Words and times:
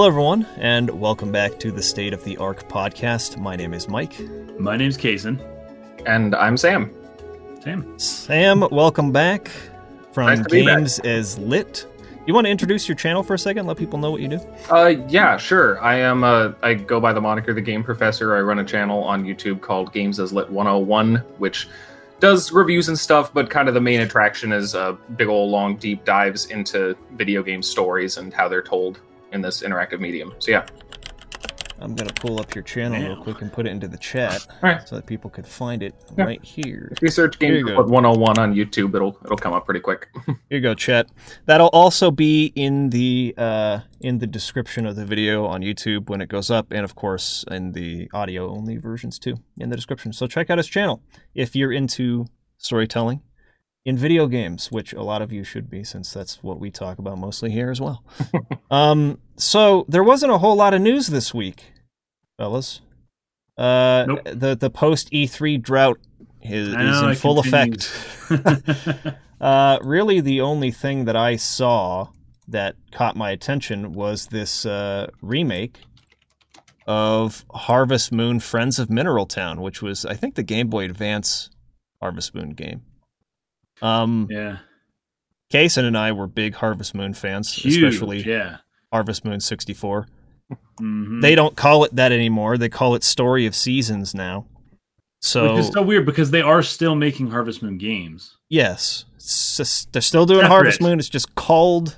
Hello, 0.00 0.08
everyone, 0.08 0.46
and 0.56 0.88
welcome 0.98 1.30
back 1.30 1.58
to 1.58 1.70
the 1.70 1.82
State 1.82 2.14
of 2.14 2.24
the 2.24 2.38
Arc 2.38 2.66
podcast. 2.70 3.36
My 3.36 3.54
name 3.54 3.74
is 3.74 3.86
Mike. 3.86 4.18
My 4.58 4.74
name's 4.74 4.96
Kaysen. 4.96 5.38
And 6.06 6.34
I'm 6.34 6.56
Sam. 6.56 6.90
Sam. 7.62 7.98
Sam, 7.98 8.60
welcome 8.70 9.12
back 9.12 9.50
from 10.12 10.28
Nice 10.28 10.38
to 10.38 10.44
be 10.44 10.64
back. 10.64 10.78
Games 10.78 11.00
as 11.00 11.38
Lit. 11.38 11.86
You 12.26 12.32
want 12.32 12.46
to 12.46 12.50
introduce 12.50 12.88
your 12.88 12.96
channel 12.96 13.22
for 13.22 13.34
a 13.34 13.38
second? 13.38 13.66
Let 13.66 13.76
people 13.76 13.98
know 13.98 14.10
what 14.10 14.22
you 14.22 14.28
do. 14.28 14.40
Uh, 14.70 14.94
yeah, 15.06 15.36
sure. 15.36 15.78
I 15.82 15.96
am. 15.96 16.24
Uh, 16.24 16.52
I 16.62 16.72
go 16.72 16.98
by 16.98 17.12
the 17.12 17.20
moniker 17.20 17.52
the 17.52 17.60
Game 17.60 17.84
Professor. 17.84 18.34
I 18.34 18.40
run 18.40 18.58
a 18.58 18.64
channel 18.64 19.04
on 19.04 19.24
YouTube 19.24 19.60
called 19.60 19.92
Games 19.92 20.18
as 20.18 20.32
Lit 20.32 20.48
101, 20.48 21.16
which 21.36 21.68
does 22.20 22.52
reviews 22.52 22.88
and 22.88 22.98
stuff, 22.98 23.34
but 23.34 23.50
kind 23.50 23.68
of 23.68 23.74
the 23.74 23.82
main 23.82 24.00
attraction 24.00 24.50
is 24.50 24.74
uh, 24.74 24.96
big 25.16 25.28
old 25.28 25.50
long 25.50 25.76
deep 25.76 26.06
dives 26.06 26.46
into 26.46 26.96
video 27.12 27.42
game 27.42 27.62
stories 27.62 28.16
and 28.16 28.32
how 28.32 28.48
they're 28.48 28.62
told 28.62 28.98
in 29.32 29.40
this 29.40 29.62
interactive 29.62 30.00
medium. 30.00 30.34
So 30.38 30.50
yeah, 30.50 30.66
I'm 31.80 31.94
going 31.94 32.08
to 32.08 32.14
pull 32.14 32.38
up 32.40 32.54
your 32.54 32.62
channel 32.62 33.00
real 33.00 33.22
quick 33.22 33.40
and 33.40 33.50
put 33.50 33.66
it 33.66 33.70
into 33.70 33.88
the 33.88 33.96
chat 33.96 34.46
Alright. 34.62 34.86
so 34.86 34.96
that 34.96 35.06
people 35.06 35.30
could 35.30 35.46
find 35.46 35.82
it 35.82 35.94
Yeah. 36.16 36.24
right 36.24 36.44
here. 36.44 36.90
if 36.92 37.00
you 37.00 37.08
search 37.08 37.38
There 37.38 37.52
Games 37.54 37.68
you 37.70 37.80
as 37.82 37.90
101 37.90 38.38
on 38.38 38.54
YouTube, 38.54 38.94
it'll 38.94 39.18
it'll 39.24 39.38
come 39.38 39.54
up 39.54 39.64
pretty 39.64 39.80
quick. 39.80 40.08
Here 40.26 40.36
you 40.50 40.60
go, 40.60 40.74
chat. 40.74 41.08
That'll 41.46 41.68
also 41.68 42.10
be 42.10 42.52
in 42.54 42.90
the 42.90 43.34
uh, 43.38 43.80
in 44.00 44.18
the 44.18 44.26
description 44.26 44.84
of 44.86 44.96
the 44.96 45.06
video 45.06 45.46
on 45.46 45.62
YouTube 45.62 46.10
when 46.10 46.20
it 46.20 46.28
goes 46.28 46.50
up, 46.50 46.70
and 46.70 46.84
of 46.84 46.94
course 46.94 47.44
in 47.50 47.72
the 47.72 48.10
audio 48.12 48.50
only 48.50 48.76
versions 48.76 49.18
too 49.18 49.36
in 49.58 49.70
the 49.70 49.76
description. 49.76 50.12
So 50.12 50.26
check 50.26 50.50
out 50.50 50.58
his 50.58 50.68
channel 50.68 51.02
if 51.34 51.56
you're 51.56 51.72
into 51.72 52.26
storytelling 52.58 53.22
in 53.84 53.96
video 53.96 54.26
games, 54.26 54.70
which 54.70 54.92
a 54.92 55.02
lot 55.02 55.22
of 55.22 55.32
you 55.32 55.42
should 55.44 55.70
be, 55.70 55.84
since 55.84 56.12
that's 56.12 56.42
what 56.42 56.60
we 56.60 56.70
talk 56.70 56.98
about 56.98 57.18
mostly 57.18 57.50
here 57.50 57.70
as 57.70 57.80
well. 57.80 58.04
um, 58.70 59.18
so 59.36 59.84
there 59.88 60.04
wasn't 60.04 60.32
a 60.32 60.38
whole 60.38 60.56
lot 60.56 60.74
of 60.74 60.80
news 60.82 61.06
this 61.08 61.32
week, 61.32 61.72
fellas. 62.38 62.80
Uh, 63.56 64.04
Nope. 64.08 64.20
The 64.24 64.56
the 64.56 64.70
post 64.70 65.10
E3 65.12 65.60
drought 65.60 65.98
is, 66.42 66.68
is 66.68 66.74
know, 66.74 67.08
in 67.08 67.16
full 67.16 67.42
continues. 67.42 67.86
effect. 68.30 69.16
Uh, 69.40 69.78
really, 69.82 70.20
the 70.20 70.38
only 70.42 70.70
thing 70.70 71.06
that 71.06 71.16
I 71.16 71.36
saw 71.36 72.08
that 72.46 72.76
caught 72.92 73.16
my 73.16 73.30
attention 73.30 73.92
was 73.92 74.26
this 74.26 74.66
uh, 74.66 75.08
remake 75.22 75.78
of 76.86 77.46
Harvest 77.50 78.12
Moon 78.12 78.40
Friends 78.40 78.78
of 78.78 78.90
Mineral 78.90 79.24
Town, 79.24 79.62
which 79.62 79.80
was, 79.80 80.04
I 80.04 80.14
think, 80.14 80.34
the 80.34 80.42
Game 80.42 80.68
Boy 80.68 80.84
Advance 80.84 81.48
Harvest 82.02 82.34
Moon 82.34 82.50
game. 82.50 82.82
Um, 83.82 84.26
yeah. 84.30 84.58
Kaysen 85.52 85.84
and 85.84 85.96
I 85.98 86.12
were 86.12 86.26
big 86.26 86.54
Harvest 86.54 86.94
Moon 86.94 87.12
fans, 87.14 87.52
Huge. 87.52 87.82
especially 87.82 88.22
Yeah. 88.22 88.58
Harvest 88.92 89.24
Moon 89.24 89.40
64. 89.40 90.06
Mhm. 90.80 91.20
They 91.22 91.34
don't 91.34 91.56
call 91.56 91.84
it 91.84 91.94
that 91.96 92.12
anymore. 92.12 92.56
They 92.58 92.68
call 92.68 92.94
it 92.94 93.04
Story 93.04 93.46
of 93.46 93.54
Seasons 93.54 94.14
now. 94.14 94.46
So, 95.22 95.54
Which 95.54 95.60
is 95.66 95.68
so 95.72 95.82
weird 95.82 96.06
because 96.06 96.30
they 96.30 96.40
are 96.40 96.62
still 96.62 96.94
making 96.94 97.30
Harvest 97.30 97.62
Moon 97.62 97.78
games. 97.78 98.36
yes, 98.48 99.04
just- 99.18 99.92
they're 99.92 100.00
still 100.02 100.24
doing 100.26 100.40
Separate. 100.40 100.54
Harvest 100.54 100.80
Moon. 100.80 100.98
It's 100.98 101.08
just 101.08 101.34
called 101.34 101.96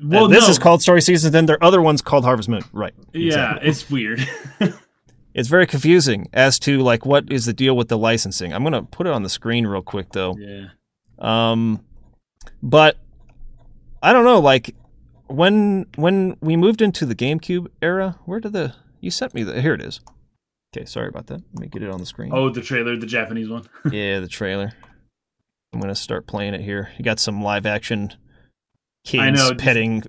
Well, 0.00 0.26
Uh, 0.26 0.28
this 0.28 0.44
no. 0.44 0.50
is 0.50 0.58
called 0.60 0.80
Story 0.80 1.02
Seasons, 1.02 1.32
then 1.32 1.46
their 1.46 1.62
other 1.62 1.82
one's 1.82 2.02
called 2.02 2.22
Harvest 2.24 2.48
Moon. 2.48 2.62
Right. 2.72 2.94
Yeah, 3.12 3.58
it's 3.62 3.90
weird. 3.90 4.26
It's 5.34 5.48
very 5.48 5.66
confusing 5.68 6.26
as 6.32 6.58
to 6.60 6.78
like 6.80 7.06
what 7.06 7.30
is 7.30 7.44
the 7.46 7.52
deal 7.52 7.76
with 7.76 7.86
the 7.88 7.98
licensing. 7.98 8.52
I'm 8.52 8.64
gonna 8.64 8.82
put 8.82 9.06
it 9.06 9.12
on 9.12 9.22
the 9.22 9.28
screen 9.28 9.66
real 9.68 9.82
quick 9.82 10.10
though. 10.12 10.34
yeah. 10.36 10.68
Um, 11.18 11.84
but 12.62 12.96
I 14.02 14.12
don't 14.12 14.24
know. 14.24 14.40
Like 14.40 14.74
when 15.26 15.86
when 15.96 16.36
we 16.40 16.56
moved 16.56 16.82
into 16.82 17.06
the 17.06 17.14
GameCube 17.14 17.68
era, 17.82 18.18
where 18.24 18.40
did 18.40 18.52
the 18.52 18.74
you 19.00 19.10
sent 19.10 19.34
me 19.34 19.42
the 19.42 19.60
here 19.60 19.74
it 19.74 19.82
is. 19.82 20.00
Okay, 20.76 20.84
sorry 20.84 21.08
about 21.08 21.26
that. 21.28 21.42
Let 21.54 21.60
me 21.60 21.68
get 21.68 21.82
it 21.82 21.90
on 21.90 22.00
the 22.00 22.06
screen. 22.06 22.30
Oh, 22.32 22.50
the 22.50 22.60
trailer, 22.60 22.96
the 22.96 23.06
Japanese 23.06 23.48
one. 23.48 23.66
yeah, 23.90 24.20
the 24.20 24.28
trailer. 24.28 24.72
I'm 25.72 25.80
gonna 25.80 25.94
start 25.94 26.26
playing 26.26 26.54
it 26.54 26.60
here. 26.60 26.90
You 26.98 27.04
got 27.04 27.18
some 27.18 27.42
live 27.42 27.66
action 27.66 28.12
kids 29.04 29.22
I 29.22 29.30
know, 29.30 29.54
petting 29.54 30.04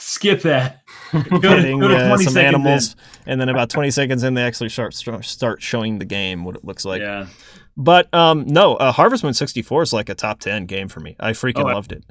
Skip 0.00 0.42
that. 0.42 0.82
Go 1.12 1.20
to, 1.20 1.40
petting 1.40 1.78
go 1.78 1.88
to 1.88 1.96
uh, 1.96 2.16
some 2.16 2.36
animals, 2.36 2.96
and 3.26 3.40
then 3.40 3.48
about 3.48 3.68
20 3.68 3.90
seconds 3.90 4.22
in, 4.22 4.34
they 4.34 4.42
actually 4.42 4.70
start 4.70 4.94
start 4.94 5.62
showing 5.62 5.98
the 5.98 6.04
game 6.04 6.44
what 6.44 6.56
it 6.56 6.64
looks 6.64 6.84
like. 6.84 7.02
yeah. 7.02 7.26
But 7.76 8.12
um, 8.14 8.44
no, 8.46 8.74
uh, 8.76 8.92
Harvest 8.92 9.24
Moon 9.24 9.34
64 9.34 9.82
is 9.82 9.92
like 9.92 10.08
a 10.08 10.14
top 10.14 10.40
10 10.40 10.66
game 10.66 10.88
for 10.88 11.00
me. 11.00 11.16
I 11.20 11.30
freaking 11.32 11.68
Oh, 11.70 11.74
loved 11.74 11.92
it. 11.92 12.04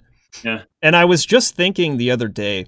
Yeah. 0.44 0.64
And 0.82 0.96
I 0.96 1.06
was 1.06 1.26
just 1.26 1.56
thinking 1.56 1.98
the 1.98 2.12
other 2.12 2.28
day. 2.28 2.66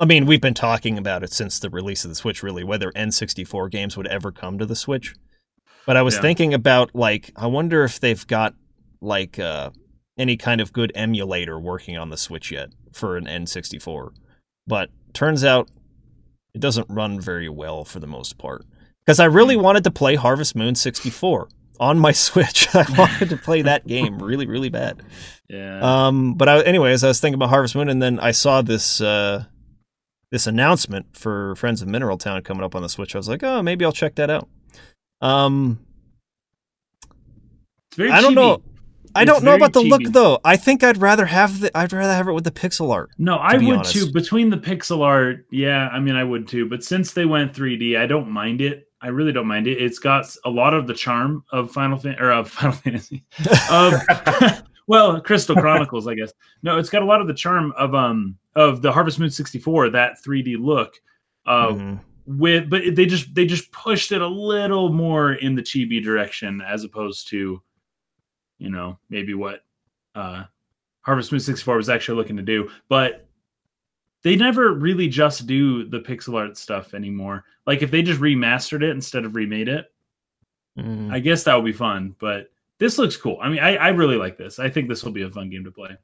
I 0.00 0.04
mean, 0.04 0.26
we've 0.26 0.40
been 0.40 0.54
talking 0.54 0.98
about 0.98 1.22
it 1.22 1.32
since 1.32 1.58
the 1.58 1.70
release 1.70 2.04
of 2.04 2.10
the 2.10 2.14
Switch, 2.16 2.42
really, 2.42 2.64
whether 2.64 2.90
N64 2.92 3.70
games 3.70 3.96
would 3.96 4.08
ever 4.08 4.32
come 4.32 4.58
to 4.58 4.66
the 4.66 4.74
Switch. 4.74 5.14
But 5.86 5.96
I 5.96 6.02
was 6.02 6.14
Yeah. 6.16 6.22
thinking 6.22 6.52
about, 6.54 6.94
like, 6.94 7.30
I 7.36 7.46
wonder 7.46 7.84
if 7.84 8.00
they've 8.00 8.26
got, 8.26 8.54
like, 9.00 9.38
uh, 9.38 9.70
any 10.18 10.36
kind 10.36 10.60
of 10.60 10.72
good 10.72 10.92
emulator 10.94 11.58
working 11.58 11.96
on 11.96 12.10
the 12.10 12.16
Switch 12.16 12.50
yet 12.50 12.70
for 12.92 13.16
an 13.16 13.26
N64. 13.26 14.12
But 14.66 14.90
turns 15.12 15.44
out 15.44 15.70
it 16.54 16.60
doesn't 16.60 16.88
run 16.90 17.20
very 17.20 17.48
well 17.48 17.84
for 17.84 18.00
the 18.00 18.06
most 18.06 18.38
part. 18.38 18.64
Because 19.04 19.18
I 19.20 19.24
really 19.24 19.56
wanted 19.56 19.84
to 19.84 19.90
play 19.90 20.14
Harvest 20.14 20.54
Moon 20.54 20.74
64 20.74 21.48
on 21.80 21.98
my 21.98 22.12
Switch. 22.12 22.72
I 22.74 22.84
wanted 22.96 23.28
to 23.30 23.36
play 23.36 23.62
that 23.62 23.86
game 23.86 24.18
really, 24.22 24.46
really 24.46 24.68
bad. 24.68 25.02
Yeah. 25.48 25.80
Um, 26.06 26.34
but 26.34 26.48
I, 26.48 26.62
anyways, 26.62 27.02
I 27.04 27.08
was 27.08 27.20
thinking 27.20 27.34
about 27.34 27.48
Harvest 27.50 27.74
Moon, 27.74 27.88
and 27.88 28.02
then 28.02 28.20
I 28.20 28.30
saw 28.30 28.62
this 28.62 29.00
uh, 29.00 29.44
this 30.30 30.46
announcement 30.46 31.16
for 31.16 31.54
Friends 31.56 31.82
of 31.82 31.88
Mineral 31.88 32.16
Town 32.18 32.40
coming 32.42 32.62
up 32.64 32.74
on 32.74 32.82
the 32.82 32.88
Switch. 32.88 33.14
I 33.14 33.18
was 33.18 33.28
like, 33.28 33.42
oh, 33.42 33.62
maybe 33.62 33.84
I'll 33.84 33.92
check 33.92 34.14
that 34.14 34.30
out. 34.30 34.48
Um, 35.20 35.78
it's 37.88 37.96
very 37.96 38.10
I 38.10 38.20
don't 38.20 38.32
chibi. 38.32 38.36
know. 38.36 38.62
I 39.14 39.22
It's 39.22 39.30
don't 39.30 39.44
know 39.44 39.54
about 39.54 39.74
the 39.74 39.82
look 39.82 40.04
though. 40.04 40.40
I 40.42 40.56
think 40.56 40.82
I'd 40.82 40.96
rather 40.96 41.26
have 41.26 41.60
the 41.60 41.76
I'd 41.76 41.92
rather 41.92 42.14
have 42.14 42.28
it 42.28 42.32
with 42.32 42.44
the 42.44 42.50
pixel 42.50 42.90
art. 42.92 43.10
No, 43.18 43.36
I 43.36 43.58
would 43.58 43.64
honest. 43.80 43.92
too. 43.92 44.10
Between 44.10 44.48
the 44.48 44.56
pixel 44.56 45.02
art, 45.02 45.44
yeah, 45.50 45.88
I 45.88 46.00
mean, 46.00 46.16
I 46.16 46.24
would 46.24 46.48
too. 46.48 46.66
But 46.66 46.82
since 46.82 47.12
they 47.12 47.26
went 47.26 47.52
3D, 47.52 47.98
I 47.98 48.06
don't 48.06 48.30
mind 48.30 48.62
it. 48.62 48.88
I 49.02 49.08
really 49.08 49.32
don't 49.32 49.46
mind 49.48 49.66
it. 49.66 49.82
It's 49.82 49.98
got 49.98 50.26
a 50.44 50.50
lot 50.50 50.74
of 50.74 50.86
the 50.86 50.94
charm 50.94 51.44
of 51.52 51.70
Final 51.72 51.98
Fan 51.98 52.16
or 52.20 52.30
of 52.32 52.48
Final 52.58 52.72
Fantasy. 52.72 53.24
Of 53.70 53.94
well, 54.86 55.20
Crystal 55.20 55.56
Chronicles, 55.56 56.06
I 56.06 56.14
guess. 56.14 56.32
No, 56.62 56.78
it's 56.78 56.88
got 56.88 57.02
a 57.02 57.06
lot 57.06 57.20
of 57.20 57.26
the 57.26 57.34
charm 57.34 57.72
of 57.76 57.94
um 57.94 58.38
of 58.54 58.80
the 58.82 58.92
Harvest 58.92 59.18
Moon 59.18 59.30
64, 59.30 59.90
that 59.90 60.16
3D 60.24 60.56
look. 60.58 60.94
Uh, 61.46 61.68
Mhm. 61.68 62.00
with 62.26 62.70
but 62.70 62.82
they 62.94 63.04
just 63.04 63.34
they 63.34 63.44
just 63.44 63.72
pushed 63.72 64.12
it 64.12 64.22
a 64.22 64.26
little 64.26 64.92
more 64.92 65.32
in 65.32 65.56
the 65.56 65.62
chibi 65.62 66.00
direction 66.02 66.60
as 66.60 66.84
opposed 66.84 67.28
to, 67.30 67.60
you 68.58 68.70
know, 68.70 68.96
maybe 69.10 69.34
what 69.34 69.64
uh 70.14 70.44
Harvest 71.00 71.32
Moon 71.32 71.40
64 71.40 71.76
was 71.76 71.88
actually 71.88 72.16
looking 72.18 72.36
to 72.36 72.42
do. 72.44 72.70
But 72.88 73.26
they 74.22 74.36
never 74.36 74.72
really 74.74 75.08
just 75.08 75.46
do 75.46 75.84
the 75.88 76.00
pixel 76.00 76.36
art 76.38 76.56
stuff 76.56 76.94
anymore. 76.94 77.44
Like 77.66 77.82
if 77.82 77.90
they 77.90 78.02
just 78.02 78.20
remastered 78.20 78.82
it 78.82 78.90
instead 78.90 79.24
of 79.24 79.34
remade 79.34 79.68
it, 79.68 79.86
Mhm. 80.78 81.12
I 81.12 81.18
guess 81.20 81.44
that 81.44 81.54
would 81.54 81.64
be 81.64 81.72
fun. 81.72 82.14
But 82.18 82.50
this 82.78 82.98
looks 82.98 83.16
cool. 83.16 83.38
I 83.42 83.48
mean, 83.48 83.58
I, 83.58 83.76
I 83.76 83.88
really 83.88 84.16
like 84.16 84.38
this. 84.38 84.58
I 84.58 84.68
think 84.70 84.88
this 84.88 85.04
will 85.04 85.12
be 85.12 85.22
a 85.22 85.30
fun 85.30 85.50
game 85.50 85.64
to 85.64 85.70
play. 85.70 85.96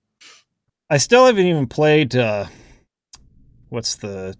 I 0.90 0.98
still 0.98 1.26
haven't 1.26 1.46
even 1.46 1.66
played. 1.66 2.14
Uh, 2.16 2.46
what's 3.68 3.96
the 3.96 4.34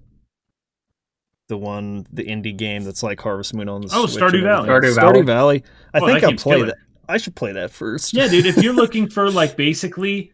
the 1.48 1.56
one 1.56 2.06
the 2.12 2.24
indie 2.24 2.56
game 2.56 2.84
that's 2.84 3.02
like 3.02 3.20
Harvest 3.20 3.54
Moon 3.54 3.68
on 3.70 3.80
the 3.80 3.88
Oh, 3.92 4.06
Switch 4.06 4.22
Stardew 4.22 4.42
Valley. 4.42 4.68
everything? 4.68 4.96
Stardew 4.98 5.22
Stardew 5.22 5.26
Valley. 5.26 5.58
Valley. 5.58 5.64
I 5.94 5.98
Oh, 6.00 6.06
think 6.06 6.24
I'll 6.24 6.32
play 6.34 6.56
killer. 6.56 6.66
that. 6.66 6.76
I 7.08 7.16
should 7.16 7.34
play 7.34 7.52
that 7.52 7.70
first. 7.70 8.12
Yeah, 8.12 8.28
dude. 8.28 8.44
If 8.44 8.58
you're 8.62 8.74
looking 8.84 9.08
for 9.08 9.30
like 9.30 9.56
basically 9.56 10.32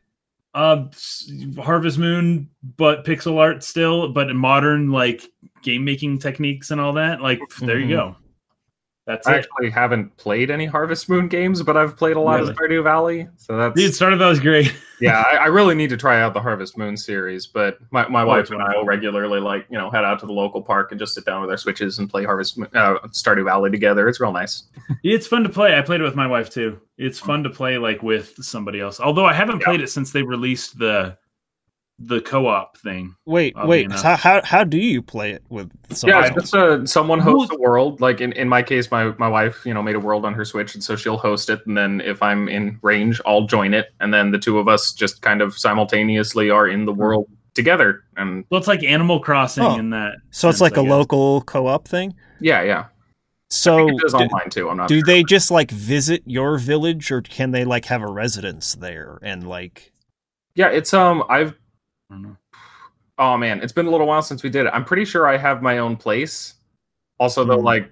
uh 0.54 0.86
Harvest 1.60 1.98
Moon, 1.98 2.48
but 2.76 3.04
pixel 3.04 3.38
art 3.38 3.62
still, 3.64 4.08
but 4.12 4.34
modern 4.34 4.90
like 4.90 5.22
game 5.62 5.84
making 5.84 6.18
techniques 6.18 6.70
and 6.70 6.80
all 6.80 6.92
that, 6.94 7.20
like 7.20 7.40
there 7.60 7.78
you 7.78 7.86
Mhm. 7.86 7.90
go. 7.90 8.16
That's 9.06 9.26
I 9.26 9.34
it. 9.34 9.38
actually 9.40 9.68
haven't 9.70 10.16
played 10.16 10.50
any 10.50 10.64
Harvest 10.64 11.10
Moon 11.10 11.28
games, 11.28 11.62
but 11.62 11.76
I've 11.76 11.94
played 11.94 12.16
a 12.16 12.20
lot 12.20 12.36
Really? 12.40 12.52
of 12.52 12.56
Stardew 12.56 12.82
Valley. 12.82 13.28
So 13.36 13.54
that's 13.56 13.74
Dude, 13.78 13.92
Stardew 13.92 14.16
Valley 14.16 14.30
was 14.30 14.40
great. 14.40 14.74
yeah. 15.00 15.22
I, 15.30 15.36
I 15.36 15.46
really 15.46 15.74
need 15.74 15.90
to 15.90 15.96
try 15.98 16.22
out 16.22 16.32
the 16.32 16.40
Harvest 16.40 16.78
Moon 16.78 16.96
series, 16.96 17.46
but 17.46 17.76
my, 17.90 18.08
my 18.08 18.22
Oh, 18.22 18.26
wife 18.28 18.40
it's 18.44 18.50
and 18.50 18.62
I 18.62 18.74
will 18.74 18.86
regularly 18.86 19.40
like 19.40 19.66
you 19.68 19.76
know 19.76 19.90
head 19.90 20.04
out 20.04 20.20
to 20.20 20.26
the 20.26 20.32
local 20.32 20.62
park 20.62 20.90
and 20.90 20.98
just 20.98 21.12
sit 21.12 21.26
down 21.26 21.42
with 21.42 21.50
our 21.50 21.58
switches 21.58 21.98
and 21.98 22.08
play 22.08 22.24
Harvest 22.24 22.56
Moon, 22.56 22.68
uh, 22.74 22.94
Stardew 23.08 23.44
Valley 23.44 23.70
together. 23.70 24.08
It's 24.08 24.20
real 24.20 24.32
nice. 24.32 24.64
It's 25.04 25.26
fun 25.26 25.42
to 25.42 25.50
play. 25.50 25.76
I 25.76 25.82
played 25.82 26.00
it 26.00 26.04
with 26.04 26.14
my 26.16 26.26
wife 26.26 26.48
too. 26.48 26.80
It's 26.96 27.18
fun 27.18 27.42
to 27.42 27.50
play 27.50 27.76
like 27.76 28.02
with 28.02 28.34
somebody 28.42 28.80
else. 28.80 29.00
Although 29.00 29.26
I 29.26 29.34
haven't 29.34 29.60
Yeah. 29.60 29.66
played 29.66 29.80
it 29.82 29.90
since 29.90 30.12
they 30.12 30.22
released 30.22 30.78
the 30.78 31.16
the 31.98 32.20
co-op 32.20 32.76
thing. 32.78 33.14
Wait, 33.24 33.54
wait. 33.56 33.86
enough. 33.86 34.02
How, 34.02 34.16
how 34.16 34.42
how 34.42 34.64
do 34.64 34.76
you 34.78 35.00
play 35.00 35.30
it 35.30 35.44
with 35.48 35.70
someone 35.90 36.22
yeah, 36.24 36.30
just 36.30 36.54
uh, 36.54 36.84
someone 36.84 37.20
hosts 37.20 37.54
a 37.54 37.58
world. 37.60 38.00
Like 38.00 38.20
in, 38.20 38.32
in 38.32 38.48
my 38.48 38.62
case, 38.62 38.90
my, 38.90 39.14
my 39.18 39.28
wife, 39.28 39.64
you 39.64 39.72
know, 39.72 39.82
made 39.82 39.94
a 39.94 40.00
world 40.00 40.24
on 40.24 40.34
her 40.34 40.44
Switch, 40.44 40.74
and 40.74 40.82
so 40.82 40.96
she'll 40.96 41.16
host 41.16 41.50
it. 41.50 41.64
And 41.66 41.76
then 41.76 42.00
if 42.00 42.22
I'm 42.22 42.48
in 42.48 42.78
range, 42.82 43.20
I'll 43.26 43.46
join 43.46 43.74
it, 43.74 43.92
and 44.00 44.12
then 44.12 44.32
the 44.32 44.38
two 44.38 44.58
of 44.58 44.66
us 44.68 44.92
just 44.92 45.22
kind 45.22 45.40
of 45.40 45.56
simultaneously 45.56 46.50
are 46.50 46.66
in 46.68 46.84
the 46.84 46.92
world 46.92 47.28
together. 47.54 48.02
And 48.16 48.44
Well, 48.50 48.58
it's 48.58 48.68
like 48.68 48.82
Animal 48.82 49.20
Crossing 49.20 49.64
Oh. 49.64 49.78
in 49.78 49.90
that. 49.90 50.14
So 50.30 50.48
it's 50.48 50.60
like 50.60 50.76
I 50.76 50.80
a 50.80 50.84
guess. 50.84 50.90
local 50.90 51.42
co-op 51.42 51.86
thing. 51.86 52.14
yeah, 52.40 52.62
yeah. 52.62 52.86
So 53.50 53.88
it 53.88 53.96
does 53.98 54.12
do, 54.12 54.18
online 54.18 54.50
too. 54.50 54.68
I'm 54.68 54.76
not. 54.76 54.88
do 54.88 54.96
sure. 54.96 55.04
they 55.06 55.22
just 55.22 55.52
like 55.52 55.70
visit 55.70 56.22
your 56.26 56.58
village, 56.58 57.12
or 57.12 57.22
can 57.22 57.52
they 57.52 57.64
like 57.64 57.84
have 57.84 58.02
a 58.02 58.10
residence 58.10 58.74
there 58.74 59.20
and 59.22 59.46
like? 59.46 59.92
Yeah, 60.56 60.68
it's 60.70 60.92
um. 60.92 61.22
I've 61.28 61.54
I 62.14 62.16
don't 62.16 62.22
know. 62.22 62.36
oh 63.18 63.36
man, 63.36 63.60
it's 63.60 63.72
been 63.72 63.86
a 63.86 63.90
little 63.90 64.06
while 64.06 64.22
since 64.22 64.42
we 64.44 64.50
did 64.50 64.66
it. 64.66 64.70
I'm 64.72 64.84
pretty 64.84 65.04
sure 65.04 65.26
I 65.26 65.36
have 65.36 65.62
my 65.62 65.78
own 65.78 65.96
place. 65.96 66.54
Also, 67.18 67.44
though, 67.44 67.58
Hmm. 67.58 67.64
like 67.64 67.90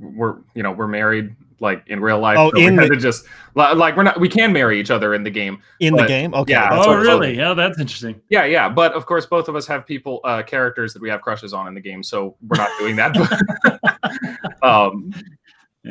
we're 0.00 0.36
you 0.54 0.62
know 0.62 0.72
we're 0.72 0.88
married 0.88 1.36
like 1.60 1.84
in 1.86 2.00
real 2.00 2.18
life. 2.18 2.36
Oh, 2.38 2.50
so 2.52 2.58
in 2.60 2.76
had 2.78 2.90
the- 2.90 2.96
just 2.96 3.26
like 3.54 3.96
we're 3.96 4.02
not 4.02 4.18
we 4.18 4.28
can 4.28 4.52
marry 4.52 4.80
each 4.80 4.90
other 4.90 5.14
in 5.14 5.22
the 5.22 5.30
game. 5.30 5.60
In 5.78 5.94
But- 5.94 6.02
the 6.02 6.08
game, 6.08 6.34
okay. 6.34 6.52
yeah, 6.52 6.68
Oh, 6.72 6.96
really? 6.96 7.36
Yeah, 7.36 7.54
that's 7.54 7.78
interesting. 7.78 8.20
Yeah, 8.28 8.44
yeah, 8.44 8.68
but 8.68 8.92
of 8.92 9.06
course, 9.06 9.24
both 9.24 9.48
of 9.48 9.54
us 9.54 9.66
have 9.68 9.86
people, 9.86 10.20
uh, 10.24 10.42
characters 10.42 10.92
that 10.94 11.00
we 11.02 11.08
have 11.10 11.20
crushes 11.20 11.52
on 11.54 11.68
in 11.68 11.74
the 11.74 11.80
game, 11.80 12.02
so 12.02 12.36
we're 12.48 12.56
not 12.56 12.70
doing 12.80 12.96
that. 12.96 13.14
um, 14.62 15.12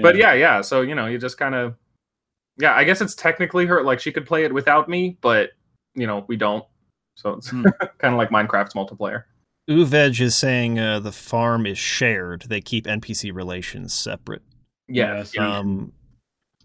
but 0.02 0.16
yeah, 0.18 0.34
yeah. 0.34 0.62
So 0.62 0.82
you 0.82 0.96
know, 0.96 1.06
you 1.06 1.18
just 1.18 1.38
kind 1.38 1.56
of, 1.56 1.76
yeah. 2.58 2.74
I 2.76 2.84
guess 2.84 3.00
it's 3.02 3.16
technically 3.16 3.66
her. 3.68 3.84
Like 3.84 4.00
she 4.00 4.12
could 4.12 4.26
play 4.26 4.44
it 4.44 4.54
without 4.54 4.90
me, 4.90 5.18
but 5.22 5.52
you 5.96 6.08
know, 6.08 6.26
we 6.28 6.36
don't. 6.36 6.66
So 7.16 7.32
it's 7.32 7.50
Hmm. 7.50 7.64
kind 8.00 8.14
of 8.14 8.18
like 8.18 8.30
Minecraft's 8.30 8.74
multiplayer. 8.74 9.24
Uvej 9.70 10.20
is 10.20 10.36
saying 10.36 10.78
uh, 10.80 11.00
the 11.00 11.12
farm 11.12 11.66
is 11.66 11.78
shared. 11.78 12.44
They 12.50 12.60
keep 12.62 12.86
NPC 12.86 13.34
relations 13.34 13.94
separate. 13.94 14.42
Yeah, 14.88 15.18
Yeah, 15.18 15.24
yeah. 15.36 15.58
Um, 15.60 15.94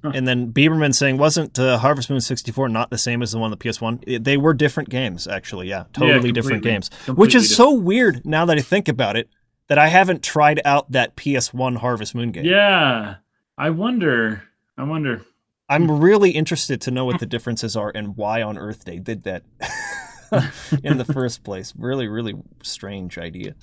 Huh. 0.05 0.13
And 0.15 0.29
then 0.29 0.53
Bieberman 0.53 0.95
saying, 0.95 1.19
wasn't 1.19 1.59
uh, 1.59 1.77
Harvest 1.77 2.09
Moon 2.09 2.21
64 2.21 2.69
not 2.69 2.89
the 2.89 2.97
same 2.97 3.21
as 3.21 3.33
the 3.33 3.39
one 3.39 3.47
on 3.47 3.51
the 3.51 3.57
PS1? 3.57 4.05
It- 4.07 4.23
they 4.23 4.37
were 4.37 4.55
different 4.55 4.91
games, 4.91 5.27
actually. 5.27 5.69
Yeah, 5.69 5.87
totally 5.93 6.31
different 6.31 6.63
games. 6.63 6.89
Which 7.07 7.33
Completely 7.33 7.39
is 7.41 7.57
so 7.57 7.75
weird 7.75 8.25
now 8.25 8.45
that 8.45 8.57
I 8.57 8.61
think 8.61 8.87
about 8.87 9.17
it 9.17 9.29
that 9.67 9.77
I 9.77 9.89
haven't 9.89 10.23
tried 10.23 10.61
out 10.65 10.93
that 10.93 11.17
PS1 11.17 11.79
Harvest 11.79 12.15
Moon 12.15 12.31
game. 12.31 12.45
Yeah, 12.45 13.17
I 13.59 13.71
wonder. 13.71 14.45
I 14.77 14.85
wonder. 14.85 15.23
I'm 15.69 15.91
really 16.01 16.31
interested 16.31 16.81
to 16.83 16.93
know 16.93 17.05
what 17.05 17.19
the 17.19 17.27
differences 17.27 17.75
are 17.75 17.91
and 17.93 18.17
why 18.17 18.41
on 18.41 18.57
earth 18.57 18.85
they 18.85 18.99
did 19.01 19.25
that 19.25 19.43
in 20.83 20.99
the 20.99 21.05
first 21.05 21.45
place. 21.45 21.73
Really, 21.77 22.09
really 22.09 22.35
strange 22.63 23.19
idea. 23.19 23.55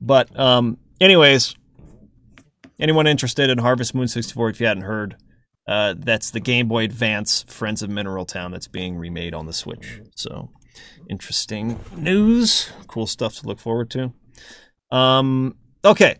But, 0.00 0.38
um, 0.38 0.78
anyways, 1.00 1.54
anyone 2.78 3.06
interested 3.06 3.50
in 3.50 3.58
Harvest 3.58 3.94
Moon 3.94 4.08
64, 4.08 4.50
if 4.50 4.60
you 4.60 4.66
hadn't 4.66 4.84
heard, 4.84 5.16
uh, 5.66 5.94
that's 5.98 6.30
the 6.30 6.40
Game 6.40 6.68
Boy 6.68 6.84
Advance 6.84 7.44
Friends 7.48 7.82
of 7.82 7.90
Mineral 7.90 8.24
Town 8.24 8.52
that's 8.52 8.68
being 8.68 8.96
remade 8.96 9.34
on 9.34 9.46
the 9.46 9.52
Switch. 9.52 10.00
So, 10.14 10.50
interesting 11.08 11.80
news. 11.96 12.70
Cool 12.86 13.06
stuff 13.06 13.34
to 13.36 13.46
look 13.46 13.58
forward 13.58 13.90
to. 13.90 14.12
Um, 14.90 15.56
okay. 15.84 16.16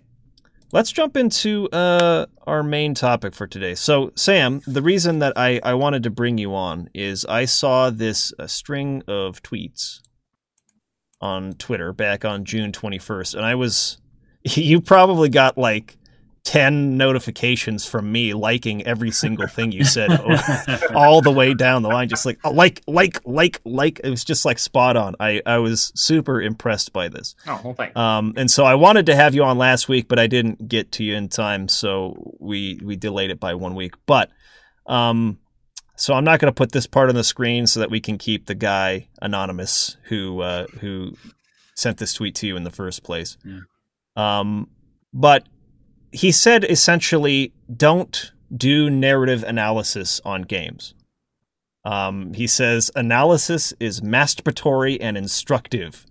Let's 0.73 0.91
jump 0.91 1.17
into 1.17 1.69
uh, 1.71 2.27
our 2.47 2.63
main 2.63 2.95
topic 2.95 3.35
for 3.35 3.47
today. 3.47 3.75
So, 3.75 4.13
Sam, 4.17 4.63
the 4.67 4.83
reason 4.83 5.21
that 5.21 5.33
I, 5.37 5.61
I 5.63 5.75
wanted 5.75 6.03
to 6.03 6.11
bring 6.11 6.39
you 6.39 6.55
on 6.55 6.91
is 6.93 7.25
I 7.25 7.45
saw 7.45 7.91
this 7.91 8.33
uh, 8.39 8.47
string 8.47 9.03
of 9.07 9.43
tweets 9.43 10.01
on 11.21 11.53
Twitter 11.55 11.93
back 11.93 12.25
on 12.25 12.45
June 12.45 12.73
21st, 12.73 13.35
and 13.35 13.45
I 13.45 13.55
was. 13.55 13.99
You 14.49 14.81
probably 14.81 15.29
got 15.29 15.59
like 15.59 15.99
10 16.47 16.97
notifications 16.97 17.85
from 17.87 18.13
me 18.13 18.33
liking 18.33 18.87
every 18.87 19.11
single 19.11 19.49
thing 19.49 19.73
you 19.73 19.83
said 19.85 20.09
all 20.95 21.21
the 21.21 21.31
way 21.33 21.53
down 21.55 21.83
the 21.83 21.89
line 21.89 22.09
just 22.09 22.25
like 22.25 22.39
oh, 22.45 22.53
like 22.53 22.81
like 22.87 23.19
like 23.27 23.61
like 23.65 24.01
it 24.05 24.11
was 24.11 24.23
just 24.25 24.45
like 24.45 24.57
spot 24.61 24.97
on 24.97 25.17
i 25.19 25.43
i 25.45 25.59
was 25.59 25.91
super 25.97 26.41
impressed 26.41 26.93
by 26.93 27.09
this 27.09 27.35
Oh, 27.49 27.61
well, 27.65 27.75
thanks. 27.75 27.97
um 27.97 28.33
and 28.37 28.49
so 28.49 28.63
i 28.65 28.77
wanted 28.77 29.07
to 29.07 29.17
have 29.17 29.35
you 29.35 29.43
on 29.43 29.59
last 29.59 29.89
week 29.89 30.07
but 30.07 30.21
i 30.21 30.29
didn't 30.29 30.69
get 30.69 30.93
to 30.93 31.03
you 31.05 31.17
in 31.17 31.29
time 31.29 31.67
so 31.67 32.37
we 32.39 32.81
we 32.81 32.95
delayed 32.95 33.31
it 33.31 33.41
by 33.41 33.55
one 33.55 33.75
week 33.75 33.95
but 34.07 34.31
um 34.87 35.39
so 35.97 36.15
i'm 36.15 36.23
not 36.25 36.39
going 36.39 36.49
to 36.53 36.55
put 36.57 36.71
this 36.71 36.87
part 36.87 37.09
on 37.09 37.17
the 37.17 37.25
screen 37.25 37.67
so 37.67 37.81
that 37.81 37.91
we 37.91 37.99
can 37.99 38.19
keep 38.19 38.47
the 38.47 38.55
guy 38.55 39.09
anonymous 39.21 39.97
who 40.05 40.41
uh 40.43 40.69
who 40.81 41.13
sent 41.75 41.99
this 41.99 42.15
tweet 42.15 42.37
to 42.37 42.47
you 42.47 42.57
in 42.57 42.63
the 42.63 42.71
first 42.71 43.03
place 43.03 43.37
Yeah. 43.45 43.59
um 44.41 44.69
but 45.13 45.45
he 46.17 46.33
said 46.33 46.65
essentially 46.65 47.53
don't 47.77 48.33
do 48.57 48.89
narrative 48.89 49.45
analysis 49.45 50.19
on 50.25 50.43
games. 50.43 50.95
Um, 51.85 52.33
he 52.33 52.47
says 52.47 52.91
analysis 52.97 53.75
is 53.79 54.01
masturbatory 54.01 54.97
and 54.99 55.19
instructive. 55.19 56.07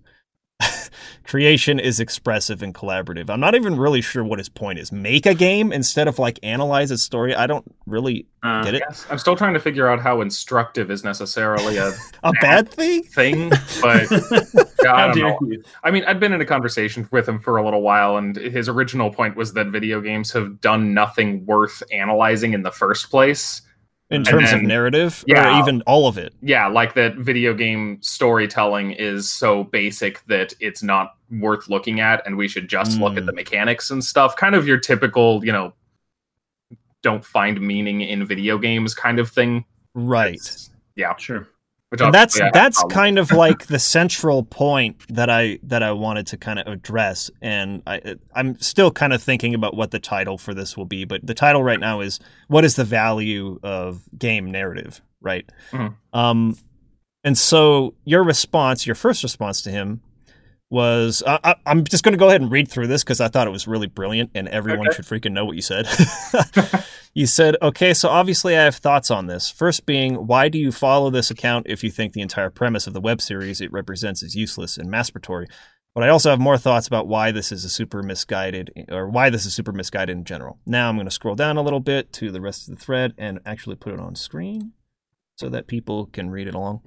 Creation 1.24 1.80
is 1.80 2.00
expressive 2.00 2.62
and 2.62 2.74
collaborative. 2.74 3.30
I'm 3.30 3.40
not 3.40 3.56
even 3.56 3.78
really 3.78 4.02
sure 4.02 4.24
what 4.24 4.40
his 4.40 4.50
point 4.50 4.80
is. 4.80 4.92
Make 4.92 5.26
a 5.26 5.34
game 5.34 5.72
instead 5.72 6.08
of 6.08 6.20
like 6.20 6.40
analyze 6.44 6.92
a 6.92 6.98
story. 6.98 7.34
I 7.36 7.48
don't 7.48 7.66
really 7.86 8.26
Uh, 8.44 8.64
get 8.64 8.76
it. 8.76 8.84
Yes, 8.88 9.06
I'm 9.10 9.18
still 9.18 9.36
trying 9.36 9.54
to 9.56 9.60
figure 9.60 9.88
out 9.88 10.00
how 10.00 10.22
instructive 10.22 10.92
is 10.92 11.04
necessarily 11.04 11.78
a 11.78 11.92
A 12.24 12.32
bad 12.42 12.70
thing? 12.70 13.04
thing, 13.04 13.50
but 13.82 14.10
yeah, 14.84 14.94
I 14.94 15.12
don't 15.14 15.18
know. 15.42 15.58
I 15.84 15.92
mean, 15.92 16.04
I'd 16.06 16.20
been 16.20 16.34
in 16.34 16.42
a 16.42 16.46
conversation 16.46 17.08
with 17.12 17.28
him 17.28 17.40
for 17.40 17.58
a 17.58 17.64
little 17.66 17.82
while, 17.82 18.18
and 18.18 18.36
his 18.36 18.68
original 18.70 19.12
point 19.12 19.36
was 19.36 19.54
that 19.54 19.68
video 19.68 20.02
games 20.02 20.32
have 20.32 20.62
done 20.62 20.94
nothing 20.94 21.46
worth 21.46 21.82
analyzing 21.92 22.54
in 22.54 22.64
the 22.64 22.72
first 22.72 23.10
place. 23.10 23.62
In 24.12 24.18
And 24.18 24.26
terms 24.26 24.54
of 24.54 24.62
narrative? 24.62 25.24
yeah. 25.28 25.58
Or 25.58 25.62
even 25.62 25.82
all 25.88 26.08
of 26.08 26.18
it. 26.20 26.34
Yeah, 26.42 26.68
like 26.68 26.94
that 26.94 27.16
video 27.16 27.56
game 27.56 27.98
storytelling 28.02 28.92
is 28.92 29.30
so 29.30 29.64
basic 29.64 30.24
that 30.26 30.54
it's 30.60 30.84
not 30.84 31.16
worth 31.32 31.68
looking 31.70 32.00
at, 32.02 32.22
and 32.28 32.38
we 32.38 32.48
should 32.48 32.68
just 32.70 33.00
look 33.00 33.18
at 33.18 33.24
Mm. 33.24 33.26
the 33.26 33.34
mechanics 33.34 33.90
and 33.90 34.04
stuff. 34.04 34.36
Kind 34.36 34.54
of 34.54 34.68
your 34.68 34.78
typical, 34.78 35.44
you 35.44 35.52
know, 35.52 35.74
don't 37.02 37.26
find 37.26 37.60
meaning 37.60 38.02
in 38.02 38.26
video 38.26 38.58
games 38.60 38.94
kind 38.94 39.18
of 39.20 39.30
thing. 39.30 39.66
Right. 39.96 40.36
It's- 40.36 40.70
yeah, 40.96 41.16
Sure. 41.18 41.48
And 42.02 42.14
that's 42.14 42.40
that's 42.54 42.84
kind 42.86 43.18
of 43.18 43.32
like 43.46 43.68
the 43.68 43.80
central 43.80 44.44
point 44.44 44.98
that 45.10 45.30
I 45.30 45.60
that 45.64 45.84
I 45.84 45.92
wanted 45.92 46.28
to 46.28 46.38
kind 46.38 46.60
of 46.60 46.68
address, 46.68 47.30
and 47.42 47.82
I 47.88 48.16
I'm 48.36 48.60
still 48.60 48.92
kind 48.92 49.14
of 49.14 49.22
thinking 49.22 49.54
about 49.54 49.76
what 49.76 49.92
the 49.92 50.00
title 50.00 50.38
for 50.38 50.54
this 50.54 50.76
will 50.78 50.86
be, 50.86 51.06
but 51.06 51.26
the 51.26 51.34
title 51.34 51.64
right 51.64 51.80
now 51.80 52.02
is 52.02 52.20
"What 52.48 52.66
is 52.66 52.76
the 52.76 52.86
value 52.86 53.60
of 53.64 54.04
game 54.18 54.52
narrative?" 54.52 55.02
Right. 55.22 55.50
Mhm. 55.72 55.96
Um, 56.14 56.58
and 57.24 57.38
so 57.38 57.96
your 58.06 58.24
response, 58.24 58.86
your 58.86 58.96
first 58.96 59.24
response 59.24 59.62
to 59.64 59.72
him 59.72 60.02
was 60.70 61.22
I, 61.26 61.56
I'm 61.66 61.84
just 61.84 62.04
going 62.04 62.14
to 62.14 62.18
go 62.18 62.28
ahead 62.30 62.42
and 62.42 62.52
read 62.52 62.70
through 62.70 62.88
this 62.88 63.04
because 63.04 63.22
I 63.22 63.28
thought 63.28 63.48
it 63.48 63.52
was 63.52 63.68
really 63.68 63.88
brilliant 63.88 64.32
and 64.34 64.48
everyone 64.48 64.88
Okay. 64.88 64.96
should 64.98 65.06
freaking 65.06 65.32
know 65.32 65.46
what 65.46 65.56
you 65.56 65.62
said. 65.62 65.88
you 67.14 67.28
said, 67.28 67.56
okay, 67.62 67.94
so 67.94 68.10
obviously 68.10 68.58
I 68.58 68.64
have 68.64 68.76
thoughts 68.76 69.12
on 69.12 69.28
this. 69.28 69.50
First 69.50 69.86
being, 69.86 70.28
why 70.28 70.50
do 70.50 70.58
you 70.58 70.72
follow 70.72 71.10
this 71.10 71.30
account 71.30 71.68
if 71.70 71.84
you 71.84 71.92
think 71.92 72.14
the 72.14 72.22
entire 72.22 72.50
premise 72.50 72.88
of 72.88 72.94
the 72.94 73.02
web 73.02 73.22
series 73.22 73.62
it 73.62 73.72
represents 73.72 74.24
is 74.24 74.36
useless 74.36 74.78
and 74.78 74.90
masturbatory? 74.92 75.48
But 75.94 76.04
I 76.04 76.10
also 76.10 76.30
have 76.30 76.40
more 76.40 76.58
thoughts 76.58 76.88
about 76.88 77.08
why 77.08 77.32
this 77.32 77.54
is 77.54 77.64
a 77.64 77.70
super 77.70 78.04
misguided 78.04 78.86
or 78.90 79.08
why 79.08 79.30
this 79.30 79.46
is 79.46 79.54
super 79.54 79.72
misguided 79.72 80.18
in 80.18 80.26
general. 80.26 80.60
Now 80.66 80.90
I'm 80.90 80.98
going 80.98 81.08
to 81.08 81.12
scroll 81.12 81.36
down 81.36 81.56
a 81.56 81.62
little 81.62 81.80
bit 81.80 82.12
to 82.14 82.32
the 82.32 82.42
rest 82.42 82.68
of 82.68 82.76
the 82.76 82.84
thread 82.84 83.14
and 83.18 83.40
actually 83.46 83.78
put 83.78 83.94
it 83.94 84.00
on 84.00 84.16
screen 84.16 84.74
so 85.38 85.48
that 85.50 85.68
people 85.68 86.08
can 86.08 86.30
read 86.32 86.48
it 86.48 86.56
along 86.56 86.82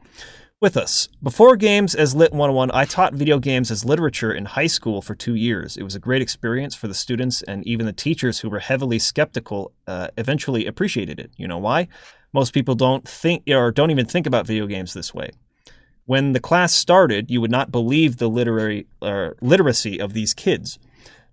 with 0.61 0.77
us. 0.77 1.09
Before 1.23 1.57
games 1.57 1.95
as 1.95 2.17
Lit 2.17 2.33
101, 2.33 2.71
I 2.75 2.85
taught 2.85 3.15
video 3.15 3.39
games 3.39 3.71
as 3.71 3.85
literature 3.85 4.33
in 4.33 4.45
high 4.45 4.67
school 4.67 5.01
for 5.01 5.15
two 5.15 5.37
years. 5.37 5.77
It 5.77 5.85
was 5.85 5.95
a 5.95 6.01
great 6.01 6.21
experience 6.21 6.75
for 6.75 6.89
the 6.89 6.95
students, 6.95 7.43
and 7.43 7.65
even 7.67 7.87
the 7.87 7.93
teachers 7.93 8.41
who 8.41 8.51
were 8.51 8.59
heavily 8.59 8.99
skeptical 8.99 9.73
uh, 9.87 10.09
eventually 10.17 10.67
appreciated 10.67 11.21
it. 11.21 11.31
You 11.37 11.47
know 11.47 11.59
why? 11.59 11.89
Most 12.33 12.53
people 12.53 12.75
don't 12.75 13.09
think 13.09 13.45
or 13.49 13.71
don't 13.71 13.91
even 13.91 14.07
think 14.07 14.27
about 14.27 14.47
video 14.47 14.67
games 14.67 14.95
this 14.95 15.15
way. 15.15 15.31
When 16.07 16.33
the 16.33 16.41
class 16.41 16.73
started, 16.73 17.31
you 17.31 17.41
would 17.41 17.51
not 17.51 17.71
believe 17.71 18.17
the 18.17 18.29
literary 18.29 18.87
uh, 19.01 19.31
literacy 19.41 20.01
of 20.01 20.13
these 20.13 20.35
kids. 20.35 20.79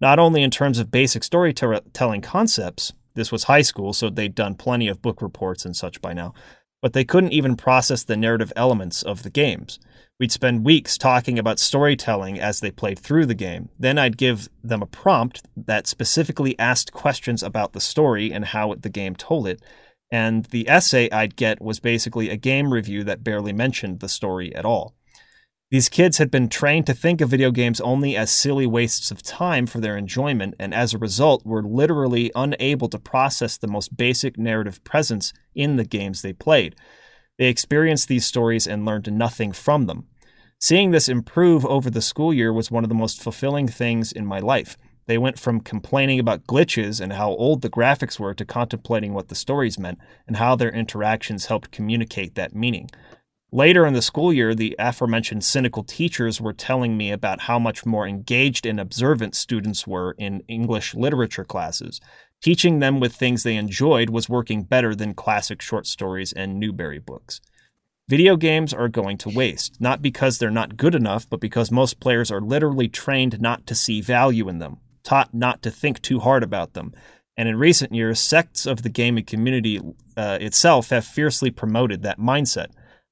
Not 0.01 0.19
only 0.19 0.43
in 0.43 0.51
terms 0.51 0.77
of 0.77 0.91
basic 0.91 1.23
storytelling 1.23 2.21
concepts, 2.21 2.93
this 3.15 3.31
was 3.31 3.45
high 3.45 3.61
school, 3.61 3.93
so 3.93 4.09
they'd 4.09 4.35
done 4.35 4.55
plenty 4.55 4.89
of 4.89 5.01
book 5.01 5.21
reports 5.21 5.65
and 5.65 5.75
such 5.75 6.01
by 6.01 6.13
now 6.13 6.33
but 6.81 6.93
they 6.93 7.03
couldn't 7.03 7.33
even 7.33 7.55
process 7.55 8.03
the 8.03 8.17
narrative 8.17 8.53
elements 8.55 9.01
of 9.01 9.23
the 9.23 9.29
games. 9.29 9.79
We'd 10.19 10.31
spend 10.31 10.65
weeks 10.65 10.97
talking 10.97 11.37
about 11.37 11.59
storytelling 11.59 12.39
as 12.39 12.61
they 12.61 12.71
played 12.71 12.97
through 12.97 13.25
the 13.25 13.33
game. 13.35 13.69
Then 13.77 13.97
I'd 13.97 14.17
give 14.17 14.47
them 14.63 14.81
a 14.81 14.87
prompt 14.87 15.43
that 15.57 15.87
specifically 15.87 16.57
asked 16.57 16.93
questions 16.93 17.43
about 17.43 17.73
the 17.73 17.81
story 17.81 18.31
and 18.31 18.45
how 18.45 18.75
the 18.75 18.89
game 18.89 19.15
told 19.15 19.45
it. 19.45 19.61
And 20.09 20.45
the 20.45 20.69
essay 20.69 21.09
I'd 21.11 21.35
get 21.35 21.61
was 21.61 21.81
basically 21.81 22.29
a 22.29 22.37
game 22.37 22.71
review 22.71 23.03
that 23.03 23.23
barely 23.23 23.51
mentioned 23.51 23.99
the 23.99 24.07
story 24.07 24.55
at 24.55 24.63
all. 24.63 24.94
These 25.75 25.89
kids 25.89 26.19
had 26.19 26.31
been 26.31 26.47
trained 26.47 26.87
to 26.87 26.93
think 26.93 27.19
of 27.19 27.27
video 27.27 27.51
games 27.51 27.81
only 27.81 28.15
as 28.15 28.31
silly 28.31 28.65
wastes 28.65 29.11
of 29.11 29.21
time 29.21 29.65
for 29.65 29.81
their 29.81 29.97
enjoyment, 29.97 30.55
and 30.57 30.73
as 30.73 30.93
a 30.93 30.97
result, 30.97 31.45
were 31.45 31.61
literally 31.61 32.31
unable 32.33 32.87
to 32.87 32.97
process 32.97 33.57
the 33.57 33.67
most 33.67 33.97
basic 33.97 34.37
narrative 34.37 34.81
presence 34.85 35.33
in 35.53 35.75
the 35.75 35.83
games 35.83 36.21
they 36.21 36.31
played. 36.31 36.77
They 37.37 37.47
experienced 37.47 38.07
these 38.07 38.25
stories 38.25 38.65
and 38.65 38.85
learned 38.85 39.11
nothing 39.11 39.51
from 39.51 39.87
them. 39.87 40.07
Seeing 40.61 40.91
this 40.91 41.09
improve 41.09 41.65
over 41.65 41.89
the 41.89 42.01
school 42.01 42.33
year 42.33 42.53
was 42.53 42.71
one 42.71 42.85
of 42.85 42.89
the 42.89 42.95
most 42.95 43.21
fulfilling 43.21 43.67
things 43.67 44.13
in 44.13 44.25
my 44.25 44.39
life. 44.39 44.77
They 45.07 45.17
went 45.17 45.37
from 45.37 45.59
complaining 45.59 46.21
about 46.21 46.47
glitches 46.47 47.01
and 47.01 47.11
how 47.11 47.31
old 47.31 47.61
the 47.61 47.69
graphics 47.69 48.17
were 48.17 48.33
to 48.33 48.45
contemplating 48.45 49.13
what 49.13 49.27
the 49.27 49.35
stories 49.35 49.77
meant 49.77 49.99
and 50.25 50.37
how 50.37 50.55
their 50.55 50.71
interactions 50.71 51.47
helped 51.47 51.71
communicate 51.71 52.35
that 52.35 52.55
meaning. 52.55 52.89
Later 53.55 53.85
in 53.85 53.93
the 53.93 54.01
school 54.01 54.33
year, 54.33 54.53
the 54.53 54.75
aforementioned 54.77 55.45
cynical 55.45 55.81
teachers 55.81 56.41
were 56.41 56.51
telling 56.51 56.97
me 56.97 57.09
about 57.09 57.39
how 57.39 57.57
much 57.57 57.85
more 57.85 58.05
engaged 58.05 58.65
and 58.65 58.81
observant 58.81 59.33
students 59.33 59.87
were 59.87 60.11
in 60.17 60.43
English 60.49 60.93
literature 60.93 61.45
classes. 61.45 62.01
Teaching 62.43 62.79
them 62.79 62.99
with 62.99 63.15
things 63.15 63.43
they 63.43 63.55
enjoyed 63.55 64.09
was 64.09 64.27
working 64.27 64.63
better 64.63 64.93
than 64.93 65.13
classic 65.13 65.61
short 65.61 65.87
stories 65.87 66.33
and 66.33 66.59
Newbery 66.59 66.99
books. 66.99 67.39
Video 68.09 68.35
games 68.35 68.73
are 68.73 68.89
going 68.89 69.17
to 69.19 69.29
waste, 69.29 69.79
not 69.79 70.01
because 70.01 70.37
they're 70.37 70.51
not 70.51 70.75
good 70.75 70.93
enough, 70.93 71.25
but 71.29 71.39
because 71.39 71.71
most 71.71 72.01
players 72.01 72.29
are 72.29 72.41
literally 72.41 72.89
trained 72.89 73.39
not 73.39 73.65
to 73.67 73.73
see 73.73 74.01
value 74.01 74.49
in 74.49 74.59
them, 74.59 74.79
taught 75.01 75.33
not 75.33 75.61
to 75.61 75.71
think 75.71 76.01
too 76.01 76.19
hard 76.19 76.43
about 76.43 76.73
them. 76.73 76.93
And 77.37 77.47
in 77.47 77.57
recent 77.57 77.95
years, 77.95 78.19
sects 78.19 78.65
of 78.65 78.81
the 78.81 78.89
gaming 78.89 79.23
community 79.23 79.79
uh, 80.17 80.39
itself 80.41 80.89
have 80.89 81.05
fiercely 81.05 81.51
promoted 81.51 82.03
that 82.03 82.19
mindset. 82.19 82.67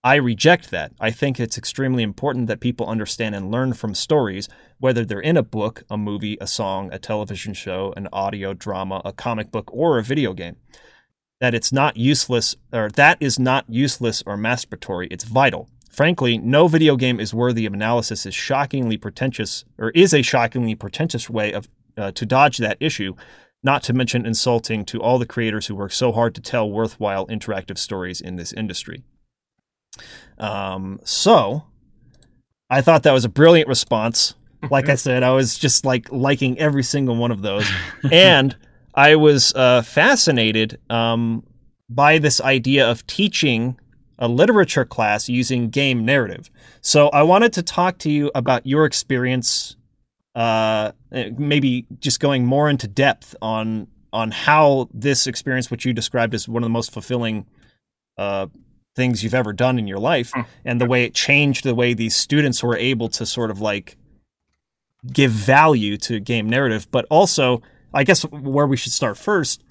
I 0.06 0.16
reject 0.16 0.70
that. 0.72 0.92
I 1.00 1.12
think 1.12 1.40
it's 1.40 1.58
extremely 1.58 2.04
important 2.04 2.48
that 2.48 2.60
people 2.60 2.88
understand 2.88 3.36
and 3.36 3.50
learn 3.50 3.72
from 3.72 3.96
stories, 3.96 4.50
whether 4.78 5.06
they're 5.06 5.22
in 5.22 5.38
a 5.38 5.44
book, 5.44 5.84
a 5.90 5.98
movie, 5.98 6.38
a 6.42 6.48
song, 6.48 6.92
a 6.92 7.00
television 7.00 7.54
show, 7.54 7.94
an 7.96 8.10
audio 8.12 8.54
drama, 8.54 9.02
a 9.06 9.14
comic 9.14 9.50
book, 9.50 9.70
or 9.72 9.98
a 9.98 10.04
video 10.04 10.34
game. 10.34 10.58
That 11.40 11.56
it's 11.56 11.72
not 11.72 11.96
useless, 11.96 12.54
or 12.74 12.90
that 12.90 13.18
is 13.22 13.40
not 13.40 13.64
useless 13.70 14.22
or 14.26 14.36
masturbatory. 14.36 15.08
It's 15.10 15.24
vital. 15.24 15.70
Frankly, 15.90 16.38
no 16.38 16.68
video 16.68 16.98
game 16.98 17.22
is 17.22 17.34
worthy 17.34 17.66
of 17.66 17.74
analysis. 17.74 18.26
Is 18.26 18.36
shockingly 18.36 18.98
pretentious, 18.98 19.64
or 19.78 19.92
is 19.92 20.14
a 20.14 20.22
shockingly 20.22 20.76
pretentious 20.76 21.30
way 21.30 21.54
of 21.54 21.70
uh, 21.98 22.12
to 22.12 22.26
dodge 22.26 22.58
that 22.58 22.78
issue. 22.82 23.16
Not 23.62 23.84
to 23.84 23.94
mention 23.94 24.26
insulting 24.26 24.84
to 24.86 25.02
all 25.02 25.18
the 25.18 25.26
creators 25.26 25.68
who 25.68 25.76
work 25.76 25.94
so 25.94 26.12
hard 26.12 26.36
to 26.36 26.42
tell 26.42 26.70
worthwhile 26.70 27.26
interactive 27.28 27.78
stories 27.78 28.20
in 28.20 28.36
this 28.36 28.52
industry. 28.52 29.04
Um, 30.38 31.00
so 31.04 31.64
I 32.70 32.82
thought 32.82 33.04
that 33.04 33.14
was 33.14 33.26
a 33.26 33.30
brilliant 33.30 33.68
response. 33.68 34.36
Like 34.70 34.90
I 34.90 34.96
said, 35.06 35.24
I 35.24 35.32
was 35.32 35.58
just 35.58 35.86
like 35.86 36.12
liking 36.12 36.58
every 36.60 36.84
single 36.84 37.16
one 37.16 37.32
of 37.32 37.42
those. 37.42 37.70
and 38.12 38.56
I 38.96 39.16
was 39.16 39.54
uh, 39.56 39.82
fascinated 39.82 40.80
um, 40.90 41.44
by 41.90 42.18
this 42.18 42.42
idea 42.42 42.90
of 42.90 43.06
teaching 43.08 43.80
a 44.20 44.28
literature 44.28 44.86
class 44.86 45.28
using 45.28 45.70
game 45.70 46.06
narrative. 46.06 46.50
So 46.82 47.10
I 47.10 47.24
wanted 47.24 47.54
to 47.54 47.64
talk 47.64 47.98
to 48.00 48.12
you 48.12 48.32
about 48.36 48.66
your 48.66 48.86
experience, 48.86 49.76
uh, 50.36 50.92
maybe 51.12 51.88
just 52.00 52.20
going 52.20 52.46
more 52.46 52.70
into 52.70 52.88
depth 52.88 53.36
on 53.42 53.88
on 54.12 54.30
how 54.30 54.88
this 54.94 55.26
experience, 55.26 55.72
which 55.72 55.86
you 55.86 55.92
described 55.92 56.36
as 56.36 56.48
one 56.48 56.62
of 56.62 56.68
the 56.68 56.74
most 56.74 56.92
fulfilling 56.92 57.48
uh, 58.20 58.46
things 58.96 59.24
you've 59.24 59.34
ever 59.34 59.54
done 59.54 59.80
in 59.80 59.88
your 59.88 60.00
life 60.00 60.32
mm. 60.32 60.46
and 60.66 60.80
the 60.80 60.86
way 60.86 61.04
it 61.04 61.14
changed 61.14 61.64
the 61.64 61.76
way 61.76 61.94
these 61.94 62.16
students 62.16 62.64
were 62.64 62.78
able 62.78 63.10
to 63.10 63.26
sort 63.26 63.50
of 63.50 63.60
like 63.60 63.98
give 65.12 65.32
value 65.32 65.98
to 65.98 66.20
game 66.20 66.50
narrative. 66.50 66.88
But 66.92 67.06
also 67.10 67.62
i 67.94 68.04
guess 68.04 68.24
where 68.24 68.66
we 68.66 68.76
should 68.76 68.92
start 68.92 69.18
first 69.18 69.64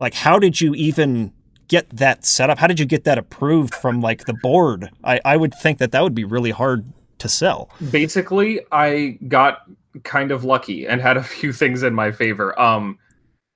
like 0.00 0.14
how 0.14 0.38
did 0.38 0.60
you 0.60 0.74
even 0.74 1.32
get 1.68 1.88
that 1.90 2.24
set 2.24 2.50
up 2.50 2.58
how 2.58 2.66
did 2.66 2.80
you 2.80 2.86
get 2.86 3.04
that 3.04 3.18
approved 3.18 3.74
from 3.74 4.00
like 4.00 4.24
the 4.24 4.34
board? 4.34 4.90
I, 5.04 5.20
I 5.24 5.36
would 5.36 5.54
think 5.54 5.78
that 5.78 5.92
that 5.92 6.02
would 6.02 6.14
be 6.14 6.24
really 6.24 6.50
hard 6.50 6.84
to 7.18 7.28
sell. 7.28 7.70
Basically 7.90 8.60
i 8.72 9.18
got 9.28 9.62
kind 10.04 10.30
of 10.30 10.44
lucky 10.44 10.86
and 10.86 11.00
had 11.00 11.16
a 11.16 11.22
few 11.36 11.52
things 11.52 11.82
in 11.82 11.94
my 11.94 12.10
favor. 12.12 12.58
Um 12.60 12.98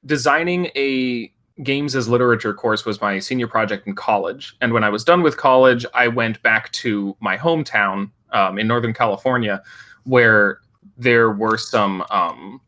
designing 0.07 0.71
a 0.77 1.33
games 1.63 1.95
as 1.95 2.09
literature 2.09 2.53
course 2.53 2.85
was 2.85 3.01
my 3.01 3.19
senior 3.19 3.47
project 3.47 3.87
in 3.87 3.95
college. 3.95 4.57
And 4.61 4.73
when 4.73 4.83
I 4.83 4.89
was 4.89 5.05
done 5.05 5.23
with 5.23 5.37
college, 5.37 5.87
I 5.95 6.09
went 6.09 6.43
back 6.43 6.73
to 6.73 7.17
my 7.21 7.37
hometown 7.37 8.11
um, 8.33 8.59
in 8.59 8.67
Northern 8.67 8.93
California, 8.93 9.63
where 10.05 10.61
there 10.97 11.31
were 11.31 11.57
some 11.57 12.05
um, 12.11 12.61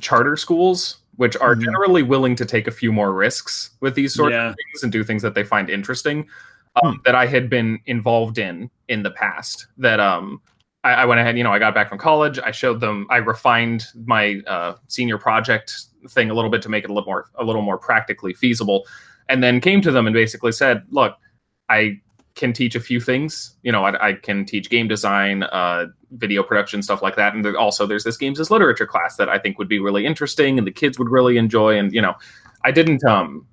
charter 0.00 0.36
schools 0.36 0.98
which 1.16 1.36
are 1.36 1.54
mm-hmm. 1.54 1.64
generally 1.64 2.02
willing 2.02 2.34
to 2.34 2.46
take 2.46 2.66
a 2.66 2.70
few 2.70 2.90
more 2.90 3.12
risks 3.12 3.72
with 3.80 3.94
these 3.94 4.14
sort 4.14 4.32
yeah. 4.32 4.48
of 4.48 4.56
things 4.56 4.82
and 4.82 4.90
do 4.90 5.04
things 5.04 5.20
that 5.20 5.34
they 5.34 5.44
find 5.44 5.68
interesting. 5.68 6.26
Um, 6.82 6.94
mm. 6.94 7.04
That 7.04 7.14
I 7.14 7.26
had 7.26 7.50
been 7.50 7.78
involved 7.84 8.38
in 8.38 8.70
in 8.88 9.02
the 9.02 9.10
past. 9.10 9.66
That 9.76 10.00
um, 10.00 10.40
I, 10.82 10.92
I, 10.92 11.04
went 11.04 11.20
ahead, 11.20 11.36
you 11.36 11.44
know, 11.44 11.52
I 11.52 11.58
got 11.58 11.74
back 11.74 11.90
from 11.90 11.98
college. 11.98 12.38
I 12.38 12.52
showed 12.52 12.80
them, 12.80 13.06
I 13.10 13.18
refined 13.18 13.84
my 14.06 14.40
uh, 14.46 14.76
senior 14.86 15.18
project 15.18 15.89
thing 16.08 16.30
a 16.30 16.34
little 16.34 16.50
bit 16.50 16.62
to 16.62 16.68
make 16.68 16.84
it 16.84 16.90
a 16.90 16.92
little 16.92 17.06
more 17.06 17.30
a 17.36 17.44
little 17.44 17.62
more 17.62 17.78
practically 17.78 18.34
feasible. 18.34 18.86
And 19.28 19.42
then 19.42 19.60
came 19.60 19.80
to 19.82 19.90
them 19.90 20.06
and 20.06 20.14
basically 20.14 20.52
said 20.52 20.82
look 20.90 21.16
i 21.68 22.00
can 22.34 22.52
teach 22.52 22.74
a 22.74 22.80
few 22.80 23.00
things. 23.00 23.56
You 23.62 23.72
know 23.72 23.84
i, 23.84 24.08
I 24.08 24.12
can 24.14 24.44
teach 24.44 24.70
game 24.70 24.88
design 24.88 25.42
uh, 25.44 25.86
video 26.12 26.42
production 26.42 26.82
stuff 26.82 27.02
like 27.02 27.16
that. 27.16 27.34
And 27.34 27.44
there, 27.44 27.58
also 27.58 27.86
there's 27.86 28.04
this 28.04 28.16
games 28.16 28.40
as 28.40 28.50
literature 28.50 28.86
class 28.86 29.16
that 29.16 29.28
i 29.28 29.38
think 29.38 29.58
would 29.58 29.68
be 29.68 29.78
really 29.78 30.06
interesting 30.06 30.58
and 30.58 30.66
the 30.66 30.72
kids 30.72 30.98
would 30.98 31.10
really 31.10 31.36
enjoy. 31.36 31.78
And 31.78 31.92
you 31.92 32.02
know 32.02 32.14
i 32.64 32.70
didn't 32.70 33.04
um 33.04 33.46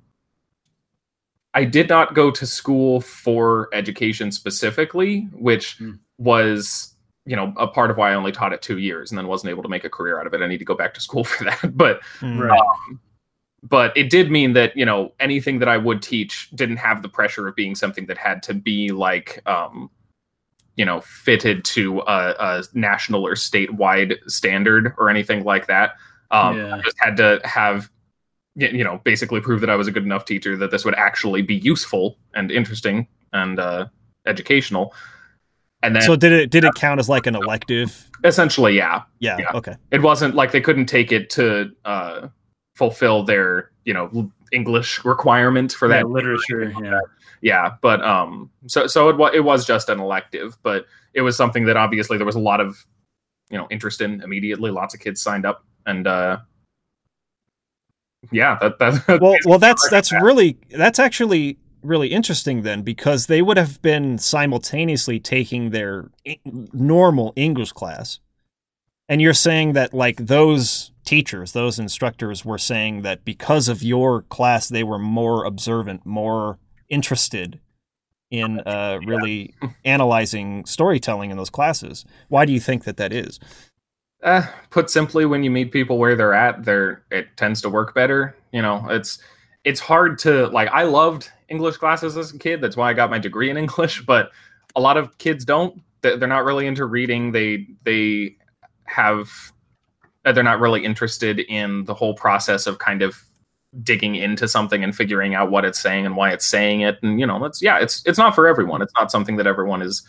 i 1.54 1.64
did 1.64 1.90
not 1.90 2.14
go 2.14 2.30
to 2.32 2.46
school 2.46 3.02
for 3.02 3.70
education 3.74 4.32
specifically 4.32 5.28
which 5.34 5.80
mm. 5.80 5.98
was 6.18 6.97
you 7.28 7.36
know 7.36 7.54
a 7.58 7.68
part 7.68 7.92
of 7.92 7.98
why 7.98 8.12
I 8.12 8.16
only 8.16 8.32
taught 8.32 8.54
it 8.54 8.62
two 8.62 8.78
years 8.78 9.12
and 9.12 9.18
then 9.18 9.28
wasn't 9.28 9.52
able 9.52 9.62
to 9.64 9.70
make 9.70 9.84
a 9.84 9.90
career 9.90 10.20
out 10.20 10.26
of 10.26 10.34
it. 10.34 10.42
I 10.42 10.48
need 10.48 10.60
to 10.60 10.66
go 10.66 10.76
back 10.76 10.94
to 10.96 11.02
school 11.02 11.24
for 11.26 11.44
that. 11.44 11.78
But 11.78 12.02
mm. 12.20 12.40
right. 12.40 12.60
um, 12.60 13.00
but 13.64 13.96
it 13.98 14.10
did 14.10 14.32
mean 14.32 14.54
that 14.54 14.76
you 14.78 14.86
know 14.86 15.14
anything 15.20 15.60
that 15.60 15.68
I 15.68 15.78
would 15.78 16.02
teach 16.02 16.50
didn't 16.52 16.78
have 16.78 17.02
the 17.02 17.10
pressure 17.10 17.48
of 17.48 17.56
being 17.56 17.76
something 17.76 18.06
that 18.08 18.18
had 18.18 18.42
to 18.44 18.54
be 18.54 18.90
like 18.92 19.42
um, 19.46 19.90
you 20.78 20.86
know 20.86 21.02
fitted 21.02 21.66
to 21.66 22.00
a, 22.02 22.36
a 22.40 22.64
national 22.74 23.28
or 23.28 23.34
statewide 23.34 24.18
standard 24.28 24.94
or 24.98 25.10
anything 25.10 25.44
like 25.44 25.68
that. 25.68 25.96
Um, 26.32 26.58
yeah. 26.58 26.76
I 26.76 26.82
just 26.82 26.98
had 27.00 27.18
to 27.18 27.42
have 27.44 27.92
you 28.56 28.84
know 28.84 29.02
basically 29.04 29.42
prove 29.42 29.60
that 29.62 29.70
I 29.70 29.76
was 29.76 29.88
a 29.88 29.92
good 29.92 30.04
enough 30.04 30.24
teacher 30.24 30.56
that 30.58 30.72
this 30.72 30.86
would 30.86 30.96
actually 30.96 31.42
be 31.42 31.56
useful 31.56 32.18
and 32.34 32.52
interesting 32.52 33.08
and 33.34 33.60
uh, 33.60 33.88
educational. 34.26 34.94
And 35.84 35.96
then, 35.96 36.02
so 36.02 36.16
did 36.16 36.32
it 36.32 36.50
did 36.50 36.64
it 36.64 36.74
count 36.76 37.00
as 37.00 37.08
like 37.08 37.28
an 37.28 37.36
elective? 37.36 38.10
Essentially, 38.24 38.76
yeah. 38.76 39.04
Yeah. 39.20 39.38
yeah. 39.40 39.52
Okay. 39.54 39.76
It 39.92 40.02
wasn't 40.02 40.34
like 40.36 40.52
they 40.52 40.62
couldn't 40.62 40.88
take 40.88 41.12
it 41.12 41.30
to 41.32 41.72
uh, 41.86 42.30
fulfill 42.76 43.24
their 43.24 43.72
you 43.86 43.94
know 43.94 44.32
English 44.52 45.06
requirement 45.06 45.72
for 45.72 45.88
that 45.88 46.00
yeah, 46.00 46.04
literature. 46.04 46.74
Yeah. 46.82 47.00
Yeah, 47.42 47.76
but 47.82 48.04
um, 48.04 48.50
so 48.66 48.88
so 48.88 49.10
it 49.10 49.18
was 49.18 49.32
it 49.36 49.44
was 49.44 49.66
just 49.66 49.90
an 49.90 50.00
elective, 50.00 50.58
but 50.64 50.86
it 51.14 51.22
was 51.22 51.38
something 51.38 51.66
that 51.66 51.78
obviously 51.78 52.18
there 52.18 52.26
was 52.26 52.36
a 52.36 52.40
lot 52.40 52.60
of 52.60 52.84
you 53.50 53.58
know 53.58 53.68
interest 53.70 54.02
in 54.02 54.22
immediately. 54.22 54.72
Lots 54.72 54.96
of 54.96 55.00
kids 55.00 55.22
signed 55.22 55.46
up, 55.46 55.64
and 55.86 56.08
uh, 56.08 56.40
yeah, 58.32 58.58
that, 58.60 58.80
that 58.80 59.22
well, 59.22 59.36
well, 59.46 59.60
that's 59.60 59.88
that's 59.90 60.10
that. 60.10 60.24
really 60.24 60.58
that's 60.72 61.00
actually 61.00 61.60
really 61.82 62.10
interesting 62.10 62.62
then 62.62 62.82
because 62.82 63.28
they 63.28 63.42
would 63.42 63.58
have 63.58 63.82
been 63.82 64.18
simultaneously 64.18 65.20
taking 65.20 65.70
their 65.70 66.10
normal 66.74 67.34
English 67.36 67.72
class. 67.72 68.20
And 69.10 69.22
you're 69.22 69.34
saying 69.34 69.74
that 69.74 69.94
like 69.94 70.18
those 70.18 70.92
teachers, 71.06 71.54
those 71.54 71.80
instructors 71.80 72.44
were 72.44 72.58
saying 72.58 73.04
that 73.04 73.24
because 73.24 73.70
of 73.70 73.82
your 73.82 74.24
class 74.24 74.68
they 74.68 74.84
were 74.84 75.00
more 75.00 75.46
observant, 75.46 76.06
more 76.06 76.60
interested 76.90 77.60
in 78.30 78.60
uh, 78.62 79.00
really 79.06 79.54
yeah. 79.62 79.70
analyzing 79.86 80.66
storytelling 80.66 81.32
in 81.32 81.38
those 81.38 81.50
classes. 81.50 82.06
Why 82.28 82.46
do 82.46 82.52
you 82.52 82.60
think 82.60 82.84
that 82.84 82.98
that 82.98 83.14
is? 83.14 83.40
Uh, 84.24 84.46
put 84.72 84.90
simply, 84.90 85.26
when 85.26 85.44
you 85.44 85.52
meet 85.52 85.72
people 85.72 85.98
where 85.98 86.16
they're 86.16 86.34
at, 86.34 86.66
there 86.66 87.04
it 87.12 87.28
tends 87.38 87.62
to 87.62 87.70
work 87.70 87.94
better. 87.94 88.36
You 88.52 88.62
know, 88.62 88.88
it's 88.90 89.20
it's 89.64 89.80
hard 89.80 90.18
to 90.20 90.48
like. 90.48 90.70
I 90.70 90.84
loved 90.84 91.32
English 91.50 91.78
classes 91.78 92.18
as 92.18 92.34
a 92.34 92.38
kid. 92.38 92.62
That's 92.62 92.78
why 92.78 92.90
I 92.90 92.94
got 92.94 93.10
my 93.10 93.20
degree 93.20 93.50
in 93.50 93.58
English. 93.58 94.02
But 94.06 94.32
a 94.76 94.82
lot 94.82 94.98
of 94.98 95.18
kids 95.18 95.46
don't. 95.46 95.82
They're 96.02 96.28
not 96.28 96.46
really 96.46 96.68
into 96.68 96.86
reading. 96.86 97.32
They 97.32 97.68
they 97.84 98.38
have 98.86 99.30
uh, 100.26 100.32
they're 100.32 100.44
not 100.44 100.60
really 100.60 100.86
interested 100.86 101.40
in 101.40 101.86
the 101.86 101.94
whole 101.94 102.14
process 102.14 102.68
of 102.68 102.80
kind 102.80 103.02
of 103.02 103.24
digging 103.84 104.16
into 104.16 104.48
something 104.48 104.84
and 104.84 104.96
figuring 104.96 105.36
out 105.36 105.52
what 105.52 105.66
it's 105.66 105.80
saying 105.80 106.06
and 106.06 106.16
why 106.16 106.32
it's 106.32 106.46
saying 106.46 106.82
it. 106.82 106.98
And 107.02 107.20
you 107.20 107.26
know, 107.26 107.44
it's 107.46 107.62
yeah, 107.62 107.80
it's 107.80 108.04
it's 108.06 108.18
not 108.18 108.36
for 108.36 108.48
everyone. 108.48 108.82
It's 108.82 108.94
not 108.96 109.12
something 109.12 109.38
that 109.38 109.48
everyone 109.48 109.82
is 109.82 110.04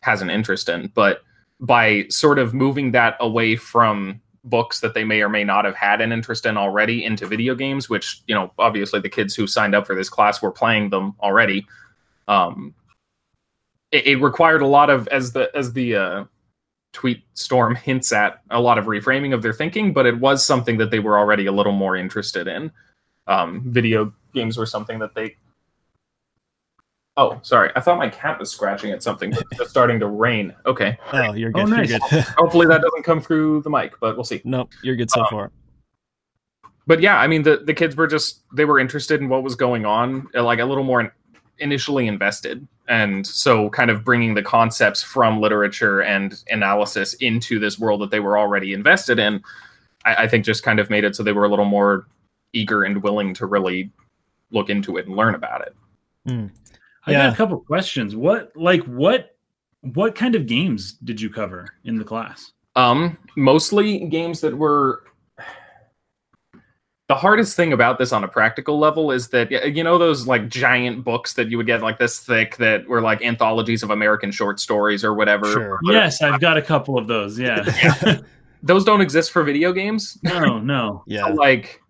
has 0.00 0.20
an 0.20 0.30
interest 0.30 0.68
in. 0.68 0.90
But 0.94 1.22
by 1.60 2.06
sort 2.08 2.38
of 2.38 2.52
moving 2.52 2.90
that 2.92 3.16
away 3.20 3.56
from 3.56 4.20
books 4.44 4.80
that 4.80 4.94
they 4.94 5.04
may 5.04 5.22
or 5.22 5.28
may 5.28 5.44
not 5.44 5.64
have 5.64 5.74
had 5.74 6.00
an 6.00 6.12
interest 6.12 6.46
in 6.46 6.56
already 6.56 7.04
into 7.04 7.26
video 7.26 7.54
games, 7.54 7.88
which, 7.88 8.22
you 8.26 8.34
know, 8.34 8.52
obviously 8.58 9.00
the 9.00 9.08
kids 9.08 9.34
who 9.34 9.46
signed 9.46 9.74
up 9.74 9.86
for 9.86 9.94
this 9.94 10.08
class 10.08 10.42
were 10.42 10.50
playing 10.50 10.90
them 10.90 11.14
already. 11.20 11.66
Um, 12.28 12.74
it, 13.90 14.06
it 14.06 14.16
required 14.16 14.62
a 14.62 14.66
lot 14.66 14.90
of 14.90 15.06
as 15.08 15.32
the 15.32 15.50
as 15.54 15.72
the 15.72 15.96
uh, 15.96 16.24
tweet 16.92 17.22
storm 17.34 17.74
hints 17.76 18.12
at 18.12 18.40
a 18.50 18.60
lot 18.60 18.78
of 18.78 18.86
reframing 18.86 19.34
of 19.34 19.42
their 19.42 19.52
thinking, 19.52 19.92
but 19.92 20.06
it 20.06 20.18
was 20.18 20.44
something 20.44 20.78
that 20.78 20.90
they 20.90 20.98
were 20.98 21.18
already 21.18 21.46
a 21.46 21.52
little 21.52 21.72
more 21.72 21.96
interested 21.96 22.48
in. 22.48 22.72
Um, 23.26 23.62
video 23.66 24.12
games 24.34 24.56
were 24.56 24.66
something 24.66 24.98
that 24.98 25.14
they. 25.14 25.36
Oh, 27.16 27.38
sorry. 27.42 27.70
I 27.76 27.80
thought 27.80 27.98
my 27.98 28.08
cat 28.08 28.38
was 28.38 28.50
scratching 28.50 28.90
at 28.90 29.02
something. 29.02 29.34
It's 29.52 29.70
starting 29.70 30.00
to 30.00 30.06
rain. 30.06 30.54
Okay. 30.64 30.98
Oh, 31.12 31.34
you're 31.34 31.50
good. 31.52 31.62
Oh, 31.64 31.66
good. 31.66 31.76
nice. 31.76 31.90
You're 31.90 31.98
good. 32.10 32.20
Hopefully 32.38 32.66
that 32.68 32.80
doesn't 32.80 33.02
come 33.02 33.20
through 33.20 33.62
the 33.62 33.70
mic, 33.70 33.92
but 34.00 34.16
we'll 34.16 34.24
see. 34.24 34.40
Nope, 34.44 34.70
you're 34.82 34.96
good 34.96 35.10
so 35.10 35.20
Um, 35.20 35.26
far. 35.30 35.52
but 36.86 37.00
yeah, 37.00 37.18
I 37.18 37.26
mean 37.26 37.42
the 37.42 37.58
the 37.58 37.74
kids 37.74 37.96
were 37.96 38.06
just 38.06 38.40
they 38.54 38.64
were 38.64 38.78
interested 38.78 39.20
in 39.20 39.28
what 39.28 39.42
was 39.42 39.54
going 39.54 39.84
on, 39.84 40.26
uh, 40.34 40.42
like 40.42 40.58
a 40.58 40.64
little 40.64 40.84
more 40.84 41.14
initially 41.58 42.06
invested, 42.06 42.66
and 42.88 43.26
so 43.26 43.68
kind 43.70 43.90
of 43.90 44.04
bringing 44.04 44.32
the 44.34 44.42
concepts 44.42 45.02
from 45.02 45.38
literature 45.38 46.00
and 46.02 46.42
analysis 46.50 47.12
into 47.14 47.58
this 47.58 47.78
world 47.78 48.00
that 48.00 48.10
they 48.10 48.20
were 48.20 48.38
already 48.38 48.72
invested 48.72 49.18
in, 49.18 49.42
I, 50.06 50.14
I 50.24 50.28
think 50.28 50.46
just 50.46 50.62
kind 50.62 50.80
of 50.80 50.88
made 50.88 51.04
it 51.04 51.14
so 51.14 51.22
they 51.22 51.32
were 51.32 51.44
a 51.44 51.48
little 51.48 51.66
more 51.66 52.06
eager 52.54 52.84
and 52.84 53.02
willing 53.02 53.34
to 53.34 53.44
really 53.46 53.90
look 54.50 54.70
into 54.70 54.96
it 54.96 55.06
and 55.06 55.14
learn 55.14 55.34
about 55.34 55.60
it. 55.60 55.76
I 57.06 57.12
Yeah. 57.12 57.26
got 57.26 57.32
a 57.32 57.36
couple 57.36 57.58
questions. 57.60 58.14
What 58.16 58.52
like 58.56 58.82
what 58.84 59.36
what 59.80 60.14
kind 60.14 60.34
of 60.34 60.46
games 60.46 60.92
did 61.04 61.20
you 61.20 61.28
cover 61.28 61.66
in 61.84 61.96
the 61.96 62.04
class? 62.04 62.52
Um, 62.76 63.18
mostly 63.36 64.06
games 64.06 64.40
that 64.40 64.56
were. 64.56 65.04
The 67.08 67.16
hardest 67.16 67.56
thing 67.56 67.74
about 67.74 67.98
this 67.98 68.10
on 68.12 68.24
a 68.24 68.28
practical 68.28 68.78
level 68.78 69.10
is 69.10 69.28
that 69.30 69.50
you 69.50 69.84
know 69.84 69.98
those 69.98 70.26
like 70.26 70.48
giant 70.48 71.04
books 71.04 71.34
that 71.34 71.50
you 71.50 71.58
would 71.58 71.66
get 71.66 71.82
like 71.82 71.98
this 71.98 72.20
thick 72.20 72.56
that 72.56 72.88
were 72.88 73.02
like 73.02 73.20
anthologies 73.22 73.82
of 73.82 73.90
American 73.90 74.30
short 74.30 74.58
stories 74.60 75.04
or 75.04 75.12
whatever. 75.12 75.52
Sure. 75.52 75.78
Yes, 75.82 76.22
I've 76.22 76.40
got 76.40 76.56
a 76.56 76.62
couple 76.62 76.96
of 76.96 77.06
those. 77.08 77.38
Yeah. 77.38 78.18
Those 78.64 78.84
don't 78.84 79.00
exist 79.00 79.32
for 79.32 79.42
video 79.42 79.72
games. 79.72 80.16
no, 80.22 80.60
no. 80.60 81.02
Yeah. 81.08 81.26
Like, 81.26 81.82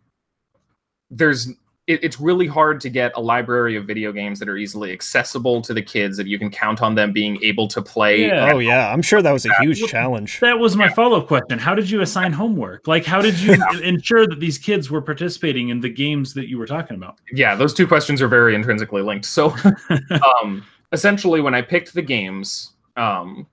there's 1.11 1.51
it, 1.93 2.03
it's 2.03 2.21
really 2.21 2.47
hard 2.47 2.81
to 2.81 2.91
get 2.91 3.13
a 3.15 3.21
library 3.21 3.77
of 3.77 3.87
video 3.87 4.13
games 4.13 4.39
that 4.39 4.49
are 4.49 4.57
easily 4.57 4.93
accessible 4.93 5.63
to 5.63 5.75
the 5.75 5.83
kids 5.83 6.17
that 6.17 6.27
you 6.27 6.39
can 6.39 6.51
count 6.51 6.83
on 6.83 6.95
them 6.95 7.13
being 7.13 7.39
able 7.43 7.69
to 7.69 7.81
play. 7.83 8.27
Yeah. 8.27 8.51
Oh 8.53 8.59
yeah, 8.59 8.93
I'm 8.93 9.03
sure 9.03 9.23
that 9.23 9.33
was 9.33 9.47
a 9.47 9.55
huge 9.61 9.81
Well, 9.81 9.89
challenge. 9.89 10.41
That 10.41 10.59
was 10.59 10.77
my 10.77 10.89
follow-up 10.89 11.27
question. 11.27 11.59
How 11.59 11.75
did 11.75 11.89
you 11.91 12.01
assign 12.01 12.33
homework? 12.33 12.87
Like 12.89 13.05
how 13.05 13.21
did 13.23 13.39
you 13.39 13.55
ensure 13.83 14.27
that 14.27 14.41
these 14.41 14.59
kids 14.59 14.91
were 14.91 15.03
participating 15.03 15.69
in 15.69 15.81
the 15.81 15.89
games 15.89 16.35
that 16.35 16.49
you 16.49 16.59
were 16.59 16.67
talking 16.67 16.97
about? 16.97 17.19
yeah 17.33 17.55
those 17.55 17.73
two 17.73 17.87
questions 17.87 18.21
are 18.21 18.29
very 18.29 18.55
intrinsically 18.55 19.03
linked 19.03 19.25
so 19.25 19.55
um 20.41 20.65
essentially 20.93 21.41
when 21.41 21.55
i 21.55 21.63
picked 21.63 21.95
the 21.95 22.03
games 22.03 22.73
um 22.97 23.47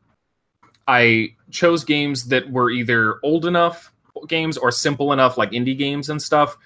i 0.88 1.28
chose 1.52 1.84
games 1.84 2.26
that 2.26 2.50
were 2.52 2.70
either 2.72 3.20
old 3.24 3.46
enough 3.46 3.92
games 4.28 4.58
or 4.58 4.72
simple 4.72 5.14
enough 5.14 5.38
like 5.38 5.52
indie 5.52 5.78
games 5.78 6.10
and 6.10 6.22
stuff 6.22 6.58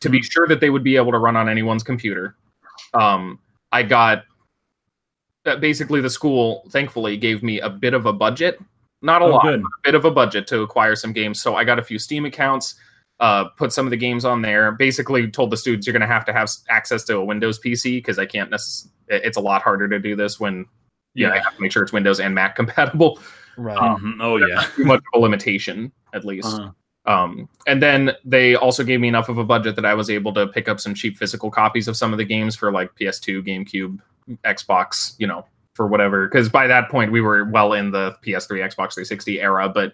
to 0.00 0.08
be 0.08 0.22
sure 0.22 0.46
that 0.48 0.60
they 0.60 0.70
would 0.70 0.84
be 0.84 0.96
able 0.96 1.12
to 1.12 1.18
run 1.18 1.36
on 1.36 1.48
anyone's 1.48 1.82
computer 1.82 2.36
um 2.94 3.38
i 3.72 3.82
got 3.82 4.24
uh, 5.46 5.56
basically 5.56 6.00
the 6.00 6.10
school 6.10 6.64
thankfully 6.70 7.16
gave 7.16 7.42
me 7.42 7.60
a 7.60 7.68
bit 7.70 7.94
of 7.94 8.06
a 8.06 8.12
budget 8.12 8.60
not 9.02 9.22
a 9.22 9.24
Oh, 9.24 9.28
lot 9.30 9.42
good. 9.44 9.60
a 9.60 9.64
bit 9.82 9.94
of 9.94 10.04
a 10.04 10.10
budget 10.10 10.46
to 10.48 10.60
acquire 10.60 10.94
some 10.94 11.14
games. 11.14 11.40
So 11.40 11.54
I 11.56 11.64
got 11.64 11.78
a 11.78 11.82
few 11.82 11.98
Steam 11.98 12.26
accounts, 12.26 12.74
uh, 13.18 13.44
put 13.56 13.72
some 13.72 13.86
of 13.86 13.90
the 13.90 13.96
games 13.96 14.26
on 14.26 14.42
there. 14.42 14.72
Basically, 14.72 15.26
told 15.30 15.48
the 15.50 15.56
students 15.56 15.86
you're 15.86 15.92
going 15.94 16.02
to 16.02 16.06
have 16.06 16.26
to 16.26 16.34
have 16.34 16.50
access 16.68 17.02
to 17.04 17.16
a 17.16 17.24
Windows 17.24 17.58
PC 17.58 17.96
because 17.96 18.18
I 18.18 18.26
can't 18.26 18.50
necessarily. 18.50 18.92
It's 19.08 19.38
a 19.38 19.40
lot 19.40 19.62
harder 19.62 19.88
to 19.88 19.98
do 19.98 20.14
this 20.16 20.38
when 20.38 20.66
you 21.14 21.26
know, 21.26 21.32
I 21.32 21.36
Yeah. 21.36 21.44
have 21.44 21.56
to 21.56 21.62
make 21.62 21.72
sure 21.72 21.82
it's 21.82 21.94
Windows 21.94 22.20
and 22.20 22.34
Mac 22.34 22.54
compatible. 22.56 23.18
Right. 23.56 23.78
Mhm. 23.78 24.18
Oh 24.20 24.36
yeah. 24.36 24.64
Too 24.76 24.84
much 24.84 24.98
of 25.14 25.18
a 25.18 25.18
limitation, 25.18 25.90
at 26.12 26.26
least. 26.26 26.54
Uh, 26.60 26.72
Um, 27.06 27.48
and 27.66 27.82
then 27.82 28.12
they 28.24 28.54
also 28.54 28.84
gave 28.84 29.00
me 29.00 29.08
enough 29.08 29.28
of 29.28 29.38
a 29.38 29.44
budget 29.44 29.74
that 29.76 29.86
I 29.86 29.94
was 29.94 30.10
able 30.10 30.34
to 30.34 30.46
pick 30.46 30.68
up 30.68 30.80
some 30.80 30.94
cheap 30.94 31.16
physical 31.16 31.50
copies 31.50 31.88
of 31.88 31.96
some 31.96 32.12
of 32.12 32.18
the 32.18 32.24
games 32.24 32.54
for 32.54 32.70
like 32.70 32.94
PS2, 32.96 33.42
GameCube, 33.46 33.98
Xbox, 34.44 35.14
you 35.18 35.26
know, 35.26 35.44
for 35.74 35.86
whatever. 35.86 36.28
Because 36.28 36.48
by 36.48 36.66
that 36.66 36.90
point, 36.90 37.10
we 37.10 37.20
were 37.20 37.44
well 37.46 37.72
in 37.72 37.90
the 37.90 38.14
PS3, 38.24 38.60
Xbox 38.60 38.94
360 38.94 39.40
era, 39.40 39.68
but 39.68 39.92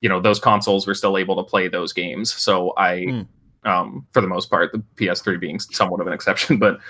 you 0.00 0.08
know, 0.08 0.20
those 0.20 0.40
consoles 0.40 0.86
were 0.86 0.94
still 0.94 1.16
able 1.18 1.36
to 1.36 1.42
play 1.48 1.68
those 1.68 1.92
games. 1.92 2.32
So 2.32 2.72
I, 2.76 3.04
Hmm. 3.04 3.20
um, 3.64 4.06
for 4.12 4.20
the 4.20 4.26
most 4.28 4.50
part, 4.50 4.72
the 4.72 4.82
PS3 4.96 5.38
being 5.38 5.58
somewhat 5.60 6.00
of 6.00 6.06
an 6.06 6.12
exception, 6.12 6.58
but 6.58 6.80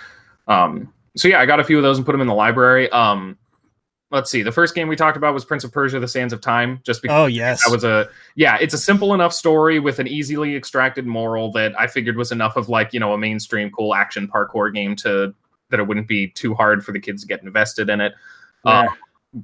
um, 0.49 0.93
so 1.17 1.29
yeah, 1.29 1.41
I 1.41 1.47
got 1.47 1.61
a 1.61 1.65
few 1.65 1.77
of 1.77 1.83
those 1.83 1.97
and 1.99 2.07
put 2.07 2.13
them 2.13 2.21
in 2.21 2.29
the 2.29 2.35
library. 2.35 2.89
Um, 2.91 3.37
let's 4.11 4.31
see. 4.31 4.43
The 4.43 4.53
first 4.53 4.75
game 4.75 4.89
we 4.89 4.97
talked 4.97 5.17
about 5.17 5.35
was 5.35 5.45
Prince 5.45 5.65
of 5.65 5.73
Persia: 5.73 6.01
The 6.01 6.09
Sands 6.09 6.33
of 6.33 6.41
Time, 6.41 6.81
just 6.85 7.03
because 7.03 7.17
oh 7.17 7.27
yes. 7.27 7.65
that 7.65 7.71
was 7.71 7.85
a 7.85 8.09
yeah 8.35 8.57
it's 8.61 8.75
a 8.75 8.79
simple 8.79 9.15
enough 9.15 9.33
story 9.33 9.79
with 9.79 9.99
an 9.99 10.07
easily 10.07 10.57
extracted 10.57 11.07
moral 11.07 11.51
that 11.53 11.79
i 11.79 11.87
figured 11.87 12.17
was 12.17 12.33
enough 12.33 12.57
of 12.57 12.69
like 12.69 12.93
you 12.93 13.01
know 13.01 13.13
a 13.13 13.19
mainstream 13.19 13.71
cool 13.71 13.95
action 13.95 14.29
parkour 14.29 14.73
game 14.73 14.97
to 14.97 15.35
that 15.71 15.81
it 15.81 15.87
wouldn't 15.87 16.09
be 16.09 16.29
too 16.29 16.55
hard 16.55 16.85
for 16.85 16.93
the 16.93 17.01
kids 17.01 17.23
to 17.23 17.29
get 17.29 17.43
invested 17.43 17.89
in 17.89 18.01
it 18.01 18.13
uh, 18.65 18.87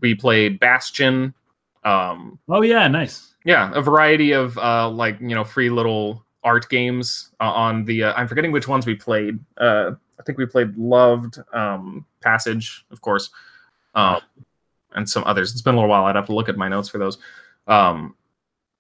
we 0.01 0.15
played 0.15 0.59
bastion 0.59 1.33
um 1.85 2.39
oh 2.49 2.63
yeah, 2.63 2.89
nice. 2.89 3.35
yeah 3.45 3.71
a 3.75 3.83
variety 3.83 4.33
of 4.33 4.57
uh 4.59 4.89
like 4.89 5.21
you 5.21 5.35
know 5.35 5.45
free 5.45 5.71
little 5.71 6.25
art 6.43 6.69
games 6.69 7.31
uh, 7.41 7.51
on 7.51 7.85
the 7.85 8.05
uh, 8.05 8.13
i'm 8.15 8.29
forgetting 8.29 8.53
which 8.53 8.69
ones 8.69 8.87
we 8.87 8.95
played 8.95 9.39
uh 9.59 9.93
i 10.19 10.23
think 10.23 10.39
we 10.39 10.47
played 10.47 10.77
loved 10.77 11.39
um 11.53 12.05
passage 12.21 12.85
of 12.91 13.01
course 13.01 13.31
um 13.95 14.21
and 14.95 15.09
some 15.09 15.25
others 15.25 15.53
it's 15.53 15.63
been 15.63 15.75
a 15.75 15.77
little 15.77 15.91
while 15.91 16.05
i'd 16.05 16.17
have 16.17 16.27
to 16.27 16.35
look 16.35 16.49
at 16.49 16.57
my 16.57 16.69
notes 16.69 16.89
for 16.89 16.99
those 16.99 17.19
um 17.67 18.15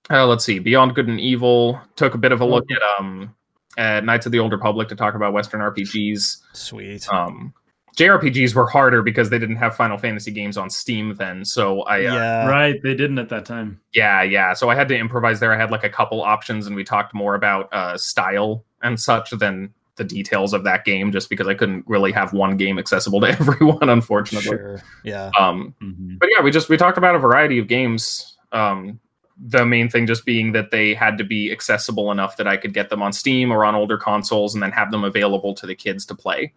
uh, 0.08 0.26
let's 0.26 0.44
see 0.44 0.58
beyond 0.58 0.94
good 0.94 1.08
and 1.08 1.20
evil 1.20 1.80
took 1.96 2.14
a 2.14 2.18
bit 2.18 2.32
of 2.32 2.40
a 2.40 2.44
look 2.44 2.64
at 2.70 2.82
um 2.98 3.34
at 3.76 4.04
knights 4.04 4.26
of 4.26 4.32
the 4.32 4.38
old 4.38 4.52
republic 4.52 4.88
to 4.88 4.96
talk 4.96 5.14
about 5.14 5.32
western 5.32 5.60
rpgs 5.60 6.38
Sweet. 6.52 7.08
um 7.12 7.52
jrpgs 7.96 8.54
were 8.54 8.66
harder 8.66 9.02
because 9.02 9.30
they 9.30 9.38
didn't 9.38 9.56
have 9.56 9.74
final 9.74 9.98
fantasy 9.98 10.30
games 10.30 10.56
on 10.56 10.70
steam 10.70 11.14
then 11.14 11.44
so 11.44 11.82
i 11.82 11.98
uh, 11.98 12.14
yeah. 12.14 12.46
right, 12.46 12.82
they 12.82 12.94
didn't 12.94 13.18
at 13.18 13.28
that 13.30 13.44
time. 13.44 13.80
yeah, 13.94 14.22
yeah. 14.22 14.52
So 14.52 14.68
I 14.68 14.74
had 14.74 14.86
to 14.88 14.96
improvise 14.96 15.40
there. 15.40 15.52
I 15.52 15.56
had 15.56 15.70
like 15.70 15.82
a 15.82 15.88
couple 15.88 16.20
options, 16.22 16.66
and 16.66 16.76
we 16.76 16.84
talked 16.84 17.14
more 17.14 17.34
about 17.34 17.72
uh, 17.72 17.96
style 17.96 18.64
and 18.82 19.00
such 19.00 19.30
than 19.30 19.72
the 19.96 20.04
details 20.04 20.52
of 20.52 20.64
that 20.64 20.84
game, 20.84 21.10
just 21.12 21.28
because 21.30 21.46
I 21.48 21.54
couldn't 21.54 21.84
really 21.86 22.12
have 22.12 22.32
one 22.32 22.56
game 22.56 22.78
accessible 22.78 23.20
to 23.22 23.28
everyone, 23.40 23.88
unfortunately. 23.88 24.48
Sure. 24.48 24.82
Yeah. 25.04 25.30
Um, 25.38 25.74
Mhm. 25.82 26.18
but 26.18 26.28
yeah, 26.34 26.42
we 26.42 26.50
just 26.50 26.68
we 26.68 26.76
talked 26.76 26.98
about 26.98 27.14
a 27.14 27.18
variety 27.18 27.58
of 27.58 27.66
games. 27.68 28.36
Um, 28.52 29.00
the 29.38 29.66
main 29.66 29.90
thing 29.90 30.06
just 30.06 30.24
being 30.24 30.52
that 30.52 30.70
they 30.70 30.94
had 30.94 31.18
to 31.18 31.24
be 31.24 31.52
accessible 31.52 32.10
enough 32.10 32.38
that 32.38 32.46
I 32.46 32.56
could 32.56 32.72
get 32.72 32.88
them 32.88 33.02
on 33.02 33.12
Steam 33.12 33.50
or 33.52 33.64
on 33.66 33.74
older 33.74 33.98
consoles, 33.98 34.54
and 34.54 34.62
then 34.62 34.70
have 34.72 34.90
them 34.90 35.04
available 35.04 35.52
to 35.54 35.66
the 35.66 35.74
kids 35.74 36.06
to 36.06 36.14
play. 36.14 36.52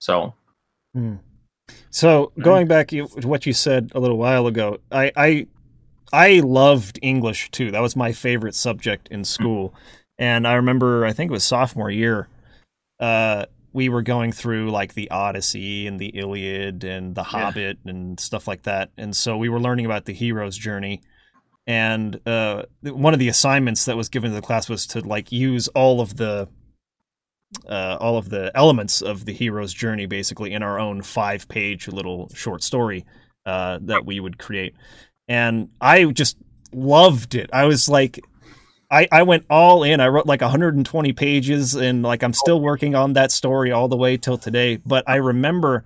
So 0.00 0.34
Hmm. 0.94 1.16
So 1.90 2.32
going 2.38 2.66
back 2.66 2.88
to 2.88 3.02
what 3.24 3.44
you 3.44 3.52
said 3.52 3.92
a 3.94 4.00
little 4.00 4.16
while 4.18 4.46
ago, 4.46 4.78
I, 4.90 5.12
I 5.16 5.46
I 6.12 6.40
loved 6.40 6.98
English 7.02 7.50
too. 7.50 7.70
That 7.70 7.82
was 7.82 7.94
my 7.94 8.12
favorite 8.12 8.54
subject 8.54 9.08
in 9.10 9.24
school, 9.24 9.74
and 10.18 10.46
I 10.48 10.54
remember 10.54 11.04
I 11.04 11.12
think 11.12 11.30
it 11.30 11.32
was 11.32 11.44
sophomore 11.44 11.90
year. 11.90 12.28
Uh, 13.00 13.46
we 13.72 13.88
were 13.88 14.02
going 14.02 14.32
through 14.32 14.70
like 14.70 14.94
the 14.94 15.10
Odyssey 15.10 15.86
and 15.86 15.98
the 16.00 16.08
Iliad 16.08 16.84
and 16.84 17.14
the 17.14 17.22
Hobbit 17.22 17.78
and 17.84 18.18
stuff 18.18 18.48
like 18.48 18.62
that, 18.62 18.90
and 18.96 19.14
so 19.16 19.36
we 19.36 19.48
were 19.48 19.60
learning 19.60 19.86
about 19.86 20.04
the 20.04 20.14
hero's 20.14 20.56
journey. 20.56 21.02
And 21.66 22.18
uh, 22.26 22.62
one 22.82 23.12
of 23.12 23.20
the 23.20 23.28
assignments 23.28 23.84
that 23.84 23.96
was 23.96 24.08
given 24.08 24.30
to 24.30 24.34
the 24.34 24.42
class 24.42 24.70
was 24.70 24.86
to 24.88 25.00
like 25.00 25.30
use 25.30 25.68
all 25.68 26.00
of 26.00 26.16
the 26.16 26.48
uh, 27.68 27.96
all 28.00 28.16
of 28.16 28.30
the 28.30 28.50
elements 28.54 29.02
of 29.02 29.24
the 29.24 29.32
hero's 29.32 29.72
journey 29.72 30.06
basically 30.06 30.52
in 30.52 30.62
our 30.62 30.78
own 30.78 31.02
five 31.02 31.48
page 31.48 31.88
little 31.88 32.30
short 32.34 32.62
story 32.62 33.04
uh, 33.46 33.78
that 33.82 34.06
we 34.06 34.20
would 34.20 34.38
create. 34.38 34.74
And 35.28 35.68
I 35.80 36.04
just 36.06 36.36
loved 36.72 37.34
it. 37.34 37.50
I 37.52 37.64
was 37.64 37.88
like, 37.88 38.20
I, 38.90 39.06
I 39.12 39.22
went 39.22 39.44
all 39.50 39.82
in. 39.82 40.00
I 40.00 40.08
wrote 40.08 40.26
like 40.26 40.40
120 40.40 41.12
pages 41.12 41.74
and 41.74 42.02
like 42.02 42.22
I'm 42.22 42.32
still 42.32 42.60
working 42.60 42.94
on 42.94 43.12
that 43.14 43.30
story 43.32 43.70
all 43.70 43.88
the 43.88 43.96
way 43.96 44.16
till 44.16 44.38
today. 44.38 44.76
But 44.76 45.04
I 45.06 45.16
remember 45.16 45.84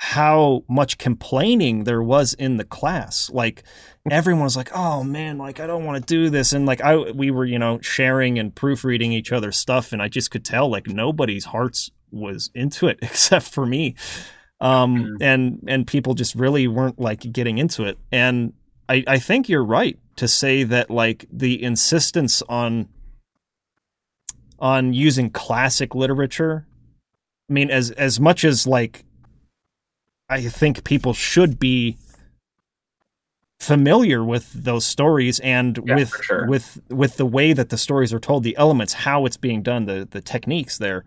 how 0.00 0.62
much 0.68 0.96
complaining 0.98 1.82
there 1.82 2.02
was 2.02 2.32
in 2.34 2.56
the 2.56 2.64
class. 2.64 3.28
Like 3.30 3.64
everyone 4.08 4.44
was 4.44 4.56
like, 4.56 4.70
"Oh 4.72 5.02
man, 5.02 5.38
like 5.38 5.58
I 5.58 5.66
don't 5.66 5.84
want 5.84 6.00
to 6.06 6.14
do 6.14 6.30
this," 6.30 6.52
and 6.52 6.66
like 6.66 6.80
I 6.80 6.96
we 6.96 7.32
were 7.32 7.44
you 7.44 7.58
know 7.58 7.80
sharing 7.80 8.38
and 8.38 8.54
proofreading 8.54 9.10
each 9.12 9.32
other's 9.32 9.56
stuff, 9.56 9.92
and 9.92 10.00
I 10.00 10.06
just 10.08 10.30
could 10.30 10.44
tell 10.44 10.70
like 10.70 10.86
nobody's 10.86 11.46
hearts 11.46 11.90
was 12.12 12.50
into 12.54 12.86
it 12.86 12.98
except 13.02 13.46
for 13.46 13.66
me, 13.66 13.96
um, 14.60 14.96
Mhm. 14.96 15.16
and 15.20 15.64
and 15.66 15.86
people 15.86 16.14
just 16.14 16.36
really 16.36 16.68
weren't 16.68 17.00
like 17.00 17.32
getting 17.32 17.58
into 17.58 17.82
it, 17.84 17.98
and 18.12 18.52
I 18.88 19.04
I 19.06 19.18
think 19.18 19.48
you're 19.48 19.64
right 19.64 19.98
to 20.16 20.26
say 20.28 20.62
that 20.64 20.90
like 20.90 21.26
the 21.32 21.62
insistence 21.62 22.42
on 22.48 22.88
on 24.58 24.92
using 24.92 25.30
classic 25.30 25.94
literature. 25.94 26.66
I 27.48 27.52
mean, 27.52 27.70
as 27.70 27.90
as 27.92 28.18
much 28.18 28.44
as 28.44 28.66
like 28.66 29.04
I 30.28 30.42
think 30.42 30.84
people 30.84 31.14
should 31.14 31.58
be 31.58 31.96
familiar 33.60 34.22
with 34.24 34.52
those 34.52 34.84
stories 34.84 35.40
and 35.40 35.78
Yeah, 35.84 35.94
with 35.96 36.12
sure. 36.22 36.46
with 36.46 36.80
with 36.90 37.16
the 37.16 37.26
way 37.26 37.52
that 37.52 37.70
the 37.70 37.78
stories 37.78 38.12
are 38.12 38.20
told, 38.20 38.42
the 38.42 38.56
elements, 38.56 38.92
how 38.92 39.26
it's 39.26 39.36
being 39.36 39.62
done, 39.62 39.86
the 39.86 40.06
the 40.10 40.20
techniques 40.20 40.78
there. 40.78 41.04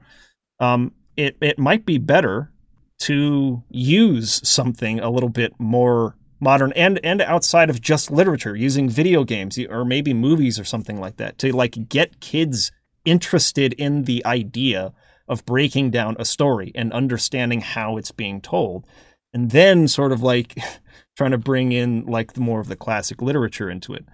Um, 0.60 0.94
it 1.18 1.38
it 1.42 1.60
might 1.60 1.86
be 1.86 1.98
better 1.98 2.52
to 3.00 3.64
use 3.70 4.48
something 4.48 5.00
a 5.00 5.10
little 5.10 5.30
bit 5.30 5.54
more 5.60 6.16
modern 6.42 6.74
and 6.74 7.00
and 7.06 7.22
outside 7.22 7.70
of 7.70 7.80
just 7.80 8.12
literature, 8.12 8.56
using 8.56 8.90
video 8.90 9.24
games 9.24 9.58
or 9.70 9.86
maybe 9.86 10.14
movies 10.14 10.60
or 10.60 10.66
something 10.66 11.00
like 11.00 11.18
that 11.18 11.38
to 11.38 11.56
like 11.56 11.88
get 11.88 12.20
kids 12.20 12.72
interested 13.06 13.74
in 13.74 14.04
the 14.04 14.26
idea 14.26 14.92
of 15.28 15.46
breaking 15.46 15.92
down 15.92 16.16
a 16.20 16.26
story 16.26 16.72
and 16.76 16.92
understanding 16.92 17.62
how 17.62 17.96
it's 17.96 18.12
being 18.12 18.42
told. 18.42 18.86
And 19.34 19.52
then 19.52 19.88
sort 19.88 20.12
of 20.12 20.22
like 20.22 20.58
trying 21.16 21.32
to 21.32 21.38
bring 21.38 21.72
in 21.72 22.06
like 22.06 22.36
more 22.36 22.60
of 22.60 22.68
the 22.68 22.76
classic 22.76 23.22
literature 23.22 23.70
into 23.70 23.94
it. 23.94 24.06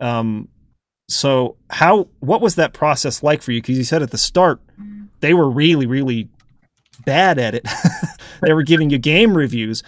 Um 0.00 0.48
so 1.08 1.56
how 1.70 2.08
what 2.18 2.40
was 2.40 2.56
that 2.56 2.72
process 2.72 3.22
like 3.22 3.40
for 3.40 3.52
you? 3.52 3.62
Because 3.62 3.78
you 3.78 3.84
said 3.84 4.02
at 4.02 4.10
the 4.10 4.18
start 4.18 4.60
they 5.20 5.32
were 5.32 5.48
really 5.48 5.86
really 5.86 6.28
bad 7.04 7.38
at 7.38 7.54
it. 7.54 7.66
They 8.42 8.52
were 8.52 8.62
giving 8.62 8.90
you 8.90 8.98
game 8.98 9.36
reviews 9.36 9.82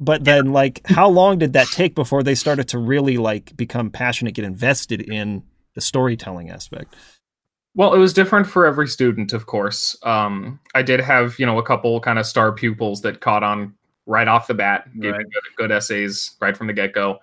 but 0.00 0.24
then 0.24 0.52
like 0.52 0.80
how 0.86 1.08
long 1.08 1.38
did 1.38 1.52
that 1.52 1.66
take 1.68 1.94
before 1.94 2.22
they 2.22 2.34
started 2.34 2.68
to 2.68 2.78
really 2.78 3.16
like 3.18 3.56
become 3.56 3.90
passionate 3.90 4.34
get 4.34 4.44
invested 4.44 5.00
in 5.00 5.42
the 5.74 5.80
storytelling 5.80 6.50
aspect 6.50 6.94
Well, 7.74 7.94
it 7.94 7.98
was 7.98 8.12
different 8.12 8.46
for 8.48 8.66
every 8.66 8.88
student, 8.88 9.32
of 9.32 9.46
course. 9.46 9.96
Um, 10.02 10.58
I 10.74 10.82
did 10.82 10.98
have, 11.00 11.38
you 11.38 11.46
know, 11.46 11.58
a 11.58 11.62
couple 11.62 12.00
kind 12.00 12.18
of 12.18 12.26
star 12.26 12.50
pupils 12.52 13.02
that 13.02 13.20
caught 13.20 13.44
on 13.44 13.74
right 14.06 14.26
off 14.26 14.48
the 14.48 14.54
bat, 14.54 14.88
gave 14.98 15.12
Right. 15.12 15.24
good, 15.30 15.42
good 15.56 15.70
essays 15.70 16.34
right 16.40 16.56
from 16.56 16.66
the 16.66 16.72
get 16.72 16.92
go. 16.92 17.18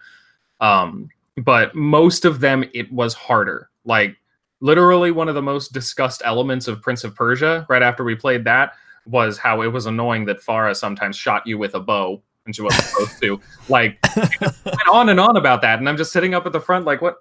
Um, 0.61 1.09
but 1.35 1.75
most 1.75 2.23
of 2.23 2.39
them, 2.39 2.63
it 2.73 2.89
was 2.91 3.13
harder. 3.13 3.69
Like, 3.83 4.15
literally, 4.61 5.11
one 5.11 5.27
of 5.27 5.35
the 5.35 5.41
most 5.41 5.73
discussed 5.73 6.21
elements 6.23 6.69
of 6.69 6.81
Prince 6.81 7.03
of 7.03 7.15
Persia, 7.15 7.65
right 7.67 7.83
after 7.83 8.05
we 8.05 8.15
played 8.15 8.45
that, 8.45 8.73
was 9.05 9.37
how 9.37 9.61
it 9.61 9.67
was 9.67 9.87
annoying 9.87 10.25
that 10.25 10.39
Farah 10.39 10.75
sometimes 10.75 11.17
shot 11.17 11.45
you 11.45 11.57
with 11.57 11.75
a 11.75 11.81
bow 11.81 12.21
and 12.45 12.55
she 12.55 12.61
wasn't 12.61 12.83
supposed 12.83 13.21
to. 13.21 13.39
Like, 13.69 13.97
went 14.15 14.87
on 14.91 15.09
and 15.09 15.19
on 15.19 15.37
about 15.37 15.61
that. 15.61 15.79
And 15.79 15.89
I'm 15.89 15.97
just 15.97 16.11
sitting 16.11 16.33
up 16.33 16.45
at 16.45 16.51
the 16.51 16.61
front, 16.61 16.85
like, 16.85 17.01
what? 17.01 17.17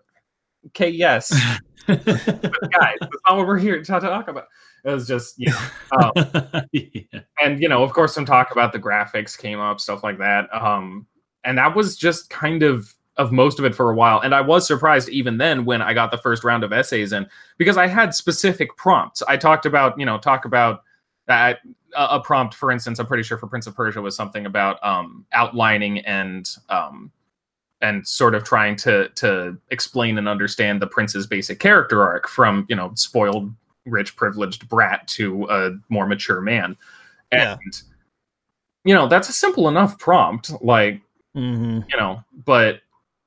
Okay, 0.69 0.89
yes 0.89 1.31
guys, 1.87 1.99
that's 2.01 3.23
not 3.29 3.37
what 3.37 3.47
we're 3.47 3.59
here 3.59 3.77
to 3.77 3.85
talk 3.85 4.29
about. 4.29 4.47
It 4.85 4.91
was 4.91 5.07
just, 5.07 5.35
you 5.39 5.51
know, 5.51 6.13
um, 6.17 6.65
yeah. 6.73 7.21
and 7.43 7.61
you 7.61 7.69
know, 7.69 7.83
of 7.83 7.93
course, 7.93 8.15
some 8.15 8.25
talk 8.25 8.53
about 8.53 8.73
the 8.73 8.79
graphics 8.79 9.37
came 9.37 9.61
up, 9.61 9.81
stuff 9.81 10.03
like 10.03 10.19
that. 10.19 10.49
Um, 10.55 11.07
and 11.45 11.59
that 11.59 11.77
was 11.77 11.97
just 11.97 12.31
kind 12.31 12.63
of 12.63 12.95
of 13.17 13.33
most 13.33 13.59
of 13.59 13.65
it 13.65 13.75
for 13.75 13.91
a 13.91 13.95
while. 13.95 14.21
And 14.21 14.35
I 14.35 14.41
was 14.41 14.67
surprised 14.67 15.09
even 15.09 15.39
then 15.39 15.65
when 15.65 15.81
I 15.81 15.95
got 15.95 16.11
the 16.11 16.19
first 16.19 16.43
round 16.43 16.65
of 16.65 16.73
essays 16.73 17.13
in 17.13 17.27
because 17.59 17.77
I 17.77 17.87
had 17.87 18.15
specific 18.15 18.77
prompts. 18.77 19.23
I 19.29 19.37
talked 19.37 19.67
about, 19.67 19.99
you 19.99 20.07
know, 20.07 20.19
talk 20.19 20.47
about 20.47 20.83
that 21.27 21.61
a, 21.97 22.21
prompt, 22.21 22.55
for 22.55 22.71
instance, 22.71 22.99
I'm 22.99 23.07
pretty 23.07 23.23
sure 23.23 23.39
for 23.39 23.47
Prince 23.47 23.67
of 23.67 23.75
Persia 23.75 24.01
was 24.01 24.17
something 24.17 24.47
about 24.47 24.83
um, 24.85 25.27
outlining 25.33 26.01
and 26.01 26.49
um, 26.69 27.11
and 27.85 28.09
sort 28.09 28.35
of 28.35 28.45
trying 28.45 28.77
to 28.77 29.09
to 29.11 29.59
explain 29.71 30.17
and 30.17 30.29
understand 30.29 30.81
the 30.81 30.87
prince's 30.87 31.27
basic 31.27 31.61
character 31.61 32.03
arc 32.03 32.27
from 32.27 32.67
you 32.69 32.75
know 32.75 32.91
spoiled 32.95 33.53
rich 33.85 34.17
privileged 34.17 34.69
brat 34.69 35.07
to 35.07 35.45
a 35.51 35.71
more 35.91 36.07
mature 36.07 36.41
man 36.41 36.77
and 37.31 37.61
Yeah. 37.61 37.83
you 38.85 38.95
know 38.95 39.07
that's 39.07 39.29
a 39.29 39.33
simple 39.33 39.69
enough 39.69 39.99
prompt 39.99 40.51
like 40.63 41.01
mm-hmm. 41.37 41.81
you 41.89 41.97
know 41.97 42.25
but 42.45 42.81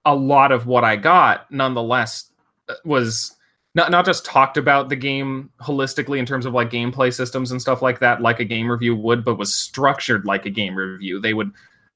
a 0.06 0.16
lot 0.16 0.52
of 0.52 0.66
what 0.66 0.84
i 0.84 0.96
got 0.96 1.52
nonetheless 1.52 2.32
uh, 2.68 2.74
was 2.84 3.37
not, 3.78 3.92
not 3.92 4.06
just 4.06 4.26
talked 4.26 4.58
about 4.58 4.90
the 4.90 4.96
game 4.96 5.50
holistically 5.62 6.18
in 6.18 6.26
terms 6.26 6.46
of 6.46 6.54
like 6.54 6.70
gameplay 6.70 7.14
systems 7.14 7.52
and 7.52 7.62
stuff 7.62 7.82
like 7.82 8.00
that 8.00 8.22
like 8.22 8.40
a 8.40 8.46
game 8.46 8.70
review 8.70 8.96
would 8.96 9.24
but 9.24 9.38
was 9.38 9.56
structured 9.56 10.26
like 10.26 10.46
a 10.46 10.50
game 10.50 10.76
review. 10.76 11.22
They 11.22 11.34
would 11.34 11.52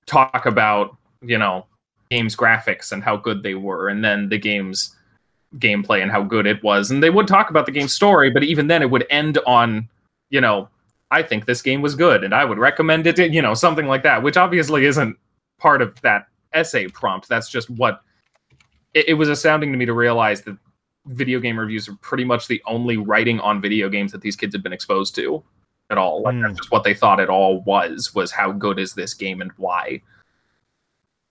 talk 0.06 0.46
about 0.46 0.96
you 1.22 1.38
know 1.38 1.66
game's 2.10 2.36
graphics 2.36 2.92
and 2.92 3.04
how 3.04 3.18
good 3.18 3.44
they 3.44 3.56
were 3.56 3.90
and 3.90 4.04
then 4.04 4.30
the 4.30 4.38
game's 4.38 4.96
gameplay 5.58 6.02
and 6.02 6.12
how 6.12 6.24
good 6.24 6.48
it 6.48 6.64
was. 6.64 6.92
And 6.92 7.04
they 7.04 7.10
would 7.10 7.28
talk 7.28 7.50
about 7.50 7.66
the 7.66 7.72
game's 7.74 7.94
story 7.94 8.30
but 8.30 8.44
even 8.44 8.68
then 8.68 8.82
it 8.82 8.90
would 8.90 9.06
end 9.10 9.38
on 9.46 9.90
you 10.30 10.40
know 10.40 10.70
i 11.12 11.22
think 11.22 11.46
this 11.46 11.62
game 11.62 11.82
was 11.82 11.94
good 11.94 12.24
and 12.24 12.34
i 12.34 12.46
would 12.46 12.58
recommend 12.58 13.06
it 13.06 13.20
you 13.34 13.42
know 13.42 13.54
something 13.54 13.86
like 13.86 14.02
that 14.04 14.24
which 14.24 14.38
obviously 14.38 14.86
isn't 14.86 15.18
part 15.62 15.82
of 15.82 16.00
that 16.02 16.28
essay 16.54 16.88
prompt. 16.88 17.30
That's 17.30 17.50
just 17.50 17.70
what 17.70 18.02
it, 18.94 19.10
it 19.10 19.14
was 19.14 19.30
astounding 19.30 19.72
to 19.72 19.78
me 19.78 19.86
to 19.86 19.94
realize 19.94 20.42
that 20.42 20.58
video 21.08 21.40
game 21.40 21.58
reviews 21.60 21.88
are 21.90 21.96
pretty 22.02 22.24
much 22.24 22.48
the 22.48 22.62
only 22.66 22.98
writing 22.98 23.40
on 23.40 23.60
video 23.62 23.90
games 23.90 24.12
that 24.12 24.22
these 24.22 24.36
kids 24.36 24.54
had 24.54 24.62
been 24.64 24.74
exposed 24.74 25.16
to 25.16 25.44
at 25.90 25.98
all. 25.98 26.22
Like 26.22 26.40
that's 26.40 26.54
Mm. 26.54 26.58
just 26.58 26.72
what 26.72 26.84
they 26.84 26.94
thought 26.94 27.20
it 27.20 27.30
all 27.30 27.62
was 27.64 28.14
was 28.14 28.32
how 28.32 28.52
good 28.52 28.80
is 28.80 28.94
this 28.94 29.14
game 29.14 29.42
and 29.42 29.52
why. 29.58 30.02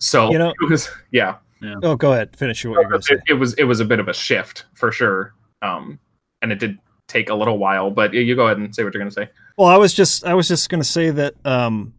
So 0.01 0.31
You 0.31 0.39
know- 0.39 0.55
it 0.61 0.69
was 0.71 0.89
yeah. 1.11 1.37
Oh 1.83 1.95
go 1.95 2.13
ahead. 2.13 2.35
Finish 2.37 2.65
what 2.65 2.73
you're 2.81 2.89
going 2.89 3.01
to 3.01 3.07
say 3.07 3.15
it, 3.17 3.21
it 3.29 3.35
was 3.35 3.55
it 3.55 3.65
was 3.65 3.81
a 3.81 3.85
bit 3.85 4.01
of 4.01 4.09
a 4.09 4.15
shift 4.15 4.65
for 4.75 4.91
sure. 4.91 5.35
Um 5.63 5.99
and 6.43 6.51
it 6.53 6.59
did 6.59 6.79
take 7.07 7.29
a 7.29 7.35
little 7.35 7.59
while 7.59 7.91
but 7.91 8.15
you 8.15 8.35
go 8.35 8.47
ahead 8.47 8.57
and 8.57 8.75
say 8.75 8.83
what 8.85 8.95
you're 8.95 9.01
going 9.01 9.11
to 9.11 9.15
say. 9.15 9.29
Well, 9.59 9.69
I 9.69 9.77
was 9.77 9.93
just 9.93 10.25
I 10.25 10.35
was 10.35 10.49
just 10.49 10.69
going 10.71 10.81
to 10.81 10.89
say 10.89 11.11
that 11.11 11.35
um, 11.45 11.93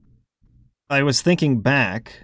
I 0.89 1.03
was 1.03 1.21
thinking 1.21 1.59
back 1.61 2.23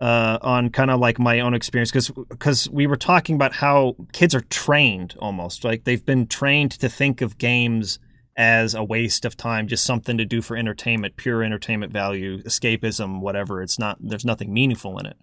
uh, 0.00 0.38
on 0.42 0.70
kind 0.70 0.90
of 0.90 1.00
like 1.00 1.18
my 1.18 1.40
own 1.40 1.54
experience 1.54 1.90
because 1.90 2.10
because 2.28 2.68
we 2.70 2.86
were 2.86 2.96
talking 2.96 3.34
about 3.34 3.54
how 3.54 3.96
kids 4.12 4.34
are 4.34 4.42
trained 4.42 5.14
almost 5.18 5.64
like 5.64 5.84
they've 5.84 6.04
been 6.04 6.26
trained 6.26 6.72
to 6.72 6.88
think 6.88 7.22
of 7.22 7.38
games 7.38 7.98
as 8.36 8.74
a 8.74 8.84
waste 8.84 9.24
of 9.24 9.36
time, 9.36 9.66
just 9.66 9.84
something 9.84 10.18
to 10.18 10.24
do 10.24 10.42
for 10.42 10.56
entertainment, 10.56 11.16
pure 11.16 11.42
entertainment 11.42 11.92
value, 11.92 12.42
escapism, 12.42 13.20
whatever. 13.20 13.62
It's 13.62 13.78
not 13.78 13.96
there's 14.00 14.24
nothing 14.24 14.52
meaningful 14.52 14.98
in 14.98 15.06
it. 15.06 15.16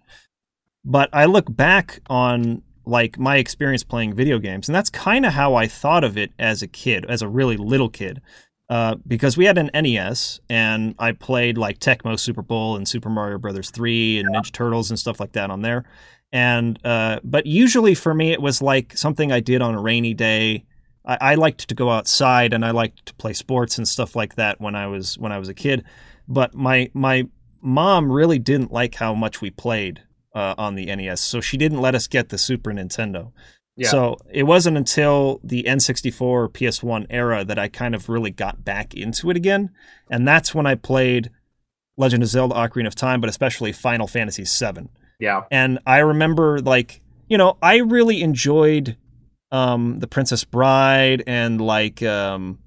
But 0.84 1.08
I 1.12 1.26
look 1.26 1.54
back 1.54 2.00
on 2.08 2.62
like 2.84 3.18
my 3.18 3.36
experience 3.36 3.84
playing 3.84 4.14
video 4.14 4.38
games, 4.38 4.68
and 4.68 4.74
that's 4.74 4.90
kind 4.90 5.24
of 5.24 5.32
how 5.32 5.54
I 5.54 5.66
thought 5.66 6.04
of 6.04 6.18
it 6.18 6.32
as 6.38 6.62
a 6.62 6.66
kid, 6.66 7.06
as 7.08 7.22
a 7.22 7.28
really 7.28 7.56
little 7.56 7.88
kid. 7.88 8.20
Uh, 8.70 8.94
because 9.06 9.36
we 9.36 9.44
had 9.44 9.58
an 9.58 9.70
NES 9.74 10.40
and 10.48 10.94
I 10.98 11.12
played 11.12 11.58
like 11.58 11.80
Tecmo 11.80 12.18
Super 12.18 12.40
Bowl 12.40 12.76
and 12.76 12.88
Super 12.88 13.10
Mario 13.10 13.36
Brothers 13.36 13.70
3 13.70 14.20
and 14.20 14.34
Ninja 14.34 14.50
Turtles 14.50 14.90
and 14.90 14.98
stuff 14.98 15.20
like 15.20 15.32
that 15.32 15.50
on 15.50 15.60
there. 15.60 15.84
And 16.32 16.78
uh, 16.82 17.20
but 17.22 17.44
usually 17.44 17.94
for 17.94 18.14
me 18.14 18.32
it 18.32 18.40
was 18.40 18.62
like 18.62 18.96
something 18.96 19.30
I 19.30 19.40
did 19.40 19.60
on 19.60 19.74
a 19.74 19.82
rainy 19.82 20.14
day. 20.14 20.64
I, 21.04 21.18
I 21.20 21.34
liked 21.34 21.68
to 21.68 21.74
go 21.74 21.90
outside 21.90 22.54
and 22.54 22.64
I 22.64 22.70
liked 22.70 23.04
to 23.06 23.14
play 23.14 23.34
sports 23.34 23.76
and 23.76 23.86
stuff 23.86 24.16
like 24.16 24.36
that 24.36 24.62
when 24.62 24.74
I 24.74 24.86
was 24.86 25.18
when 25.18 25.30
I 25.30 25.38
was 25.38 25.50
a 25.50 25.54
kid. 25.54 25.84
But 26.26 26.54
my 26.54 26.90
my 26.94 27.28
mom 27.60 28.10
really 28.10 28.38
didn't 28.38 28.72
like 28.72 28.94
how 28.94 29.14
much 29.14 29.42
we 29.42 29.50
played 29.50 30.02
uh, 30.34 30.54
on 30.56 30.74
the 30.74 30.86
NES, 30.86 31.20
so 31.20 31.40
she 31.40 31.56
didn't 31.56 31.80
let 31.82 31.94
us 31.94 32.06
get 32.06 32.30
the 32.30 32.38
Super 32.38 32.72
Nintendo. 32.72 33.32
Yeah. 33.76 33.88
So 33.88 34.16
it 34.30 34.44
wasn't 34.44 34.76
until 34.76 35.40
the 35.42 35.64
N64 35.64 36.20
or 36.20 36.48
PS1 36.48 37.06
era 37.10 37.44
that 37.44 37.58
I 37.58 37.68
kind 37.68 37.94
of 37.94 38.08
really 38.08 38.30
got 38.30 38.64
back 38.64 38.94
into 38.94 39.30
it 39.30 39.36
again. 39.36 39.70
And 40.10 40.26
that's 40.28 40.54
when 40.54 40.66
I 40.66 40.76
played 40.76 41.30
Legend 41.96 42.22
of 42.22 42.28
Zelda 42.28 42.54
Ocarina 42.54 42.86
of 42.86 42.94
Time, 42.94 43.20
but 43.20 43.28
especially 43.28 43.72
Final 43.72 44.06
Fantasy 44.06 44.44
VII. 44.44 44.88
yeah 45.18 45.42
And 45.50 45.80
I 45.86 45.98
remember, 45.98 46.60
like, 46.60 47.00
you 47.28 47.36
know, 47.36 47.56
I 47.62 47.78
really 47.78 48.22
enjoyed 48.22 48.96
um, 49.50 49.98
The 49.98 50.06
Princess 50.06 50.44
Bride 50.44 51.24
and, 51.26 51.60
like, 51.60 52.00
um, 52.02 52.60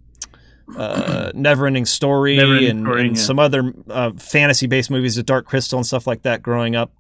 uh, 0.76 1.32
Neverending 1.36 1.88
Story 1.88 2.38
Neverending 2.38 2.70
and, 2.70 2.82
Story, 2.82 3.02
and 3.08 3.18
yeah. 3.18 3.24
some 3.24 3.40
other 3.40 3.74
uh, 3.90 4.12
fantasy 4.18 4.68
based 4.68 4.92
movies, 4.92 5.16
The 5.16 5.24
Dark 5.24 5.46
Crystal 5.46 5.80
and 5.80 5.86
stuff 5.86 6.06
like 6.06 6.24
that 6.24 6.42
growing 6.42 6.76
up 6.76 6.92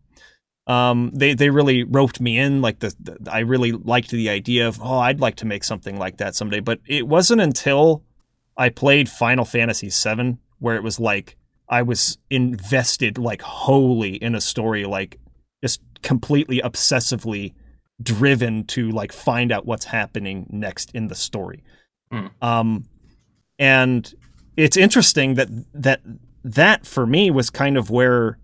um, 0.67 1.11
they 1.13 1.33
they 1.33 1.49
really 1.49 1.83
roped 1.83 2.19
me 2.19 2.37
in. 2.37 2.61
Like 2.61 2.79
the, 2.79 2.93
the, 2.99 3.31
I 3.31 3.39
really 3.39 3.71
liked 3.71 4.11
the 4.11 4.29
idea 4.29 4.67
of 4.67 4.79
oh, 4.81 4.99
I'd 4.99 5.21
like 5.21 5.37
to 5.37 5.45
make 5.45 5.63
something 5.63 5.97
like 5.97 6.17
that 6.17 6.35
someday. 6.35 6.59
But 6.59 6.79
it 6.85 7.07
wasn't 7.07 7.41
until 7.41 8.03
I 8.57 8.69
played 8.69 9.09
Final 9.09 9.45
Fantasy 9.45 9.89
VII 9.89 10.37
where 10.59 10.75
it 10.75 10.83
was 10.83 10.99
like 10.99 11.37
I 11.69 11.81
was 11.81 12.17
invested 12.29 13.17
like 13.17 13.41
wholly 13.41 14.15
in 14.15 14.35
a 14.35 14.41
story, 14.41 14.85
like 14.85 15.19
just 15.63 15.81
completely 16.01 16.61
obsessively 16.61 17.53
driven 18.01 18.63
to 18.65 18.89
like 18.91 19.11
find 19.11 19.51
out 19.51 19.65
what's 19.65 19.85
happening 19.85 20.47
next 20.49 20.91
in 20.93 21.07
the 21.07 21.15
story. 21.15 21.63
Hmm. 22.11 22.27
Um, 22.41 22.85
and 23.57 24.13
it's 24.57 24.77
interesting 24.77 25.35
that 25.35 25.47
that 25.73 26.01
that 26.43 26.85
for 26.85 27.05
me 27.05 27.31
was 27.31 27.49
kind 27.49 27.77
of 27.77 27.89
where 27.89 28.37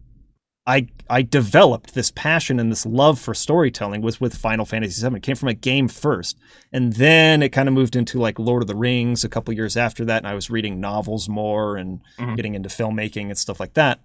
I 0.65 0.87
I 1.09 1.21
developed 1.21 1.93
this 1.93 2.11
passion 2.11 2.59
and 2.59 2.71
this 2.71 2.85
love 2.85 3.19
for 3.19 3.33
storytelling 3.33 4.01
was 4.01 4.21
with 4.21 4.35
Final 4.35 4.65
Fantasy 4.65 5.07
VII. 5.07 5.17
It 5.17 5.23
came 5.23 5.35
from 5.35 5.49
a 5.49 5.53
game 5.53 5.87
first, 5.87 6.37
and 6.71 6.93
then 6.93 7.43
it 7.43 7.49
kind 7.49 7.67
of 7.67 7.73
moved 7.75 7.95
into 7.95 8.19
like 8.19 8.39
Lord 8.39 8.63
of 8.63 8.67
the 8.67 8.75
Rings 8.75 9.23
a 9.23 9.29
couple 9.29 9.53
years 9.53 9.75
after 9.77 10.05
that. 10.05 10.17
And 10.19 10.27
I 10.27 10.33
was 10.33 10.49
reading 10.49 10.79
novels 10.79 11.27
more 11.29 11.75
and 11.77 11.99
Mhm. 12.17 12.35
getting 12.35 12.55
into 12.55 12.69
filmmaking 12.69 13.25
and 13.27 13.37
stuff 13.37 13.59
like 13.59 13.73
that. 13.75 13.99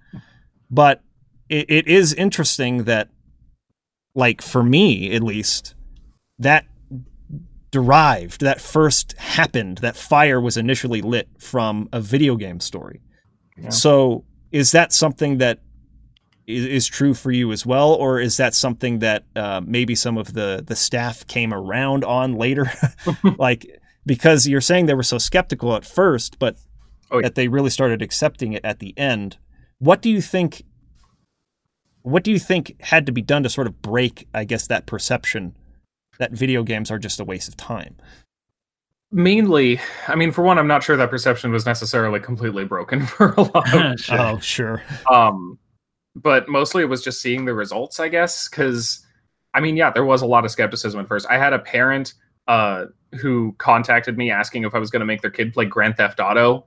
but 0.70 1.02
it, 1.48 1.64
it 1.70 1.86
is 1.88 2.12
interesting 2.12 2.84
that, 2.84 3.08
like 4.14 4.42
for 4.42 4.62
me 4.62 5.12
at 5.14 5.22
least, 5.22 5.74
that 6.38 6.66
derived, 7.70 8.40
that 8.40 8.60
first 8.60 9.12
happened, 9.18 9.78
that 9.78 9.96
fire 9.96 10.40
was 10.40 10.56
initially 10.56 11.00
lit 11.02 11.28
from 11.38 11.88
a 11.92 12.00
video 12.00 12.36
game 12.36 12.60
story. 12.60 13.00
Yeah. 13.56 13.70
So 13.70 14.24
is 14.52 14.72
that 14.72 14.92
something 14.92 15.38
that 15.38 15.60
is, 16.48 16.64
is 16.64 16.86
true 16.86 17.14
for 17.14 17.30
you 17.30 17.52
as 17.52 17.64
well, 17.66 17.92
or 17.92 18.18
is 18.18 18.38
that 18.38 18.54
something 18.54 19.00
that 19.00 19.24
uh, 19.36 19.60
maybe 19.64 19.94
some 19.94 20.16
of 20.18 20.32
the 20.32 20.64
the 20.66 20.74
staff 20.74 21.26
came 21.26 21.52
around 21.54 22.04
on 22.04 22.34
later? 22.34 22.72
like 23.38 23.80
because 24.06 24.48
you're 24.48 24.60
saying 24.62 24.86
they 24.86 24.94
were 24.94 25.02
so 25.02 25.18
skeptical 25.18 25.76
at 25.76 25.84
first, 25.84 26.38
but 26.38 26.56
Oh, 27.10 27.18
yeah. 27.18 27.22
that 27.22 27.36
they 27.36 27.48
really 27.48 27.70
started 27.70 28.02
accepting 28.02 28.52
it 28.52 28.62
at 28.64 28.80
the 28.80 28.92
end. 28.98 29.38
What 29.78 30.02
do 30.02 30.10
you 30.10 30.20
think? 30.20 30.62
What 32.02 32.22
do 32.22 32.30
you 32.30 32.38
think 32.38 32.80
had 32.82 33.06
to 33.06 33.12
be 33.12 33.22
done 33.22 33.42
to 33.44 33.48
sort 33.48 33.66
of 33.66 33.80
break, 33.80 34.28
I 34.34 34.44
guess, 34.44 34.66
that 34.66 34.86
perception 34.86 35.54
that 36.18 36.32
video 36.32 36.62
games 36.62 36.90
are 36.90 36.98
just 36.98 37.20
a 37.20 37.24
waste 37.24 37.48
of 37.48 37.56
time? 37.56 37.96
Mainly, 39.10 39.80
I 40.06 40.16
mean, 40.16 40.32
for 40.32 40.42
one, 40.42 40.58
I'm 40.58 40.66
not 40.66 40.82
sure 40.82 40.96
that 40.98 41.08
perception 41.08 41.50
was 41.50 41.64
necessarily 41.64 42.20
completely 42.20 42.64
broken 42.64 43.06
for 43.06 43.32
a 43.38 43.42
lot 43.42 43.74
of. 43.74 43.94
Oh, 44.10 44.38
sure. 44.38 44.82
um 45.10 45.58
but 46.14 46.48
mostly 46.48 46.82
it 46.82 46.86
was 46.86 47.02
just 47.02 47.20
seeing 47.20 47.44
the 47.44 47.54
results 47.54 48.00
i 48.00 48.08
guess 48.08 48.48
because 48.48 49.06
i 49.54 49.60
mean 49.60 49.76
yeah 49.76 49.90
there 49.90 50.04
was 50.04 50.22
a 50.22 50.26
lot 50.26 50.44
of 50.44 50.50
skepticism 50.50 51.00
at 51.00 51.08
first 51.08 51.26
i 51.30 51.38
had 51.38 51.52
a 51.52 51.58
parent 51.58 52.14
uh 52.46 52.86
who 53.20 53.54
contacted 53.58 54.16
me 54.16 54.30
asking 54.30 54.64
if 54.64 54.74
i 54.74 54.78
was 54.78 54.90
going 54.90 55.00
to 55.00 55.06
make 55.06 55.20
their 55.22 55.30
kid 55.30 55.52
play 55.52 55.64
grand 55.64 55.96
theft 55.96 56.20
auto 56.20 56.64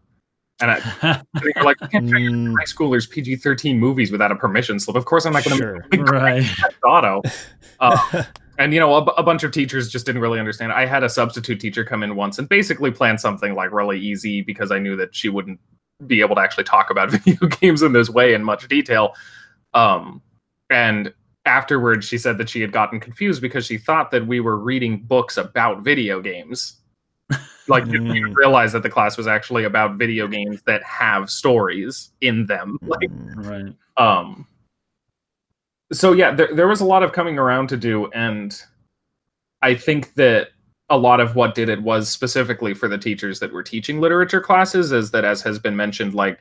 and 0.62 0.72
I, 0.72 1.22
they 1.42 1.52
were 1.56 1.64
like 1.64 1.78
you 1.82 1.88
can't 1.88 2.10
show 2.10 2.18
your 2.18 2.32
Mm, 2.32 2.54
high 2.58 2.66
schoolers 2.66 3.10
pg-13 3.10 3.78
movies 3.78 4.12
without 4.12 4.32
a 4.32 4.36
permission 4.36 4.80
slip 4.80 4.96
of 4.96 5.06
course 5.06 5.26
i'm 5.26 5.34
not 5.34 5.44
going 5.44 5.58
to 5.58 5.64
sure. 5.64 5.86
make 5.92 6.02
grand 6.02 6.24
right. 6.24 6.44
theft 6.44 6.80
auto 6.86 7.22
uh, 7.80 8.24
and 8.58 8.74
you 8.74 8.80
know 8.80 8.94
a, 8.94 9.04
a 9.04 9.24
bunch 9.24 9.44
of 9.44 9.52
teachers 9.52 9.90
just 9.90 10.06
didn't 10.06 10.22
really 10.22 10.40
understand 10.40 10.72
i 10.72 10.86
had 10.86 11.04
a 11.04 11.10
substitute 11.10 11.60
teacher 11.60 11.84
come 11.84 12.04
in 12.04 12.16
once 12.16 12.38
and 12.40 12.48
basically 12.48 12.92
plan 12.92 13.18
something 13.18 13.56
like 13.56 13.72
really 13.72 14.00
easy 14.00 14.42
because 14.42 14.72
i 14.72 14.80
knew 14.80 14.96
that 14.96 15.14
she 15.16 15.30
wouldn't 15.30 15.60
be 16.08 16.22
able 16.22 16.36
to 16.36 16.42
actually 16.42 16.64
talk 16.64 16.90
about 16.90 17.10
video 17.12 17.48
games 17.48 17.82
in 17.82 17.94
this 17.94 18.10
way 18.10 18.34
in 18.34 18.44
much 18.44 18.68
detail 18.68 19.14
um 19.74 20.22
and 20.70 21.14
afterwards 21.46 22.08
she 22.08 22.18
said 22.18 22.38
that 22.38 22.50
she 22.50 22.62
had 22.62 22.72
gotten 22.72 23.00
confused 23.00 23.42
because 23.42 23.66
she 23.66 23.78
thought 23.78 24.12
that 24.12 24.26
we 24.28 24.40
were 24.40 24.58
reading 24.58 25.00
books 25.00 25.38
about 25.38 25.82
video 25.84 26.22
games 26.22 26.78
like 27.68 27.86
didn't 27.90 28.08
Mm. 28.12 28.36
realize 28.36 28.72
that 28.74 28.84
the 28.84 28.90
class 28.90 29.18
was 29.18 29.28
actually 29.28 29.64
about 29.64 29.96
video 29.96 30.28
games 30.28 30.62
that 30.64 30.84
have 30.84 31.30
stories 31.30 32.12
in 32.22 32.46
them 32.46 32.78
like 32.82 33.10
Mm, 33.10 33.36
Right. 33.36 33.76
um 33.98 34.46
so 35.94 36.14
yeah 36.14 36.32
there, 36.32 36.54
there 36.54 36.68
was 36.68 36.82
a 36.82 36.86
lot 36.86 37.04
of 37.04 37.12
coming 37.12 37.38
around 37.38 37.68
to 37.70 37.78
do 37.78 38.08
and 38.12 38.62
i 39.62 39.76
think 39.76 40.14
that 40.16 40.50
a 40.92 40.98
lot 40.98 41.22
of 41.22 41.36
what 41.36 41.56
did 41.56 41.70
it 41.70 41.82
was 41.82 42.10
specifically 42.10 42.74
for 42.74 42.90
the 42.90 42.98
teachers 42.98 43.40
that 43.40 43.54
were 43.54 43.64
teaching 43.64 44.02
literature 44.02 44.42
classes 44.42 44.92
is 44.92 45.10
that 45.12 45.24
as 45.24 45.42
has 45.42 45.58
been 45.58 45.76
mentioned 45.76 46.14
like 46.14 46.38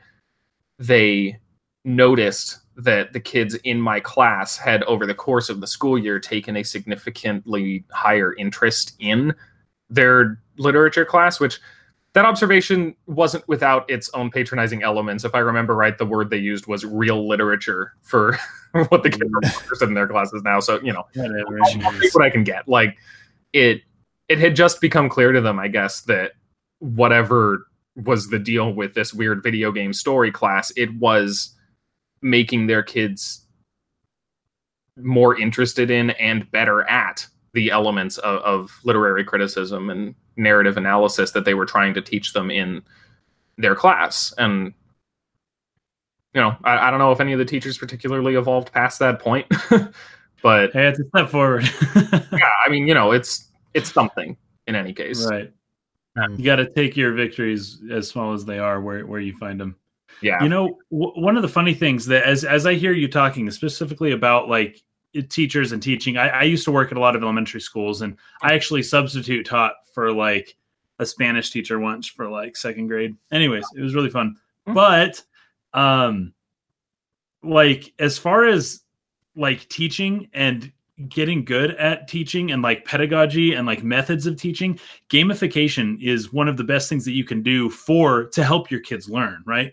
they 0.78 1.38
noticed 1.84 2.58
that 2.76 3.12
the 3.12 3.20
kids 3.20 3.54
in 3.62 3.80
my 3.80 4.00
class 4.00 4.56
had 4.56 4.82
over 4.84 5.06
the 5.06 5.14
course 5.14 5.48
of 5.48 5.60
the 5.60 5.66
school 5.68 5.96
year 5.96 6.18
taken 6.18 6.56
a 6.56 6.64
significantly 6.64 7.84
higher 7.92 8.34
interest 8.34 8.96
in 8.98 9.32
their 9.88 10.42
literature 10.58 11.04
class 11.04 11.38
which 11.38 11.60
that 12.12 12.24
observation 12.24 12.96
wasn't 13.06 13.46
without 13.46 13.88
its 13.88 14.10
own 14.14 14.32
patronizing 14.32 14.82
elements. 14.82 15.24
If 15.24 15.32
I 15.32 15.38
remember 15.38 15.76
right, 15.76 15.96
the 15.96 16.04
word 16.04 16.28
they 16.28 16.38
used 16.38 16.66
was 16.66 16.84
real 16.84 17.28
literature 17.28 17.92
for 18.02 18.36
what 18.88 19.04
the 19.04 19.10
kids 19.10 19.22
mm. 19.22 19.32
are 19.32 19.60
interested 19.62 19.88
in 19.88 19.94
their 19.94 20.08
classes 20.08 20.42
now. 20.42 20.58
So, 20.58 20.80
you 20.80 20.92
know, 20.92 21.06
Whatever. 21.14 21.60
I'll, 21.62 21.86
I'll 21.86 22.00
take 22.00 22.12
what 22.12 22.24
I 22.24 22.30
can 22.30 22.42
get. 22.42 22.66
Like 22.66 22.96
it 23.52 23.82
it 24.30 24.38
had 24.38 24.54
just 24.54 24.80
become 24.80 25.08
clear 25.08 25.32
to 25.32 25.40
them, 25.40 25.58
I 25.58 25.66
guess, 25.66 26.02
that 26.02 26.34
whatever 26.78 27.66
was 27.96 28.28
the 28.28 28.38
deal 28.38 28.72
with 28.72 28.94
this 28.94 29.12
weird 29.12 29.42
video 29.42 29.72
game 29.72 29.92
story 29.92 30.30
class, 30.30 30.72
it 30.76 30.94
was 30.94 31.52
making 32.22 32.68
their 32.68 32.84
kids 32.84 33.44
more 34.96 35.36
interested 35.36 35.90
in 35.90 36.10
and 36.10 36.48
better 36.52 36.88
at 36.88 37.26
the 37.54 37.70
elements 37.72 38.18
of, 38.18 38.40
of 38.42 38.70
literary 38.84 39.24
criticism 39.24 39.90
and 39.90 40.14
narrative 40.36 40.76
analysis 40.76 41.32
that 41.32 41.44
they 41.44 41.54
were 41.54 41.66
trying 41.66 41.92
to 41.94 42.00
teach 42.00 42.32
them 42.32 42.52
in 42.52 42.82
their 43.58 43.74
class. 43.74 44.32
And 44.38 44.72
you 46.34 46.40
know, 46.40 46.54
I, 46.62 46.86
I 46.86 46.90
don't 46.90 47.00
know 47.00 47.10
if 47.10 47.20
any 47.20 47.32
of 47.32 47.40
the 47.40 47.44
teachers 47.44 47.76
particularly 47.76 48.36
evolved 48.36 48.72
past 48.72 49.00
that 49.00 49.18
point, 49.18 49.48
but 50.42 50.72
Hey, 50.72 50.86
it's 50.86 51.00
a 51.00 51.08
step 51.08 51.30
forward. 51.30 51.68
yeah, 51.96 52.52
I 52.64 52.68
mean, 52.70 52.86
you 52.86 52.94
know, 52.94 53.10
it's 53.10 53.49
it's 53.74 53.92
something 53.92 54.37
in 54.66 54.74
any 54.74 54.92
case. 54.92 55.26
right. 55.30 55.52
Mm. 56.16 56.38
You 56.38 56.44
got 56.44 56.56
to 56.56 56.68
take 56.68 56.96
your 56.96 57.12
victories 57.12 57.80
as 57.90 58.09
small 58.09 58.33
as 58.33 58.44
they 58.44 58.59
are, 58.59 58.80
where 58.80 59.06
where 59.06 59.20
you 59.20 59.37
find 59.37 59.61
them. 59.61 59.76
Yeah, 60.22 60.42
You 60.42 60.48
know, 60.48 60.76
w- 60.90 61.12
one 61.22 61.37
of 61.37 61.42
the 61.42 61.48
funny 61.48 61.72
things 61.72 62.04
that 62.06 62.24
as 62.24 62.44
as 62.44 62.66
I 62.66 62.74
hear 62.74 62.92
you 62.92 63.06
talking 63.09 63.48
specifically 63.50 64.11
about 64.11 64.48
like 64.48 64.83
teachers 65.28 65.70
and 65.72 65.80
teaching, 65.83 66.16
I, 66.18 66.28
I 66.28 66.42
used 66.42 66.64
to 66.64 66.72
work 66.72 66.90
at 66.90 66.98
a 66.98 67.00
lot 67.00 67.14
of 67.16 67.22
elementary 67.22 67.61
schools, 67.61 68.02
and 68.02 68.16
I 68.42 68.54
actually 68.54 68.83
substitute 68.83 69.46
taught 69.46 69.74
for 69.94 70.12
like 70.12 70.56
a 70.98 71.06
Spanish 71.06 71.50
teacher 71.50 71.78
once 71.78 72.06
for 72.09 72.28
like 72.28 72.56
second 72.56 72.88
grade. 72.88 73.16
Anyways, 73.30 73.64
it 73.76 73.80
was 73.80 73.94
really 73.94 74.11
fun. 74.11 74.37
Mhm. 74.68 74.74
But 74.74 75.22
um, 75.72 76.35
like 77.42 77.92
as 77.98 78.18
far 78.18 78.46
as 78.46 78.83
like 79.37 79.68
teaching 79.68 80.28
and 80.33 80.70
getting 81.08 81.44
good 81.44 81.72
at 81.76 82.08
teaching 82.08 82.50
and 82.50 82.62
like 82.62 82.84
pedagogy 82.84 83.54
and 83.54 83.66
like 83.66 83.82
methods 83.82 84.26
of 84.26 84.36
teaching 84.36 84.78
gamification 85.08 86.00
is 86.02 86.32
one 86.32 86.48
of 86.48 86.56
the 86.56 86.64
best 86.64 86.88
things 86.88 87.04
that 87.04 87.12
you 87.12 87.24
can 87.24 87.42
do 87.42 87.70
for 87.70 88.24
to 88.24 88.44
help 88.44 88.70
your 88.70 88.80
kids 88.80 89.08
learn 89.08 89.42
right? 89.46 89.72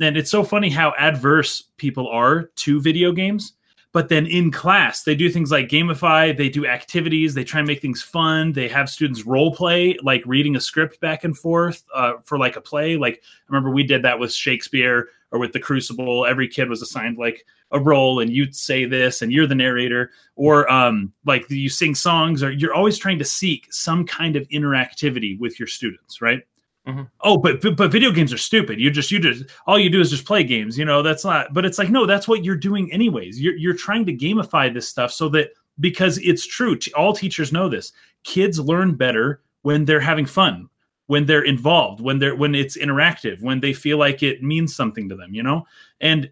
And 0.00 0.16
it's 0.16 0.30
so 0.30 0.42
funny 0.42 0.70
how 0.70 0.94
adverse 0.98 1.64
people 1.76 2.08
are 2.08 2.44
to 2.56 2.80
video 2.80 3.12
games 3.12 3.54
but 3.92 4.08
then 4.08 4.26
in 4.26 4.50
class 4.50 5.04
they 5.04 5.14
do 5.14 5.30
things 5.30 5.50
like 5.50 5.68
gamify 5.68 6.36
they 6.36 6.48
do 6.48 6.66
activities 6.66 7.34
they 7.34 7.44
try 7.44 7.60
and 7.60 7.68
make 7.68 7.80
things 7.80 8.02
fun 8.02 8.52
they 8.52 8.68
have 8.68 8.88
students 8.88 9.24
role 9.26 9.54
play 9.54 9.96
like 10.02 10.22
reading 10.26 10.56
a 10.56 10.60
script 10.60 10.98
back 11.00 11.24
and 11.24 11.36
forth 11.38 11.84
uh, 11.94 12.14
for 12.24 12.38
like 12.38 12.56
a 12.56 12.60
play. 12.60 12.96
Like 12.96 13.22
i 13.22 13.42
remember 13.48 13.70
we 13.70 13.84
did 13.84 14.02
that 14.02 14.18
with 14.18 14.32
shakespeare 14.32 15.08
or 15.32 15.38
with 15.38 15.52
the 15.52 15.58
crucible 15.58 16.24
every 16.26 16.46
kid 16.46 16.68
was 16.68 16.82
assigned 16.82 17.18
like 17.18 17.44
a 17.72 17.80
role 17.80 18.20
and 18.20 18.30
you'd 18.30 18.54
say 18.54 18.84
this 18.84 19.22
and 19.22 19.32
you're 19.32 19.46
the 19.46 19.54
narrator. 19.54 20.10
Or 20.36 20.70
um 20.70 21.12
like 21.24 21.48
you 21.50 21.68
sing 21.68 21.94
songs 21.94 22.42
or 22.42 22.50
you're 22.52 22.74
always 22.74 22.98
trying 22.98 23.18
to 23.18 23.24
seek 23.24 23.72
some 23.72 24.06
kind 24.06 24.36
of 24.36 24.46
interactivity 24.48 25.38
with 25.40 25.58
your 25.58 25.66
students 25.66 26.22
right? 26.22 26.42
Mhm. 26.86 27.08
oh 27.20 27.36
but, 27.36 27.60
but 27.60 27.76
but 27.76 27.92
video 27.92 28.10
games 28.10 28.32
are 28.32 28.38
stupid. 28.38 28.80
You 28.80 28.90
just 28.90 29.10
you 29.10 29.18
just 29.20 29.44
all 29.66 29.78
you 29.78 29.88
do 29.88 30.00
is 30.00 30.10
just 30.10 30.24
play 30.26 30.42
games 30.44 30.76
you 30.76 30.84
know 30.84 31.00
that's 31.02 31.24
not 31.24 31.54
but 31.54 31.64
it's 31.64 31.78
like 31.78 31.90
no 31.90 32.06
that's 32.06 32.26
what 32.28 32.44
you're 32.44 32.56
doing 32.56 32.92
anyways. 32.92 33.40
You're, 33.40 33.56
you're 33.56 33.76
trying 33.76 34.04
to 34.06 34.12
gamify 34.16 34.72
this 34.72 34.88
stuff 34.88 35.12
so 35.12 35.28
that 35.30 35.50
because 35.80 36.18
it's 36.18 36.46
true 36.46 36.76
t- 36.76 36.92
all 36.94 37.12
teachers 37.14 37.52
know 37.52 37.68
this 37.68 37.92
kids 38.24 38.58
learn 38.60 38.94
better 38.94 39.40
when 39.62 39.84
they're 39.84 40.00
having 40.00 40.26
fun 40.26 40.68
when 41.12 41.26
they're 41.26 41.44
involved 41.44 42.00
when 42.00 42.18
they're 42.18 42.34
when 42.34 42.54
it's 42.54 42.78
interactive 42.78 43.42
when 43.42 43.60
they 43.60 43.74
feel 43.74 43.98
like 43.98 44.22
it 44.22 44.42
means 44.42 44.74
something 44.74 45.10
to 45.10 45.14
them 45.14 45.34
you 45.34 45.42
know? 45.42 45.66
And 46.00 46.30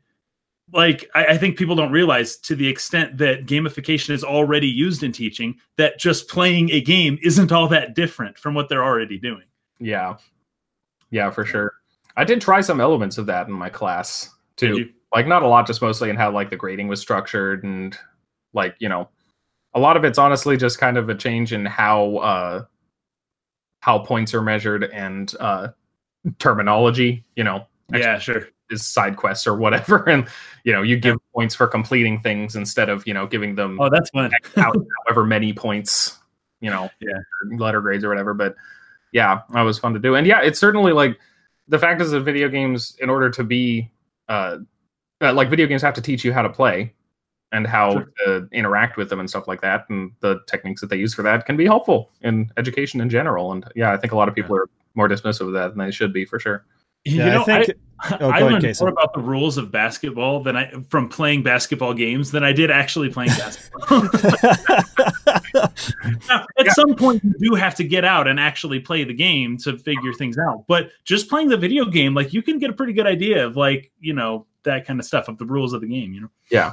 like 0.72 1.10
I, 1.14 1.26
I 1.26 1.38
think 1.38 1.58
people 1.58 1.74
don't 1.74 1.92
realize 1.92 2.36
to 2.38 2.54
the 2.54 2.66
extent 2.66 3.18
that 3.18 3.46
gamification 3.46 4.10
is 4.10 4.24
already 4.24 4.68
used 4.68 5.02
in 5.02 5.12
teaching 5.12 5.56
that 5.76 5.98
just 5.98 6.28
playing 6.28 6.70
a 6.70 6.80
game 6.80 7.18
isn't 7.22 7.52
all 7.52 7.68
that 7.68 7.94
different 7.94 8.38
from 8.38 8.54
what 8.54 8.68
they're 8.68 8.84
already 8.84 9.18
doing. 9.18 9.44
Yeah, 9.78 10.16
yeah, 11.10 11.30
for 11.30 11.44
sure. 11.44 11.74
I 12.16 12.24
did 12.24 12.40
try 12.40 12.60
some 12.60 12.80
elements 12.80 13.18
of 13.18 13.26
that 13.26 13.48
in 13.48 13.52
my 13.52 13.68
class 13.68 14.30
too. 14.56 14.88
Like 15.14 15.26
not 15.26 15.42
a 15.42 15.48
lot, 15.48 15.66
just 15.66 15.82
mostly 15.82 16.08
in 16.08 16.16
how 16.16 16.30
like 16.30 16.50
the 16.50 16.56
grading 16.56 16.88
was 16.88 17.00
structured 17.00 17.64
and 17.64 17.96
like 18.52 18.76
you 18.78 18.88
know, 18.88 19.08
a 19.74 19.80
lot 19.80 19.96
of 19.96 20.04
it's 20.04 20.18
honestly 20.18 20.56
just 20.56 20.78
kind 20.78 20.96
of 20.96 21.08
a 21.08 21.14
change 21.14 21.52
in 21.52 21.66
how 21.66 22.16
uh 22.18 22.64
how 23.80 23.98
points 23.98 24.34
are 24.34 24.42
measured 24.42 24.84
and 24.84 25.34
uh 25.40 25.68
terminology. 26.38 27.24
You 27.36 27.44
know, 27.44 27.66
yeah 27.92 28.18
sure 28.18 28.48
is 28.70 28.86
side 28.86 29.16
quests 29.16 29.46
or 29.46 29.56
whatever, 29.56 30.04
and 30.08 30.28
you 30.64 30.72
know, 30.72 30.82
you 30.82 30.96
give 30.96 31.16
points 31.34 31.54
for 31.54 31.66
completing 31.66 32.20
things 32.20 32.54
instead 32.56 32.88
of 32.88 33.06
you 33.06 33.14
know 33.14 33.26
giving 33.26 33.54
them 33.54 33.80
oh 33.80 33.88
that's 33.90 34.10
fun 34.10 34.30
however 34.54 35.24
many 35.26 35.52
points, 35.52 36.18
you 36.60 36.70
know, 36.70 36.88
Yeah. 37.00 37.18
letter 37.56 37.80
grades 37.80 38.04
or 38.04 38.08
whatever. 38.08 38.34
But 38.34 38.54
yeah, 39.12 39.40
that 39.52 39.62
was 39.62 39.78
fun 39.78 39.92
to 39.94 39.98
do. 39.98 40.14
And 40.14 40.26
yeah, 40.26 40.40
it's 40.40 40.60
certainly 40.60 40.92
like 40.92 41.18
the 41.68 41.78
fact 41.78 42.00
is 42.00 42.10
that 42.12 42.20
video 42.20 42.48
games, 42.48 42.96
in 43.00 43.10
order 43.10 43.30
to 43.30 43.42
be 43.44 43.90
uh, 44.28 44.58
uh, 45.20 45.32
like 45.32 45.50
video 45.50 45.66
games 45.66 45.82
have 45.82 45.94
to 45.94 46.02
teach 46.02 46.24
you 46.24 46.32
how 46.32 46.42
to 46.42 46.48
play 46.48 46.94
and 47.52 47.66
how 47.66 47.92
Sure. 47.92 48.10
to 48.26 48.48
interact 48.52 48.96
with 48.96 49.08
them 49.10 49.18
and 49.20 49.28
stuff 49.28 49.48
like 49.48 49.60
that. 49.62 49.84
And 49.88 50.12
the 50.20 50.40
techniques 50.46 50.80
that 50.80 50.88
they 50.90 50.96
use 50.96 51.14
for 51.14 51.22
that 51.22 51.46
can 51.46 51.56
be 51.56 51.64
helpful 51.66 52.10
in 52.22 52.50
education 52.56 53.00
in 53.00 53.10
general. 53.10 53.52
And 53.52 53.64
yeah, 53.74 53.92
I 53.92 53.96
think 53.96 54.12
a 54.12 54.16
lot 54.16 54.28
of 54.28 54.34
people 54.34 54.56
are 54.56 54.66
more 54.94 55.08
dismissive 55.08 55.46
of 55.48 55.52
that 55.54 55.70
than 55.74 55.78
they 55.84 55.90
should 55.90 56.12
be 56.12 56.24
for 56.24 56.38
sure. 56.38 56.64
you 57.04 57.16
Yeah, 57.18 57.34
know 57.34 57.42
I 57.42 57.64
think 57.64 57.78
Oh, 58.20 58.30
I 58.30 58.40
learned 58.40 58.62
Jason. 58.62 58.86
more 58.86 58.92
about 58.92 59.12
the 59.12 59.20
rules 59.20 59.58
of 59.58 59.70
basketball 59.70 60.42
than 60.42 60.56
I 60.56 60.70
from 60.88 61.06
playing 61.08 61.42
basketball 61.42 61.92
games 61.92 62.30
than 62.30 62.42
I 62.42 62.52
did 62.52 62.70
actually 62.70 63.10
playing 63.10 63.30
basketball. 63.30 64.08
Now, 66.28 66.46
at 66.58 66.66
Yeah. 66.66 66.72
some 66.72 66.94
point, 66.94 67.22
you 67.24 67.34
do 67.50 67.54
have 67.54 67.74
to 67.76 67.84
get 67.84 68.04
out 68.04 68.26
and 68.28 68.38
actually 68.40 68.80
play 68.80 69.04
the 69.04 69.14
game 69.14 69.56
to 69.58 69.76
figure 69.78 70.12
things 70.12 70.38
out. 70.38 70.64
But 70.66 70.90
just 71.04 71.28
playing 71.28 71.48
the 71.48 71.56
video 71.56 71.84
game, 71.84 72.14
like 72.14 72.32
you 72.32 72.42
can 72.42 72.58
get 72.58 72.70
a 72.70 72.72
pretty 72.72 72.92
good 72.92 73.06
idea 73.06 73.44
of 73.46 73.56
like 73.56 73.90
you 74.00 74.12
know 74.14 74.46
that 74.62 74.86
kind 74.86 75.00
of 75.00 75.06
stuff 75.06 75.28
of 75.28 75.38
the 75.38 75.44
rules 75.44 75.72
of 75.72 75.80
the 75.80 75.88
game. 75.88 76.12
You 76.12 76.22
know. 76.22 76.30
Yeah. 76.50 76.72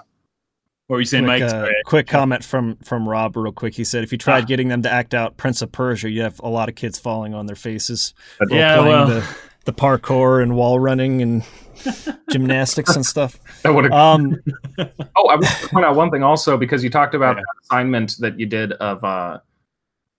What 0.87 0.95
were 0.95 0.99
you 1.01 1.05
saying, 1.05 1.25
quick, 1.25 1.41
Mike? 1.41 1.51
uh, 1.53 1.67
quick 1.85 2.07
comment 2.07 2.45
from 2.45 2.77
from 2.77 3.07
Rob, 3.09 3.35
real 3.35 3.51
quick. 3.51 3.75
He 3.75 3.83
said 3.83 4.03
if 4.05 4.11
you 4.13 4.17
tried 4.17 4.43
Ah. 4.43 4.47
getting 4.47 4.69
them 4.69 4.81
to 4.83 4.89
act 4.91 5.13
out 5.13 5.35
Prince 5.35 5.61
of 5.61 5.71
Persia, 5.73 6.09
you 6.09 6.21
have 6.21 6.39
a 6.41 6.47
lot 6.49 6.69
of 6.69 6.75
kids 6.75 6.97
falling 6.97 7.33
on 7.33 7.45
their 7.45 7.57
faces. 7.57 8.13
Yeah, 8.49 8.77
playing 8.77 8.87
well. 8.89 9.07
the, 9.07 9.35
the 9.65 9.73
parkour 9.73 10.41
and 10.41 10.55
wall 10.55 10.79
running 10.79 11.21
and 11.21 11.43
gymnastics 12.31 12.95
and 12.95 13.05
stuff. 13.05 13.37
that 13.63 13.73
would 13.73 13.83
have. 13.83 13.93
Um, 13.93 14.37
oh, 14.79 15.27
I 15.27 15.35
want 15.35 15.43
to 15.45 15.67
point 15.67 15.85
out 15.85 15.95
one 15.97 16.09
thing 16.09 16.23
also 16.23 16.55
because 16.57 16.85
you 16.85 16.89
talked 16.89 17.13
about 17.15 17.35
Yeah. 17.35 17.41
that 17.41 17.63
assignment 17.65 18.15
that 18.19 18.39
you 18.39 18.45
did 18.45 18.71
of 18.73 19.03
uh 19.03 19.39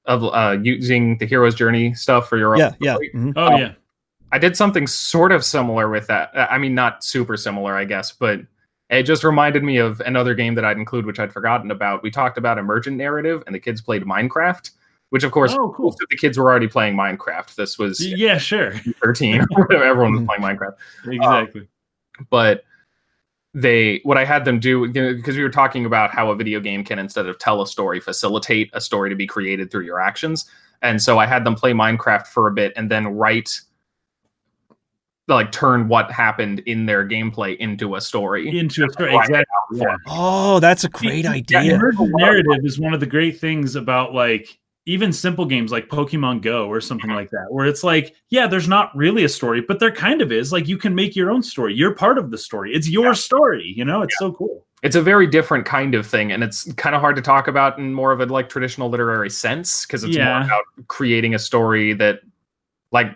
of 0.04 0.22
uh 0.24 0.58
using 0.62 1.16
the 1.16 1.24
hero's 1.24 1.54
journey 1.54 1.94
stuff 1.94 2.28
for 2.28 2.36
your 2.36 2.52
own 2.52 2.58
yeah, 2.60 2.74
yeah. 2.80 2.92
story. 2.94 3.10
mhm. 3.14 3.32
Oh 3.36 3.46
um, 3.54 3.60
yeah. 3.60 3.72
I 4.32 4.38
did 4.38 4.54
something 4.54 4.86
sort 4.86 5.32
of 5.32 5.42
similar 5.46 5.88
with 5.88 6.08
that. 6.08 6.30
I 6.34 6.58
mean, 6.58 6.74
not 6.74 7.02
super 7.02 7.38
similar, 7.38 7.74
I 7.74 7.86
guess, 7.86 8.12
but 8.12 8.40
it 8.90 9.02
just 9.02 9.22
reminded 9.22 9.62
me 9.62 9.76
of 9.76 10.00
another 10.00 10.34
game 10.34 10.54
that 10.54 10.64
I'd 10.64 10.78
include, 10.78 11.04
which 11.04 11.18
I'd 11.18 11.32
forgotten 11.32 11.70
about. 11.70 12.02
We 12.02 12.10
talked 12.10 12.38
about 12.38 12.58
emergent 12.58 12.96
narrative, 12.96 13.42
and 13.46 13.54
the 13.54 13.60
kids 13.60 13.80
played 13.80 14.04
Minecraft, 14.04 14.70
which, 15.10 15.24
of 15.24 15.32
course, 15.32 15.52
Oh, 15.52 15.72
cool. 15.76 15.94
the 16.08 16.16
kids 16.16 16.38
were 16.38 16.50
already 16.50 16.68
playing 16.68 16.96
Minecraft. 16.96 17.54
This 17.54 17.78
was 17.78 18.04
Yeah, 18.04 18.38
sure. 18.38 18.72
13, 19.02 19.34
everyone 19.72 20.12
was 20.12 20.20
mm-hmm. 20.20 20.26
playing 20.26 20.42
Minecraft. 20.42 20.74
Exactly. 21.06 21.60
Um, 21.62 21.68
but 22.30 22.64
they, 23.54 24.00
what 24.04 24.16
I 24.16 24.24
had 24.24 24.44
them 24.44 24.58
do, 24.58 24.84
you 24.84 24.92
know, 24.92 25.14
because 25.14 25.36
we 25.36 25.42
were 25.42 25.48
talking 25.50 25.84
about 25.84 26.10
how 26.10 26.30
a 26.30 26.36
video 26.36 26.60
game 26.60 26.82
can, 26.84 26.98
instead 26.98 27.26
of 27.26 27.38
tell 27.38 27.60
a 27.60 27.66
story, 27.66 28.00
facilitate 28.00 28.70
a 28.72 28.80
story 28.80 29.10
to 29.10 29.16
be 29.16 29.26
created 29.26 29.70
through 29.70 29.84
your 29.84 30.00
actions. 30.00 30.46
And 30.80 31.02
so 31.02 31.18
I 31.18 31.26
had 31.26 31.44
them 31.44 31.54
play 31.54 31.72
Minecraft 31.72 32.26
for 32.26 32.46
a 32.46 32.52
bit 32.52 32.72
and 32.76 32.90
then 32.90 33.06
write 33.08 33.60
like 35.28 35.52
turn 35.52 35.88
what 35.88 36.10
happened 36.10 36.60
in 36.60 36.86
their 36.86 37.06
gameplay 37.06 37.56
into 37.58 37.94
a 37.94 38.00
story. 38.00 38.58
Into 38.58 38.86
a 38.86 38.90
story. 38.90 39.14
Exactly. 39.14 39.44
Yeah. 39.74 39.96
Oh, 40.06 40.58
that's 40.60 40.84
a 40.84 40.88
great 40.88 41.24
Yeah, 41.24 41.32
idea. 41.32 41.74
emergent 41.74 42.10
narrative 42.16 42.64
is 42.64 42.78
one 42.78 42.94
of 42.94 43.00
the 43.00 43.06
great 43.06 43.38
things 43.38 43.76
about 43.76 44.14
like 44.14 44.58
even 44.86 45.12
simple 45.12 45.44
games 45.44 45.70
like 45.70 45.88
Pokemon 45.88 46.40
Go 46.40 46.66
or 46.66 46.80
something 46.80 47.10
like 47.10 47.28
that, 47.30 47.46
where 47.50 47.66
it's 47.66 47.84
like, 47.84 48.14
yeah, 48.30 48.46
there's 48.46 48.68
not 48.68 48.90
really 48.96 49.22
a 49.24 49.28
story, 49.28 49.60
but 49.60 49.78
there 49.80 49.90
kind 49.90 50.22
of 50.22 50.32
is. 50.32 50.50
Like 50.50 50.66
you 50.66 50.78
can 50.78 50.94
make 50.94 51.14
your 51.14 51.30
own 51.30 51.42
story. 51.42 51.74
You're 51.74 51.94
part 51.94 52.16
of 52.16 52.30
the 52.30 52.38
story. 52.38 52.72
It's 52.74 52.88
your 52.88 53.14
story. 53.14 53.70
You 53.76 53.84
know, 53.84 54.00
it's 54.00 54.18
so 54.18 54.32
cool. 54.32 54.64
It's 54.82 54.96
a 54.96 55.02
very 55.02 55.26
different 55.26 55.66
kind 55.66 55.94
of 55.94 56.06
thing, 56.06 56.30
and 56.32 56.42
it's 56.42 56.72
kind 56.74 56.94
of 56.94 57.00
hard 57.02 57.16
to 57.16 57.22
talk 57.22 57.48
about 57.48 57.78
in 57.78 57.92
more 57.92 58.12
of 58.12 58.20
a 58.20 58.26
like 58.26 58.48
traditional 58.48 58.88
literary 58.88 59.28
sense 59.28 59.84
because 59.84 60.04
it's 60.04 60.16
Yeah. 60.16 60.38
more 60.38 60.46
about 60.46 60.62
creating 60.86 61.34
a 61.34 61.38
story 61.38 61.92
that, 61.94 62.20
like, 62.92 63.08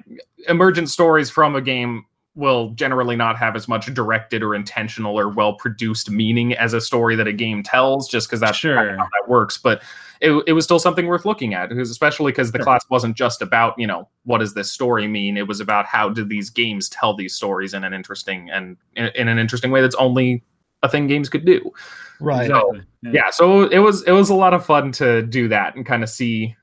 emergent 0.49 0.91
stories 0.91 1.31
from 1.31 1.55
a 1.57 1.61
game 1.61 2.05
will 2.35 2.71
generally 2.71 3.15
not 3.15 3.37
have 3.37 3.55
as 3.57 3.69
much 3.69 3.93
directed 3.93 4.43
or 4.43 4.55
intentional 4.55 5.19
or 5.19 5.29
well 5.29 5.53
produced 5.55 6.11
meaning 6.11 6.55
as 6.55 6.73
a 6.73 6.81
story 6.81 7.15
that 7.15 7.27
a 7.29 7.33
game 7.33 7.63
tells, 7.63 8.09
just 8.09 8.27
because 8.29 8.41
that's 8.41 8.61
kind 8.61 8.79
of 8.79 8.85
Sure. 8.87 8.97
how 8.97 9.05
that 9.05 9.29
works. 9.29 9.59
But 9.59 9.83
it, 10.23 10.33
it 10.47 10.53
was 10.55 10.65
still 10.65 10.79
something 10.79 11.07
worth 11.07 11.25
looking 11.27 11.53
at, 11.53 11.71
especially 11.73 12.33
because 12.33 12.53
the 12.53 12.59
Sure. 12.59 12.65
class 12.65 12.85
wasn't 12.89 13.17
just 13.17 13.43
about 13.43 13.75
you 13.79 13.87
know 13.87 14.09
what 14.25 14.39
does 14.39 14.55
this 14.55 14.73
story 14.73 15.07
mean. 15.09 15.37
It 15.37 15.47
was 15.47 15.61
about 15.61 15.85
how 15.85 16.09
do 16.09 16.25
these 16.25 16.49
games 16.49 16.89
tell 16.89 17.15
these 17.15 17.35
stories 17.35 17.75
in 17.75 17.85
an 17.85 17.93
interesting 17.93 18.49
and 18.51 18.77
in, 18.97 19.07
in 19.15 19.29
an 19.29 19.39
interesting 19.39 19.71
way 19.71 19.83
that's 19.83 19.97
only 19.97 20.43
a 20.83 20.89
thing 20.89 21.07
games 21.07 21.29
could 21.29 21.45
do 21.45 21.71
Right. 22.19 22.47
Exactly. 22.51 22.83
yeah 23.03 23.31
so 23.31 23.65
it 23.65 23.79
was 23.79 24.03
it 24.05 24.11
was 24.13 24.31
a 24.31 24.35
lot 24.35 24.53
of 24.55 24.65
fun 24.67 24.91
to 24.93 25.23
do 25.23 25.47
that 25.49 25.77
and 25.77 25.87
kind 25.87 26.03
of 26.03 26.09
see 26.11 26.57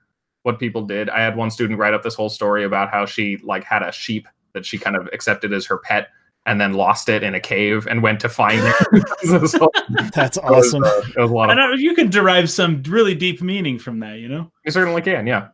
what 0.43 0.60
people 0.60 0.82
did 0.84 1.10
i 1.10 1.19
had 1.21 1.36
one 1.36 1.52
student 1.52 1.78
write 1.80 1.93
up 1.93 2.04
this 2.04 2.15
whole 2.15 2.30
story 2.30 2.63
about 2.63 2.89
how 2.89 3.06
she 3.06 3.38
like 3.43 3.63
had 3.63 3.82
a 3.84 3.91
sheep 3.91 4.28
that 4.54 4.65
she 4.65 4.78
kind 4.78 4.95
of 4.95 5.08
accepted 5.13 5.54
as 5.54 5.65
her 5.65 5.78
pet 5.80 6.08
and 6.45 6.60
then 6.60 6.73
lost 6.73 7.10
it 7.10 7.21
in 7.21 7.36
a 7.36 7.39
cave 7.39 7.86
and 7.88 8.02
went 8.02 8.19
to 8.19 8.30
find 8.30 8.60
it 8.63 9.08
so 9.49 9.69
That's 10.15 10.38
it 10.38 10.43
was, 10.45 10.73
awesome. 10.73 10.84
uh, 10.84 11.02
it 11.15 11.19
was 11.19 11.30
a 11.30 11.34
lot 11.34 11.49
of 11.49 11.58
And 11.58 11.73
uh, 11.73 11.75
you 11.75 11.93
can 11.93 12.10
derive 12.10 12.49
some 12.49 12.82
really 12.84 13.13
deep 13.13 13.41
meaning 13.41 13.78
from 13.78 13.99
that, 13.99 14.19
you 14.19 14.30
know? 14.30 14.52
you 14.65 14.71
certainly 14.71 15.02
can 15.02 15.28
yeah 15.28 15.49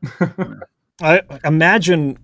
I 1.01 1.21
imagine 1.43 2.17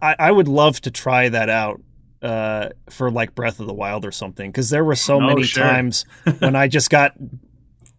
I, 0.00 0.14
I 0.18 0.30
would 0.30 0.48
love 0.48 0.80
to 0.82 0.90
try 0.90 1.28
that 1.28 1.48
out 1.50 1.80
uh, 2.22 2.68
for 2.88 3.10
like 3.10 3.34
Breath 3.34 3.60
of 3.60 3.66
the 3.66 3.74
Wild 3.74 4.04
or 4.06 4.12
something 4.12 4.50
because 4.50 4.70
there 4.70 4.84
were 4.84 4.94
so 4.94 5.16
Oh, 5.16 5.20
many 5.20 5.42
sure. 5.42 5.64
times 5.64 6.04
when 6.38 6.54
I 6.56 6.68
just 6.68 6.88
got 6.90 7.12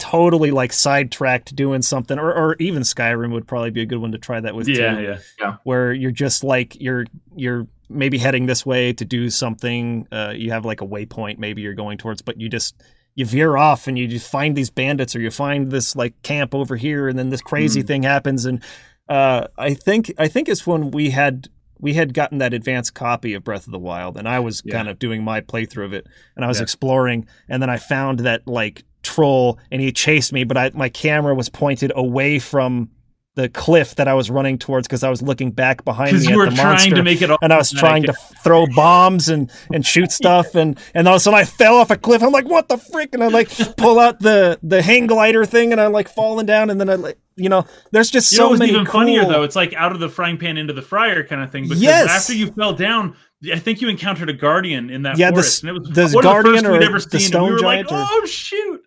totally 0.01 0.51
like 0.51 0.73
sidetracked 0.73 1.55
doing 1.55 1.81
something, 1.81 2.17
or, 2.19 2.33
or 2.33 2.55
even 2.59 2.81
Skyrim 2.81 3.31
would 3.31 3.47
probably 3.47 3.69
be 3.69 3.81
a 3.81 3.85
good 3.85 3.99
one 3.99 4.11
to 4.11 4.17
try 4.17 4.39
that 4.39 4.55
with 4.55 4.67
Yeah, 4.67 4.95
too, 4.95 5.17
yeah. 5.39 5.55
where 5.63 5.93
you're 5.93 6.11
just 6.11 6.43
like 6.43 6.79
you're 6.81 7.05
you're 7.35 7.67
maybe 7.89 8.17
heading 8.17 8.45
this 8.47 8.65
way 8.65 8.93
to 8.93 9.05
do 9.05 9.29
something. 9.29 10.07
Uh, 10.11 10.33
you 10.35 10.51
have 10.51 10.65
like 10.65 10.81
a 10.81 10.87
waypoint 10.87 11.37
maybe 11.37 11.61
you're 11.61 11.73
going 11.75 11.97
towards, 11.97 12.21
but 12.21 12.39
you 12.41 12.49
just 12.49 12.75
you 13.15 13.25
veer 13.25 13.57
off 13.57 13.87
and 13.87 13.99
you 13.99 14.07
just 14.07 14.29
find 14.29 14.55
these 14.55 14.69
bandits 14.69 15.15
or 15.15 15.19
you 15.21 15.29
find 15.29 15.69
this 15.71 15.95
like 15.95 16.19
camp 16.23 16.55
over 16.55 16.75
here 16.77 17.07
and 17.09 17.19
then 17.19 17.29
this 17.29 17.41
crazy 17.41 17.83
Mm. 17.83 17.87
thing 17.87 18.03
happens 18.03 18.45
and 18.45 18.63
uh, 19.09 19.47
I 19.57 19.73
think 19.73 20.13
I 20.17 20.27
think 20.29 20.47
it's 20.49 20.65
when 20.65 20.91
we 20.91 21.09
had 21.11 21.49
we 21.79 21.93
had 21.95 22.13
gotten 22.13 22.37
that 22.37 22.53
advanced 22.53 22.93
copy 22.93 23.33
of 23.33 23.43
Breath 23.43 23.65
of 23.67 23.71
the 23.71 23.79
Wild 23.79 24.15
and 24.17 24.29
I 24.29 24.39
was 24.39 24.61
Yeah. 24.63 24.75
kind 24.75 24.87
of 24.87 24.97
doing 24.99 25.23
my 25.23 25.41
playthrough 25.41 25.85
of 25.85 25.93
it 25.93 26.07
and 26.35 26.45
I 26.45 26.47
was 26.47 26.59
Yeah. 26.59 26.63
exploring 26.63 27.27
and 27.49 27.61
then 27.61 27.69
I 27.69 27.77
found 27.77 28.19
that 28.19 28.47
like 28.47 28.83
troll 29.03 29.57
and 29.71 29.81
he 29.81 29.91
chased 29.91 30.31
me 30.33 30.43
but 30.43 30.57
I 30.57 30.71
my 30.73 30.89
camera 30.89 31.33
was 31.35 31.49
pointed 31.49 31.91
away 31.95 32.39
from 32.39 32.89
the 33.35 33.47
cliff 33.47 33.95
that 33.95 34.09
I 34.09 34.13
was 34.13 34.29
running 34.29 34.57
towards 34.57 34.89
because 34.89 35.03
I 35.05 35.09
was 35.09 35.21
looking 35.21 35.51
back 35.51 35.85
behind 35.85 36.17
me 36.17 36.23
you 36.23 36.31
at 36.31 36.35
were 36.35 36.49
the 36.49 36.55
trying 36.55 36.67
monster 36.67 36.95
to 36.95 37.03
make 37.03 37.21
it 37.21 37.31
all 37.31 37.37
and 37.41 37.53
I 37.53 37.57
was 37.57 37.71
trying 37.71 38.03
to 38.03 38.13
throw 38.43 38.67
bombs 38.75 39.29
and 39.29 39.49
and 39.73 39.85
shoot 39.85 40.11
stuff 40.11 40.53
and 40.53 40.77
and 40.93 41.07
all 41.07 41.13
of 41.15 41.17
a 41.17 41.19
sudden 41.21 41.39
I 41.39 41.45
fell 41.45 41.75
off 41.77 41.91
a 41.91 41.97
cliff. 41.97 42.21
I'm 42.21 42.33
like, 42.33 42.49
what 42.49 42.67
the 42.67 42.77
frick? 42.77 43.13
And 43.13 43.23
I 43.23 43.27
like 43.27 43.49
pull 43.77 43.99
out 43.99 44.19
the 44.19 44.59
the 44.63 44.81
hang 44.81 45.07
glider 45.07 45.45
thing 45.45 45.71
and 45.71 45.79
I'm 45.79 45.93
like 45.93 46.09
falling 46.09 46.45
down 46.45 46.69
and 46.69 46.79
then 46.81 46.89
I 46.89 46.95
like 46.95 47.17
you 47.37 47.47
know 47.47 47.65
there's 47.91 48.11
just 48.11 48.33
You 48.33 48.39
know 48.39 48.43
so 48.43 48.49
what's 48.49 48.59
many 48.59 48.73
even 48.73 48.85
cool... 48.85 48.99
funnier 48.99 49.23
though? 49.23 49.43
It's 49.43 49.55
like 49.55 49.73
out 49.75 49.93
of 49.93 50.01
the 50.01 50.09
frying 50.09 50.37
pan 50.37 50.57
into 50.57 50.73
the 50.73 50.81
fryer 50.81 51.23
kind 51.23 51.41
of 51.41 51.53
thing. 51.53 51.63
Because 51.63 51.81
Yes. 51.81 52.09
after 52.09 52.33
you 52.33 52.51
fell 52.51 52.73
down, 52.73 53.15
I 53.51 53.59
think 53.59 53.79
you 53.79 53.87
encountered 53.87 54.29
a 54.29 54.33
guardian 54.33 54.89
in 54.89 55.03
that 55.03 55.17
Yeah, 55.17 55.29
forest. 55.31 55.63
and 55.63 55.69
it 55.69 55.79
was 55.79 56.13
the 56.13 56.21
guardian 56.21 56.55
the 56.57 56.61
first 56.63 56.71
we'd 56.73 56.81
or 56.81 56.83
ever 56.83 56.99
the 56.99 57.09
seen. 57.19 57.19
stone 57.29 57.49
were 57.53 57.59
like, 57.59 57.87
giant 57.87 57.91
or- 57.93 58.05
oh 58.09 58.25
shoot! 58.25 58.83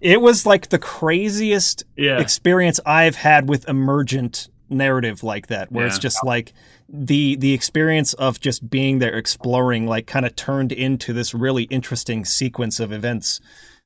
It 0.00 0.20
was 0.20 0.44
like 0.46 0.68
the 0.68 0.78
craziest 0.78 1.84
Yeah, 1.96 2.18
experience 2.18 2.80
I've 2.84 3.16
had 3.16 3.48
with 3.48 3.68
emergent 3.68 4.48
narrative 4.68 5.22
like 5.22 5.46
that, 5.48 5.72
where 5.72 5.86
it's 5.86 5.98
just 5.98 6.24
like 6.24 6.52
the 6.88 7.36
the 7.36 7.52
experience 7.52 8.12
of 8.14 8.40
just 8.40 8.68
being 8.68 8.98
there 8.98 9.16
exploring, 9.16 9.86
like 9.86 10.06
kind 10.06 10.26
of 10.26 10.36
turned 10.36 10.72
into 10.72 11.12
this 11.12 11.34
really 11.34 11.64
interesting 11.64 12.24
sequence 12.24 12.80
of 12.80 12.92
events 12.92 13.40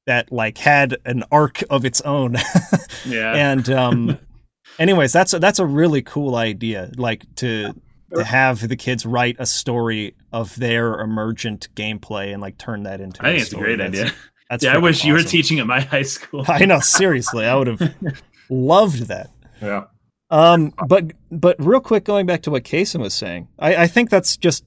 that 0.07 0.33
like 0.33 0.59
had 0.59 0.97
an 1.05 1.23
arc 1.31 1.63
of 1.71 1.85
its 1.85 2.01
own. 2.03 2.37
yeah. 3.07 3.35
and 3.35 3.71
um 3.71 4.19
anyways 4.79 5.13
that's 5.13 5.33
a, 5.35 5.39
that's 5.39 5.59
a 5.59 5.67
really 5.67 6.03
cool 6.03 6.37
idea 6.37 6.91
like 6.97 7.23
to 7.37 7.75
to 8.15 8.25
have 8.25 8.67
the 8.67 8.77
kids 8.77 9.07
write 9.07 9.37
a 9.39 9.47
story 9.47 10.15
of 10.33 10.57
their 10.57 11.01
emergent 11.01 11.69
gameplay 11.75 12.33
and 12.33 12.43
like 12.43 12.59
turn 12.59 12.83
that 12.85 13.01
into 13.01 13.23
I 13.23 13.31
think 13.31 13.43
it's 13.43 13.53
a 13.53 13.57
great 13.57 13.81
idea. 13.81 14.13
That's 14.51 14.65
yeah, 14.65 14.75
I 14.75 14.79
wish 14.79 15.05
you 15.05 15.15
were 15.15 15.23
teaching 15.23 15.61
at 15.61 15.67
my 15.67 15.81
high 15.95 16.03
school. 16.03 16.45
i 16.49 16.67
know 16.67 16.81
seriously 16.81 17.47
i 17.47 17.55
would 17.55 17.69
have 17.69 17.95
loved 18.51 19.07
that. 19.09 19.31
Yeah. 19.63 19.85
Um 20.29 20.75
but 20.89 21.13
but 21.31 21.57
real 21.59 21.81
quick 21.81 22.05
going 22.05 22.27
back 22.27 22.43
to 22.43 22.51
what 22.51 22.65
Kason 22.65 23.01
was 23.01 23.15
saying 23.15 23.49
i 23.59 23.77
i 23.85 23.87
think 23.87 24.11
that's 24.11 24.37
just 24.37 24.65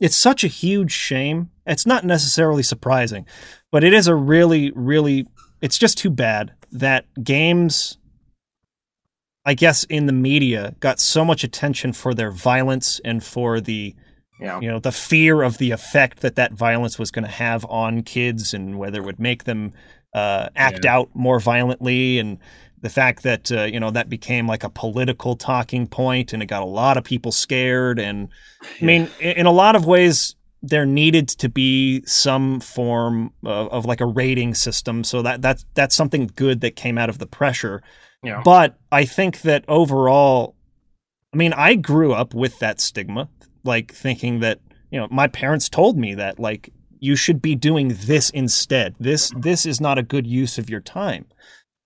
it's 0.00 0.16
such 0.16 0.44
a 0.44 0.48
huge 0.48 0.92
shame. 0.92 1.50
It's 1.66 1.84
not 1.84 2.04
necessarily 2.04 2.62
surprising 2.62 3.26
but 3.70 3.84
it 3.84 3.92
is 3.92 4.06
a 4.08 4.14
really 4.14 4.72
really 4.74 5.26
it's 5.60 5.78
just 5.78 5.98
too 5.98 6.10
bad 6.10 6.52
that 6.72 7.04
games 7.22 7.98
i 9.44 9.54
guess 9.54 9.84
in 9.84 10.06
the 10.06 10.12
media 10.12 10.74
got 10.80 11.00
so 11.00 11.24
much 11.24 11.44
attention 11.44 11.92
for 11.92 12.14
their 12.14 12.30
violence 12.30 13.00
and 13.04 13.22
for 13.24 13.60
the 13.60 13.94
yeah. 14.40 14.60
You 14.60 14.68
know 14.68 14.78
the 14.78 14.92
fear 14.92 15.42
of 15.42 15.58
the 15.58 15.70
effect 15.72 16.20
that 16.20 16.36
that 16.36 16.52
violence 16.52 16.98
was 16.98 17.10
going 17.10 17.24
to 17.24 17.30
have 17.30 17.64
on 17.66 18.02
kids 18.02 18.54
and 18.54 18.78
whether 18.78 19.00
it 19.00 19.04
would 19.04 19.18
make 19.20 19.44
them 19.44 19.72
uh, 20.14 20.48
act 20.56 20.84
Yeah. 20.84 20.96
out 20.96 21.10
more 21.14 21.40
violently 21.40 22.18
and 22.18 22.38
the 22.80 22.88
fact 22.90 23.24
that 23.24 23.50
uh, 23.50 23.64
you 23.64 23.80
know 23.80 23.90
that 23.90 24.08
became 24.08 24.46
like 24.46 24.64
a 24.64 24.70
political 24.70 25.36
talking 25.36 25.86
point 25.86 26.32
and 26.32 26.42
it 26.42 26.46
got 26.46 26.62
a 26.62 26.66
lot 26.66 26.96
of 26.96 27.04
people 27.04 27.32
scared 27.32 27.98
and 27.98 28.28
i 28.80 28.84
mean 28.84 29.10
in, 29.20 29.32
in 29.38 29.46
a 29.46 29.52
lot 29.52 29.74
of 29.76 29.84
ways 29.84 30.36
there 30.62 30.86
needed 30.86 31.28
to 31.28 31.48
be 31.48 32.02
some 32.04 32.60
form 32.60 33.32
of, 33.44 33.68
of 33.68 33.84
like 33.84 34.00
a 34.00 34.06
rating 34.06 34.54
system. 34.54 35.04
So 35.04 35.22
that 35.22 35.40
that's 35.40 35.64
that's 35.74 35.94
something 35.94 36.28
good 36.34 36.62
that 36.62 36.74
came 36.74 36.98
out 36.98 37.08
of 37.08 37.18
the 37.18 37.26
pressure. 37.26 37.80
Yeah. 38.24 38.42
But 38.44 38.76
I 38.90 39.04
think 39.04 39.42
that 39.42 39.64
overall, 39.68 40.56
I 41.32 41.36
mean, 41.36 41.52
I 41.52 41.76
grew 41.76 42.12
up 42.12 42.34
with 42.34 42.58
that 42.58 42.80
stigma, 42.80 43.28
like 43.64 43.92
thinking 43.92 44.40
that 44.40 44.60
you 44.90 44.98
know, 44.98 45.08
my 45.10 45.26
parents 45.26 45.68
told 45.68 45.98
me 45.98 46.14
that 46.14 46.38
like 46.38 46.70
you 47.00 47.16
should 47.16 47.40
be 47.40 47.54
doing 47.54 47.96
this 48.06 48.30
instead. 48.30 48.94
This 48.98 49.32
this 49.36 49.66
is 49.66 49.80
not 49.80 49.98
a 49.98 50.02
good 50.02 50.26
use 50.26 50.58
of 50.58 50.70
your 50.70 50.80
time. 50.80 51.26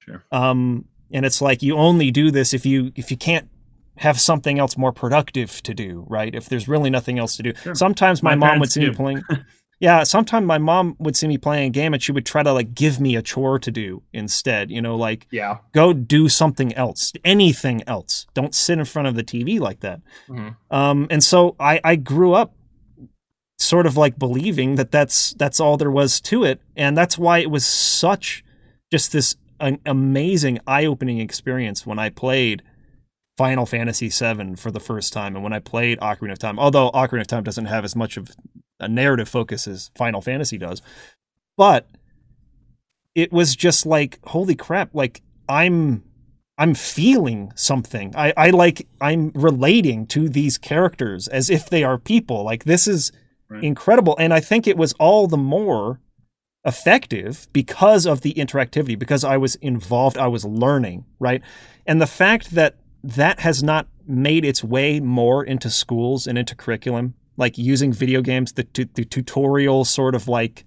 Sure. 0.01 0.25
Um, 0.33 0.87
and 1.13 1.27
it's 1.27 1.43
like 1.43 1.63
you 1.63 1.77
only 1.77 2.11
do 2.11 2.31
this 2.31 2.55
if 2.55 2.65
you 2.65 2.93
if 2.97 3.11
you 3.11 3.17
can't 3.17 3.49
have 3.97 4.19
something 4.21 4.59
else 4.59 4.77
more 4.77 4.93
productive 4.93 5.63
to 5.65 5.75
do, 5.75 6.05
right? 6.09 6.35
If 6.35 6.49
there's 6.49 6.67
really 6.67 6.91
nothing 6.91 7.19
else 7.19 7.37
to 7.37 7.43
do. 7.43 7.53
Sure. 7.63 7.75
Sometimes 7.75 8.23
my, 8.23 8.35
My 8.35 8.49
mom 8.49 8.61
would 8.61 8.73
see 8.73 8.81
me 8.81 8.95
playing. 8.95 9.23
yeah, 9.83 10.05
sometimes 10.05 10.47
my 10.47 10.59
mom 10.59 10.95
would 11.01 11.17
see 11.17 11.27
me 11.27 11.37
playing 11.37 11.67
a 11.67 11.71
game 11.71 11.93
and 11.93 12.01
she 12.01 12.13
would 12.13 12.25
try 12.25 12.43
to 12.45 12.53
like 12.53 12.73
give 12.73 13.01
me 13.01 13.17
a 13.17 13.23
chore 13.23 13.59
to 13.59 13.71
do 13.73 14.01
instead. 14.13 14.71
You 14.71 14.81
know, 14.81 14.95
like 14.97 15.27
Yeah. 15.33 15.59
go 15.73 15.93
do 15.93 16.29
something 16.29 16.73
else, 16.75 17.13
anything 17.25 17.83
else. 17.89 18.27
Don't 18.33 18.55
sit 18.55 18.79
in 18.79 18.85
front 18.85 19.09
of 19.09 19.17
the 19.17 19.25
TV 19.25 19.59
like 19.59 19.81
that. 19.81 20.01
Mhm. 20.29 20.55
Um, 20.71 21.09
and 21.11 21.23
so 21.23 21.57
I, 21.59 21.81
I 21.83 21.97
grew 21.97 22.33
up 22.33 22.55
sort 23.59 23.87
of 23.87 23.97
like 23.97 24.19
believing 24.21 24.77
that 24.77 24.93
that's 24.93 25.35
that's 25.35 25.59
all 25.59 25.77
there 25.77 25.91
was 25.91 26.21
to 26.21 26.45
it, 26.45 26.61
and 26.77 26.97
that's 26.97 27.19
why 27.19 27.39
it 27.39 27.51
was 27.51 27.67
such 27.67 28.45
just 28.93 29.11
this 29.13 29.35
an 29.59 29.79
amazing 29.85 30.59
eye-opening 30.67 31.19
experience 31.19 31.85
when 31.87 31.99
I 31.99 32.09
played 32.11 32.63
Final 33.39 33.65
Fantasy 33.67 34.09
VII 34.11 34.55
for 34.57 34.71
the 34.71 34.81
first 34.81 35.13
time, 35.13 35.35
and 35.35 35.43
when 35.43 35.53
I 35.53 35.59
played 35.61 35.99
Ocarina 36.01 36.33
of 36.33 36.39
Time. 36.39 36.59
Although 36.59 36.91
Ocarina 36.93 37.23
of 37.23 37.27
Time 37.29 37.43
doesn't 37.45 37.67
have 37.67 37.85
as 37.85 37.95
much 37.97 38.17
of 38.17 38.31
a 38.83 38.89
narrative 38.89 39.29
focus 39.29 39.67
as 39.67 39.91
Final 39.97 40.21
Fantasy 40.21 40.59
does, 40.59 40.83
but 41.57 41.89
it 43.15 43.33
was 43.33 43.57
just 43.57 43.87
like 43.87 44.19
holy 44.27 44.55
crap! 44.55 44.91
Like 44.95 45.23
I'm 45.49 46.03
I'm 46.59 46.75
feeling 46.75 47.53
something. 47.55 48.15
I, 48.17 48.33
I 48.37 48.51
like 48.51 48.87
I'm 49.01 49.31
relating 49.35 50.07
to 50.09 50.29
these 50.29 50.59
characters 50.59 51.29
as 51.29 51.49
if 51.51 51.69
they 51.71 51.83
are 51.85 51.99
people. 51.99 52.45
Like 52.45 52.65
this 52.65 52.87
is 52.87 53.13
Right. 53.49 53.65
incredible. 53.65 54.17
And 54.19 54.33
I 54.33 54.41
think 54.41 54.67
it 54.67 54.79
was 54.79 54.95
all 54.95 55.27
the 55.27 55.37
more 55.37 56.01
effective 56.65 57.49
because 57.53 58.07
of 58.07 58.23
the 58.23 58.33
interactivity, 58.35 58.99
because 58.99 59.25
I 59.25 59.37
was 59.37 59.57
involved, 59.57 60.17
I 60.17 60.29
was 60.29 60.45
learning, 60.47 61.05
right? 61.19 61.43
And 61.87 62.01
the 62.01 62.07
fact 62.07 62.53
that 62.53 62.77
that 63.05 63.41
has 63.41 63.63
not 63.63 63.89
made 64.07 64.45
its 64.47 64.65
way 64.65 65.01
more 65.01 65.45
into 65.45 65.69
schools 65.69 66.27
and 66.27 66.39
into 66.39 66.55
curriculum, 66.55 67.13
like 67.37 67.59
using 67.59 67.93
video 67.93 68.23
games, 68.23 68.53
the, 68.53 68.65
tu- 68.65 68.89
the 68.95 69.05
tutorial 69.05 69.85
sort 69.85 70.15
of 70.15 70.29
like 70.29 70.65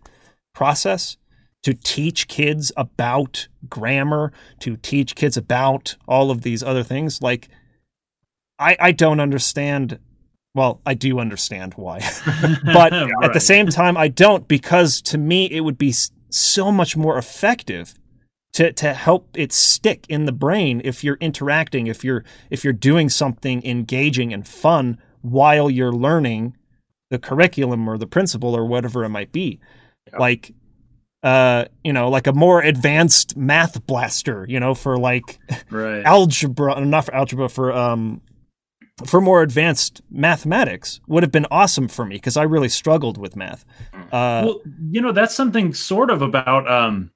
process 0.53 1.18
to 1.63 1.74
teach 1.74 2.28
kids 2.28 2.72
about 2.78 3.47
grammar, 3.68 4.32
to 4.59 4.78
teach 4.78 5.16
kids 5.16 5.36
about 5.36 5.95
all 6.07 6.30
of 6.30 6.41
these 6.41 6.61
other 6.61 6.84
things. 6.84 7.22
Like, 7.22 7.49
I, 8.59 8.78
I 8.80 8.91
don't 8.91 9.20
understand. 9.20 9.99
Well, 10.53 10.80
I 10.86 10.93
do 10.93 11.20
understand 11.20 11.74
why, 11.74 11.99
but 12.66 12.93
at 13.24 13.34
the 13.34 13.39
same 13.39 13.68
time, 13.68 13.97
I 13.97 14.07
don't 14.07 14.47
because 14.47 15.01
to 15.03 15.18
me 15.18 15.51
it 15.51 15.61
would 15.61 15.78
be 15.78 15.93
so 16.30 16.72
much 16.72 16.95
more 16.95 17.18
effective 17.18 17.95
to 18.53 18.72
to 18.72 18.93
help 18.93 19.30
it 19.34 19.51
stick 19.51 20.05
in 20.07 20.26
the 20.26 20.32
brain 20.32 20.82
if 20.86 21.03
you're 21.03 21.18
interacting, 21.20 21.88
if 21.88 22.03
you're 22.03 22.24
if 22.49 22.63
you're 22.63 22.74
doing 22.74 23.09
something 23.09 23.66
engaging 23.66 24.32
and 24.32 24.47
fun 24.47 24.97
while 25.26 25.69
you're 25.69 25.93
learning 25.93 26.55
the 27.09 27.19
curriculum 27.19 27.88
or 27.88 27.97
the 27.97 28.07
principle 28.07 28.55
or 28.55 28.65
whatever 28.65 29.03
it 29.03 29.09
might 29.09 29.32
be. 29.32 29.59
Yeah. 30.11 30.19
Like 30.19 30.53
uh, 31.23 31.65
you 31.84 31.91
know, 31.91 32.07
like 32.09 32.28
a 32.28 32.34
more 32.34 32.61
advanced 32.61 33.36
math 33.36 33.84
blaster, 33.88 34.45
you 34.47 34.59
know, 34.59 34.76
for 34.76 34.97
like 34.97 35.39
right. 35.71 36.01
algebra, 36.05 36.80
not 36.86 37.05
for 37.05 37.15
algebra, 37.15 37.49
for 37.49 37.73
um, 37.73 38.21
for 39.05 39.19
more 39.19 39.41
advanced 39.41 40.01
mathematics 40.09 41.01
would 41.07 41.23
have 41.23 41.32
been 41.32 41.47
awesome 41.51 41.88
for 41.88 42.05
me 42.05 42.15
because 42.15 42.38
I 42.38 42.43
really 42.43 42.69
struggled 42.69 43.17
with 43.17 43.36
math. 43.36 43.65
Uh, 43.93 44.43
well, 44.45 44.61
you 44.91 45.01
know, 45.01 45.11
that's 45.11 45.36
something 45.36 45.73
sort 45.73 46.09
of 46.09 46.21
about 46.21 46.69
um 46.71 47.11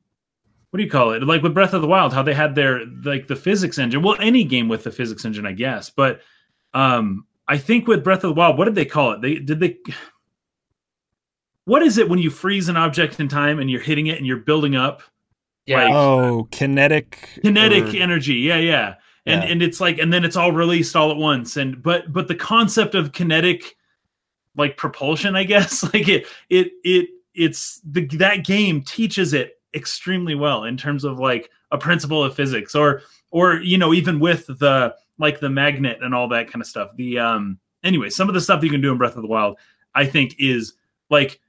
what 0.72 0.78
do 0.78 0.84
you 0.84 0.90
call 0.90 1.12
it? 1.12 1.24
Like 1.24 1.42
with 1.42 1.54
Breath 1.54 1.74
of 1.74 1.82
the 1.82 1.88
Wild, 1.88 2.14
how 2.14 2.22
they 2.22 2.34
had 2.34 2.56
their 2.56 2.86
like 3.04 3.28
the 3.28 3.36
physics 3.36 3.78
engine. 3.78 4.02
Well, 4.02 4.18
any 4.20 4.44
game 4.44 4.68
with 4.68 4.84
the 4.84 4.92
physics 4.92 5.24
engine, 5.24 5.46
I 5.46 5.54
guess. 5.54 5.90
But 5.90 6.22
um 6.74 7.26
I 7.50 7.58
think 7.58 7.88
with 7.88 8.04
Breath 8.04 8.24
of 8.24 8.30
the 8.30 8.34
Wild, 8.34 8.58
what 8.58 8.66
did 8.66 8.76
they 8.76 8.86
call 8.86 9.12
it? 9.14 9.22
They 9.22 9.36
did 9.36 9.60
they 9.60 9.78
what 11.66 11.82
is 11.84 11.98
it 11.98 12.10
when 12.10 12.20
you 12.20 12.30
freeze 12.30 12.70
an 12.70 12.78
object 12.78 13.20
in 13.20 13.28
time 13.28 13.60
and 13.60 13.70
you're 13.70 13.82
hitting 13.82 14.08
it 14.08 14.18
and 14.18 14.26
you're 14.26 14.38
building 14.38 14.76
up 14.76 15.02
Yeah. 15.66 15.84
Like- 15.84 15.94
oh, 15.94 16.48
kinetic, 16.52 17.30
kinetic 17.44 17.94
or- 17.94 17.98
energy? 17.98 18.36
Yeah, 18.36 18.58
yeah. 18.58 18.96
And 19.26 19.44
Yeah. 19.44 19.50
and 19.50 19.62
it's 19.62 19.80
like 19.80 20.00
and 20.00 20.12
then 20.12 20.24
it's 20.26 20.36
all 20.36 20.52
released 20.52 20.96
all 20.96 21.12
at 21.12 21.18
once. 21.18 21.58
And 21.58 21.84
but 21.84 22.12
but 22.12 22.28
the 22.28 22.36
concept 22.36 22.96
of 22.96 23.12
kinetic 23.12 23.76
like 24.56 24.78
propulsion, 24.78 25.36
I 25.36 25.44
guess, 25.44 25.84
like 25.94 26.08
it 26.08 26.26
it 26.50 26.72
it 26.84 27.10
it's 27.36 27.82
the 27.84 28.06
that 28.18 28.44
game 28.46 28.82
teaches 28.82 29.34
it 29.34 29.54
extremely 29.76 30.34
well 30.36 30.64
in 30.64 30.76
terms 30.78 31.04
of 31.04 31.20
like 31.20 31.50
a 31.72 31.78
principle 31.78 32.24
of 32.24 32.34
physics 32.36 32.74
or 32.74 33.04
or 33.30 33.56
you 33.62 33.78
know 33.78 33.94
even 33.94 34.20
with 34.20 34.48
the 34.48 34.96
like 35.20 35.40
the 35.40 35.50
magnet 35.50 36.00
and 36.02 36.16
all 36.16 36.28
that 36.30 36.48
kind 36.48 36.62
of 36.62 36.68
stuff. 36.68 36.96
The 36.96 37.20
um 37.20 37.60
anyway 37.84 38.10
some 38.10 38.28
of 38.28 38.34
the 38.34 38.42
stuff 38.42 38.64
you 38.64 38.70
can 38.70 38.82
do 38.82 38.92
in 38.92 38.98
breath 38.98 39.16
of 39.16 39.22
the 39.22 39.28
wild 39.28 39.58
i 39.96 40.06
think 40.06 40.36
is 40.40 40.74
like 41.10 41.40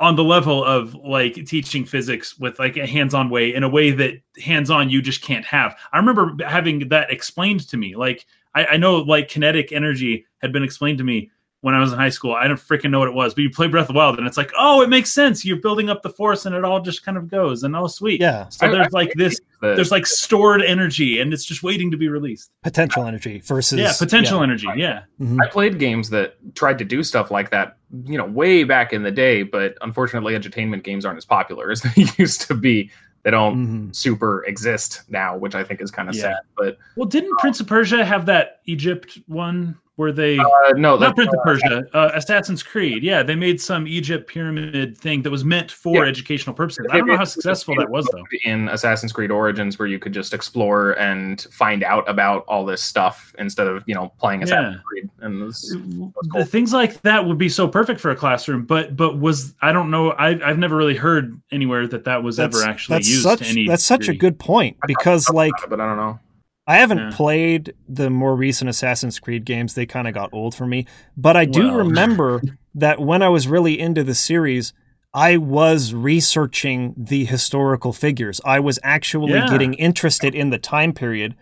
on 0.00 0.16
the 0.16 0.24
level 0.24 0.64
of 0.64 0.94
like 0.94 1.34
teaching 1.46 1.84
physics 1.84 2.36
with 2.38 2.58
like 2.58 2.76
a 2.76 2.86
hands-on 2.86 3.30
way 3.30 3.54
in 3.54 3.62
a 3.62 3.68
way 3.68 3.92
that 3.92 4.14
hands-on 4.42 4.90
you 4.90 5.00
just 5.00 5.22
can't 5.22 5.44
have. 5.44 5.76
I 5.92 5.98
remember 5.98 6.34
having 6.44 6.88
that 6.88 7.12
explained 7.12 7.68
to 7.68 7.76
me. 7.76 7.94
Like 7.94 8.26
i, 8.56 8.66
I 8.66 8.76
know 8.78 8.96
like 8.96 9.28
kinetic 9.28 9.70
energy 9.70 10.26
had 10.40 10.52
been 10.52 10.64
explained 10.64 10.98
to 10.98 11.04
me 11.04 11.30
when 11.62 11.74
I 11.74 11.80
was 11.80 11.92
in 11.92 11.98
high 11.98 12.08
school. 12.10 12.34
I 12.34 12.46
don't 12.48 12.56
freaking 12.58 12.90
know 12.90 12.98
what 12.98 13.08
it 13.08 13.14
was, 13.14 13.34
but 13.34 13.42
you 13.42 13.48
play 13.50 13.68
Breath 13.68 13.84
of 13.88 13.94
the 13.94 13.98
Wild 13.98 14.18
and 14.18 14.26
it's 14.26 14.36
like, 14.36 14.52
oh, 14.58 14.82
it 14.82 14.88
makes 14.88 15.12
sense. 15.12 15.44
You're 15.44 15.56
building 15.60 15.88
up 15.88 16.02
the 16.02 16.10
force 16.10 16.44
and 16.44 16.54
it 16.54 16.64
all 16.64 16.80
just 16.80 17.04
kind 17.04 17.16
of 17.16 17.28
goes 17.30 17.62
and 17.62 17.74
oh, 17.76 17.86
sweet. 17.86 18.20
Yeah, 18.20 18.48
So 18.50 18.68
there's 18.70 18.88
I 18.88 18.90
like 18.90 19.12
this, 19.14 19.40
the- 19.60 19.74
there's 19.76 19.90
like 19.92 20.04
stored 20.06 20.60
energy 20.62 21.20
and 21.20 21.32
it's 21.32 21.44
just 21.44 21.62
waiting 21.62 21.90
to 21.92 21.96
be 21.96 22.08
released. 22.08 22.50
potential 22.64 23.04
energy 23.06 23.40
versus 23.44 23.78
yeah, 23.78 23.92
potential 23.96 24.38
yeah. 24.38 24.42
energy. 24.42 24.66
Yeah. 24.76 25.02
Mhm. 25.20 25.38
I 25.40 25.48
played 25.48 25.78
games 25.78 26.10
that 26.10 26.34
tried 26.56 26.78
to 26.78 26.84
do 26.84 27.02
stuff 27.04 27.30
like 27.30 27.50
that, 27.50 27.78
you 28.06 28.18
know, 28.18 28.26
way 28.26 28.64
back 28.64 28.92
in 28.92 29.04
the 29.04 29.12
day, 29.12 29.44
but 29.44 29.76
unfortunately, 29.82 30.34
edutainment 30.34 30.82
games 30.82 31.04
aren't 31.06 31.18
as 31.18 31.24
popular 31.24 31.70
as 31.70 31.80
they 31.96 32.06
used 32.18 32.40
to 32.48 32.54
be. 32.54 32.90
They 33.22 33.30
don't 33.30 33.88
Mhm. 33.90 33.94
super 33.94 34.42
exist 34.46 35.02
now, 35.08 35.36
which 35.36 35.54
I 35.54 35.62
think 35.62 35.80
is 35.80 35.92
kind 35.92 36.08
of 36.08 36.16
Yeah. 36.16 36.22
sad. 36.22 36.36
But 36.56 36.78
Well, 36.96 37.06
didn't 37.06 37.38
Prince 37.38 37.60
of 37.60 37.68
Persia 37.68 38.04
have 38.04 38.26
that 38.26 38.58
Egypt 38.66 39.16
one 39.28 39.76
where 39.96 40.10
they 40.10 40.38
uh, 40.38 40.44
no, 40.74 40.96
not 40.96 41.00
that, 41.00 41.14
Prince 41.16 41.34
of 41.34 41.42
Persia, 41.44 41.84
uh, 41.92 42.10
Assassin's 42.14 42.62
Creed. 42.62 43.02
Yeah, 43.02 43.22
they 43.22 43.34
made 43.34 43.60
some 43.60 43.86
Egypt 43.86 44.26
pyramid 44.28 44.96
thing 44.96 45.20
that 45.22 45.30
was 45.30 45.44
meant 45.44 45.70
for 45.70 46.04
Yeah. 46.04 46.08
educational 46.10 46.54
purposes. 46.54 46.86
They 46.88 46.94
I 46.94 46.98
don't 46.98 47.08
know 47.08 47.16
how 47.18 47.24
successful 47.24 47.74
that 47.76 47.90
was 47.90 48.06
though. 48.10 48.24
in 48.44 48.68
Assassin's 48.70 49.12
Creed 49.12 49.30
Origins, 49.30 49.78
where 49.78 49.86
you 49.86 49.98
could 49.98 50.14
just 50.14 50.32
explore 50.32 50.92
and 50.92 51.42
find 51.52 51.84
out 51.84 52.08
about 52.08 52.44
all 52.48 52.64
this 52.64 52.82
stuff 52.82 53.34
instead 53.38 53.66
of 53.66 53.84
you 53.86 53.94
know 53.94 54.12
playing 54.18 54.42
Assassin's 54.44 54.76
Yeah. 54.76 54.82
Creed. 54.82 55.10
And 55.20 55.42
this, 55.48 55.68
The 55.70 56.12
cool. 56.32 56.44
things 56.46 56.72
like 56.72 57.02
that 57.02 57.26
would 57.26 57.38
be 57.38 57.50
so 57.50 57.68
perfect 57.68 58.00
for 58.00 58.10
a 58.10 58.16
classroom, 58.16 58.64
but 58.64 58.96
but 58.96 59.18
was 59.18 59.54
I 59.60 59.72
don't 59.72 59.90
know 59.90 60.12
I 60.12 60.28
I've 60.48 60.58
never 60.58 60.76
really 60.76 60.96
heard 60.96 61.38
anywhere 61.50 61.86
that 61.88 62.04
that 62.04 62.22
was 62.22 62.40
ever 62.40 62.62
actually 62.62 62.96
that's 62.96 63.10
used. 63.10 63.22
such 63.24 63.40
to 63.40 63.44
any 63.46 63.66
that's 63.68 63.84
such 63.84 64.08
a 64.08 64.14
good 64.14 64.38
point 64.38 64.78
because 64.86 65.28
like 65.28 65.52
but 65.68 65.80
I 65.80 65.86
don't 65.86 65.98
know. 65.98 66.18
I 66.66 66.76
haven't 66.76 66.98
Yeah. 66.98 67.10
played 67.12 67.74
the 67.88 68.08
more 68.10 68.36
recent 68.36 68.70
Assassin's 68.70 69.18
Creed 69.18 69.44
games. 69.44 69.74
They 69.74 69.86
kind 69.86 70.06
of 70.06 70.14
got 70.14 70.30
old 70.32 70.54
for 70.54 70.66
me. 70.66 70.86
But 71.16 71.36
I 71.36 71.44
do 71.44 71.66
Well. 71.68 71.76
remember 71.84 72.42
that 72.74 73.00
when 73.00 73.20
I 73.22 73.28
was 73.28 73.48
really 73.48 73.78
into 73.78 74.04
the 74.04 74.14
series, 74.14 74.72
I 75.12 75.36
was 75.36 75.92
researching 75.92 76.94
the 76.96 77.24
historical 77.24 77.92
figures. 77.92 78.40
I 78.44 78.60
was 78.60 78.78
actually 78.82 79.32
Yeah. 79.32 79.46
getting 79.50 79.74
interested 79.74 80.34
in 80.34 80.50
the 80.50 80.58
time 80.58 80.92
period. 80.92 81.34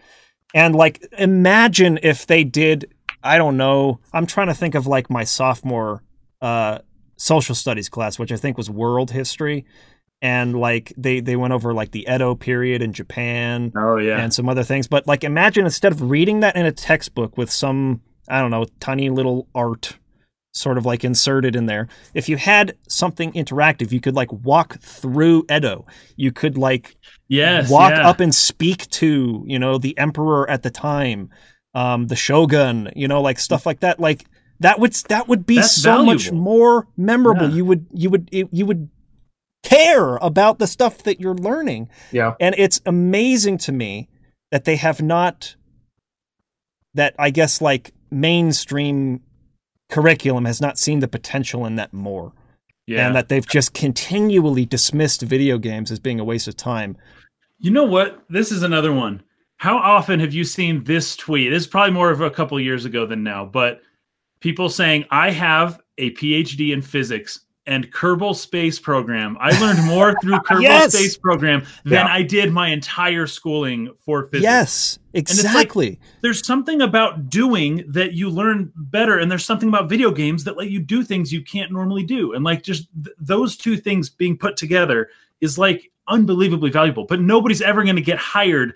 And 0.55 0.75
like 0.75 1.07
imagine 1.19 1.99
if 2.03 2.27
they 2.27 2.45
did 2.45 2.93
I 3.23 3.37
don't 3.37 3.59
know. 3.59 4.01
I'm 4.15 4.25
trying 4.27 4.47
to 4.47 4.55
think 4.55 4.75
of 4.75 4.87
like 4.87 5.11
my 5.11 5.25
sophomore 5.25 6.03
uh 6.41 6.79
social 7.17 7.55
studies 7.55 7.91
class, 7.91 8.19
which 8.19 8.33
I 8.33 8.37
think 8.37 8.57
was 8.57 8.71
world 8.71 9.11
history. 9.11 9.67
And 10.23 10.59
like 10.59 10.93
they 10.99 11.21
they 11.21 11.37
went 11.37 11.55
over 11.55 11.73
like 11.73 11.93
the 11.93 12.07
Edo 12.09 12.35
period 12.35 12.83
in 12.83 12.93
Japan 12.93 13.73
Oh 13.75 13.97
yeah. 13.97 14.19
and 14.19 14.35
some 14.35 14.49
other 14.49 14.65
things. 14.65 14.87
But 14.87 15.07
like, 15.07 15.25
imagine 15.25 15.65
instead 15.65 15.93
of 15.93 16.11
reading 16.11 16.41
that 16.41 16.57
in 16.57 16.67
a 16.67 16.73
textbook 16.73 17.39
with 17.39 17.51
some, 17.51 18.03
I 18.29 18.41
don't 18.41 18.51
know, 18.51 18.67
tiny 18.81 19.09
little 19.09 19.49
art 19.55 19.97
sort 20.53 20.77
of 20.77 20.85
like 20.85 21.05
inserted 21.05 21.55
in 21.57 21.67
there, 21.67 21.89
if 22.15 22.29
you 22.29 22.37
had 22.37 22.77
something 22.89 23.33
interactive, 23.33 23.93
you 23.93 24.01
could 24.01 24.15
like 24.15 24.33
walk 24.33 24.81
through 24.81 25.45
Edo. 25.51 25.87
You 26.17 26.33
could 26.33 26.59
like 26.59 26.97
yes. 27.29 27.71
walk 27.71 27.93
yeah. 27.93 28.09
up 28.09 28.21
and 28.21 28.35
speak 28.35 28.89
to, 28.91 29.45
you 29.47 29.59
know, 29.59 29.79
the 29.79 29.97
emperor 29.99 30.49
at 30.51 30.63
the 30.63 30.71
time, 30.71 31.31
um, 31.75 32.09
the 32.09 32.17
shogun, 32.17 32.91
you 32.97 33.09
know, 33.09 33.23
like 33.23 33.39
stuff 33.39 33.65
like 33.65 33.81
that. 33.81 34.01
Like 34.01 34.27
that 34.61 34.79
would 34.79 34.93
that 35.09 35.29
would 35.29 35.47
be 35.47 35.57
That's 35.57 35.75
so 35.75 36.05
much 36.05 36.31
more 36.33 36.87
memorable. 36.97 37.49
Yeah. 37.49 37.57
You 37.57 37.65
would 37.65 37.87
you 37.93 38.11
would 38.11 38.29
you 38.33 38.67
would 38.67 38.91
care 39.63 40.17
about 40.17 40.59
the 40.59 40.67
stuff 40.67 40.99
that 41.05 41.21
you're 41.21 41.35
learning. 41.35 41.89
Yeah, 42.13 42.35
And 42.41 42.55
it's 42.59 42.81
amazing 42.87 43.59
to 43.59 43.73
me 43.73 44.09
that 44.51 44.65
they 44.65 44.77
have 44.77 45.03
not 45.03 45.57
that 46.95 47.15
I 47.19 47.31
guess 47.31 47.61
like 47.61 47.93
mainstream 48.11 49.21
curriculum 49.89 50.45
has 50.45 50.61
not 50.61 50.79
seen 50.79 51.01
the 51.01 51.09
potential 51.09 51.67
in 51.67 51.77
that 51.77 51.93
more. 51.93 52.33
Yeah. 52.87 53.07
And 53.07 53.15
that 53.15 53.29
they've 53.29 53.47
just 53.47 53.73
continually 53.73 54.67
dismissed 54.67 55.23
video 55.23 55.59
games 55.59 55.93
as 55.93 56.01
being 56.01 56.19
a 56.19 56.25
waste 56.25 56.49
of 56.49 56.57
time. 56.57 56.97
You 57.59 57.71
know 57.71 57.85
what? 57.85 58.25
This 58.29 58.51
is 58.51 58.63
another 58.63 58.93
one. 58.93 59.23
How 59.59 59.77
often 59.77 60.19
have 60.19 60.33
you 60.33 60.43
seen 60.43 60.83
this 60.85 61.15
tweet? 61.15 61.53
It's 61.53 61.67
probably 61.67 61.93
more 61.93 62.11
of 62.11 62.21
a 62.21 62.31
couple 62.31 62.59
years 62.59 62.87
ago 62.87 63.07
than 63.07 63.23
now, 63.23 63.45
but 63.45 63.83
people 64.41 64.69
saying, 64.69 65.05
I 65.11 65.31
have 65.31 65.81
a 65.99 66.11
PhD 66.13 66.73
in 66.73 66.83
physics 66.83 67.41
and 67.71 67.91
Kerbal 67.93 68.35
Space 68.37 68.79
Program. 68.79 69.39
I 69.41 69.59
learned 69.61 69.83
more 69.87 70.15
through 70.21 70.35
Kerbal 70.41 70.63
Yes! 70.63 70.93
Space 70.93 71.17
Program 71.17 71.63
than 71.85 71.93
Yeah. 71.93 72.07
I 72.07 72.23
did 72.23 72.53
my 72.53 72.69
entire 72.69 73.27
schooling 73.27 73.95
for 74.05 74.25
physics. 74.25 74.43
Yes, 74.43 74.99
it's 75.13 75.31
like- 75.43 75.45
exactly. 75.47 76.01
There's 76.21 76.45
something 76.45 76.83
about 76.83 77.31
doing 77.31 77.85
that 77.89 78.13
you 78.13 78.29
learn 78.29 78.73
better, 78.75 79.19
and 79.19 79.31
there's 79.31 79.45
something 79.45 79.69
about 79.69 79.89
video 79.89 80.11
games 80.11 80.45
that 80.45 80.57
let 80.59 80.69
you 80.71 80.81
do 80.81 81.03
things 81.05 81.33
you 81.33 81.43
can't 81.43 81.71
normally 81.73 82.03
do. 82.03 82.35
And 82.35 82.45
like 82.45 82.63
just 82.63 82.89
th- 83.05 83.17
those 83.21 83.57
two 83.57 83.77
things 83.77 84.11
being 84.11 84.37
put 84.37 84.57
together 84.57 85.09
is 85.41 85.57
like 85.57 85.91
unbelievably 86.09 86.71
valuable. 86.71 87.05
But 87.07 87.21
nobody's 87.21 87.63
ever 87.63 87.85
going 87.85 87.97
to 87.97 88.03
get 88.03 88.19
hired 88.19 88.75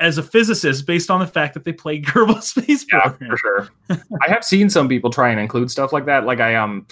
as 0.00 0.18
a 0.18 0.22
physicist 0.22 0.86
based 0.86 1.10
on 1.10 1.20
the 1.20 1.26
fact 1.26 1.54
that 1.54 1.64
they 1.64 1.72
play 1.72 2.00
Kerbal 2.02 2.42
Space 2.42 2.84
Yeah, 2.92 3.00
Program. 3.02 3.30
for 3.30 3.36
sure. 3.36 3.68
I 3.90 4.28
have 4.28 4.44
seen 4.44 4.68
some 4.68 4.88
people 4.88 5.10
try 5.10 5.30
and 5.30 5.38
include 5.40 5.70
stuff 5.70 5.92
like 5.92 6.06
that. 6.06 6.24
Like 6.26 6.40
I 6.40 6.56
um, 6.56 6.86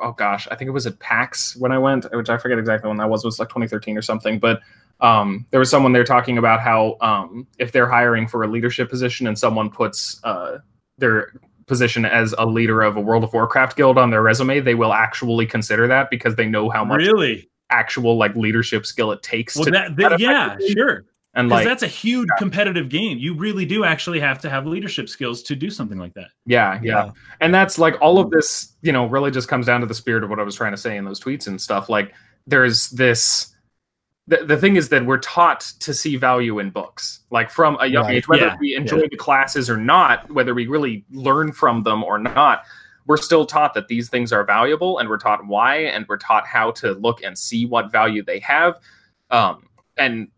oh 0.00 0.12
gosh, 0.12 0.46
I 0.50 0.54
think 0.54 0.68
it 0.68 0.72
was 0.72 0.86
at 0.86 0.98
PAX 1.00 1.56
when 1.56 1.72
I 1.72 1.78
went, 1.78 2.06
which 2.12 2.28
I 2.28 2.36
forget 2.38 2.58
exactly 2.58 2.88
when 2.88 2.98
that 2.98 3.08
was. 3.10 3.24
It 3.24 3.28
was 3.28 3.38
like 3.38 3.48
2013 3.48 3.96
or 3.98 4.02
something. 4.02 4.38
But 4.38 4.60
um, 5.00 5.44
there 5.50 5.58
was 5.60 5.68
someone 5.70 5.92
there 5.92 6.04
talking 6.04 6.38
about 6.38 6.60
how 6.60 6.96
um, 7.00 7.46
if 7.58 7.72
they're 7.72 7.88
hiring 7.88 8.28
for 8.28 8.44
a 8.44 8.46
leadership 8.48 8.88
position 8.88 9.26
and 9.26 9.36
someone 9.38 9.68
puts 9.70 10.20
uh, 10.24 10.58
their 10.98 11.32
position 11.66 12.04
as 12.04 12.34
a 12.38 12.46
leader 12.46 12.82
of 12.82 12.96
a 12.96 13.00
World 13.00 13.24
of 13.24 13.32
Warcraft 13.32 13.76
guild 13.76 13.98
on 13.98 14.10
their 14.10 14.22
resume, 14.22 14.60
they 14.60 14.74
will 14.76 14.92
actually 14.92 15.46
consider 15.46 15.88
that 15.88 16.10
because 16.10 16.36
they 16.36 16.46
know 16.46 16.68
how 16.70 16.84
much 16.84 16.98
Really? 16.98 17.48
actual 17.70 18.16
like 18.16 18.36
leadership 18.36 18.86
skill 18.86 19.10
it 19.10 19.22
takes 19.22 19.56
Well, 19.56 19.64
to 19.64 19.70
that, 19.72 19.96
that 19.96 20.10
that 20.10 20.20
yeah, 20.20 20.56
sure. 20.76 21.04
And 21.36 21.48
Because 21.48 21.64
like 21.64 21.68
that's 21.68 21.82
a 21.82 21.88
huge 21.88 22.28
competitive 22.38 22.88
game. 22.88 23.18
You 23.18 23.34
really 23.34 23.64
do 23.66 23.84
actually 23.84 24.20
have 24.20 24.38
to 24.40 24.50
have 24.50 24.66
leadership 24.66 25.08
skills 25.08 25.42
to 25.44 25.56
do 25.56 25.70
something 25.70 25.98
like 25.98 26.14
that. 26.14 26.28
yeah, 26.46 26.78
yeah. 26.82 27.10
and 27.40 27.52
that's 27.54 27.78
like 27.78 27.96
all 28.00 28.18
of 28.18 28.30
this 28.30 28.72
you 28.82 28.92
know 28.92 29.06
really 29.06 29.30
just 29.30 29.48
comes 29.48 29.66
down 29.66 29.80
to 29.80 29.86
the 29.86 29.94
spirit 29.94 30.22
of 30.22 30.30
what 30.30 30.38
i 30.38 30.42
was 30.42 30.54
trying 30.54 30.72
to 30.72 30.76
say 30.76 30.96
in 30.96 31.04
those 31.04 31.18
tweets 31.20 31.46
and 31.46 31.60
stuff 31.60 31.88
like 31.88 32.12
there's 32.46 32.90
this 32.90 33.50
the, 34.26 34.38
the 34.44 34.56
thing 34.56 34.76
is 34.76 34.88
that 34.90 35.04
we're 35.04 35.18
taught 35.18 35.60
to 35.80 35.92
see 35.92 36.16
value 36.16 36.58
in 36.58 36.70
books 36.70 37.20
like 37.30 37.50
from 37.50 37.76
a 37.80 37.86
young 37.86 38.04
Right. 38.04 38.16
age 38.16 38.28
whether 38.28 38.46
Yeah. 38.46 38.56
we 38.60 38.74
enjoy 38.76 39.08
the 39.08 39.16
classes 39.16 39.68
or 39.70 39.76
not 39.76 40.30
whether 40.32 40.54
we 40.54 40.66
really 40.66 41.04
learn 41.10 41.50
from 41.52 41.82
them 41.82 42.04
or 42.04 42.18
not 42.18 42.64
we're 43.06 43.16
still 43.18 43.44
taught 43.44 43.74
that 43.74 43.88
these 43.88 44.08
things 44.08 44.32
are 44.32 44.44
valuable 44.44 44.98
and 44.98 45.08
we're 45.08 45.18
taught 45.18 45.46
why 45.46 45.76
and 45.76 46.06
we're 46.08 46.16
taught 46.18 46.46
how 46.46 46.70
to 46.72 46.92
look 46.92 47.22
and 47.22 47.36
see 47.38 47.66
what 47.66 47.90
value 47.92 48.22
they 48.22 48.38
have 48.40 48.78
um, 49.30 49.66
and 49.96 50.28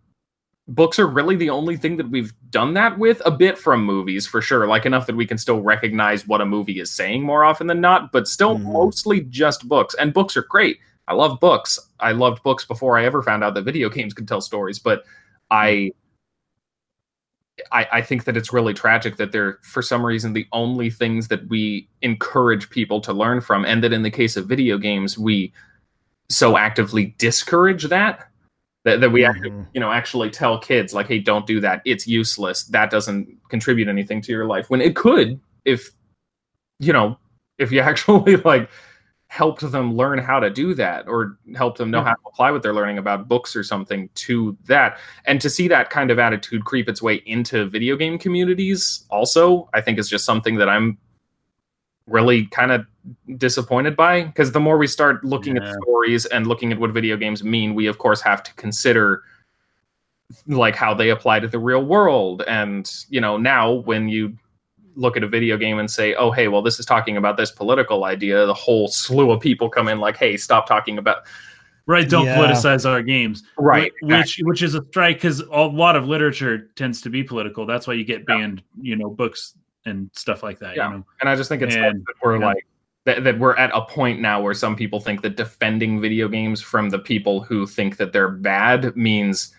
books 0.68 0.98
are 0.98 1.06
really 1.06 1.36
the 1.36 1.50
only 1.50 1.76
thing 1.76 1.96
that 1.96 2.10
we've 2.10 2.32
done 2.50 2.74
that 2.74 2.98
with 2.98 3.22
a 3.24 3.30
bit 3.30 3.56
from 3.56 3.84
movies 3.84 4.26
for 4.26 4.42
sure 4.42 4.66
like 4.66 4.84
enough 4.84 5.06
that 5.06 5.14
we 5.14 5.24
can 5.26 5.38
still 5.38 5.60
recognize 5.60 6.26
what 6.26 6.40
a 6.40 6.46
movie 6.46 6.80
is 6.80 6.90
saying 6.90 7.22
more 7.22 7.44
often 7.44 7.68
than 7.68 7.80
not 7.80 8.10
but 8.10 8.26
still 8.26 8.56
Mhm. 8.58 8.72
mostly 8.72 9.20
just 9.20 9.68
books 9.68 9.94
and 9.94 10.12
books 10.12 10.36
are 10.36 10.42
great. 10.42 10.78
I 11.08 11.14
love 11.14 11.38
books. 11.38 11.78
I 12.00 12.10
loved 12.12 12.42
books 12.42 12.64
before 12.64 12.98
i 12.98 13.04
ever 13.04 13.22
found 13.22 13.44
out 13.44 13.54
that 13.54 13.62
video 13.62 13.88
games 13.88 14.12
could 14.12 14.26
tell 14.26 14.40
stories 14.40 14.78
but 14.80 15.04
i 15.50 15.90
I, 17.72 17.88
I 17.90 18.02
think 18.02 18.24
that 18.24 18.36
it's 18.36 18.52
really 18.52 18.74
tragic 18.74 19.16
that 19.16 19.32
they're 19.32 19.58
for 19.62 19.80
some 19.80 20.04
reason 20.04 20.32
the 20.34 20.46
only 20.52 20.90
things 20.90 21.28
that 21.28 21.48
we 21.48 21.88
encourage 22.02 22.68
people 22.68 23.00
to 23.00 23.12
learn 23.14 23.40
from 23.40 23.64
and 23.64 23.82
that 23.82 23.92
in 23.94 24.02
the 24.02 24.10
case 24.10 24.36
of 24.36 24.46
video 24.46 24.76
games 24.78 25.16
we 25.16 25.52
so 26.28 26.58
actively 26.58 27.14
discourage 27.18 27.84
that 27.84 28.28
that, 28.86 29.00
that 29.00 29.10
we 29.10 29.24
actually 29.24 29.50
Mhm. 29.50 29.66
you 29.74 29.80
know 29.80 29.92
actually 29.92 30.30
tell 30.30 30.58
kids 30.58 30.94
like 30.94 31.08
hey 31.08 31.18
don't 31.18 31.46
do 31.46 31.60
that. 31.60 31.82
It's 31.84 32.06
useless. 32.06 32.64
That 32.64 32.88
doesn't 32.90 33.28
contribute 33.50 33.88
anything 33.88 34.22
to 34.22 34.32
your 34.32 34.46
life. 34.46 34.70
When 34.70 34.80
it 34.80 34.96
could 34.96 35.38
if 35.64 35.90
you 36.78 36.92
know 36.92 37.18
if 37.58 37.70
you 37.72 37.80
actually 37.90 38.36
like 38.36 38.70
helped 39.28 39.60
them 39.72 39.96
learn 39.96 40.18
how 40.20 40.38
to 40.38 40.48
do 40.48 40.72
that 40.74 41.08
or 41.08 41.36
help 41.56 41.76
them 41.76 41.90
know 41.90 42.00
how 42.00 42.12
to 42.12 42.20
apply 42.28 42.48
what 42.52 42.62
they're 42.62 42.72
learning 42.72 42.96
about 42.96 43.26
books 43.26 43.56
or 43.56 43.64
something 43.64 44.08
to 44.14 44.56
that. 44.66 44.98
And 45.24 45.40
to 45.40 45.50
see 45.50 45.66
that 45.66 45.90
kind 45.90 46.12
of 46.12 46.20
attitude 46.20 46.64
creep 46.64 46.88
its 46.88 47.02
way 47.02 47.16
into 47.26 47.66
video 47.66 47.96
game 47.96 48.18
communities 48.18 49.04
also 49.10 49.68
i 49.74 49.80
think 49.80 49.98
is 49.98 50.08
just 50.08 50.24
something 50.24 50.54
that 50.56 50.68
i'm 50.68 50.96
really 52.06 52.46
kind 52.46 52.70
of 52.72 52.86
disappointed 53.36 53.96
by 53.96 54.22
because 54.24 54.52
the 54.52 54.60
more 54.60 54.78
we 54.78 54.86
start 54.86 55.24
looking 55.24 55.56
Yeah. 55.56 55.68
at 55.68 55.74
stories 55.82 56.26
and 56.26 56.46
looking 56.46 56.72
at 56.72 56.78
what 56.78 56.92
video 56.92 57.16
games 57.16 57.42
mean 57.42 57.74
we 57.74 57.86
of 57.86 57.98
course 57.98 58.20
have 58.20 58.42
to 58.44 58.54
consider 58.54 59.22
like 60.46 60.74
how 60.74 60.92
they 60.94 61.10
apply 61.10 61.40
to 61.40 61.48
the 61.48 61.58
real 61.58 61.84
world 61.84 62.42
and 62.48 62.90
you 63.08 63.20
know 63.20 63.36
now 63.36 63.72
when 63.72 64.08
you 64.08 64.36
look 64.96 65.16
at 65.16 65.22
a 65.22 65.28
video 65.28 65.56
game 65.56 65.78
and 65.78 65.90
say 65.90 66.14
oh 66.14 66.30
hey 66.30 66.48
well 66.48 66.62
this 66.62 66.80
is 66.80 66.86
talking 66.86 67.16
about 67.16 67.36
this 67.36 67.50
political 67.50 68.04
idea 68.04 68.44
the 68.46 68.54
whole 68.54 68.88
slew 68.88 69.30
of 69.30 69.40
people 69.40 69.68
come 69.68 69.86
in 69.88 69.98
like 70.00 70.16
hey 70.16 70.36
stop 70.36 70.66
talking 70.66 70.98
about 70.98 71.18
Right? 71.88 72.08
Don't 72.10 72.24
Yeah. 72.26 72.36
politicize 72.38 72.84
our 72.84 73.00
games. 73.00 73.44
right 73.58 73.92
Wh- 74.02 74.06
which 74.08 74.40
which 74.42 74.62
is 74.64 74.74
a 74.74 74.84
strike 74.86 75.18
because 75.18 75.38
a 75.38 75.60
lot 75.60 75.94
of 75.94 76.08
literature 76.08 76.68
tends 76.74 77.00
to 77.02 77.10
be 77.10 77.22
political. 77.22 77.64
That's 77.64 77.86
why 77.86 77.94
you 77.94 78.02
get 78.02 78.24
Yeah. 78.28 78.36
banned, 78.38 78.62
you 78.82 78.96
know, 78.96 79.08
books 79.08 79.54
and 79.86 80.10
stuff 80.12 80.42
like 80.42 80.58
that. 80.58 80.76
Yeah. 80.76 80.90
You 80.90 80.96
know, 80.98 81.04
and 81.20 81.28
i 81.30 81.34
just 81.36 81.48
think 81.48 81.62
it's 81.62 81.74
And- 81.74 82.00
that 82.04 82.14
we're 82.22 82.38
yeah. 82.38 82.46
like 82.46 82.66
that, 83.04 83.22
that 83.24 83.38
we're 83.38 83.54
at 83.56 83.70
a 83.72 83.82
point 83.82 84.20
now 84.20 84.42
where 84.42 84.52
some 84.52 84.74
people 84.76 84.98
think 85.00 85.22
that 85.22 85.36
defending 85.36 86.00
video 86.00 86.26
games 86.28 86.60
from 86.60 86.90
the 86.90 86.98
people 86.98 87.40
who 87.40 87.64
think 87.66 87.96
that 87.98 88.12
they're 88.12 88.28
bad 88.28 88.96
means 88.96 89.54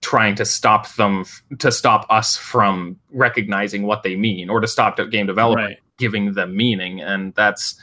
trying 0.00 0.34
to 0.36 0.46
stop 0.46 0.90
them 0.94 1.20
f- 1.20 1.42
to 1.58 1.70
stop 1.70 2.06
us 2.08 2.38
from 2.38 2.98
recognizing 3.12 3.82
what 3.82 4.02
they 4.02 4.16
mean 4.16 4.48
or 4.48 4.58
to 4.60 4.66
stop 4.66 4.98
game 5.10 5.26
development 5.26 5.68
right? 5.68 5.78
giving 5.98 6.32
them 6.32 6.56
meaning 6.56 7.02
and 7.02 7.34
that's 7.34 7.78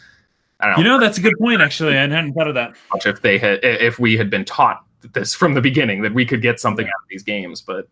i 0.59 0.65
don't 0.65 0.77
know, 0.77 0.83
You 0.83 0.89
know, 0.89 0.99
that's 0.99 1.19
a 1.19 1.21
good 1.21 1.35
point. 1.39 1.61
Actually, 1.61 1.95
I 1.95 2.01
hadn't 2.01 2.33
thought 2.33 2.47
of 2.47 2.55
that. 2.55 2.73
if 3.05 3.21
they 3.21 3.37
had 3.37 3.59
if 3.63 3.99
we 3.99 4.17
had 4.17 4.31
been 4.31 4.45
taught 4.45 4.83
this 5.13 5.35
from 5.35 5.53
the 5.53 5.61
beginning 5.61 6.01
that 6.01 6.13
we 6.15 6.25
could 6.25 6.41
get 6.41 6.59
something 6.59 6.87
out 6.87 7.01
of 7.03 7.07
these 7.11 7.21
games 7.21 7.61
but 7.61 7.87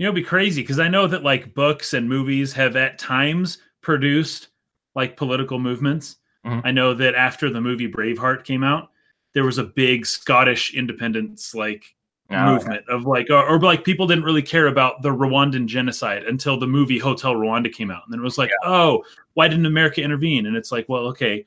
You 0.00 0.06
know, 0.06 0.12
it'd 0.12 0.24
be 0.24 0.26
crazy 0.26 0.62
because 0.62 0.78
I 0.78 0.88
know 0.88 1.06
that 1.06 1.24
like 1.24 1.52
books 1.52 1.92
and 1.92 2.08
movies 2.08 2.54
have 2.54 2.74
at 2.74 2.98
times 2.98 3.58
produced 3.82 4.48
like 4.94 5.14
political 5.14 5.58
movements. 5.58 6.16
Mhm. 6.46 6.62
I 6.64 6.70
know 6.70 6.94
that 6.94 7.14
after 7.14 7.50
the 7.50 7.60
movie 7.60 7.86
Braveheart 7.86 8.44
came 8.44 8.64
out, 8.64 8.92
there 9.34 9.44
was 9.44 9.58
a 9.58 9.64
big 9.64 10.06
Scottish 10.06 10.72
independence 10.72 11.54
like 11.54 11.94
uh, 12.30 12.46
movement 12.46 12.88
of 12.88 13.04
like 13.04 13.28
or, 13.28 13.46
or 13.46 13.60
like 13.60 13.84
people 13.84 14.06
didn't 14.06 14.24
really 14.24 14.40
care 14.40 14.68
about 14.68 15.02
the 15.02 15.10
Rwandan 15.10 15.66
genocide 15.66 16.24
until 16.24 16.58
the 16.58 16.66
movie 16.66 16.98
Hotel 16.98 17.34
Rwanda 17.34 17.70
came 17.70 17.90
out. 17.90 18.04
And 18.06 18.14
then 18.14 18.20
it 18.20 18.24
was 18.24 18.38
like, 18.38 18.52
oh, 18.64 19.04
why 19.34 19.48
didn't 19.48 19.66
America 19.66 20.00
intervene? 20.00 20.46
And 20.46 20.56
it's 20.56 20.72
like, 20.72 20.88
well, 20.88 21.08
okay. 21.08 21.44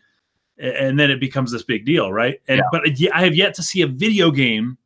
And 0.59 0.99
then 0.99 1.09
it 1.09 1.19
becomes 1.19 1.51
this 1.51 1.63
big 1.63 1.85
deal, 1.87 2.13
right? 2.13 2.39
And 2.47 2.59
Yeah. 2.59 2.65
but 2.71 2.83
I 3.15 3.23
have 3.23 3.35
yet 3.35 3.55
to 3.55 3.63
see 3.63 3.81
a 3.81 3.87
video 3.87 4.29
game 4.29 4.77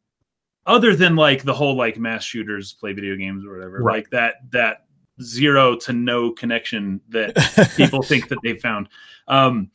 other 0.68 0.95
than 0.95 1.15
like 1.15 1.43
the 1.43 1.53
whole 1.53 1.76
like 1.76 1.97
mass 1.97 2.24
shooters 2.24 2.74
play 2.74 2.93
video 2.93 3.15
games 3.15 3.45
or 3.45 3.53
whatever, 3.55 3.82
Right. 3.82 3.95
like 3.97 4.09
that 4.11 4.36
that 4.51 4.86
zero 5.22 5.76
to 5.78 5.93
no 5.93 6.32
connection 6.32 7.01
that 7.09 7.34
people 7.78 8.03
think 8.03 8.28
that 8.30 8.38
they 8.43 8.53
found. 8.53 8.88
Um, 9.28 9.72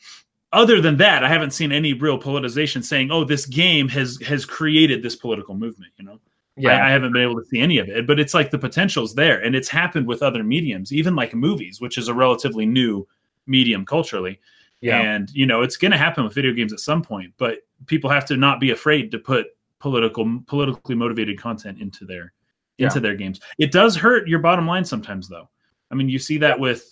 other 0.52 0.80
than 0.80 0.98
that, 0.98 1.24
I 1.24 1.28
haven't 1.28 1.52
seen 1.52 1.72
any 1.72 1.94
real 1.94 2.18
politicization 2.20 2.84
saying, 2.84 3.10
"Oh, 3.10 3.24
this 3.24 3.46
game 3.46 3.88
has 3.88 4.18
has 4.24 4.44
created 4.44 5.02
this 5.02 5.16
political 5.16 5.54
movement." 5.54 5.92
You 5.96 6.04
know, 6.04 6.20
yeah 6.56 6.76
I, 6.84 6.88
I 6.88 6.90
haven't 6.90 7.12
been 7.12 7.22
able 7.22 7.40
to 7.40 7.46
see 7.46 7.58
any 7.58 7.78
of 7.78 7.88
it, 7.88 8.06
but 8.06 8.20
it's 8.20 8.34
like 8.34 8.50
the 8.50 8.58
potential's 8.58 9.14
there, 9.14 9.42
and 9.42 9.56
it's 9.56 9.68
happened 9.68 10.06
with 10.06 10.22
other 10.22 10.44
mediums, 10.44 10.92
even 10.92 11.16
like 11.16 11.34
movies, 11.34 11.80
which 11.80 11.96
is 11.96 12.08
a 12.08 12.14
relatively 12.14 12.66
new 12.66 13.08
medium 13.46 13.84
culturally. 13.86 14.38
yeah 14.82 15.00
And 15.00 15.30
you 15.32 15.46
know, 15.46 15.62
it's 15.62 15.76
going 15.78 15.92
to 15.92 15.96
happen 15.98 16.22
with 16.22 16.34
video 16.34 16.52
games 16.52 16.72
at 16.72 16.80
some 16.80 17.02
point, 17.02 17.32
but 17.38 17.60
people 17.86 18.10
have 18.10 18.26
to 18.26 18.36
not 18.36 18.60
be 18.60 18.70
afraid 18.70 19.10
to 19.12 19.18
put 19.18 19.46
political, 19.82 20.40
politically 20.46 20.94
motivated 20.94 21.38
content 21.38 21.80
into 21.80 22.06
their 22.06 22.32
into 22.78 23.00
their 23.00 23.14
games. 23.14 23.38
It 23.58 23.70
does 23.70 23.94
hurt 23.94 24.26
your 24.26 24.38
bottom 24.38 24.66
line 24.66 24.84
sometimes, 24.84 25.28
though. 25.28 25.48
I 25.90 25.94
mean, 25.94 26.08
you 26.08 26.18
see 26.18 26.38
that 26.38 26.58
with 26.58 26.90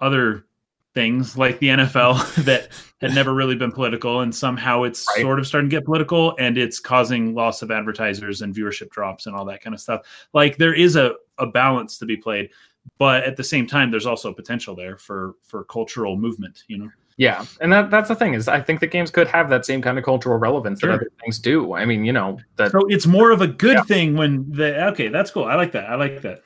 other 0.00 0.46
things 0.94 1.36
like 1.36 1.58
the 1.58 1.68
NFL 1.68 2.34
that 2.44 2.68
had 3.00 3.14
never 3.14 3.34
really 3.34 3.56
been 3.56 3.72
political, 3.72 4.20
and 4.20 4.34
somehow 4.34 4.84
it's 4.84 5.06
Right. 5.14 5.22
sort 5.22 5.38
of 5.38 5.46
starting 5.46 5.68
to 5.68 5.76
get 5.76 5.84
political, 5.84 6.34
and 6.38 6.56
it's 6.56 6.80
causing 6.80 7.34
loss 7.34 7.62
of 7.62 7.70
advertisers 7.70 8.42
and 8.42 8.54
viewership 8.54 8.90
drops 8.90 9.26
and 9.26 9.36
all 9.36 9.44
that 9.46 9.60
kind 9.60 9.74
of 9.74 9.80
stuff. 9.80 10.02
Like 10.32 10.56
there 10.56 10.74
is 10.74 10.96
a 10.96 11.14
a 11.38 11.46
balance 11.46 11.98
to 11.98 12.06
be 12.06 12.16
played, 12.16 12.50
but 12.96 13.24
at 13.24 13.36
the 13.36 13.44
same 13.44 13.66
time, 13.66 13.90
there's 13.90 14.06
also 14.06 14.32
potential 14.32 14.74
there 14.76 14.96
for 14.96 15.34
for 15.42 15.64
cultural 15.64 16.16
movement. 16.16 16.62
You 16.68 16.78
know. 16.78 16.90
Yeah, 17.16 17.44
and 17.60 17.72
that 17.72 17.90
that's 17.90 18.08
the 18.08 18.14
thing 18.16 18.34
is 18.34 18.48
I 18.48 18.60
think 18.60 18.80
that 18.80 18.88
games 18.88 19.10
could 19.10 19.28
have 19.28 19.48
that 19.50 19.64
same 19.64 19.80
kind 19.80 19.98
of 19.98 20.04
cultural 20.04 20.36
relevance 20.36 20.80
Sure. 20.80 20.90
that 20.90 20.96
other 20.96 21.10
things 21.20 21.38
do. 21.38 21.74
I 21.74 21.84
mean, 21.84 22.04
you 22.04 22.12
know, 22.12 22.38
that 22.56 22.72
So 22.72 22.80
it's 22.88 23.06
more 23.06 23.30
of 23.30 23.40
a 23.40 23.46
good 23.46 23.74
Yeah. 23.76 23.82
thing 23.82 24.16
when 24.16 24.50
the 24.50 24.86
okay, 24.88 25.08
that's 25.08 25.30
cool. 25.30 25.44
I 25.44 25.54
like 25.54 25.72
that. 25.72 25.88
I 25.88 25.94
like 25.94 26.22
that. 26.22 26.40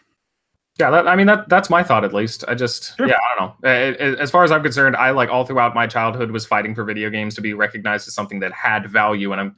Yeah, 0.78 0.90
that, 0.90 1.08
I 1.08 1.16
mean 1.16 1.26
that 1.26 1.48
that's 1.48 1.70
my 1.70 1.82
thought 1.82 2.04
at 2.04 2.12
least. 2.12 2.44
I 2.46 2.54
just 2.54 2.96
Sure. 2.98 3.08
yeah, 3.08 3.16
I 3.16 3.38
don't 3.40 3.62
know. 3.62 4.16
As 4.20 4.30
far 4.30 4.44
as 4.44 4.52
I'm 4.52 4.62
concerned, 4.62 4.94
I 4.94 5.10
like 5.10 5.30
all 5.30 5.44
throughout 5.44 5.74
my 5.74 5.86
childhood 5.86 6.30
was 6.30 6.44
fighting 6.44 6.74
for 6.74 6.84
video 6.84 7.08
games 7.08 7.34
to 7.36 7.40
be 7.40 7.54
recognized 7.54 8.06
as 8.06 8.14
something 8.14 8.40
that 8.40 8.52
had 8.52 8.88
value, 8.88 9.32
and 9.32 9.40
I'm, 9.40 9.56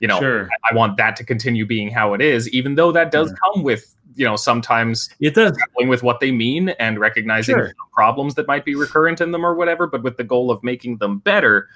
you 0.00 0.08
know, 0.08 0.18
sure, 0.18 0.48
I 0.70 0.74
want 0.74 0.96
that 0.98 1.16
to 1.16 1.24
continue 1.24 1.64
being 1.66 1.88
how 1.90 2.14
it 2.14 2.20
is, 2.20 2.48
even 2.50 2.74
though 2.74 2.92
that 2.92 3.10
does 3.12 3.32
come 3.44 3.62
with 3.62 3.94
you 4.14 4.24
know 4.24 4.36
sometimes 4.36 5.08
it 5.20 5.34
does. 5.34 5.52
grappling 5.56 5.88
with 5.88 6.02
what 6.02 6.20
they 6.20 6.30
mean 6.30 6.70
and 6.80 6.98
recognizing 6.98 7.54
Sure. 7.56 7.72
problems 7.92 8.34
that 8.36 8.46
might 8.46 8.64
be 8.64 8.74
recurrent 8.74 9.20
in 9.20 9.30
them 9.32 9.44
or 9.44 9.54
whatever, 9.54 9.86
but 9.86 10.02
with 10.02 10.16
the 10.16 10.24
goal 10.24 10.50
of 10.50 10.62
making 10.64 10.98
them 10.98 11.18
better. 11.18 11.68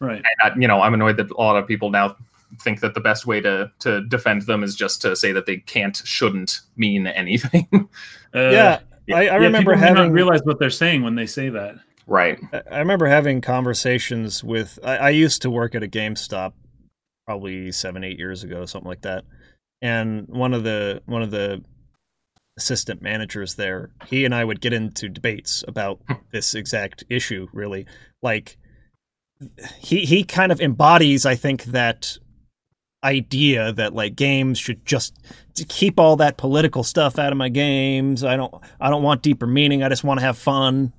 Right. 0.00 0.16
And 0.18 0.26
I, 0.42 0.58
you 0.58 0.68
know, 0.68 0.80
I'm 0.82 0.94
annoyed 0.94 1.16
that 1.18 1.30
a 1.30 1.34
lot 1.34 1.56
of 1.56 1.66
people 1.66 1.90
now 1.90 2.16
think 2.62 2.80
that 2.80 2.94
the 2.94 3.00
best 3.00 3.26
way 3.26 3.40
to 3.40 3.70
to 3.80 4.04
defend 4.08 4.42
them 4.42 4.62
is 4.62 4.74
just 4.74 5.02
to 5.02 5.16
say 5.16 5.32
that 5.32 5.46
they 5.46 5.56
can't, 5.58 5.96
shouldn't 6.04 6.60
mean 6.76 7.06
anything. 7.22 7.66
Uh, 8.34 8.50
yeah, 8.50 8.80
I, 9.10 9.14
I 9.14 9.22
yeah, 9.22 9.34
remember 9.36 9.72
people 9.72 9.80
may 9.82 9.88
not 9.88 9.96
having 9.98 10.12
realize 10.12 10.40
what 10.44 10.58
they're 10.58 10.70
saying 10.70 11.02
when 11.02 11.14
they 11.14 11.26
say 11.26 11.48
that. 11.50 11.76
right. 12.06 12.38
I 12.52 12.62
I 12.72 12.78
remember 12.80 13.06
having 13.06 13.40
conversations 13.40 14.44
with. 14.44 14.78
I, 14.84 14.96
I 14.96 15.10
used 15.10 15.42
to 15.42 15.50
work 15.50 15.74
at 15.74 15.82
a 15.82 15.88
GameStop, 15.88 16.52
probably 17.26 17.72
seven, 17.72 18.04
eight 18.04 18.18
years 18.18 18.44
ago, 18.44 18.64
something 18.66 18.88
like 18.88 19.02
that. 19.02 19.24
And 19.82 20.26
one 20.28 20.54
of 20.54 20.64
the 20.64 21.02
one 21.06 21.22
of 21.22 21.30
the 21.30 21.62
assistant 22.56 23.02
managers 23.02 23.56
there, 23.56 23.90
he 24.06 24.24
and 24.24 24.34
I 24.34 24.44
would 24.44 24.60
get 24.60 24.72
into 24.72 25.08
debates 25.08 25.64
about 25.68 26.00
hmm. 26.06 26.14
this 26.32 26.54
exact 26.54 27.04
issue. 27.08 27.48
Really, 27.52 27.86
like 28.22 28.56
he 29.78 30.04
he 30.04 30.24
kind 30.24 30.52
of 30.52 30.60
embodies, 30.60 31.26
I 31.26 31.34
think, 31.34 31.64
that 31.64 32.18
idea 33.04 33.72
that 33.72 33.94
like 33.94 34.16
games 34.16 34.58
should 34.58 34.84
just 34.84 35.16
to 35.54 35.64
keep 35.64 36.00
all 36.00 36.16
that 36.16 36.36
political 36.36 36.82
stuff 36.82 37.18
out 37.18 37.32
of 37.32 37.38
my 37.38 37.48
games. 37.48 38.24
I 38.24 38.36
don't 38.36 38.54
I 38.80 38.90
don't 38.90 39.02
want 39.02 39.22
deeper 39.22 39.46
meaning. 39.46 39.82
I 39.82 39.88
just 39.88 40.04
want 40.04 40.20
to 40.20 40.26
have 40.26 40.38
fun. 40.38 40.92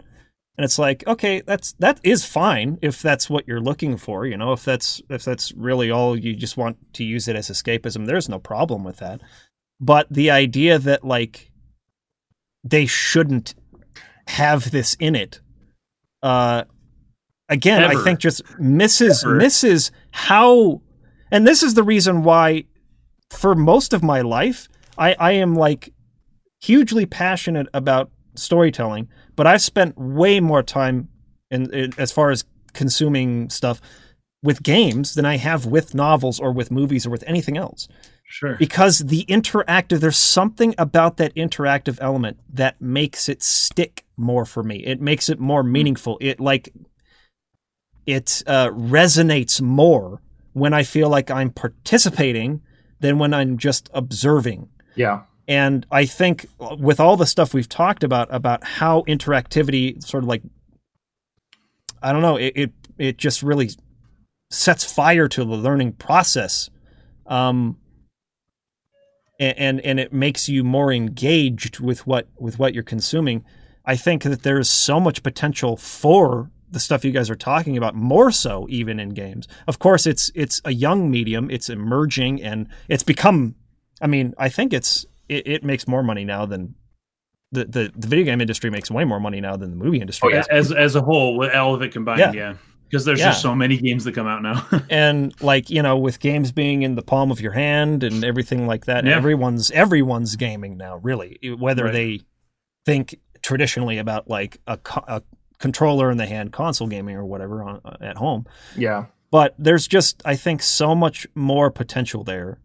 And 0.58 0.66
it's 0.66 0.80
like, 0.80 1.06
okay, 1.06 1.42
that's 1.42 1.74
that 1.74 2.00
is 2.04 2.26
fine 2.26 2.80
if 2.82 3.00
that's 3.02 3.30
what 3.30 3.48
you're 3.48 3.62
looking 3.62 3.96
for, 3.96 4.26
you 4.26 4.38
know, 4.38 4.54
if 4.54 4.66
that's 4.66 5.02
if 5.08 5.24
that's 5.24 5.52
really 5.54 5.92
all 5.92 6.18
you 6.18 6.36
just 6.36 6.58
want 6.58 6.78
to 6.94 7.04
use 7.04 7.28
it 7.28 7.36
as 7.36 7.50
escapism, 7.50 8.08
there's 8.08 8.28
no 8.28 8.40
problem 8.40 8.84
with 8.84 8.98
that. 8.98 9.22
But 9.80 10.08
the 10.10 10.32
idea 10.32 10.80
that 10.80 11.04
like 11.04 11.52
they 12.64 12.88
shouldn't 12.88 13.54
have 14.30 14.72
this 14.72 14.96
in 15.00 15.16
it 15.16 15.40
uh 16.24 16.64
again, 17.48 17.84
I 17.84 18.04
think 18.04 18.20
just 18.20 18.42
misses 18.60 19.24
Ever. 19.24 19.36
misses 19.36 19.92
how 20.12 20.82
and 21.32 21.46
this 21.46 21.62
is 21.62 21.76
the 21.76 21.84
reason 21.84 22.24
why 22.24 22.66
for 23.30 23.54
most 23.54 23.94
of 23.94 24.02
my 24.02 24.22
life 24.22 24.68
I 24.98 25.16
I 25.20 25.32
am 25.34 25.56
like 25.56 25.94
hugely 26.60 27.06
passionate 27.06 27.68
about 27.74 28.10
storytelling, 28.36 29.08
but 29.38 29.48
I've 29.48 29.62
spent 29.62 29.98
way 29.98 30.42
more 30.42 30.62
time 30.62 31.08
in, 31.50 31.74
in 31.74 31.94
as 31.98 32.12
far 32.12 32.32
as 32.32 32.44
consuming 32.74 33.50
stuff 33.50 33.80
with 34.44 34.62
games 34.62 35.16
than 35.16 35.26
I 35.26 35.38
have 35.38 35.66
with 35.66 35.96
novels 35.96 36.40
or 36.40 36.52
with 36.52 36.70
movies 36.72 37.06
or 37.06 37.10
with 37.10 37.24
anything 37.26 37.58
else. 37.58 37.88
Sure. 38.26 38.56
Because 38.56 39.00
the 39.00 39.24
interactive, 39.30 40.02
there's 40.02 40.18
something 40.18 40.76
about 40.78 41.16
that 41.18 41.34
interactive 41.36 41.98
element 42.02 42.40
that 42.52 42.82
makes 42.82 43.30
it 43.30 43.42
stick 43.42 44.06
more 44.18 44.46
for 44.46 44.64
me. 44.64 44.78
It 44.78 45.00
makes 45.00 45.30
it 45.30 45.40
more 45.40 45.64
meaningful. 45.64 46.18
It 46.20 46.40
like 46.42 46.74
it 48.06 48.44
uh, 48.46 48.70
resonates 48.70 49.62
more 49.62 50.22
when 50.54 50.74
I 50.74 50.84
feel 50.84 51.10
like 51.10 51.32
I'm 51.32 51.52
participating 51.52 52.62
than 53.00 53.18
when 53.18 53.34
I'm 53.34 53.58
just 53.58 53.90
observing. 53.94 54.70
Yeah. 54.96 55.22
And 55.48 55.86
I 55.92 56.06
think 56.06 56.48
with 56.78 57.00
all 57.00 57.16
the 57.16 57.26
stuff 57.26 57.54
we've 57.54 57.70
talked 57.70 58.04
about 58.04 58.28
about 58.32 58.64
how 58.64 59.04
interactivity 59.04 60.04
sort 60.04 60.24
of 60.24 60.28
like 60.28 60.44
I 62.02 62.12
don't 62.12 62.22
know, 62.22 62.36
it 62.36 62.54
it, 62.56 62.72
it 62.98 63.18
just 63.18 63.42
really 63.42 63.70
sets 64.50 64.84
fire 64.84 65.28
to 65.28 65.44
the 65.44 65.56
learning 65.56 65.94
process. 65.94 66.70
Um 67.26 67.78
and, 69.40 69.58
and 69.58 69.82
and 69.82 70.00
it 70.00 70.12
makes 70.12 70.50
you 70.50 70.64
more 70.64 70.92
engaged 70.92 71.80
with 71.80 72.06
what 72.06 72.28
with 72.38 72.60
what 72.60 72.74
you're 72.74 72.84
consuming. 72.84 73.46
I 73.86 73.96
think 73.96 74.24
that 74.24 74.44
there's 74.44 74.70
so 74.70 75.00
much 75.00 75.24
potential 75.24 75.78
for 75.78 76.52
the 76.70 76.80
stuff 76.80 77.06
you 77.06 77.12
guys 77.12 77.30
are 77.30 77.36
talking 77.36 77.78
about, 77.78 77.96
more 77.96 78.32
so 78.32 78.68
even 78.70 79.00
in 79.00 79.10
games. 79.10 79.48
Of 79.68 79.80
course, 79.80 80.06
it's 80.06 80.32
it's 80.36 80.60
a 80.66 80.74
young 80.74 81.10
medium, 81.10 81.50
it's 81.50 81.70
emerging, 81.70 82.44
and 82.44 82.68
it's 82.90 83.04
become. 83.04 83.56
I 84.02 84.08
mean, 84.08 84.34
I 84.38 84.50
think 84.50 84.74
it's 84.74 85.06
it, 85.30 85.48
it 85.48 85.64
makes 85.64 85.88
more 85.88 86.04
money 86.04 86.26
now 86.26 86.46
than 86.46 86.76
the, 87.52 87.66
the 87.66 87.92
the 87.96 88.08
video 88.08 88.26
game 88.26 88.42
industry 88.42 88.70
makes 88.70 88.92
way 88.92 89.06
more 89.06 89.20
money 89.20 89.40
now 89.42 89.56
than 89.56 89.70
the 89.72 89.76
movie 89.78 90.00
industry. 90.02 90.34
Oh, 90.34 90.36
yeah. 90.36 90.44
as 90.52 90.72
as 90.72 90.96
a 90.96 91.02
whole, 91.02 91.38
with 91.38 91.54
all 91.54 91.74
of 91.74 91.82
it 91.82 91.92
combined, 91.92 92.20
Yeah. 92.20 92.32
yeah. 92.34 92.54
Because 92.90 93.04
there's 93.04 93.20
Yeah. 93.20 93.28
just 93.32 93.42
so 93.42 93.54
many 93.54 93.78
games 93.78 94.06
that 94.06 94.14
come 94.14 94.28
out 94.28 94.42
now. 94.42 94.66
and 94.90 95.34
like 95.42 95.70
you 95.70 95.82
know 95.82 95.98
with 95.98 96.20
games 96.20 96.52
being 96.52 96.84
in 96.84 96.96
the 96.96 97.02
palm 97.02 97.32
of 97.32 97.40
your 97.42 97.52
hand 97.54 98.04
and 98.04 98.24
everything 98.24 98.66
like 98.68 98.86
that 98.86 99.06
Yeah. 99.06 99.16
everyone's 99.16 99.72
everyone's 99.72 100.36
gaming 100.36 100.78
now 100.78 100.98
really 100.98 101.38
whether 101.58 101.86
Right. 101.86 101.94
they 101.94 102.20
think 102.86 103.20
traditionally 103.42 103.98
about 103.98 104.30
like 104.30 104.60
a, 104.68 104.78
co- 104.78 105.04
a 105.08 105.22
controller 105.60 106.10
in 106.12 106.18
the 106.18 106.26
hand 106.26 106.52
console 106.54 106.88
gaming 106.88 107.16
or 107.18 107.26
whatever 107.26 107.64
on, 107.64 107.82
uh, 107.84 107.98
at 108.02 108.18
home 108.18 108.46
Yeah. 108.76 109.06
but 109.32 109.54
there's 109.60 109.88
just 109.88 110.22
i 110.26 110.36
think 110.36 110.62
so 110.62 110.96
much 110.96 111.28
more 111.36 111.70
potential 111.72 112.24
there 112.24 112.58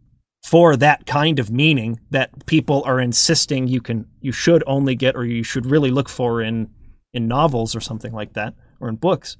for 0.43 0.77
that 0.77 1.07
kind 1.07 1.39
of 1.39 1.51
meaning 1.51 2.01
that 2.11 2.47
people 2.47 2.83
are 2.85 3.01
insisting 3.01 3.69
you 3.69 3.81
can 3.81 4.07
you 4.21 4.33
should 4.33 4.63
only 4.67 4.95
get 4.95 5.15
or 5.15 5.25
you 5.25 5.43
should 5.43 5.67
really 5.67 5.91
look 5.91 6.09
for 6.09 6.43
in 6.43 6.69
in 7.13 7.29
novels 7.29 7.77
or 7.77 7.81
something 7.81 8.13
like 8.13 8.33
that 8.33 8.55
or 8.81 8.89
in 8.89 8.97
books. 8.97 9.37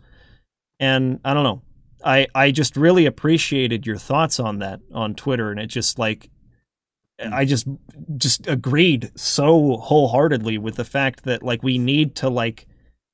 And 0.79 1.21
i 1.25 1.35
don't 1.35 1.45
know. 1.45 1.63
I 2.05 2.27
i 2.35 2.51
just 2.51 2.77
really 2.77 3.07
appreciated 3.07 3.87
your 3.87 3.99
thoughts 3.99 4.39
on 4.41 4.59
that 4.61 4.81
on 4.93 5.15
twitter 5.15 5.51
and 5.51 5.61
it 5.61 5.67
just 5.67 5.99
like 5.99 6.31
hmm. 7.21 7.33
i 7.33 7.45
just 7.45 7.67
just 8.17 8.47
agreed 8.47 9.13
so 9.17 9.77
wholeheartedly 9.77 10.59
with 10.59 10.77
the 10.77 10.85
fact 10.85 11.25
that 11.25 11.43
like 11.43 11.63
we 11.63 11.79
need 11.79 12.17
to 12.17 12.29
like 12.29 12.67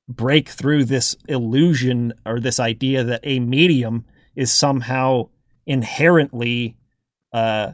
break 0.09 0.49
through 0.49 0.85
this 0.85 1.17
illusion 1.29 2.15
or 2.25 2.41
this 2.41 2.59
idea 2.59 3.05
that 3.05 3.21
a 3.25 3.41
medium 3.41 4.07
is 4.35 4.51
somehow 4.51 5.29
inherently 5.67 6.78
uh 7.33 7.73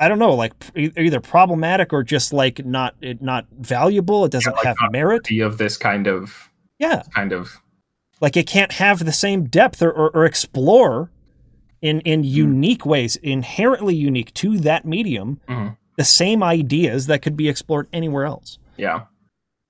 I 0.00 0.06
don't 0.06 0.20
know, 0.20 0.34
like 0.34 0.52
either 0.76 1.20
problematic 1.20 1.92
or 1.92 2.04
just 2.04 2.32
like 2.32 2.64
not 2.64 2.94
it 3.00 3.20
not 3.20 3.46
valuable. 3.58 4.24
It 4.24 4.30
doesn't 4.32 4.54
like 4.54 4.64
have 4.64 4.76
merit. 4.92 5.28
Of 5.40 5.58
this 5.58 5.76
kind 5.76 6.06
of 6.06 6.50
Yeah, 6.78 7.02
kind 7.14 7.32
of 7.32 7.60
like 8.20 8.36
it 8.36 8.46
can't 8.46 8.72
have 8.72 9.04
the 9.04 9.12
same 9.12 9.44
depth 9.44 9.82
or, 9.82 9.90
or, 9.90 10.10
or 10.10 10.24
explore 10.24 11.10
in 11.82 12.00
in 12.02 12.22
unique 12.24 12.86
ways, 12.86 13.16
inherently 13.16 13.94
unique 13.96 14.32
to 14.34 14.58
that 14.58 14.84
medium, 14.84 15.40
Mhm. 15.48 15.76
the 15.96 16.04
same 16.04 16.42
ideas 16.44 17.06
that 17.06 17.20
could 17.22 17.36
be 17.36 17.48
explored 17.48 17.88
anywhere 17.92 18.24
else. 18.24 18.58
yeah. 18.76 19.02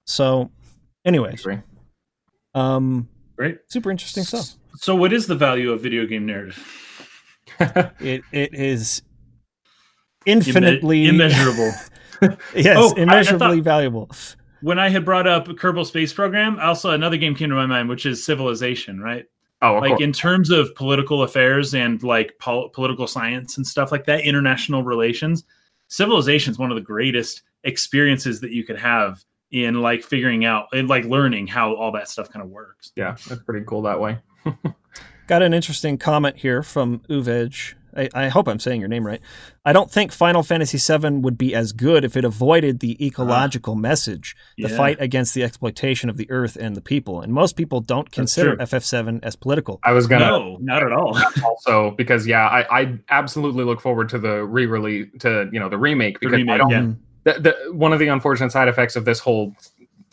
So, 0.06 0.50
I 1.04 1.08
anyways, 1.08 1.46
um, 2.54 3.08
right. 3.36 3.58
super 3.68 3.90
interesting 3.90 4.24
stuff. 4.24 4.54
So, 4.76 4.94
what 4.94 5.12
is 5.12 5.26
the 5.26 5.34
value 5.36 5.70
of 5.70 5.82
video 5.82 6.06
game 6.06 6.24
narrative? 6.24 6.58
It 8.00 8.22
it 8.32 8.54
is 8.54 9.02
infinitely 10.26 11.04
Imme- 11.04 11.08
immeasurable. 11.10 11.72
yes, 12.54 12.76
Oh, 12.78 12.94
I- 12.96 13.00
I 13.00 13.02
immeasurably 13.02 13.56
thought- 13.58 13.64
valuable. 13.64 14.10
when 14.60 14.78
I 14.78 14.88
had 14.88 15.04
brought 15.04 15.26
up 15.26 15.46
Kerbal 15.48 15.86
Space 15.86 16.12
Program, 16.12 16.58
also 16.60 16.90
another 16.90 17.16
game 17.16 17.34
came 17.34 17.48
to 17.50 17.54
my 17.54 17.66
mind, 17.66 17.88
which 17.88 18.06
is 18.06 18.24
Civilization, 18.24 19.00
right? 19.00 19.24
Oh, 19.62 19.76
of 19.76 19.82
like 19.82 19.90
course. 19.90 20.02
in 20.02 20.12
terms 20.12 20.50
of 20.50 20.72
political 20.76 21.22
affairs 21.24 21.74
and 21.74 22.00
like 22.02 22.34
pol- 22.38 22.68
political 22.68 23.06
science 23.08 23.56
and 23.56 23.66
stuff 23.66 23.90
like 23.90 24.04
that, 24.06 24.20
international 24.22 24.82
relations, 24.84 25.44
Civilization 25.88 26.52
is 26.52 26.58
one 26.58 26.70
of 26.70 26.76
the 26.76 26.82
greatest 26.82 27.42
experiences 27.64 28.40
that 28.40 28.52
you 28.52 28.62
could 28.64 28.78
have 28.78 29.24
in 29.50 29.80
like 29.80 30.04
figuring 30.04 30.44
out 30.44 30.66
and 30.72 30.88
like 30.88 31.04
learning 31.06 31.46
how 31.46 31.74
all 31.74 31.90
that 31.92 32.08
stuff 32.08 32.30
kind 32.30 32.44
of 32.44 32.50
works. 32.50 32.92
yeah, 32.94 33.16
that's 33.28 33.42
pretty 33.42 33.64
cool 33.66 33.82
that 33.82 33.98
way. 33.98 34.18
Got 35.28 35.42
an 35.42 35.52
interesting 35.52 35.98
comment 35.98 36.38
here 36.38 36.62
from 36.62 37.00
Uvej. 37.00 37.74
I, 37.94 38.08
I 38.14 38.28
hope 38.28 38.48
I'm 38.48 38.58
saying 38.58 38.80
your 38.80 38.88
name 38.88 39.06
right. 39.06 39.20
I 39.62 39.74
don't 39.74 39.90
think 39.90 40.10
Final 40.10 40.42
Fantasy 40.42 40.78
VII 40.78 41.18
would 41.18 41.36
be 41.36 41.54
as 41.54 41.72
good 41.72 42.02
if 42.02 42.16
it 42.16 42.24
avoided 42.24 42.80
the 42.80 43.04
ecological 43.04 43.74
message, 43.74 44.34
the. 44.56 44.68
Yeah. 44.68 44.76
fight 44.76 44.96
against 45.00 45.34
the 45.34 45.42
exploitation 45.42 46.08
of 46.08 46.16
the 46.16 46.30
earth 46.30 46.56
and 46.56 46.74
the 46.74 46.80
people. 46.80 47.20
And 47.20 47.30
most 47.34 47.56
people 47.56 47.82
don't 47.82 48.10
consider. 48.10 48.56
FF7 48.56 49.20
as 49.22 49.36
political. 49.36 49.80
I 49.84 49.92
was 49.92 50.06
gonna 50.06 50.24
No, 50.24 50.56
not 50.62 50.82
at 50.82 50.92
all. 50.92 51.18
also 51.44 51.90
because 51.90 52.26
yeah, 52.26 52.46
I, 52.46 52.80
I 52.80 52.98
absolutely 53.10 53.64
look 53.64 53.82
forward 53.82 54.08
to 54.10 54.18
the 54.18 54.44
re-release 54.44 55.08
to 55.20 55.50
you 55.52 55.60
know 55.60 55.68
the 55.68 55.78
remake 55.78 56.20
because 56.20 56.32
I 56.32 56.36
remake, 56.38 56.58
don't 56.58 56.70
yeah. 56.70 56.80
Mm, 56.80 56.96
the, 57.24 57.40
the, 57.40 57.72
one 57.74 57.92
of 57.92 57.98
the 57.98 58.08
unfortunate 58.08 58.50
side 58.50 58.68
effects 58.68 58.96
of 58.96 59.04
this 59.04 59.18
whole 59.20 59.54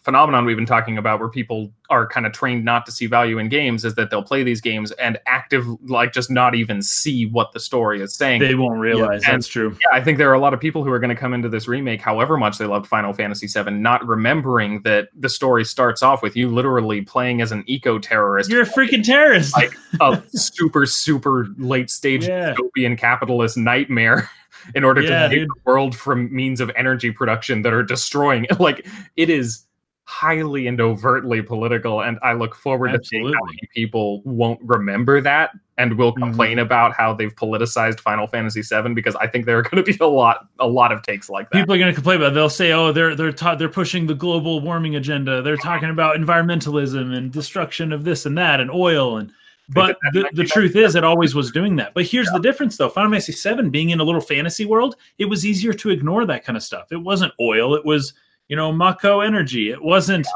phenomenon 0.06 0.46
we've 0.46 0.56
been 0.56 0.66
talking 0.68 0.98
about 0.98 1.20
where 1.20 1.28
people 1.30 1.74
are 1.90 2.08
kind 2.08 2.26
of 2.28 2.32
trained 2.32 2.64
not 2.64 2.86
to 2.86 2.92
see 2.92 3.08
value 3.08 3.40
in 3.40 3.50
games 3.50 3.84
is 3.84 3.96
that 3.96 4.10
they'll 4.12 4.24
play 4.24 4.44
these 4.44 4.62
games 4.62 4.92
and 4.94 5.18
active 5.26 5.66
like 5.90 6.14
just 6.14 6.30
not 6.32 6.54
even 6.56 6.82
see 6.82 7.26
what 7.26 7.52
the 7.54 7.60
story 7.60 8.02
is 8.02 8.14
saying 8.16 8.40
They 8.40 8.54
won't 8.56 8.80
realize 8.80 9.24
Yeah. 9.24 9.32
that's 9.32 9.48
true. 9.48 9.72
yeah 9.82 9.98
i 9.98 10.02
think 10.04 10.18
there 10.20 10.30
are 10.30 10.34
a 10.36 10.40
lot 10.40 10.54
of 10.54 10.60
people 10.60 10.84
who 10.84 10.92
are 10.92 11.00
going 11.00 11.10
to 11.10 11.20
come 11.20 11.34
into 11.34 11.50
this 11.50 11.68
remake 11.68 12.02
however 12.02 12.38
much 12.38 12.58
they 12.60 12.66
loved 12.66 12.86
final 12.88 13.14
fantasy 13.14 13.48
VII 13.48 13.72
not 13.72 14.06
remembering 14.08 14.82
that 14.84 15.10
the 15.20 15.28
story 15.30 15.66
starts 15.66 16.04
off 16.04 16.22
with 16.22 16.36
you 16.36 16.50
literally 16.50 17.02
playing 17.02 17.42
as 17.42 17.52
an 17.52 17.64
eco-terrorist 17.66 18.50
You're 18.50 18.62
a 18.62 18.66
freaking 18.66 19.04
terrorist. 19.04 19.56
like 19.58 19.74
a 20.00 20.22
super 20.30 20.86
super 20.86 21.48
late 21.58 21.90
stage 21.90 22.28
Yeah. 22.28 22.54
dystopian 22.54 22.98
capitalist 22.98 23.58
nightmare 23.58 24.30
in 24.76 24.84
order 24.84 25.02
Yeah, 25.02 25.28
to 25.28 25.30
save 25.36 25.48
the 25.48 25.56
world 25.66 25.96
from 25.96 26.34
means 26.34 26.60
of 26.62 26.72
energy 26.76 27.12
production 27.12 27.62
that 27.64 27.74
are 27.74 27.84
destroying 27.84 28.46
it. 28.46 28.60
like 28.60 28.88
it 29.16 29.30
is 29.30 29.66
highly 30.08 30.68
and 30.68 30.80
overtly 30.80 31.42
political 31.42 32.02
and 32.04 32.20
i 32.22 32.32
look 32.32 32.54
forward 32.56 32.92
to 32.94 33.04
seeing 33.04 33.26
how 33.26 33.44
many 33.46 33.68
people 33.74 34.22
won't 34.24 34.60
remember 34.62 35.20
that 35.20 35.50
and 35.80 35.98
will 35.98 36.14
Mhm. 36.14 36.20
complain 36.20 36.60
about 36.60 36.94
how 36.96 37.12
they've 37.12 37.34
politicized 37.36 38.00
final 38.00 38.28
fantasy 38.28 38.62
VII 38.62 38.94
because 38.94 39.16
i 39.16 39.26
think 39.26 39.46
there 39.48 39.58
are 39.58 39.64
going 39.64 39.84
to 39.84 39.92
be 39.92 39.98
a 40.00 40.06
lot 40.08 40.48
a 40.60 40.68
lot 40.68 40.92
of 40.92 41.02
takes 41.02 41.28
like 41.28 41.50
that 41.50 41.58
People 41.58 41.74
are 41.74 41.80
going 41.80 41.90
to 41.90 41.96
complain 41.96 42.18
about. 42.18 42.32
It. 42.34 42.36
They'll 42.36 42.50
say, 42.50 42.72
"Oh, 42.72 42.92
they're 42.92 43.16
they're 43.16 43.32
ta- 43.32 43.56
they're 43.56 43.68
pushing 43.68 44.06
the 44.06 44.14
global 44.14 44.60
warming 44.62 44.96
agenda. 44.96 45.42
They're 45.42 45.58
talking 45.58 45.90
about 45.90 46.16
environmentalism 46.18 47.16
and 47.16 47.32
destruction 47.32 47.92
of 47.92 48.04
this 48.04 48.26
and 48.28 48.38
that 48.38 48.60
and 48.60 48.70
oil 48.72 49.18
and." 49.18 49.32
But 49.74 49.98
the, 50.14 50.30
the 50.34 50.44
truth 50.44 50.76
is, 50.76 50.94
it 50.94 51.04
always 51.04 51.34
was 51.34 51.52
doing 51.52 51.76
that. 51.78 51.96
But 51.96 52.06
here's 52.06 52.30
the 52.30 52.38
difference, 52.40 52.78
though. 52.78 52.88
Final 52.88 53.10
Fantasy 53.10 53.34
VII, 53.34 53.70
being 53.70 53.90
in 53.90 54.00
a 54.00 54.04
little 54.04 54.22
fantasy 54.22 54.64
world, 54.64 54.96
it 55.18 55.26
was 55.26 55.44
easier 55.44 55.74
to 55.74 55.90
ignore 55.90 56.24
that 56.28 56.46
kind 56.46 56.56
of 56.56 56.62
stuff. 56.62 56.92
It 56.92 56.98
wasn't 56.98 57.34
oil. 57.42 57.74
It 57.74 57.84
was, 57.84 58.14
you 58.48 58.56
know, 58.56 58.72
Mako 58.72 59.22
energy. 59.22 59.70
It 59.72 59.82
wasn't 59.84 60.28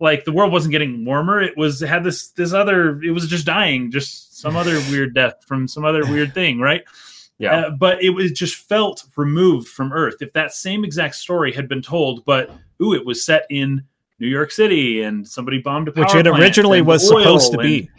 like 0.00 0.24
the 0.24 0.32
world 0.32 0.52
wasn't 0.52 0.72
getting 0.72 1.04
warmer. 1.04 1.40
It 1.40 1.56
was 1.56 1.82
it 1.82 1.88
had 1.88 2.04
this 2.04 2.28
this 2.32 2.52
other. 2.52 3.00
It 3.02 3.10
was 3.10 3.26
just 3.28 3.46
dying, 3.46 3.90
just 3.90 4.38
some 4.38 4.56
other 4.56 4.74
weird 4.90 5.14
death 5.14 5.34
from 5.46 5.66
some 5.68 5.84
other 5.84 6.04
weird 6.04 6.34
thing, 6.34 6.60
right? 6.60 6.82
yeah 7.38 7.66
Uh, 7.66 7.70
but 7.70 8.02
it 8.02 8.10
was 8.10 8.32
just 8.32 8.56
felt 8.56 9.04
removed 9.16 9.68
from 9.68 9.92
Earth. 9.92 10.16
If 10.20 10.32
that 10.32 10.52
same 10.52 10.84
exact 10.84 11.16
story 11.16 11.52
had 11.52 11.68
been 11.68 11.82
told, 11.82 12.24
but 12.24 12.50
ooh, 12.82 12.94
it 12.94 13.04
was 13.04 13.24
set 13.24 13.46
in 13.50 13.82
New 14.18 14.28
York 14.28 14.50
City 14.50 15.02
and 15.02 15.26
somebody 15.28 15.58
bombed 15.58 15.88
a 15.88 15.92
power 15.92 16.04
Which 16.04 16.14
it 16.14 16.26
originally 16.26 16.80
was 16.82 17.06
supposed 17.06 17.52
to 17.52 17.58
and- 17.58 17.66
be. 17.66 17.90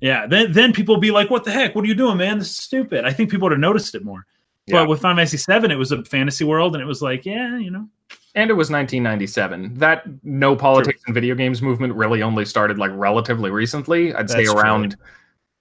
Yeah, 0.00 0.26
then 0.26 0.52
then 0.52 0.74
people 0.74 0.94
would 0.96 1.00
be 1.00 1.10
like, 1.12 1.30
"What 1.30 1.44
the 1.44 1.50
heck? 1.50 1.74
What 1.74 1.82
are 1.84 1.88
you 1.88 1.94
doing, 1.94 2.18
man? 2.18 2.38
This 2.38 2.50
is 2.50 2.56
stupid." 2.56 3.06
I 3.06 3.12
think 3.12 3.30
people 3.30 3.46
would 3.46 3.52
have 3.52 3.60
noticed 3.60 3.94
it 3.94 4.04
more. 4.04 4.26
Yeah. 4.66 4.82
But 4.82 4.88
with 4.90 5.00
Final 5.00 5.16
Fantasy 5.24 5.38
VII, 5.38 5.72
it 5.72 5.78
was 5.78 5.92
a 5.92 6.04
fantasy 6.04 6.44
world, 6.44 6.74
and 6.74 6.82
it 6.82 6.86
was 6.86 7.00
like, 7.00 7.24
yeah, 7.24 7.56
you 7.58 7.70
know, 7.70 7.88
and 8.34 8.50
it 8.50 8.54
was 8.54 8.70
1997 8.70 9.74
that 9.74 10.04
no 10.24 10.56
politics 10.56 11.00
in 11.06 11.14
video 11.14 11.34
games 11.34 11.62
movement 11.62 11.94
really 11.94 12.22
only 12.22 12.44
started 12.44 12.78
like 12.78 12.90
relatively 12.94 13.50
recently 13.50 14.14
i'd 14.14 14.28
say 14.30 14.38
That's 14.44 14.52
true. 14.52 14.60
around 14.60 14.96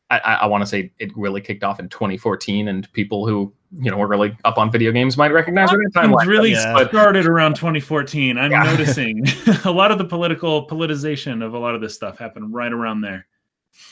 i, 0.10 0.20
I, 0.20 0.34
I 0.36 0.46
want 0.48 0.62
to 0.62 0.66
say 0.68 0.92
it 1.00 1.16
really 1.16 1.42
kicked 1.42 1.64
off 1.64 1.80
in 1.80 1.90
2014 1.90 2.68
and 2.68 2.92
people 2.94 3.28
who 3.28 3.54
you 3.80 3.90
know 3.90 3.98
were 3.98 4.08
really 4.08 4.38
up 4.46 4.58
on 4.58 4.72
video 4.72 4.92
games 4.92 5.18
might 5.18 5.32
recognize 5.34 5.70
it 5.72 5.80
in 6.04 6.12
It 6.12 6.28
really 6.28 6.52
Yeah. 6.52 6.86
started 6.88 7.26
around 7.26 7.56
2014. 7.56 8.38
I'm 8.38 8.52
Yeah. 8.52 8.64
noticing 8.72 9.24
a 9.66 9.72
lot 9.72 9.92
of 9.92 9.98
the 9.98 10.06
political 10.06 10.68
politicization 10.68 11.44
of 11.44 11.56
a 11.56 11.58
lot 11.60 11.74
of 11.74 11.82
this 11.82 11.96
stuff 11.96 12.20
happened 12.20 12.54
right 12.54 12.72
around 12.72 13.02
there. 13.02 13.26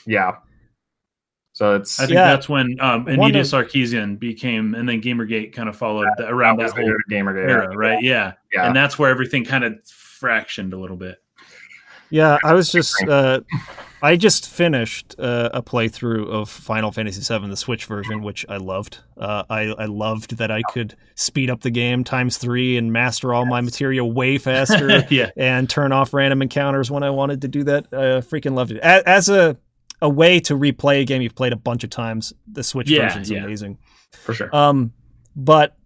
yeah 0.06 0.36
so 1.62 1.76
it's 1.76 2.00
I 2.00 2.06
think 2.08 2.16
Yeah. 2.16 2.32
that's 2.32 2.50
when 2.50 2.76
um, 2.80 3.08
Anita 3.08 3.42
of- 3.42 3.46
Sarkeesian 3.46 4.18
became, 4.18 4.74
and 4.74 4.90
then 4.90 5.00
GamerGate 5.02 5.54
kind 5.54 5.70
of 5.70 5.76
followed 5.78 6.08
the, 6.18 6.28
around 6.28 6.58
that 6.58 6.74
that, 6.76 6.82
whole 6.82 6.94
Gamergate 7.10 7.50
era, 7.50 7.78
right? 7.78 8.02
Yeah. 8.02 8.34
yeah 8.52 8.66
and 8.66 8.76
that's 8.76 8.98
where 8.98 9.12
everything 9.12 9.46
kind 9.46 9.64
of 9.64 9.74
fractioned 9.86 10.74
a 10.74 10.78
little 10.78 10.98
bit. 10.98 11.22
Yeah, 12.10 12.40
I 12.44 12.54
was 12.56 12.72
just 12.72 12.96
uh, 13.08 13.40
I 14.02 14.18
just 14.18 14.50
finished 14.50 15.16
uh, 15.20 15.50
a 15.54 15.62
playthrough 15.62 16.28
of 16.28 16.50
Final 16.50 16.92
Fantasy 16.92 17.22
VII, 17.22 17.48
the 17.48 17.56
Switch 17.56 17.86
version, 17.86 18.22
which 18.22 18.46
I 18.50 18.58
loved. 18.58 18.98
Uh, 19.18 19.44
I 19.50 19.62
I 19.78 19.86
loved 19.86 20.38
that 20.38 20.52
I 20.52 20.62
could 20.74 20.96
speed 21.16 21.50
up 21.50 21.62
the 21.62 21.70
game 21.70 22.04
times 22.04 22.38
three 22.38 22.76
and 22.76 22.92
master 22.92 23.34
all 23.34 23.46
my 23.46 23.62
Materia 23.62 24.04
way 24.04 24.38
faster 24.40 25.06
yeah, 25.10 25.30
and 25.38 25.70
turn 25.70 25.92
off 25.94 26.14
random 26.14 26.42
encounters 26.42 26.90
when 26.92 27.04
I 27.04 27.12
wanted 27.12 27.44
to 27.44 27.48
do 27.48 27.64
that. 27.66 27.86
I 27.94 28.20
freaking 28.20 28.56
loved 28.56 28.72
it. 28.72 28.80
A- 28.80 29.08
As 29.08 29.30
a 29.30 29.56
a 30.02 30.10
way 30.10 30.40
to 30.42 30.56
replay 30.58 31.02
a 31.02 31.06
game 31.06 31.22
you've 31.22 31.36
played 31.36 31.54
a 31.54 31.58
bunch 31.58 31.84
of 31.84 31.90
times, 31.90 32.34
the 32.52 32.64
Switch 32.64 32.90
Yeah, 32.90 33.08
version's 33.08 33.30
yeah. 33.30 33.44
amazing. 33.44 33.78
for 34.12 34.34
sure 34.34 34.54
Um, 34.56 34.94
but 35.36 35.78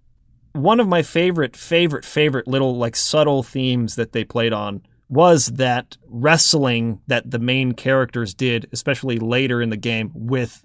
one 0.53 0.80
of 0.80 0.88
my 0.88 1.01
favorite, 1.01 1.55
favorite, 1.57 2.05
favorite 2.05 2.47
little 2.47 2.78
like 2.78 2.95
subtle 2.95 3.43
themes 3.43 3.95
that 3.95 4.13
they 4.13 4.24
played 4.24 4.53
on 4.53 4.82
was 5.09 5.47
that 5.47 5.97
wrestling 6.07 7.01
that 7.07 7.30
the 7.30 7.39
main 7.39 7.74
characters 7.74 8.34
did, 8.34 8.68
especially 8.72 9.20
later 9.20 9.61
in 9.61 9.70
the 9.70 9.78
game, 9.78 10.11
with 10.16 10.63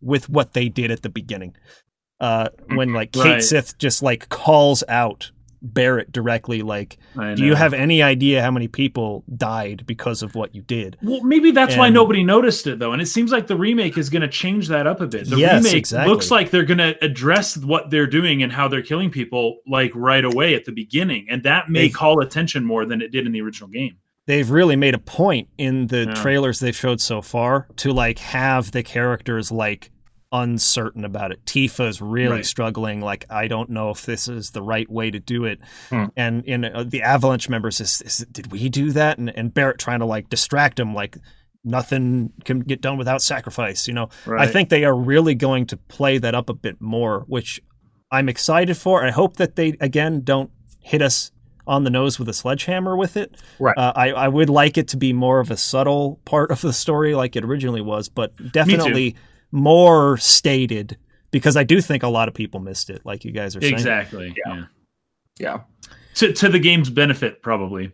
with 0.00 0.28
what 0.28 0.52
they 0.52 0.68
did 0.68 0.90
at 0.90 1.02
the 1.02 1.08
beginning. 1.08 1.56
Uh, 2.20 2.48
when 2.74 2.92
like 2.92 3.12
Cait 3.12 3.24
Right. 3.24 3.42
Sith 3.42 3.76
just 3.78 4.02
like 4.02 4.28
calls 4.28 4.84
out 4.88 5.32
Barrett 5.64 6.12
directly, 6.12 6.62
like, 6.62 6.98
"Do 7.16 7.44
you 7.44 7.54
have 7.54 7.72
any 7.72 8.02
idea 8.02 8.42
how 8.42 8.50
many 8.50 8.68
people 8.68 9.24
died 9.36 9.84
because 9.86 10.22
of 10.22 10.34
what 10.34 10.54
you 10.54 10.62
did?" 10.62 10.96
Well, 11.02 11.22
maybe 11.22 11.50
that's 11.50 11.76
why 11.76 11.88
nobody 11.88 12.22
noticed 12.22 12.66
it 12.66 12.78
though, 12.78 12.92
and 12.92 13.00
it 13.02 13.06
seems 13.06 13.32
like 13.32 13.46
the 13.46 13.56
remake 13.56 13.96
is 13.98 14.10
going 14.10 14.22
to 14.22 14.28
change 14.28 14.68
that 14.68 14.86
up 14.86 15.00
a 15.00 15.06
bit. 15.06 15.28
The 15.30 15.36
Yes, 15.38 15.64
remake 15.64 15.78
exactly. 15.78 16.12
looks 16.12 16.30
like 16.30 16.50
they're 16.50 16.64
going 16.64 16.78
to 16.78 16.94
address 17.02 17.56
what 17.56 17.90
they're 17.90 18.06
doing 18.06 18.42
and 18.42 18.52
how 18.52 18.68
they're 18.68 18.82
killing 18.82 19.10
people 19.10 19.58
like 19.66 19.90
right 19.94 20.24
away 20.24 20.54
at 20.54 20.64
the 20.66 20.72
beginning, 20.72 21.26
and 21.30 21.42
that 21.44 21.70
may 21.70 21.82
They- 21.86 21.88
call 21.90 22.20
attention 22.20 22.64
more 22.64 22.84
than 22.84 23.00
it 23.00 23.10
did 23.10 23.26
in 23.26 23.32
the 23.32 23.40
original 23.40 23.68
game. 23.70 23.96
they've 24.26 24.50
really 24.50 24.74
made 24.74 24.94
a 24.94 24.98
point 24.98 25.48
in 25.58 25.88
the 25.88 26.04
Yeah. 26.06 26.14
trailers 26.14 26.58
they've 26.58 26.74
showed 26.74 26.98
so 26.98 27.20
far 27.20 27.66
to 27.76 27.92
like 27.92 28.18
have 28.20 28.70
the 28.70 28.82
characters 28.82 29.52
like 29.52 29.90
uncertain 30.34 31.04
about 31.04 31.30
it. 31.30 31.42
Tifa's 31.46 32.02
really 32.02 32.36
Right. 32.36 32.46
struggling 32.46 33.00
like 33.00 33.24
I 33.30 33.46
don't 33.46 33.70
know 33.70 33.90
if 33.90 34.04
this 34.04 34.26
is 34.28 34.50
the 34.50 34.62
right 34.62 34.90
way 34.90 35.10
to 35.10 35.20
do 35.20 35.44
it. 35.44 35.60
Hmm. 35.90 36.06
And 36.16 36.44
in 36.44 36.64
uh, 36.64 36.84
the 36.86 37.02
Avalanche 37.02 37.48
members 37.48 37.80
is, 37.80 38.02
is 38.02 38.26
did 38.30 38.50
we 38.52 38.68
do 38.68 38.90
that 38.92 39.16
and 39.16 39.30
and 39.38 39.54
Barrett 39.54 39.78
trying 39.78 40.00
to 40.00 40.06
like 40.06 40.28
distract 40.28 40.78
him 40.80 40.92
like 40.92 41.16
nothing 41.64 42.32
can 42.44 42.60
get 42.60 42.80
done 42.82 42.98
without 42.98 43.22
sacrifice, 43.22 43.88
you 43.88 43.94
know. 43.94 44.08
I 44.28 44.46
think 44.46 44.68
they 44.68 44.84
are 44.84 44.94
really 44.94 45.34
going 45.34 45.66
to 45.66 45.76
play 45.76 46.18
that 46.18 46.34
up 46.34 46.50
a 46.50 46.54
bit 46.54 46.80
more, 46.80 47.24
which 47.26 47.60
I'm 48.10 48.28
excited 48.28 48.76
for. 48.76 49.04
I 49.04 49.12
hope 49.12 49.36
that 49.36 49.56
they 49.56 49.76
again 49.80 50.22
don't 50.22 50.50
hit 50.80 51.00
us 51.00 51.30
on 51.66 51.84
the 51.84 51.90
nose 51.90 52.18
with 52.18 52.28
a 52.28 52.34
sledgehammer 52.34 52.96
with 52.96 53.16
it. 53.16 53.36
Right. 53.58 53.78
Uh, 53.78 53.92
I 53.94 54.10
I 54.10 54.28
would 54.28 54.50
like 54.50 54.76
it 54.76 54.88
to 54.88 54.96
be 54.96 55.12
more 55.12 55.38
of 55.40 55.50
a 55.50 55.56
subtle 55.56 56.20
part 56.24 56.50
of 56.50 56.60
the 56.60 56.72
story, 56.72 57.14
like 57.14 57.36
it 57.36 57.44
originally 57.44 57.80
was, 57.80 58.08
but 58.08 58.32
definitely 58.52 59.14
more 59.54 60.16
stated 60.18 60.98
because 61.30 61.56
I 61.56 61.62
do 61.64 61.80
think 61.80 62.02
a 62.02 62.08
lot 62.08 62.28
of 62.28 62.34
people 62.34 62.60
missed 62.60 62.90
it, 62.90 63.00
like 63.04 63.24
you 63.24 63.30
guys 63.32 63.56
are 63.56 63.60
saying. 63.60 63.72
exactly. 63.72 64.34
Yeah. 64.46 64.54
Yeah. 64.56 64.64
yeah 65.38 65.58
To 66.16 66.32
to 66.32 66.48
the 66.48 66.58
game's 66.58 66.90
benefit, 66.90 67.40
probably. 67.42 67.92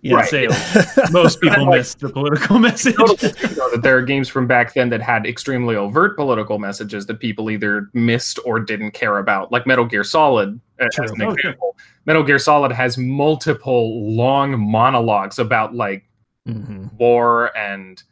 Yeah. 0.00 0.16
Right. 0.16 0.28
Sales. 0.28 0.56
Most 1.12 1.40
people 1.42 1.66
Like- 1.66 1.78
missed 1.80 2.00
the 2.00 2.08
political 2.08 2.58
message. 2.68 2.96
totally 2.96 3.32
true, 3.32 3.48
though, 3.54 3.70
that 3.72 3.82
there 3.82 3.96
are 3.96 4.02
games 4.02 4.28
from 4.28 4.46
back 4.46 4.74
then 4.74 4.88
that 4.90 5.02
had 5.02 5.26
extremely 5.26 5.74
overt 5.76 6.16
political 6.16 6.58
messages 6.58 7.04
that 7.06 7.18
people 7.20 7.50
either 7.50 7.88
missed 7.92 8.38
or 8.44 8.58
didn't 8.60 8.92
care 8.92 9.18
about, 9.18 9.50
like 9.52 9.66
Metal 9.66 9.84
Gear 9.84 10.04
Solid, 10.04 10.58
uh, 10.80 10.86
True. 10.92 11.04
as 11.04 11.10
an 11.10 11.22
Oh, 11.22 11.30
example. 11.32 11.76
Metal 12.06 12.22
Gear 12.22 12.38
Solid 12.38 12.72
has 12.72 12.96
multiple 12.96 14.14
long 14.16 14.58
monologues 14.58 15.38
about 15.38 15.74
like 15.74 16.04
Mhm. 16.48 16.92
war 16.98 17.56
and 17.56 18.02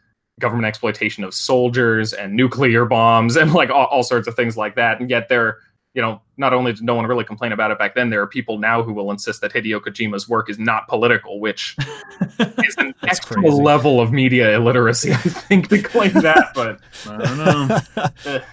government 0.40 0.66
exploitation 0.66 1.22
of 1.22 1.32
soldiers 1.32 2.12
and 2.12 2.34
nuclear 2.34 2.84
bombs 2.84 3.36
and 3.40 3.52
like 3.52 3.70
all, 3.70 3.86
all 3.86 4.02
sorts 4.02 4.26
of 4.26 4.34
things 4.34 4.56
like 4.56 4.74
that. 4.74 5.00
And 5.00 5.08
yet 5.08 5.28
there, 5.28 5.58
you 5.94 6.02
know, 6.02 6.20
not 6.36 6.52
only 6.52 6.72
did 6.72 6.82
no 6.82 6.94
one 6.94 7.06
really 7.06 7.24
complain 7.24 7.52
about 7.52 7.70
it 7.70 7.78
back 7.78 7.94
then, 7.94 8.10
there 8.10 8.22
are 8.22 8.26
people 8.26 8.58
now 8.58 8.82
who 8.82 8.92
will 8.92 9.10
insist 9.10 9.40
that 9.42 9.52
Hideo 9.52 9.80
Kojima's 9.80 10.28
work 10.28 10.50
is 10.50 10.58
not 10.58 10.88
political, 10.88 11.40
which 11.40 11.76
is 12.64 12.76
an 12.78 12.94
extra 13.06 13.36
crazy. 13.36 13.56
level 13.56 14.00
of 14.00 14.12
media 14.12 14.54
illiteracy, 14.56 15.12
I 15.12 15.16
think, 15.16 15.68
to 15.68 15.82
claim 15.82 16.12
that. 16.14 16.52
But 16.54 16.80
I 17.06 17.18
don't 17.18 17.68
know. 17.68 18.40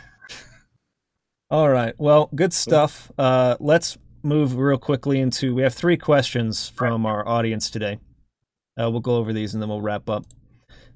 All 1.50 1.70
right. 1.70 1.94
Well, 1.98 2.30
good 2.36 2.52
stuff. 2.52 3.10
Uh, 3.18 3.56
let's 3.60 3.98
move 4.22 4.58
real 4.58 4.78
quickly 4.78 5.20
into. 5.20 5.56
We 5.56 5.62
have 5.62 5.74
three 5.74 5.96
questions 5.96 6.68
from 6.70 7.06
our 7.06 7.26
audience 7.26 7.70
today. 7.70 8.00
Uh, 8.80 8.92
we'll 8.92 9.00
go 9.00 9.16
over 9.16 9.32
these 9.32 9.54
and 9.54 9.62
then 9.62 9.70
we'll 9.70 9.82
wrap 9.82 10.10
up. 10.10 10.26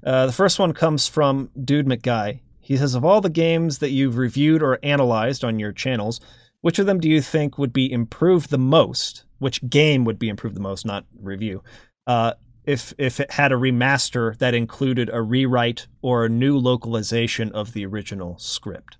Uh, 0.04 0.26
the 0.26 0.32
first 0.32 0.58
one 0.58 0.72
comes 0.72 1.08
from 1.08 1.50
Dude 1.62 1.86
McGuy. 1.86 2.40
He 2.60 2.76
says, 2.76 2.94
"Of 2.94 3.04
all 3.04 3.20
the 3.20 3.30
games 3.30 3.78
that 3.78 3.90
you've 3.90 4.16
reviewed 4.16 4.62
or 4.62 4.78
analyzed 4.82 5.44
on 5.44 5.58
your 5.58 5.72
channels, 5.72 6.20
which 6.60 6.78
of 6.78 6.86
them 6.86 7.00
do 7.00 7.08
you 7.08 7.20
think 7.20 7.58
would 7.58 7.72
be 7.72 7.90
improved 7.90 8.50
the 8.50 8.58
most? 8.58 9.24
Which 9.38 9.68
game 9.68 10.04
would 10.04 10.18
be 10.18 10.28
improved 10.28 10.56
the 10.56 10.60
most? 10.60 10.86
Not 10.86 11.04
review. 11.20 11.62
Uh, 12.06 12.34
if 12.64 12.94
if 12.98 13.18
it 13.18 13.32
had 13.32 13.52
a 13.52 13.56
remaster 13.56 14.38
that 14.38 14.54
included 14.54 15.10
a 15.12 15.22
rewrite 15.22 15.88
or 16.00 16.24
a 16.24 16.28
new 16.28 16.56
localization 16.56 17.50
of 17.52 17.72
the 17.72 17.84
original 17.84 18.38
script." 18.38 18.98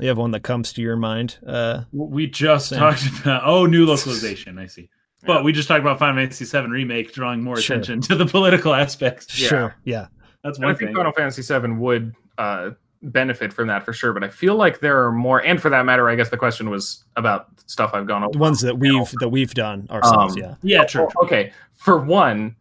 You 0.00 0.08
have 0.08 0.18
one 0.18 0.32
that 0.32 0.42
comes 0.42 0.72
to 0.74 0.82
your 0.82 0.96
mind. 0.96 1.38
Uh, 1.46 1.84
we 1.90 2.26
just 2.26 2.72
talked 2.72 3.06
about 3.20 3.42
oh 3.46 3.66
new 3.66 3.86
localization. 3.86 4.58
I 4.58 4.66
see. 4.66 4.90
But 5.24 5.44
we 5.44 5.52
just 5.52 5.66
talked 5.68 5.80
about 5.80 5.98
Final 5.98 6.16
Fantasy 6.16 6.44
VII 6.44 6.66
remake 6.68 7.12
drawing 7.12 7.42
more 7.42 7.56
Sure. 7.56 7.76
attention 7.76 8.00
to 8.02 8.14
the 8.14 8.26
political 8.26 8.74
aspects. 8.84 9.40
Yeah. 9.40 9.48
Sure. 9.48 9.76
Yeah. 9.84 10.06
That's 10.44 10.58
And 10.58 10.64
I 10.66 10.68
one 10.68 10.76
think 10.76 10.88
thing. 10.90 10.96
Final 10.96 11.12
Fantasy 11.12 11.42
VII 11.42 11.72
would 11.72 12.14
uh, 12.38 12.70
benefit 13.02 13.52
from 13.52 13.66
that 13.68 13.84
for 13.84 13.92
sure. 13.92 14.12
But 14.12 14.22
I 14.24 14.28
feel 14.28 14.54
like 14.56 14.80
there 14.80 15.02
are 15.04 15.10
more, 15.12 15.44
and 15.44 15.60
for 15.60 15.70
that 15.70 15.84
matter, 15.84 16.08
I 16.08 16.14
guess 16.14 16.28
the 16.28 16.36
question 16.36 16.70
was 16.70 17.04
about 17.16 17.48
stuff 17.68 17.90
I've 17.94 18.06
gone 18.06 18.22
over. 18.22 18.32
The 18.32 18.38
ones 18.38 18.60
that 18.60 18.78
we've 18.78 19.10
that 19.20 19.30
we've 19.30 19.54
done 19.54 19.88
ourselves. 19.90 20.34
Um, 20.36 20.42
yeah. 20.42 20.54
Yeah, 20.62 20.84
true. 20.84 21.02
Well, 21.16 21.24
okay, 21.24 21.52
for 21.72 21.98
one, 21.98 22.54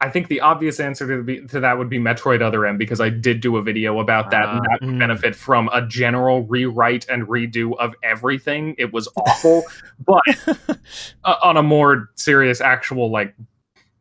I 0.00 0.10
think 0.10 0.28
the 0.28 0.40
obvious 0.40 0.78
answer 0.78 1.06
to, 1.06 1.22
be, 1.22 1.40
to 1.48 1.58
that 1.60 1.78
would 1.78 1.88
be 1.88 1.98
Metroid 1.98 2.42
Other 2.42 2.66
M 2.66 2.76
because 2.76 3.00
I 3.00 3.08
did 3.08 3.40
do 3.40 3.56
a 3.56 3.62
video 3.62 3.98
about 4.00 4.30
that, 4.30 4.46
and 4.48 4.58
Ah. 4.60 4.62
that 4.70 4.80
would 4.82 4.90
Mm. 4.94 4.98
benefit 4.98 5.34
from 5.34 5.70
a 5.72 5.86
general 5.86 6.42
rewrite 6.42 7.08
and 7.08 7.26
redo 7.26 7.74
of 7.78 7.94
everything. 8.02 8.74
It 8.76 8.92
was 8.92 9.08
awful, 9.16 9.62
but 10.06 10.20
uh, 11.24 11.36
on 11.42 11.56
a 11.56 11.62
more 11.62 12.10
serious, 12.14 12.60
actual 12.60 13.10
like, 13.10 13.34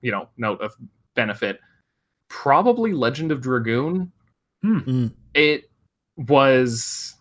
you 0.01 0.11
know, 0.11 0.27
note 0.37 0.59
of 0.61 0.75
benefit, 1.15 1.61
probably 2.29 2.91
Legend 2.91 3.31
of 3.31 3.39
Dragoon. 3.41 4.11
Mm. 4.65 5.13
It 5.33 5.69
was. 6.17 7.15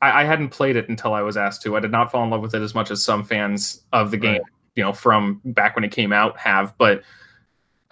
I, 0.00 0.22
I 0.22 0.24
hadn't 0.24 0.50
played 0.50 0.76
it 0.76 0.88
until 0.88 1.14
I 1.14 1.22
was 1.22 1.36
asked 1.36 1.62
to. 1.62 1.76
I 1.76 1.80
did 1.80 1.90
not 1.90 2.12
fall 2.12 2.22
in 2.24 2.30
love 2.30 2.42
with 2.42 2.54
it 2.54 2.62
as 2.62 2.74
much 2.74 2.90
as 2.92 3.04
some 3.04 3.24
fans 3.24 3.82
of 3.92 4.10
the 4.12 4.16
game 4.16 4.32
Right. 4.34 4.42
you 4.76 4.84
know 4.84 4.92
from 4.92 5.40
back 5.44 5.74
when 5.74 5.84
it 5.84 5.90
came 5.92 6.12
out 6.12 6.38
have 6.38 6.74
but 6.78 7.02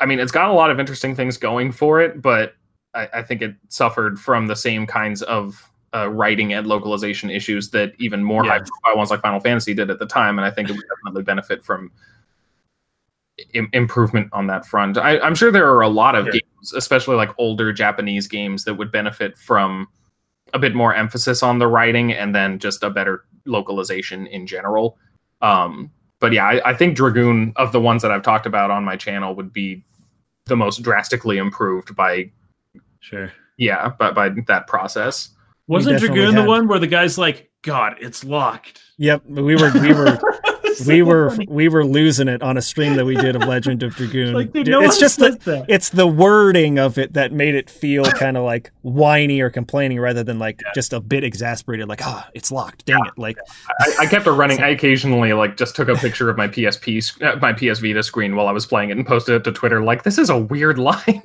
i 0.01 0.07
mean 0.07 0.19
it's 0.19 0.33
got 0.33 0.51
a 0.51 0.53
lot 0.53 0.71
of 0.71 0.81
interesting 0.81 1.15
things 1.15 1.37
going 1.37 1.71
for 1.73 2.01
it 2.01 2.21
but 2.21 2.55
i, 2.95 3.09
I 3.15 3.23
think 3.23 3.43
it 3.43 3.55
suffered 3.69 4.19
from 4.19 4.47
the 4.47 4.57
same 4.57 4.87
kinds 4.87 5.23
of 5.23 5.67
uh, 5.95 6.09
writing 6.09 6.53
and 6.53 6.67
localization 6.67 7.31
issues 7.31 7.71
that 7.71 7.93
even 7.99 8.23
more 8.23 8.45
Yeah. 8.45 8.53
high 8.53 8.59
profile 8.59 8.97
ones 8.97 9.11
like 9.11 9.21
final 9.23 9.41
fantasy 9.41 9.75
did 9.75 9.91
at 9.91 9.99
the 9.99 10.07
time 10.07 10.39
and 10.39 10.47
i 10.47 10.51
think 10.51 10.69
it 10.69 10.73
would 10.73 10.85
definitely 10.97 11.23
benefit 11.25 11.65
from 11.65 11.91
Im- 13.55 13.71
improvement 13.73 14.29
on 14.33 14.47
that 14.49 14.67
front 14.67 14.99
I, 14.99 15.19
i'm 15.21 15.35
sure 15.35 15.51
there 15.51 15.69
are 15.73 15.81
a 15.81 15.89
lot 15.89 16.15
of 16.15 16.27
Sure. 16.27 16.33
games 16.33 16.73
especially 16.75 17.17
like 17.17 17.31
older 17.39 17.73
japanese 17.73 18.27
games 18.29 18.65
that 18.65 18.75
would 18.75 18.93
benefit 18.93 19.37
from 19.39 19.89
a 20.53 20.59
bit 20.59 20.75
more 20.75 20.95
emphasis 20.95 21.43
on 21.43 21.59
the 21.59 21.67
writing 21.67 22.13
and 22.13 22.35
then 22.35 22.59
just 22.59 22.83
a 22.83 22.91
better 22.91 23.25
localization 23.47 24.27
in 24.27 24.47
general 24.47 24.99
um, 25.43 25.91
but 26.21 26.33
yeah, 26.33 26.45
I, 26.47 26.71
I 26.71 26.75
think 26.75 26.97
Dragoon 26.97 27.53
of 27.57 27.73
the 27.73 27.81
ones 27.81 28.03
that 28.03 28.11
I've 28.11 28.23
talked 28.23 28.47
about 28.47 28.71
on 28.71 28.85
my 28.85 28.97
channel 28.97 29.35
would 29.35 29.53
be 29.53 29.85
the 30.47 30.57
most 30.57 30.83
drastically 30.83 31.39
improved 31.39 31.95
by 31.97 32.31
Sure. 33.01 33.33
yeah, 33.57 33.91
by, 33.99 34.11
by 34.13 34.31
that 34.47 34.67
process. 34.67 35.31
Wasn't 35.67 35.95
definitely 35.95 36.23
Dragoon 36.23 36.35
the 36.35 36.49
one 36.49 36.69
where 36.69 36.79
the 36.79 36.87
guy's 36.87 37.17
like, 37.17 37.51
God, 37.63 37.97
it's 38.01 38.25
locked? 38.25 38.83
Yep. 38.99 39.25
We 39.27 39.57
were 39.57 39.73
we 39.81 39.93
were 39.95 40.19
It's 40.81 40.89
we 40.89 41.03
were 41.03 41.31
funny. 41.31 41.47
we 41.49 41.69
were 41.69 41.85
losing 41.85 42.29
it 42.29 42.43
on 42.43 42.57
a 42.57 42.63
stream 42.63 42.97
that 42.97 43.05
we 43.05 43.15
did 43.17 43.37
of 43.37 43.43
Legend 43.43 43.83
of 43.83 43.95
Dragoon. 43.95 44.35
like, 44.35 44.53
dude, 44.53 44.69
no 44.69 44.81
it's 44.83 44.99
just 44.99 45.19
the 45.19 45.31
that. 45.45 45.67
it's 45.69 45.91
the 45.91 46.07
wording 46.07 46.79
of 46.79 46.99
it 46.99 47.13
that 47.15 47.33
made 47.33 47.55
it 47.55 47.69
feel 47.71 48.05
kind 48.05 48.37
of 48.37 48.45
like 48.45 48.73
whiny 48.83 49.41
or 49.41 49.51
complaining 49.51 50.01
rather 50.01 50.25
than 50.25 50.39
like 50.39 50.61
just 50.75 50.93
a 50.93 51.01
bit 51.01 51.23
exasperated 51.25 51.89
like 51.89 52.01
ah 52.03 52.29
it's 52.35 52.51
locked 52.51 52.85
dang 52.87 53.05
it 53.05 53.13
like 53.17 53.37
I, 53.81 53.97
I 54.01 54.07
kept 54.07 54.27
it 54.27 54.33
running. 54.33 54.61
I 54.61 54.69
occasionally 54.69 55.33
like 55.33 55.57
just 55.57 55.77
took 55.77 55.89
a 55.89 55.95
picture 55.95 56.29
of 56.31 56.37
my 56.37 56.49
PSP, 56.49 57.23
uh, 57.23 57.37
my 57.37 57.53
PS 57.53 57.79
Vita 57.81 58.03
screen 58.03 58.37
while 58.37 58.49
I 58.49 58.53
was 58.53 58.67
playing 58.67 58.91
it 58.91 58.97
and 58.97 59.07
posted 59.07 59.35
it 59.37 59.45
to 59.45 59.53
Twitter. 59.53 59.83
Like, 59.83 60.03
this 60.03 60.19
is 60.19 60.31
a 60.31 60.39
weird 60.39 60.79
line. 60.79 61.23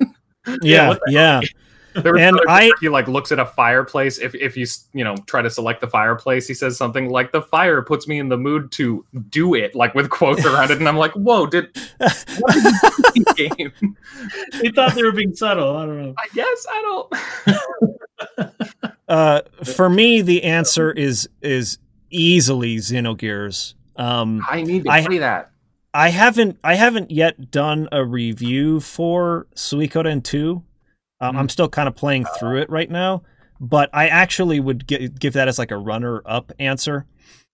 yeah 0.62 0.94
yeah 1.08 1.40
there 1.40 1.40
was 1.40 1.50
And 2.04 2.40
I- 2.48 2.66
picture 2.66 2.76
he 2.80 2.88
like 2.88 3.08
looks 3.08 3.32
at 3.32 3.38
a 3.38 3.46
fireplace. 3.46 4.18
If 4.18 4.34
if 4.34 4.56
you 4.56 4.66
you 4.92 5.04
know 5.04 5.14
try 5.26 5.42
to 5.42 5.50
select 5.50 5.80
the 5.80 5.86
fireplace, 5.86 6.46
he 6.46 6.54
says 6.54 6.76
something 6.76 7.08
like, 7.10 7.32
"The 7.32 7.42
fire 7.42 7.82
puts 7.82 8.06
me 8.08 8.18
in 8.18 8.28
the 8.28 8.36
mood 8.36 8.70
to 8.72 9.04
do 9.30 9.54
it," 9.54 9.74
like 9.74 9.94
with 9.94 10.10
quotes 10.10 10.44
around 10.44 10.70
it. 10.70 10.78
And 10.78 10.88
I'm 10.88 10.96
like, 10.96 11.12
"Whoa, 11.12 11.46
did 11.46 11.76
what 11.98 12.54
did 12.54 12.64
you 13.14 13.24
do 13.24 13.44
in 13.46 13.56
game?" 13.56 13.96
They 14.60 14.68
thought 14.70 14.94
they 14.94 15.02
were 15.02 15.12
being 15.12 15.34
subtle. 15.34 15.76
I 15.76 15.86
don't 15.86 16.02
know. 16.02 16.14
I 16.18 16.28
guess 16.34 16.66
I 16.70 16.82
don't. 16.82 18.52
uh 19.08 19.40
for 19.64 19.88
me 19.90 20.20
the 20.22 20.42
answer 20.44 20.90
is 20.90 21.28
is 21.42 21.78
easily 22.10 22.76
Xenogears 22.76 23.74
um 23.96 24.40
I 24.48 24.62
need 24.62 24.84
to 24.84 24.90
I- 24.90 25.04
play 25.06 25.18
that. 25.18 25.50
I 25.94 26.10
haven't 26.10 26.58
I 26.62 26.74
haven't 26.74 27.10
yet 27.10 27.50
done 27.50 27.88
a 27.90 28.04
review 28.04 28.80
for 28.80 29.46
Suikoden 29.54 30.22
2. 30.22 30.62
Um, 31.20 31.30
Mm-hmm. 31.30 31.38
I'm 31.38 31.48
still 31.48 31.68
kind 31.68 31.88
of 31.88 31.96
playing 31.96 32.26
through 32.38 32.58
it 32.58 32.70
right 32.70 32.90
now, 32.90 33.22
but 33.60 33.88
I 33.92 34.08
actually 34.08 34.60
would 34.60 34.86
gi- 34.86 35.08
give 35.08 35.32
that 35.34 35.48
as 35.48 35.58
like 35.58 35.70
a 35.70 35.76
runner 35.78 36.22
up 36.26 36.52
answer 36.58 37.06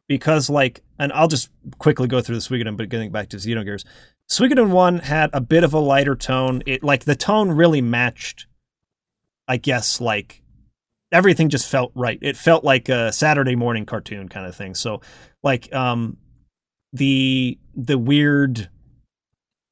because 0.08 0.50
like 0.50 0.82
and 0.98 1.12
I'll 1.12 1.28
just 1.28 1.48
quickly 1.78 2.08
go 2.08 2.20
through 2.20 2.36
the 2.36 2.40
Suikoden 2.40 2.76
but 2.76 2.88
getting 2.88 3.12
back 3.12 3.28
to 3.30 3.36
Xenogears. 3.36 3.84
Suikoden 4.30 4.70
1 4.70 4.98
had 5.00 5.30
a 5.32 5.40
bit 5.40 5.62
of 5.64 5.74
a 5.74 5.78
lighter 5.78 6.14
tone. 6.16 6.62
It 6.66 6.82
like 6.82 7.04
the 7.04 7.14
tone 7.16 7.50
really 7.52 7.80
matched 7.80 8.46
I 9.46 9.56
guess 9.58 10.00
like 10.00 10.42
everything 11.12 11.48
just 11.48 11.68
felt 11.68 11.92
right. 11.94 12.18
It 12.22 12.36
felt 12.36 12.64
like 12.64 12.88
a 12.88 13.12
Saturday 13.12 13.54
morning 13.54 13.86
cartoon 13.86 14.28
kind 14.28 14.46
of 14.46 14.56
thing. 14.56 14.74
So 14.74 15.02
like 15.42 15.72
um 15.72 16.16
the 16.92 17.58
the 17.74 17.96
weird 17.98 18.68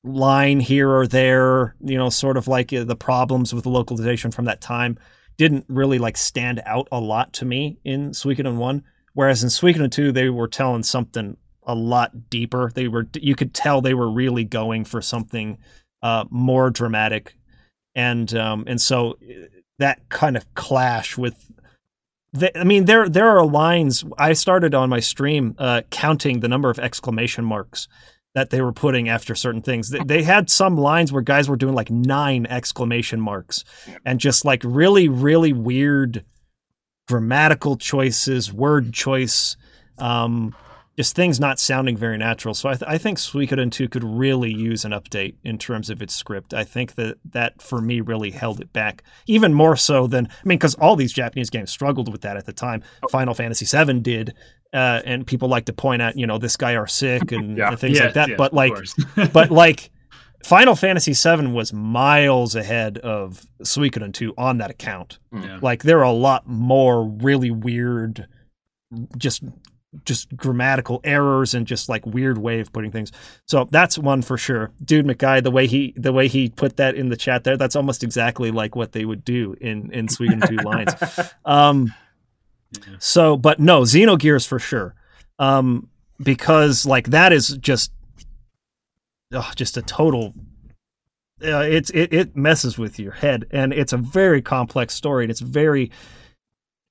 line 0.02 0.60
here 0.60 0.90
or 0.90 1.06
there, 1.06 1.74
you 1.80 1.96
know, 1.96 2.08
sort 2.08 2.36
of 2.36 2.48
like 2.48 2.72
uh, 2.72 2.84
the 2.84 2.96
problems 2.96 3.54
with 3.54 3.66
localization 3.66 4.30
from 4.30 4.46
that 4.46 4.60
time 4.60 4.98
didn't 5.36 5.64
really 5.68 5.98
like 5.98 6.16
stand 6.16 6.62
out 6.66 6.88
a 6.92 7.00
lot 7.00 7.32
to 7.34 7.44
me 7.44 7.78
in 7.84 8.10
Suikoden 8.10 8.56
1, 8.56 8.84
whereas 9.14 9.42
in 9.42 9.48
Suikoden 9.48 9.90
2 9.90 10.12
they 10.12 10.28
were 10.28 10.48
telling 10.48 10.82
something 10.82 11.36
a 11.64 11.74
lot 11.74 12.30
deeper. 12.30 12.70
They 12.74 12.88
were 12.88 13.06
you 13.14 13.34
could 13.34 13.54
tell 13.54 13.80
they 13.80 13.94
were 13.94 14.10
really 14.10 14.44
going 14.44 14.84
for 14.84 15.02
something 15.02 15.58
uh 16.02 16.24
more 16.30 16.70
dramatic 16.70 17.36
and 17.94 18.32
um 18.34 18.64
and 18.66 18.80
so 18.80 19.18
uh, 19.22 19.46
that 19.78 20.08
kind 20.08 20.36
of 20.36 20.54
clash 20.54 21.18
with 21.18 21.50
I 22.54 22.62
mean, 22.62 22.84
there 22.84 23.08
there 23.08 23.28
are 23.28 23.44
lines. 23.44 24.04
I 24.16 24.34
started 24.34 24.72
on 24.72 24.88
my 24.88 25.00
stream 25.00 25.56
uh, 25.58 25.82
counting 25.90 26.40
the 26.40 26.48
number 26.48 26.70
of 26.70 26.78
exclamation 26.78 27.44
marks 27.44 27.88
that 28.34 28.50
they 28.50 28.60
were 28.60 28.72
putting 28.72 29.08
after 29.08 29.34
certain 29.34 29.62
things. 29.62 29.90
They, 29.90 30.00
they 30.04 30.22
had 30.22 30.50
some 30.50 30.76
lines 30.76 31.12
where 31.12 31.22
guys 31.22 31.48
were 31.48 31.56
doing 31.56 31.74
like 31.74 31.90
nine 31.90 32.46
exclamation 32.46 33.20
marks, 33.20 33.64
and 34.04 34.20
just 34.20 34.44
like 34.44 34.62
really 34.64 35.08
really 35.08 35.52
weird 35.52 36.24
grammatical 37.08 37.76
choices, 37.76 38.52
word 38.52 38.92
choice, 38.92 39.56
um, 39.98 40.54
just 40.96 41.16
things 41.16 41.40
not 41.40 41.58
sounding 41.58 41.96
very 41.96 42.16
natural. 42.16 42.54
So 42.54 42.68
I, 42.68 42.74
th- 42.74 42.84
I 42.86 42.98
think 42.98 43.18
Suikoden 43.18 43.72
2 43.72 43.88
could 43.88 44.04
really 44.04 44.52
use 44.52 44.84
an 44.84 44.92
update 44.92 45.34
in 45.42 45.58
terms 45.58 45.90
of 45.90 46.02
its 46.02 46.14
script. 46.14 46.54
I 46.54 46.62
think 46.62 46.94
that 46.94 47.16
that 47.24 47.60
for 47.62 47.80
me 47.80 48.00
really 48.00 48.30
held 48.30 48.60
it 48.60 48.72
back 48.72 49.02
even 49.26 49.54
more 49.54 49.76
so 49.76 50.06
than 50.06 50.26
I 50.26 50.30
mean 50.44 50.58
because 50.58 50.74
all 50.74 50.96
these 50.96 51.12
Japanese 51.12 51.50
games 51.50 51.70
struggled 51.70 52.12
with 52.12 52.20
that 52.20 52.36
at 52.36 52.46
the 52.46 52.52
time. 52.52 52.82
Final 53.10 53.34
Fantasy 53.34 53.64
VII 53.64 54.00
did, 54.00 54.34
uh, 54.72 55.00
and 55.04 55.26
people 55.26 55.48
like 55.48 55.64
to 55.66 55.72
point 55.72 56.00
out 56.02 56.16
you 56.16 56.26
know 56.26 56.38
this 56.38 56.56
guy 56.56 56.76
are 56.76 56.86
sick 56.86 57.32
and, 57.32 57.56
Yeah. 57.58 57.70
and 57.70 57.78
things 57.78 57.96
Yes, 57.98 58.04
like 58.06 58.14
that. 58.14 58.28
yes, 58.30 58.38
but 58.38 58.52
like 58.54 58.72
but 59.32 59.50
like 59.64 59.90
Final 60.44 60.74
Fantasy 60.74 61.12
VII 61.12 61.48
was 61.48 61.72
miles 61.72 62.54
ahead 62.54 62.96
of 62.98 63.44
Suikoden 63.62 64.14
2 64.14 64.32
on 64.38 64.56
that 64.58 64.70
account. 64.70 65.18
Yeah. 65.32 65.58
Like 65.60 65.82
there 65.82 65.98
are 65.98 66.04
a 66.04 66.12
lot 66.12 66.46
more 66.46 67.04
really 67.04 67.50
weird, 67.50 68.26
just 69.18 69.42
just 70.04 70.34
grammatical 70.36 71.00
errors 71.02 71.52
and 71.52 71.66
just 71.66 71.88
like 71.88 72.06
weird 72.06 72.38
way 72.38 72.60
of 72.60 72.72
putting 72.72 72.92
things. 72.92 73.10
So 73.48 73.64
that's 73.72 73.98
one 73.98 74.22
for 74.22 74.38
sure. 74.38 74.70
Dude 74.82 75.04
McGuy, 75.04 75.42
the 75.42 75.50
way 75.50 75.66
he 75.66 75.92
the 75.96 76.12
way 76.12 76.28
he 76.28 76.48
put 76.48 76.76
that 76.76 76.94
in 76.94 77.08
the 77.08 77.16
chat 77.16 77.42
there, 77.44 77.56
that's 77.56 77.74
almost 77.76 78.02
exactly 78.04 78.50
like 78.52 78.74
what 78.76 78.92
they 78.92 79.04
would 79.04 79.24
do 79.24 79.56
in 79.60 79.92
in 79.92 80.06
Suikoden 80.06 80.48
2 80.48 80.56
lines. 80.58 80.94
Um 81.44 81.92
So 82.98 83.36
but 83.36 83.60
no, 83.60 83.82
Xenogears 83.82 84.46
for 84.46 84.58
sure. 84.58 84.94
Um 85.38 85.88
because 86.22 86.84
like 86.86 87.08
that 87.08 87.32
is 87.32 87.48
just 87.58 87.92
oh, 89.32 89.50
just 89.56 89.76
a 89.76 89.82
total 89.82 90.34
uh, 91.42 91.60
it's 91.60 91.90
it, 91.90 92.12
it 92.12 92.36
messes 92.36 92.76
with 92.78 92.98
your 92.98 93.12
head. 93.12 93.46
And 93.50 93.72
it's 93.72 93.92
a 93.92 93.96
very 93.96 94.42
complex 94.42 94.94
story 94.94 95.24
and 95.24 95.30
it's 95.30 95.40
very 95.40 95.90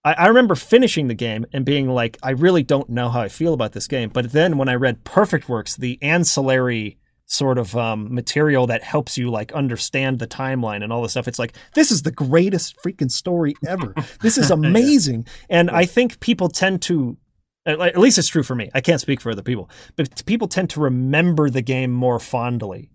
I, 0.03 0.13
I 0.13 0.27
remember 0.27 0.55
finishing 0.55 1.07
the 1.07 1.13
game 1.13 1.45
and 1.51 1.65
being 1.65 1.89
like 1.89 2.17
i 2.23 2.31
really 2.31 2.63
don't 2.63 2.89
know 2.89 3.09
how 3.09 3.21
i 3.21 3.29
feel 3.29 3.53
about 3.53 3.73
this 3.73 3.87
game. 3.87 4.09
But 4.09 4.31
then 4.31 4.57
when 4.57 4.69
i 4.69 4.75
read 4.75 5.03
perfect 5.03 5.49
works 5.49 5.75
the 5.75 5.99
ancillary 6.01 6.98
sort 7.29 7.59
of 7.59 7.77
um, 7.77 8.13
material 8.13 8.65
that 8.67 8.83
helps 8.83 9.17
you 9.17 9.29
like 9.29 9.51
understand 9.53 10.17
the 10.17 10.27
timeline 10.27 10.83
and 10.83 10.91
all 10.91 11.03
this 11.03 11.11
stuff. 11.11 11.27
It's 11.27 11.39
like 11.39 11.55
this 11.75 11.91
is 11.91 12.01
the 12.01 12.11
greatest 12.11 12.75
freaking 12.83 13.11
story 13.11 13.53
ever. 13.67 13.93
This 14.21 14.37
is 14.37 14.51
amazing. 14.59 15.27
And 15.49 15.69
i 15.69 15.85
think 15.85 16.19
people 16.19 16.49
tend 16.49 16.81
to 16.83 17.17
at 17.65 17.79
at 17.79 17.97
least 17.97 18.17
it's 18.17 18.27
true 18.27 18.43
for 18.43 18.55
me. 18.55 18.69
I 18.73 18.81
can't 18.81 18.99
speak 18.99 19.21
for 19.21 19.31
other 19.31 19.43
people 19.43 19.69
but 19.95 20.25
people 20.25 20.47
tend 20.47 20.71
to 20.71 20.79
remember 20.79 21.49
the 21.49 21.61
game 21.61 21.91
more 21.91 22.19
fondly 22.19 22.89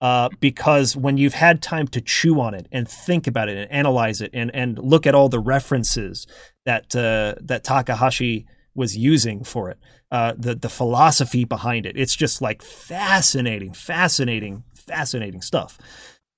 uh, 0.00 0.28
because 0.38 0.96
when 0.96 1.16
you've 1.16 1.34
had 1.34 1.62
time 1.62 1.88
to 1.88 2.00
chew 2.00 2.38
on 2.40 2.54
it 2.54 2.68
and 2.70 2.86
think 2.88 3.26
about 3.26 3.48
it 3.48 3.56
and 3.56 3.72
analyze 3.72 4.20
it 4.20 4.30
and, 4.34 4.54
and 4.54 4.78
look 4.78 5.06
at 5.06 5.14
all 5.14 5.28
the 5.28 5.40
references 5.40 6.26
that 6.66 6.94
uh, 6.94 7.34
that 7.40 7.64
Takahashi 7.64 8.46
was 8.74 8.96
using 8.96 9.44
for 9.44 9.70
it, 9.70 9.78
uh, 10.14 10.32
the 10.38 10.54
the 10.54 10.68
philosophy 10.68 11.44
behind 11.44 11.86
it. 11.86 11.96
It's 11.96 12.14
just 12.14 12.40
like 12.40 12.62
fascinating, 12.62 13.72
fascinating, 13.72 14.62
fascinating 14.72 15.42
stuff. 15.42 15.76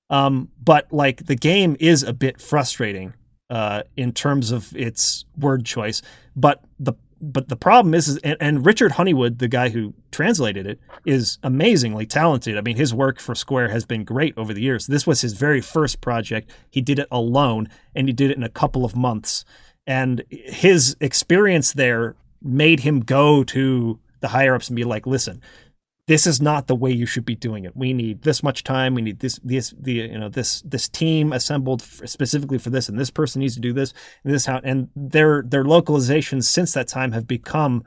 Um, 0.09 0.49
but 0.59 0.91
like 0.91 1.27
the 1.27 1.35
game 1.35 1.77
is 1.79 2.01
a 2.01 2.11
bit 2.11 2.41
frustrating 2.41 3.13
uh, 3.51 3.83
in 3.95 4.13
terms 4.13 4.49
of 4.49 4.75
its 4.75 5.25
word 5.37 5.63
choice. 5.63 6.01
But 6.35 6.63
the 6.79 6.93
but 7.21 7.49
the 7.49 7.55
problem 7.55 7.93
is, 7.93 8.07
is 8.07 8.17
and, 8.23 8.37
and, 8.39 8.65
Richard 8.65 8.93
Honeywood, 8.93 9.37
the 9.37 9.47
guy 9.47 9.69
who 9.69 9.93
translated 10.09 10.65
it, 10.65 10.79
is 11.05 11.37
amazingly 11.43 12.07
talented. 12.07 12.57
I 12.57 12.61
mean, 12.61 12.77
his 12.77 12.95
work 12.95 13.19
for 13.19 13.35
Square 13.35 13.69
has 13.69 13.85
been 13.85 14.03
great 14.03 14.35
over 14.37 14.55
the 14.55 14.61
years. 14.61 14.87
This 14.87 15.05
was 15.05 15.21
his 15.21 15.33
very 15.33 15.61
first 15.61 16.01
project. 16.01 16.49
He 16.71 16.81
did 16.81 16.97
it 16.97 17.07
alone, 17.11 17.69
and 17.93 18.07
he 18.09 18.13
did 18.13 18.31
it 18.31 18.37
in 18.37 18.43
a 18.43 18.49
couple 18.49 18.85
of 18.85 18.95
months. 18.95 19.45
And 19.85 20.23
his 20.29 20.97
experience 20.99 21.73
there 21.73 22.15
made 22.41 22.81
him 22.81 22.99
go 22.99 23.43
to 23.45 23.99
the 24.19 24.29
higher 24.29 24.55
ups 24.55 24.69
and 24.69 24.75
be 24.75 24.83
like, 24.83 25.05
"Listen, 25.05 25.41
this 26.07 26.25
is 26.25 26.41
not 26.41 26.67
the 26.67 26.75
way 26.75 26.89
you 26.89 27.05
should 27.05 27.25
be 27.25 27.35
doing 27.35 27.65
it. 27.65 27.75
We 27.75 27.91
need 27.91 28.21
this 28.21 28.41
much 28.41 28.63
time. 28.63 28.95
We 28.95 29.01
need 29.01 29.19
this, 29.19 29.39
this, 29.43 29.73
the, 29.77 29.93
you 29.93 30.17
know, 30.17 30.29
this, 30.29 30.61
this 30.61 30.87
team 30.87 31.33
assembled 31.33 31.81
specifically 31.81 32.57
for 32.57 32.69
this, 32.69 32.87
and 32.87 32.97
this 32.97 33.09
person 33.09 33.41
needs 33.41 33.55
to 33.55 33.59
do 33.59 33.73
this, 33.73 33.93
and 34.23 34.33
this 34.33 34.45
how, 34.45 34.61
and 34.63 34.87
their, 34.95 35.43
their 35.45 35.65
localizations 35.65 36.45
since 36.45 36.73
that 36.73 36.87
time 36.87 37.11
have 37.11 37.27
become, 37.27 37.83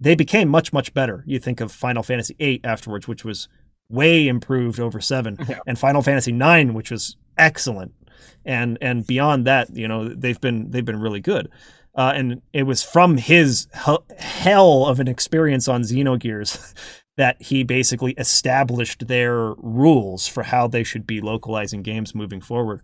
they 0.00 0.16
became 0.16 0.48
much, 0.48 0.72
much 0.72 0.92
better. 0.94 1.22
You 1.26 1.38
think 1.38 1.60
of 1.60 1.70
Final 1.70 2.02
Fantasy 2.02 2.34
VIII 2.40 2.60
afterwards, 2.64 3.06
which 3.06 3.24
was 3.24 3.48
way 3.88 4.26
improved 4.26 4.80
over 4.80 5.00
seven, 5.00 5.38
yeah. 5.48 5.60
and 5.64 5.78
Final 5.78 6.02
Fantasy 6.02 6.36
IX, 6.36 6.72
which 6.72 6.90
was 6.90 7.16
excellent, 7.38 7.92
and 8.44 8.78
and 8.80 9.06
beyond 9.06 9.46
that, 9.46 9.74
you 9.76 9.86
know, 9.86 10.08
they've 10.08 10.40
been 10.40 10.70
they've 10.70 10.84
been 10.84 11.00
really 11.00 11.20
good. 11.20 11.48
Uh, 11.94 12.12
and 12.14 12.42
it 12.52 12.64
was 12.64 12.82
from 12.82 13.16
his 13.16 13.68
hell 13.72 14.86
of 14.86 15.00
an 15.00 15.08
experience 15.08 15.68
on 15.68 15.82
Xenogears 15.82 16.74
that 17.16 17.40
he 17.40 17.62
basically 17.62 18.12
established 18.12 19.06
their 19.06 19.52
rules 19.54 20.26
for 20.26 20.42
how 20.42 20.66
they 20.66 20.82
should 20.82 21.06
be 21.06 21.20
localizing 21.20 21.82
games 21.82 22.14
moving 22.14 22.40
forward. 22.40 22.80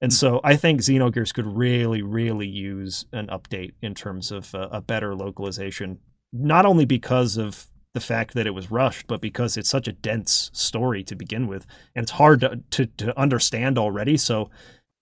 And 0.00 0.12
so 0.12 0.40
I 0.42 0.56
think 0.56 0.80
Xenogears 0.80 1.32
could 1.32 1.46
really, 1.46 2.02
really 2.02 2.46
use 2.46 3.06
an 3.12 3.28
update 3.28 3.72
in 3.82 3.94
terms 3.94 4.30
of 4.30 4.54
a, 4.54 4.68
a 4.72 4.80
better 4.80 5.14
localization, 5.14 5.98
not 6.32 6.66
only 6.66 6.84
because 6.84 7.36
of 7.36 7.66
the 7.94 8.00
fact 8.00 8.34
that 8.34 8.46
it 8.46 8.54
was 8.54 8.70
rushed, 8.70 9.06
but 9.06 9.20
because 9.20 9.56
it's 9.56 9.68
such 9.68 9.86
a 9.86 9.92
dense 9.92 10.50
story 10.52 11.04
to 11.04 11.14
begin 11.14 11.46
with, 11.46 11.66
and 11.94 12.04
it's 12.04 12.12
hard 12.12 12.40
to, 12.40 12.60
to, 12.70 12.86
to 12.86 13.18
understand 13.18 13.78
already. 13.78 14.16
So 14.16 14.50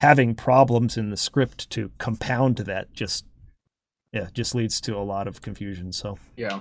having 0.01 0.35
problems 0.35 0.97
in 0.97 1.11
the 1.11 1.17
script 1.17 1.71
to 1.71 1.91
compound 1.99 2.57
that 2.59 2.93
just 2.93 3.25
yeah 4.13 4.29
just 4.33 4.55
leads 4.55 4.81
to 4.83 4.97
a 4.97 4.99
lot 4.99 5.29
of 5.29 5.41
confusion. 5.41 5.93
So 5.93 6.19
yeah, 6.37 6.61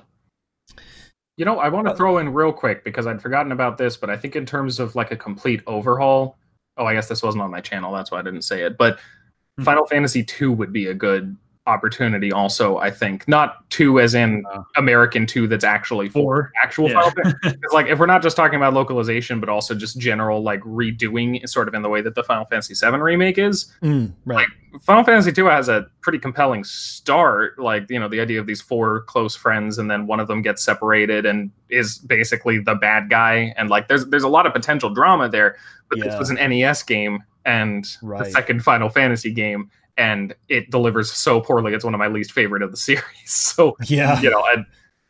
you 1.38 1.46
know, 1.46 1.60
I 1.60 1.70
want 1.70 1.88
to 1.88 1.96
throw 1.96 2.18
in 2.18 2.34
real 2.34 2.52
quick 2.52 2.84
because 2.84 3.08
I'd 3.08 3.22
forgotten 3.22 3.52
about 3.52 3.78
this, 3.78 3.96
but 3.96 4.10
I 4.10 4.18
think 4.18 4.36
in 4.36 4.46
terms 4.46 4.80
of 4.80 4.96
like 4.96 5.12
a 5.12 5.16
complete 5.16 5.62
overhaul, 5.68 6.38
oh, 6.76 6.86
I 6.86 6.94
guess 6.94 7.08
this 7.08 7.24
wasn't 7.24 7.44
on 7.44 7.50
my 7.50 7.62
channel, 7.62 7.94
that's 7.94 8.12
why 8.12 8.20
I 8.20 8.24
didn't 8.24 8.42
say 8.42 8.64
it. 8.64 8.78
But 8.78 8.98
mm-hmm. 8.98 9.64
Final 9.64 9.86
Fantasy 9.86 10.22
2 10.22 10.52
would 10.52 10.74
be 10.74 10.88
a 10.88 10.94
good 10.94 11.38
opportunity 11.68 12.32
also 12.32 12.78
i 12.78 12.90
think 12.90 13.28
not 13.28 13.70
two 13.70 14.00
as 14.00 14.16
in 14.16 14.44
uh, 14.52 14.64
american 14.76 15.28
two 15.28 15.46
that's 15.46 15.64
actually 15.64 16.10
for 16.10 16.52
actual 16.64 16.90
yeah. 16.90 17.02
final 17.02 17.34
it's 17.44 17.58
like 17.74 17.86
if 17.88 18.00
we're 18.00 18.08
not 18.08 18.24
just 18.24 18.36
talking 18.36 18.56
about 18.56 18.74
localization 18.74 19.40
but 19.40 19.50
also 19.50 19.76
just 19.76 20.00
general 20.00 20.42
like 20.42 20.62
redoing 20.62 21.48
sort 21.48 21.68
of 21.68 21.74
in 21.76 21.82
the 21.82 21.90
way 21.90 22.02
that 22.02 22.16
the 22.16 22.24
final 22.24 22.44
fantasy 22.46 22.74
7 22.74 23.00
remake 23.02 23.38
is 23.38 23.72
mm, 23.84 24.12
right. 24.26 24.48
like 24.72 24.82
final 24.82 25.04
fantasy 25.04 25.32
2 25.32 25.46
has 25.46 25.70
a 25.70 25.86
pretty 26.02 26.18
compelling 26.18 26.64
start 26.64 27.60
like 27.60 27.86
you 27.90 28.00
know 28.00 28.08
the 28.08 28.20
idea 28.20 28.40
of 28.40 28.48
these 28.48 28.62
four 28.62 29.02
close 29.02 29.36
friends 29.36 29.78
and 29.78 29.92
then 29.92 30.08
one 30.08 30.20
of 30.20 30.28
them 30.28 30.42
gets 30.42 30.64
separated 30.64 31.26
and 31.26 31.52
is 31.70 32.00
basically 32.00 32.58
the 32.58 32.76
bad 32.76 33.10
guy 33.10 33.54
and 33.58 33.70
like 33.70 33.88
there's 33.88 34.08
there's 34.08 34.24
a 34.24 34.30
lot 34.30 34.48
of 34.48 34.54
potential 34.54 34.90
drama 34.90 35.30
there 35.30 35.56
but 35.90 36.00
yeah. 36.00 36.06
this 36.06 36.18
was 36.18 36.30
an 36.32 36.38
nes 36.38 36.82
game 36.82 37.24
and 37.46 37.98
right. 38.02 38.24
the 38.24 38.32
second 38.32 38.64
final 38.64 38.90
fantasy 38.90 39.32
game 39.32 39.70
and 40.00 40.34
it 40.48 40.72
delivers 40.72 41.12
so 41.12 41.42
poorly. 41.42 41.74
It's 41.74 41.84
one 41.84 41.94
of 41.94 42.00
my 42.00 42.08
least 42.08 42.32
favorite 42.32 42.64
of 42.64 42.72
the 42.72 42.78
series. 42.90 43.04
So 43.26 43.76
yeah, 43.84 44.20
you 44.22 44.32
know, 44.32 44.40
I, 44.40 44.66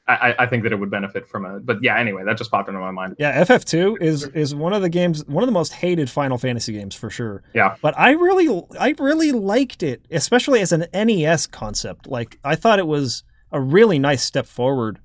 I, 0.07 0.35
I 0.39 0.45
think 0.47 0.63
that 0.63 0.73
it 0.73 0.79
would 0.79 0.89
benefit 0.89 1.27
from 1.27 1.45
it. 1.45 1.65
But 1.65 1.77
yeah, 1.83 1.97
anyway, 1.97 2.23
that 2.25 2.37
just 2.37 2.49
popped 2.49 2.67
into 2.67 2.81
my 2.81 2.91
mind. 2.91 3.15
Yeah, 3.19 3.43
FF2 3.43 4.01
is 4.01 4.23
is 4.27 4.55
one 4.55 4.73
of 4.73 4.81
the 4.81 4.89
games, 4.89 5.23
one 5.25 5.43
of 5.43 5.47
the 5.47 5.53
most 5.53 5.73
hated 5.73 6.09
Final 6.09 6.37
Fantasy 6.37 6.73
games 6.73 6.95
for 6.95 7.09
sure. 7.09 7.43
Yeah, 7.53 7.75
but 7.81 7.97
I 7.97 8.11
really, 8.11 8.63
I 8.79 8.95
really 8.97 9.31
liked 9.31 9.83
it, 9.83 10.05
especially 10.11 10.59
as 10.59 10.71
an 10.71 10.87
NES 10.93 11.47
concept. 11.47 12.07
Like 12.07 12.39
I 12.43 12.55
thought 12.55 12.79
it 12.79 12.87
was 12.87 13.23
a 13.51 13.61
really 13.61 13.99
nice 13.99 14.23
step 14.23 14.47
forward, 14.47 14.99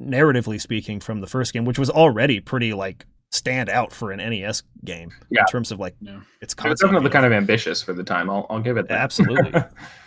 narratively 0.00 0.60
speaking, 0.60 0.98
from 1.00 1.20
the 1.20 1.26
first 1.28 1.52
game, 1.52 1.64
which 1.64 1.78
was 1.78 1.90
already 1.90 2.40
pretty 2.40 2.74
like 2.74 3.06
stand 3.30 3.68
out 3.68 3.92
for 3.92 4.10
an 4.12 4.18
NES 4.18 4.62
game 4.84 5.10
yeah. 5.30 5.40
in 5.40 5.46
terms 5.46 5.72
of 5.72 5.78
like 5.78 5.94
yeah. 6.00 6.20
its 6.40 6.54
concept. 6.54 6.72
It's 6.72 6.82
definitely 6.82 7.10
kind 7.10 7.26
of 7.26 7.32
ambitious 7.32 7.82
for 7.82 7.92
the 7.92 8.04
time. 8.04 8.28
I'll, 8.28 8.46
I'll 8.50 8.60
give 8.60 8.76
it 8.76 8.88
that. 8.88 8.98
Absolutely. 8.98 9.60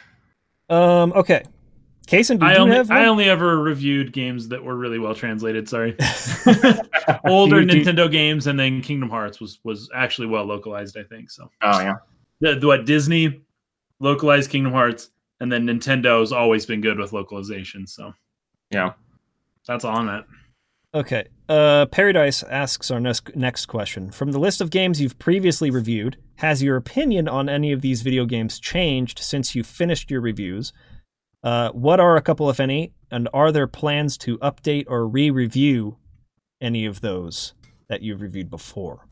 um, 0.69 1.13
okay. 1.13 1.43
Kason, 2.07 2.39
did 2.39 2.43
I 2.43 2.53
you 2.53 2.59
only, 2.59 2.75
have 2.75 2.89
one? 2.89 2.97
I 2.97 3.05
only 3.05 3.29
ever 3.29 3.61
reviewed 3.61 4.11
games 4.11 4.49
that 4.49 4.61
were 4.61 4.75
really 4.75 4.99
well 4.99 5.15
translated. 5.15 5.69
Sorry, 5.69 5.95
older 7.25 7.61
you, 7.61 7.67
Nintendo 7.67 8.11
games, 8.11 8.47
and 8.47 8.59
then 8.59 8.81
Kingdom 8.81 9.09
Hearts 9.09 9.39
was 9.39 9.59
was 9.63 9.89
actually 9.95 10.27
well 10.27 10.43
localized. 10.43 10.97
I 10.97 11.03
think 11.03 11.31
so. 11.31 11.49
Oh 11.61 11.79
yeah, 11.79 11.93
the, 12.41 12.55
the 12.55 12.67
what 12.67 12.85
Disney 12.85 13.45
localized 14.01 14.49
Kingdom 14.49 14.73
Hearts, 14.73 15.11
and 15.39 15.49
then 15.49 15.65
Nintendo's 15.65 16.33
always 16.33 16.65
been 16.65 16.81
good 16.81 16.99
with 16.99 17.13
localization. 17.13 17.87
So 17.87 18.13
yeah, 18.69 18.91
that's 19.65 19.85
all 19.85 19.95
on 19.95 20.09
it. 20.09 20.25
Okay. 20.95 21.27
Uh, 21.49 21.87
Paradise 21.87 22.43
asks 22.43 22.91
our 22.91 22.99
next 22.99 23.35
next 23.35 23.65
question. 23.65 24.11
From 24.11 24.31
the 24.31 24.39
list 24.39 24.61
of 24.61 24.69
games 24.69 25.01
you've 25.01 25.17
previously 25.17 25.69
reviewed, 25.71 26.17
has 26.35 26.61
your 26.61 26.77
opinion 26.77 27.27
on 27.27 27.49
any 27.49 27.71
of 27.71 27.81
these 27.81 28.01
video 28.01 28.25
games 28.25 28.59
changed 28.59 29.19
since 29.19 29.55
you 29.55 29.63
finished 29.63 30.11
your 30.11 30.21
reviews? 30.21 30.71
Uh, 31.43 31.69
what 31.71 31.99
are 31.99 32.15
a 32.15 32.21
couple, 32.21 32.49
if 32.49 32.59
any, 32.59 32.93
and 33.11 33.27
are 33.33 33.51
there 33.51 33.67
plans 33.67 34.17
to 34.17 34.37
update 34.37 34.85
or 34.87 35.05
re-review 35.05 35.97
any 36.61 36.85
of 36.85 37.01
those 37.01 37.53
that 37.89 38.01
you've 38.01 38.21
reviewed 38.21 38.49
before? 38.49 39.07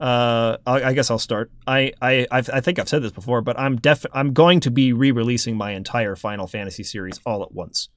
Uh, 0.00 0.56
I, 0.66 0.82
I, 0.82 0.92
guess 0.92 1.10
I'll 1.10 1.20
start. 1.20 1.52
I 1.68 1.92
I 2.02 2.26
I've, 2.30 2.50
i 2.50 2.60
think 2.60 2.80
I've 2.80 2.88
said 2.88 3.02
this 3.02 3.12
before, 3.12 3.42
but 3.42 3.58
I'm 3.58 3.76
def 3.76 4.04
I'm 4.12 4.32
going 4.32 4.58
to 4.60 4.70
be 4.70 4.92
re-releasing 4.92 5.56
my 5.56 5.70
entire 5.72 6.16
Final 6.16 6.46
Fantasy 6.46 6.82
series 6.82 7.20
all 7.24 7.42
at 7.42 7.52
once. 7.52 7.90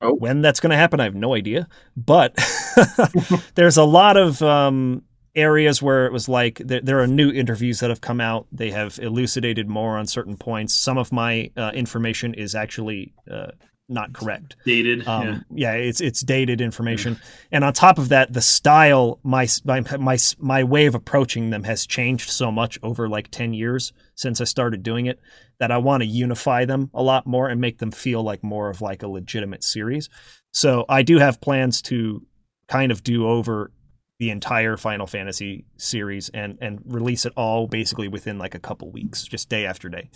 Oh. 0.00 0.14
When 0.14 0.42
that's 0.42 0.60
going 0.60 0.70
to 0.70 0.76
happen, 0.76 1.00
I 1.00 1.04
have 1.04 1.14
no 1.14 1.34
idea. 1.34 1.68
But 1.96 2.36
there's 3.54 3.76
a 3.76 3.84
lot 3.84 4.16
of 4.16 4.42
um, 4.42 5.02
areas 5.34 5.80
where 5.80 6.06
it 6.06 6.12
was 6.12 6.28
like 6.28 6.58
there, 6.58 6.80
there, 6.80 7.00
are 7.00 7.06
new 7.06 7.30
interviews 7.30 7.80
that 7.80 7.90
have 7.90 8.00
come 8.00 8.20
out. 8.20 8.46
They 8.52 8.70
have 8.70 8.98
elucidated 9.00 9.68
more 9.68 9.96
on 9.96 10.06
certain 10.06 10.36
points. 10.36 10.74
Some 10.74 10.98
of 10.98 11.12
my 11.12 11.50
uh, 11.56 11.72
information 11.74 12.34
is 12.34 12.54
actually 12.54 13.14
uh, 13.30 13.52
not 13.88 14.12
correct. 14.12 14.56
Dated. 14.64 15.06
Um, 15.06 15.44
yeah. 15.50 15.74
yeah. 15.74 15.84
it's 15.84 16.00
it's 16.00 16.20
dated 16.22 16.60
information. 16.60 17.18
And 17.52 17.64
on 17.64 17.72
top 17.72 17.98
of 17.98 18.08
that, 18.08 18.32
the 18.32 18.40
style, 18.40 19.20
my, 19.22 19.46
my 19.64 19.82
my 19.98 20.18
my 20.38 20.64
way 20.64 20.86
of 20.86 20.94
approaching 20.94 21.50
them 21.50 21.64
has 21.64 21.86
changed 21.86 22.30
so 22.30 22.50
much 22.50 22.78
over 22.82 23.08
like 23.08 23.30
ten 23.30 23.54
years 23.54 23.92
since 24.14 24.40
I 24.40 24.44
started 24.44 24.82
doing 24.82 25.06
it 25.06 25.20
that 25.58 25.70
I 25.70 25.78
want 25.78 26.02
to 26.02 26.06
unify 26.06 26.64
them 26.64 26.90
a 26.92 27.02
lot 27.02 27.26
more 27.26 27.48
and 27.48 27.60
make 27.60 27.78
them 27.78 27.90
feel 27.90 28.22
like 28.22 28.42
more 28.42 28.68
of 28.68 28.80
like 28.80 29.02
a 29.02 29.08
legitimate 29.08 29.64
series. 29.64 30.08
So 30.52 30.84
I 30.88 31.02
do 31.02 31.18
have 31.18 31.40
plans 31.40 31.80
to 31.82 32.26
kind 32.68 32.90
of 32.90 33.02
do 33.02 33.28
over 33.28 33.70
the 34.18 34.30
entire 34.30 34.76
Final 34.76 35.06
Fantasy 35.06 35.64
series 35.76 36.28
and 36.30 36.58
and 36.60 36.80
release 36.86 37.26
it 37.26 37.32
all 37.36 37.66
basically 37.66 38.08
within 38.08 38.38
like 38.38 38.54
a 38.54 38.60
couple 38.60 38.90
weeks, 38.90 39.24
just 39.24 39.48
day 39.48 39.66
after 39.66 39.88
day. 39.88 40.10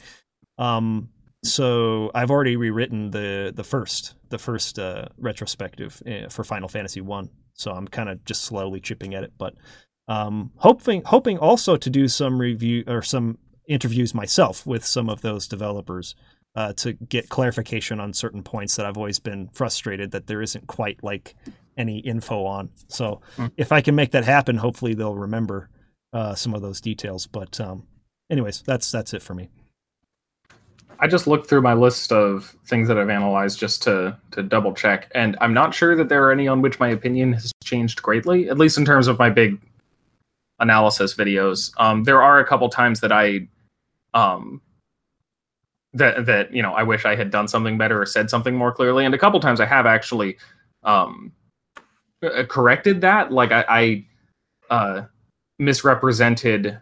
Um, 0.58 1.10
so 1.43 2.11
I've 2.14 2.30
already 2.30 2.57
rewritten 2.57 3.11
the 3.11 3.53
the 3.55 3.64
first 3.64 4.14
the 4.28 4.38
first 4.38 4.78
uh, 4.78 5.07
retrospective 5.18 6.03
uh, 6.07 6.28
for 6.28 6.45
Final 6.45 6.68
Fantasy 6.68 7.01
One. 7.01 7.30
So 7.55 7.72
I'm 7.72 7.88
kind 7.88 8.09
of 8.09 8.24
just 8.24 8.43
slowly 8.43 8.80
chipping 8.80 9.14
at 9.14 9.24
it, 9.24 9.32
but 9.38 9.55
um, 10.09 10.51
hoping 10.57 11.03
hoping 11.05 11.38
also 11.38 11.76
to 11.76 11.91
do 11.91 12.09
some 12.09 12.38
review 12.38 12.84
or 12.86 13.03
some 13.03 13.38
interviews 13.68 14.14
myself 14.14 14.66
with 14.66 14.84
some 14.84 15.09
of 15.09 15.22
those 15.22 15.47
developers 15.47 16.14
uh, 16.57 16.72
to 16.74 16.93
get 16.95 17.28
clarification 17.28 18.01
on 18.01 18.12
certain 18.12 18.43
points 18.43 18.76
that 18.76 18.84
I've 18.84 18.97
always 18.97 19.20
been 19.20 19.49
frustrated 19.53 20.11
that 20.11 20.26
there 20.26 20.43
isn't 20.43 20.66
quite 20.66 21.03
like 21.03 21.36
any 21.76 21.99
info 22.01 22.45
on. 22.45 22.70
So 22.88 23.20
mm. 23.36 23.51
if 23.57 23.72
I 23.72 23.80
can 23.80 23.95
make 23.95 24.11
that 24.11 24.24
happen, 24.24 24.57
hopefully 24.57 24.95
they'll 24.95 25.14
remember 25.14 25.70
uh, 26.12 26.34
some 26.34 26.55
of 26.55 26.62
those 26.62 26.80
details. 26.80 27.26
But 27.26 27.61
um, 27.61 27.86
anyways, 28.30 28.62
that's 28.62 28.91
that's 28.91 29.14
it 29.14 29.22
for 29.22 29.34
me. 29.34 29.49
I 31.01 31.09
just 31.09 31.26
looked 31.26 31.48
through 31.48 31.62
my 31.62 31.72
list 31.72 32.12
of 32.12 32.55
things 32.66 32.86
that 32.88 32.98
I've 32.98 33.09
analyzed 33.09 33.59
just 33.59 33.82
to 33.84 34.16
to 34.32 34.42
double 34.42 34.74
check, 34.74 35.11
and 35.14 35.36
I'm 35.40 35.55
not 35.55 35.74
sure 35.74 35.96
that 35.96 36.09
there 36.09 36.24
are 36.26 36.32
any 36.32 36.46
on 36.46 36.61
which 36.61 36.78
my 36.78 36.88
opinion 36.88 37.32
has 37.32 37.53
changed 37.64 38.03
greatly, 38.03 38.48
at 38.51 38.59
least 38.59 38.76
in 38.76 38.84
terms 38.84 39.09
of 39.09 39.18
my 39.18 39.30
big 39.30 39.59
analysis 40.59 41.14
videos. 41.14 41.72
Um, 41.80 42.05
there 42.05 42.22
are 42.22 42.38
a 42.38 42.46
couple 42.46 42.68
times 42.68 43.01
that 43.01 43.12
I 43.12 43.48
um, 44.12 44.61
that 45.94 46.26
that 46.26 46.53
you 46.55 46.62
know 46.62 46.72
I 46.72 46.82
wish 46.82 47.05
I 47.05 47.16
had 47.16 47.30
done 47.30 47.48
something 47.48 47.78
better 47.78 48.01
or 48.01 48.07
said 48.07 48.30
something 48.30 48.55
more 48.55 48.72
clearly. 48.72 49.05
And 49.05 49.14
a 49.14 49.18
couple 49.18 49.40
times 49.40 49.61
I 49.61 49.66
have 49.66 49.86
actually 49.86 50.36
um, 50.82 51.32
uh, 52.22 52.44
corrected 52.44 53.01
that. 53.01 53.32
Like 53.32 53.53
I, 53.53 53.64
I 53.68 54.05
uh, 54.70 55.03
misrepresented 55.59 56.78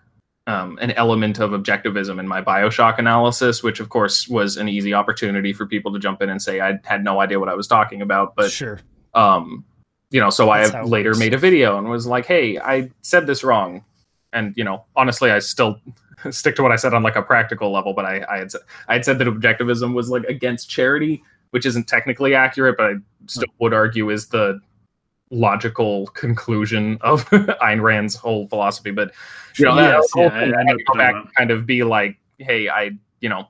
um, 0.49 0.79
an 0.81 0.93
element 0.93 1.39
of 1.39 1.51
objectivism 1.51 2.19
in 2.19 2.27
my 2.27 2.41
Bioshock 2.41 2.99
analysis, 2.99 3.63
which 3.63 3.81
of 3.81 3.91
course 3.91 4.27
was 4.27 4.57
an 4.57 4.67
easy 4.67 4.95
opportunity 4.95 5.53
for 5.53 5.67
people 5.67 5.93
to 5.93 5.99
jump 5.99 6.23
in 6.23 6.31
and 6.31 6.41
say 6.41 6.61
I 6.61 6.81
had 6.85 7.05
no 7.05 7.21
idea 7.21 7.39
what 7.39 7.51
I 7.51 7.55
was 7.55 7.67
talking 7.67 8.01
about. 8.01 8.35
But 8.35 8.51
sure. 8.51 8.81
um, 9.15 9.67
you 10.11 10.19
know, 10.19 10.31
so 10.31 10.47
That's 10.47 10.75
I 10.75 10.83
later 10.85 11.15
made 11.15 11.35
a 11.35 11.39
video 11.39 11.77
and 11.77 11.91
was 11.91 12.07
like, 12.07 12.25
"Hey, 12.25 12.59
I 12.59 12.91
said 13.03 13.27
this 13.27 13.45
wrong," 13.45 13.85
and 14.33 14.55
you 14.57 14.65
know, 14.65 14.87
honestly, 14.97 15.31
I 15.31 15.39
still 15.41 15.83
stick 16.31 16.57
to 16.57 16.63
what 16.63 16.73
I 16.73 16.77
said 16.77 16.95
on 16.95 17.03
like 17.03 17.17
a 17.17 17.23
practical 17.23 17.71
level. 17.71 17.93
But 17.93 18.07
I, 18.07 18.25
I 18.27 18.39
had 18.39 18.51
said, 18.51 18.63
I 18.89 18.95
had 18.95 19.05
said 19.05 19.19
that 19.19 19.29
objectivism 19.29 19.93
was 19.93 20.09
like 20.09 20.25
against 20.25 20.71
charity, 20.71 21.23
which 21.51 21.67
isn't 21.67 21.89
technically 21.89 22.35
accurate, 22.35 22.79
but 22.79 22.87
I 22.87 22.95
still 23.27 23.53
would 23.59 23.75
argue 23.75 24.09
is 24.09 24.29
the 24.29 24.61
logical 25.31 26.07
conclusion 26.09 26.99
of 27.01 27.25
Ayn 27.31 27.83
Rand's 27.83 28.15
whole 28.15 28.47
philosophy. 28.49 28.91
But 28.91 29.13
you 29.59 29.65
know, 29.65 29.77
Yes, 29.77 30.07
yeah, 30.17 30.27
I- 30.29 30.45
I 30.45 30.61
I 30.63 30.77
go 30.87 30.95
back 30.97 31.15
and 31.15 31.35
kind 31.35 31.51
of 31.51 31.67
be 31.67 31.83
like, 31.85 32.17
"Hey, 32.39 32.69
I, 32.69 32.91
you 33.21 33.29
know." 33.29 33.49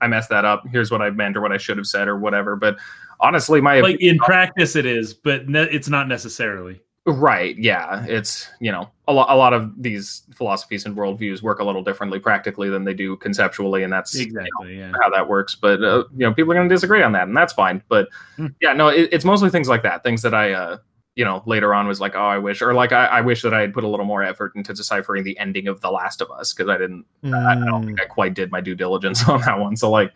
I 0.00 0.06
messed 0.06 0.28
that 0.30 0.44
up. 0.44 0.62
Here's 0.70 0.92
what 0.92 1.02
I 1.02 1.10
meant 1.10 1.36
or 1.36 1.40
what 1.40 1.50
I 1.50 1.56
should 1.56 1.76
have 1.76 1.88
said 1.88 2.06
or 2.06 2.16
whatever. 2.16 2.54
But 2.54 2.76
honestly, 3.18 3.60
my 3.60 3.80
like 3.80 4.00
in 4.00 4.16
practice 4.18 4.76
it 4.76 4.86
is, 4.86 5.12
but 5.12 5.48
ne- 5.48 5.64
it's 5.72 5.88
not 5.88 6.06
necessarily. 6.06 6.80
Right. 7.04 7.58
Yeah. 7.58 8.04
It's, 8.06 8.48
you 8.60 8.70
know, 8.70 8.88
a, 9.08 9.12
lot. 9.12 9.28
a 9.28 9.34
lot 9.34 9.54
of 9.54 9.72
these 9.82 10.22
philosophies 10.36 10.86
and 10.86 10.94
worldviews 10.96 11.42
work 11.42 11.58
a 11.58 11.64
little 11.64 11.82
differently 11.82 12.20
practically 12.20 12.70
than 12.70 12.84
they 12.84 12.94
do 12.94 13.16
conceptually. 13.16 13.82
And 13.82 13.92
that's 13.92 14.14
you 14.14 14.30
know, 14.30 14.40
Exactly. 14.42 14.78
Yeah. 14.78 14.92
how 15.02 15.10
that 15.10 15.28
works. 15.28 15.56
But, 15.56 15.82
uh, 15.82 16.04
you 16.16 16.18
know, 16.24 16.32
people 16.32 16.52
are 16.52 16.54
going 16.54 16.68
to 16.68 16.72
disagree 16.76 17.02
on 17.02 17.10
that 17.14 17.26
and 17.26 17.36
that's 17.36 17.52
fine. 17.54 17.82
But 17.88 18.06
Hmm. 18.36 18.46
yeah, 18.60 18.74
no, 18.74 18.86
it, 18.86 19.08
it's 19.10 19.24
mostly 19.24 19.50
things 19.50 19.68
like 19.68 19.82
that. 19.82 20.04
Things 20.04 20.22
that 20.22 20.32
I, 20.32 20.52
uh, 20.52 20.76
you 21.18 21.24
know, 21.24 21.42
later 21.46 21.74
on 21.74 21.88
was 21.88 22.00
like, 22.00 22.14
oh, 22.14 22.20
I 22.20 22.38
wish, 22.38 22.62
or 22.62 22.72
like, 22.74 22.92
I, 22.92 23.06
I 23.06 23.20
wish 23.22 23.42
that 23.42 23.52
I 23.52 23.60
had 23.60 23.74
put 23.74 23.82
a 23.82 23.88
little 23.88 24.06
more 24.06 24.22
effort 24.22 24.52
into 24.54 24.72
deciphering 24.72 25.24
the 25.24 25.36
ending 25.36 25.66
of 25.66 25.80
The 25.80 25.90
Last 25.90 26.20
of 26.20 26.30
Us 26.30 26.52
because 26.52 26.70
I 26.70 26.78
didn't, 26.78 27.06
I 27.44 27.56
don't 27.72 27.80
Mm, 27.80 27.84
think 27.84 28.00
I 28.00 28.04
quite 28.06 28.34
did 28.34 28.52
my 28.52 28.60
due 28.60 28.76
diligence 28.76 29.28
on 29.28 29.40
that 29.40 29.58
one. 29.58 29.76
So, 29.76 29.90
like, 29.90 30.12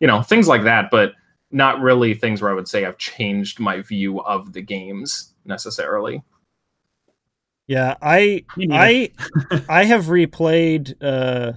you 0.00 0.08
know, 0.08 0.22
things 0.22 0.48
like 0.48 0.64
that, 0.64 0.90
but 0.90 1.12
not 1.52 1.80
really 1.80 2.14
things 2.14 2.42
where 2.42 2.50
I 2.50 2.54
would 2.54 2.66
say 2.66 2.84
I've 2.84 2.98
changed 2.98 3.60
my 3.60 3.80
view 3.80 4.20
of 4.22 4.52
the 4.52 4.60
games 4.60 5.32
necessarily. 5.44 6.24
yeah, 7.68 7.94
I 8.02 8.44
I 8.72 9.12
I 9.68 9.84
have 9.84 10.06
replayed 10.06 10.94
uh, 11.00 11.52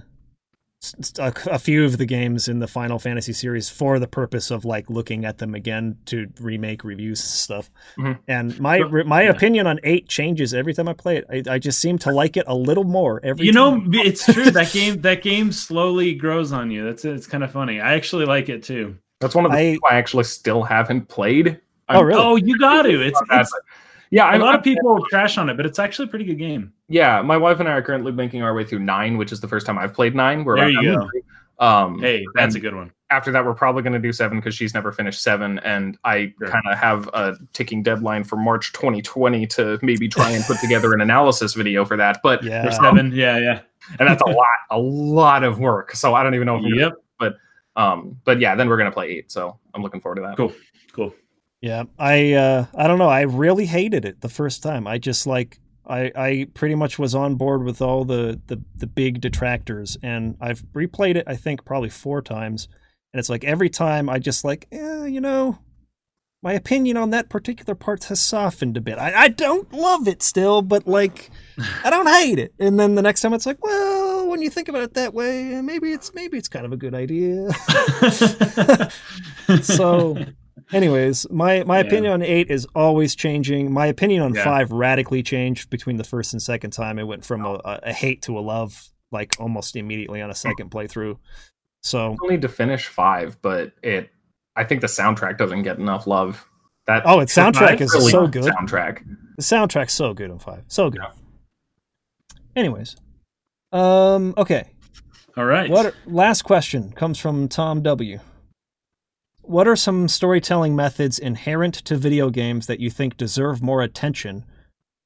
a, 1.18 1.32
a 1.50 1.58
few 1.58 1.84
of 1.84 1.98
the 1.98 2.06
games 2.06 2.48
in 2.48 2.58
the 2.58 2.66
Final 2.66 2.98
Fantasy 2.98 3.32
series 3.32 3.68
for 3.68 3.98
the 3.98 4.06
purpose 4.06 4.50
of 4.50 4.64
like 4.64 4.90
looking 4.90 5.24
at 5.24 5.38
them 5.38 5.54
again 5.54 5.96
to 6.06 6.28
remake 6.40 6.84
reviews 6.84 7.20
and 7.20 7.28
stuff. 7.28 7.70
Mhm. 7.96 8.18
And 8.28 8.60
my 8.60 8.78
re- 8.78 9.04
my 9.04 9.22
Yeah. 9.22 9.30
opinion 9.30 9.66
on 9.66 9.80
eight 9.84 10.08
changes 10.08 10.52
every 10.52 10.74
time 10.74 10.88
I 10.88 10.92
play 10.92 11.16
it. 11.18 11.26
I, 11.48 11.54
I 11.54 11.58
just 11.58 11.80
seem 11.80 11.98
to 11.98 12.12
like 12.12 12.36
it 12.36 12.44
a 12.46 12.54
little 12.54 12.84
more 12.84 13.20
every. 13.24 13.46
you 13.46 13.52
know, 13.52 13.70
time. 13.72 13.90
it's 13.94 14.24
true 14.32 14.50
that 14.50 14.72
game 14.72 15.00
that 15.02 15.22
game 15.22 15.52
slowly 15.52 16.14
grows 16.14 16.52
on 16.52 16.70
you. 16.70 16.84
That's 16.84 17.04
it's 17.04 17.26
kind 17.26 17.42
of 17.44 17.50
funny. 17.50 17.80
I 17.80 17.94
actually 17.94 18.24
like 18.26 18.48
it 18.48 18.62
too. 18.62 18.96
That's 19.20 19.34
one 19.34 19.46
of 19.46 19.52
the 19.52 19.58
I- 19.58 19.78
I 19.90 19.94
actually 19.96 20.24
still 20.24 20.62
haven't 20.64 21.08
played. 21.08 21.60
Oh, 21.88 22.00
really? 22.02 22.18
Oh, 22.20 22.36
you 22.36 22.58
got 22.58 22.82
to. 22.82 23.00
It's, 23.02 23.20
Not 23.28 23.40
it's 23.42 23.50
but- 23.52 23.62
yeah, 24.10 24.24
a 24.24 24.28
I'm, 24.34 24.40
lot 24.40 24.54
of 24.54 24.62
people 24.62 25.04
trash 25.10 25.38
on 25.38 25.48
it, 25.48 25.56
but 25.56 25.66
it's 25.66 25.78
actually 25.78 26.06
a 26.06 26.08
pretty 26.08 26.24
good 26.24 26.38
game. 26.38 26.72
Yeah, 26.88 27.22
my 27.22 27.36
wife 27.36 27.60
and 27.60 27.68
I 27.68 27.72
are 27.72 27.82
currently 27.82 28.12
making 28.12 28.42
our 28.42 28.54
way 28.54 28.64
through 28.64 28.80
nine, 28.80 29.16
which 29.18 29.32
is 29.32 29.40
the 29.40 29.48
first 29.48 29.66
time 29.66 29.78
I've 29.78 29.94
played 29.94 30.14
nine. 30.14 30.44
We're 30.44 30.56
There 30.56 30.70
about 30.70 30.82
you 30.82 30.90
halfway 30.92 31.08
through. 31.10 31.22
Um, 31.66 32.00
Hey, 32.00 32.24
that's 32.34 32.56
a 32.56 32.60
good 32.60 32.74
one. 32.74 32.90
after 33.10 33.30
that, 33.30 33.44
we're 33.44 33.54
probably 33.54 33.82
going 33.82 33.92
to 33.92 33.98
do 34.00 34.12
seven 34.12 34.38
because 34.38 34.54
she's 34.56 34.74
never 34.74 34.90
finished 34.90 35.22
seven, 35.22 35.60
and 35.60 35.96
I 36.04 36.32
Sure. 36.38 36.48
kind 36.48 36.64
of 36.68 36.76
have 36.78 37.08
a 37.14 37.36
ticking 37.52 37.82
deadline 37.82 38.24
for 38.24 38.34
March 38.36 38.72
2020 38.72 39.46
to 39.48 39.78
maybe 39.82 40.08
try 40.08 40.30
and 40.30 40.44
put 40.44 40.58
together 40.58 40.92
an 40.94 41.00
analysis 41.00 41.54
video 41.54 41.84
for 41.84 41.96
that. 41.96 42.18
But 42.24 42.42
yeah. 42.42 42.62
There's 42.62 42.76
seven. 42.76 43.12
Yeah, 43.14 43.38
yeah. 43.38 43.60
and 44.00 44.08
that's 44.08 44.22
a 44.22 44.30
lot, 44.30 44.46
a 44.70 44.78
lot 44.78 45.44
of 45.44 45.58
work. 45.60 45.92
So 45.92 46.14
I 46.14 46.22
don't 46.24 46.34
even 46.34 46.46
know 46.46 46.56
if 46.56 46.64
I'm 46.64 46.74
Yep. 46.74 46.92
gonna, 47.20 47.34
um, 47.76 48.20
but 48.24 48.40
yeah, 48.40 48.54
then 48.56 48.68
we're 48.68 48.76
gonna 48.78 48.90
play 48.90 49.10
eight. 49.10 49.30
So 49.30 49.58
I'm 49.74 49.82
looking 49.82 50.00
forward 50.00 50.16
to 50.16 50.22
that. 50.22 50.36
Cool. 50.36 50.52
Cool. 50.92 51.14
Yeah, 51.64 51.84
I 51.98 52.34
uh, 52.34 52.66
I 52.74 52.86
don't 52.86 52.98
know. 52.98 53.08
I 53.08 53.22
really 53.22 53.64
hated 53.64 54.04
it 54.04 54.20
the 54.20 54.28
first 54.28 54.62
time. 54.62 54.86
I 54.86 54.98
just 54.98 55.26
like 55.26 55.58
I 55.86 56.12
I 56.14 56.46
pretty 56.52 56.74
much 56.74 56.98
was 56.98 57.14
on 57.14 57.36
board 57.36 57.64
with 57.64 57.80
all 57.80 58.04
the 58.04 58.38
the 58.48 58.62
the 58.76 58.86
big 58.86 59.22
detractors, 59.22 59.96
and 60.02 60.36
I've 60.42 60.62
replayed 60.74 61.16
it. 61.16 61.24
I 61.26 61.36
think 61.36 61.64
probably 61.64 61.88
four 61.88 62.20
times, 62.20 62.68
and 63.14 63.18
it's 63.18 63.30
like 63.30 63.44
every 63.44 63.70
time 63.70 64.10
I 64.10 64.18
just 64.18 64.44
like, 64.44 64.68
eh, 64.72 65.06
you 65.06 65.22
know, 65.22 65.56
my 66.42 66.52
opinion 66.52 66.98
on 66.98 67.08
that 67.12 67.30
particular 67.30 67.74
part 67.74 68.04
has 68.04 68.20
softened 68.20 68.76
a 68.76 68.82
bit. 68.82 68.98
I 68.98 69.14
I 69.14 69.28
don't 69.28 69.72
love 69.72 70.06
it 70.06 70.22
still, 70.22 70.60
but 70.60 70.86
like 70.86 71.30
I 71.82 71.88
don't 71.88 72.08
hate 72.08 72.38
it. 72.38 72.52
And 72.58 72.78
then 72.78 72.94
the 72.94 73.00
next 73.00 73.22
time 73.22 73.32
it's 73.32 73.46
like, 73.46 73.64
well, 73.64 74.28
when 74.28 74.42
you 74.42 74.50
think 74.50 74.68
about 74.68 74.82
it 74.82 74.92
that 74.92 75.14
way, 75.14 75.62
maybe 75.62 75.92
it's 75.92 76.12
maybe 76.12 76.36
it's 76.36 76.48
kind 76.48 76.66
of 76.66 76.72
a 76.72 76.76
good 76.76 76.94
idea. 76.94 77.50
so 79.62 80.18
anyways 80.72 81.26
my 81.30 81.62
my 81.64 81.78
Yeah. 81.80 81.86
opinion 81.86 82.12
on 82.14 82.22
eight 82.22 82.50
is 82.50 82.66
always 82.74 83.14
changing 83.14 83.72
my 83.72 83.86
opinion 83.86 84.22
on 84.22 84.34
Yeah. 84.34 84.44
five 84.44 84.72
radically 84.72 85.22
changed 85.22 85.70
between 85.70 85.96
the 85.96 86.04
first 86.04 86.32
and 86.32 86.40
second 86.42 86.70
time 86.72 86.98
it 86.98 87.04
went 87.04 87.24
from 87.24 87.44
a, 87.44 87.54
a, 87.64 87.80
a 87.84 87.92
hate 87.92 88.22
to 88.22 88.38
a 88.38 88.40
love 88.40 88.88
like 89.12 89.34
almost 89.38 89.76
immediately 89.76 90.20
on 90.22 90.30
a 90.30 90.34
second 90.34 90.70
playthrough 90.70 91.16
so 91.82 92.14
still 92.16 92.30
need 92.30 92.40
to 92.42 92.48
finish 92.48 92.86
five, 92.88 93.36
but 93.42 93.72
it 93.82 94.10
I 94.56 94.64
think 94.64 94.80
the 94.80 94.86
soundtrack 94.86 95.36
doesn't 95.36 95.64
get 95.64 95.78
enough 95.78 96.06
love. 96.06 96.48
That 96.86 97.02
oh 97.04 97.20
its 97.20 97.34
soundtrack 97.36 97.80
is 97.80 97.92
really 97.92 98.10
so 98.10 98.26
good 98.26 98.44
good 98.44 98.54
soundtrack. 98.54 99.04
the 99.36 99.42
soundtrack's 99.42 99.92
so 99.92 100.14
good 100.14 100.30
on 100.30 100.38
five 100.38 100.64
so 100.68 100.88
good 100.90 101.00
Yeah. 101.02 101.10
anyways 102.56 102.96
um 103.72 104.32
okay 104.36 104.70
All 105.36 105.44
right. 105.44 105.68
What 105.68 105.94
last 106.06 106.42
question 106.42 106.92
comes 106.92 107.18
from 107.18 107.48
Tom 107.48 107.82
W. 107.82 108.20
What 109.46 109.68
are 109.68 109.76
some 109.76 110.08
storytelling 110.08 110.74
methods 110.74 111.18
inherent 111.18 111.74
to 111.84 111.96
video 111.96 112.30
games 112.30 112.66
that 112.66 112.80
you 112.80 112.90
think 112.90 113.16
deserve 113.16 113.62
more 113.62 113.82
attention 113.82 114.44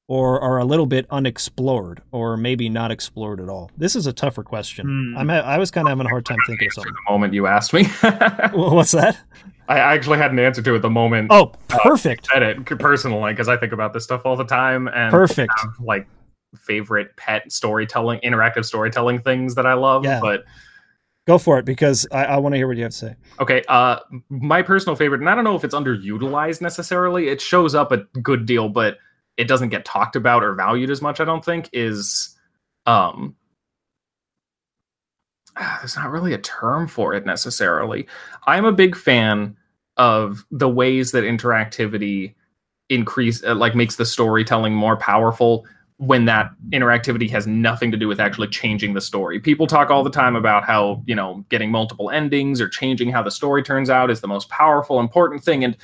or 0.07 0.39
are 0.41 0.57
a 0.57 0.65
little 0.65 0.85
bit 0.85 1.05
unexplored 1.11 2.01
or 2.11 2.37
maybe 2.37 2.69
not 2.69 2.89
explored 2.89 3.39
at 3.41 3.49
all? 3.49 3.69
This 3.77 3.95
is 3.95 4.07
a 4.07 4.13
tougher 4.13 4.43
question. 4.43 4.87
Hmm. 5.13 5.17
I'm 5.17 5.29
ha- 5.29 5.41
I 5.45 5.57
was 5.57 5.71
kind 5.71 5.87
of 5.87 5.89
having 5.91 6.05
a 6.05 6.09
hard 6.09 6.25
time 6.25 6.37
thinking 6.47 6.67
of 6.67 6.73
something. 6.73 6.93
The 6.93 7.11
moment 7.11 7.33
you 7.33 7.47
asked 7.47 7.73
me, 7.73 7.83
What's 8.53 8.91
that? 8.91 9.17
I 9.67 9.77
actually 9.79 10.17
had 10.17 10.31
an 10.31 10.39
answer 10.39 10.61
to 10.63 10.75
it 10.75 10.79
the 10.79 10.89
moment 10.89 11.27
Oh, 11.31 11.51
perfect. 11.67 12.27
I 12.31 12.33
said 12.35 12.43
it 12.43 12.65
personally 12.79 13.33
because 13.33 13.49
I 13.49 13.57
think 13.57 13.71
about 13.73 13.93
this 13.93 14.03
stuff 14.03 14.21
all 14.25 14.35
the 14.35 14.45
time 14.45 14.87
and 14.87 15.11
Perfect. 15.11 15.51
have, 15.59 15.73
like 15.79 16.07
favorite 16.55 17.15
pet 17.17 17.51
storytelling, 17.51 18.19
interactive 18.21 18.65
storytelling 18.65 19.19
things 19.19 19.53
that 19.55 19.65
I 19.67 19.73
love. 19.73 20.05
Yeah. 20.05 20.19
But 20.21 20.45
Go 21.29 21.37
for 21.37 21.59
it 21.59 21.65
because 21.65 22.07
I, 22.11 22.25
I 22.25 22.37
want 22.37 22.53
to 22.53 22.57
hear 22.57 22.67
what 22.67 22.75
you 22.75 22.81
have 22.81 22.91
to 22.91 22.97
say. 22.97 23.15
okay, 23.39 23.61
uh, 23.67 23.99
my 24.29 24.63
personal 24.63 24.95
favorite, 24.95 25.21
and 25.21 25.29
I 25.29 25.35
don't 25.35 25.43
know 25.43 25.55
if 25.55 25.63
it's 25.63 25.75
underutilized 25.75 26.59
necessarily. 26.59 27.27
It 27.27 27.39
shows 27.39 27.75
up 27.75 27.91
a 27.91 27.97
good 27.97 28.47
deal, 28.47 28.67
but 28.67 28.97
it 29.37 29.47
doesn't 29.47 29.69
get 29.69 29.85
talked 29.85 30.15
about 30.15 30.43
or 30.43 30.55
valued 30.55 30.89
as 30.89 31.03
much. 31.03 31.19
I 31.19 31.25
don't 31.25 31.45
think 31.45 31.69
is 31.71 32.35
um. 32.87 33.35
There's 35.59 35.95
not 35.95 36.09
really 36.09 36.33
a 36.33 36.39
term 36.39 36.87
for 36.87 37.13
it 37.13 37.27
necessarily. 37.27 38.07
I'm 38.47 38.65
a 38.65 38.71
big 38.71 38.95
fan 38.95 39.55
of 39.97 40.47
the 40.49 40.67
ways 40.67 41.11
that 41.11 41.23
interactivity 41.23 42.33
increase 42.89 43.43
uh, 43.43 43.53
like 43.53 43.75
makes 43.75 43.97
the 43.97 44.05
storytelling 44.05 44.73
more 44.73 44.97
powerful 44.97 45.67
when 45.99 46.25
that 46.25 46.51
interactivity 46.69 47.29
has 47.29 47.45
nothing 47.45 47.91
to 47.91 47.97
do 47.97 48.07
with 48.07 48.19
actually 48.19 48.47
changing 48.47 48.93
the 48.93 49.01
story. 49.01 49.39
People 49.39 49.67
talk 49.67 49.89
all 49.89 50.01
the 50.01 50.09
time 50.09 50.35
about 50.35 50.63
how, 50.63 51.03
you 51.05 51.13
know, 51.13 51.43
getting 51.49 51.69
multiple 51.69 52.09
endings 52.09 52.61
or 52.61 52.69
changing 52.69 53.11
how 53.11 53.21
the 53.21 53.29
story 53.29 53.61
turns 53.61 53.89
out 53.89 54.09
is 54.09 54.21
the 54.21 54.27
most 54.27 54.49
powerful 54.49 54.99
important 54.99 55.43
thing 55.43 55.63
and 55.63 55.75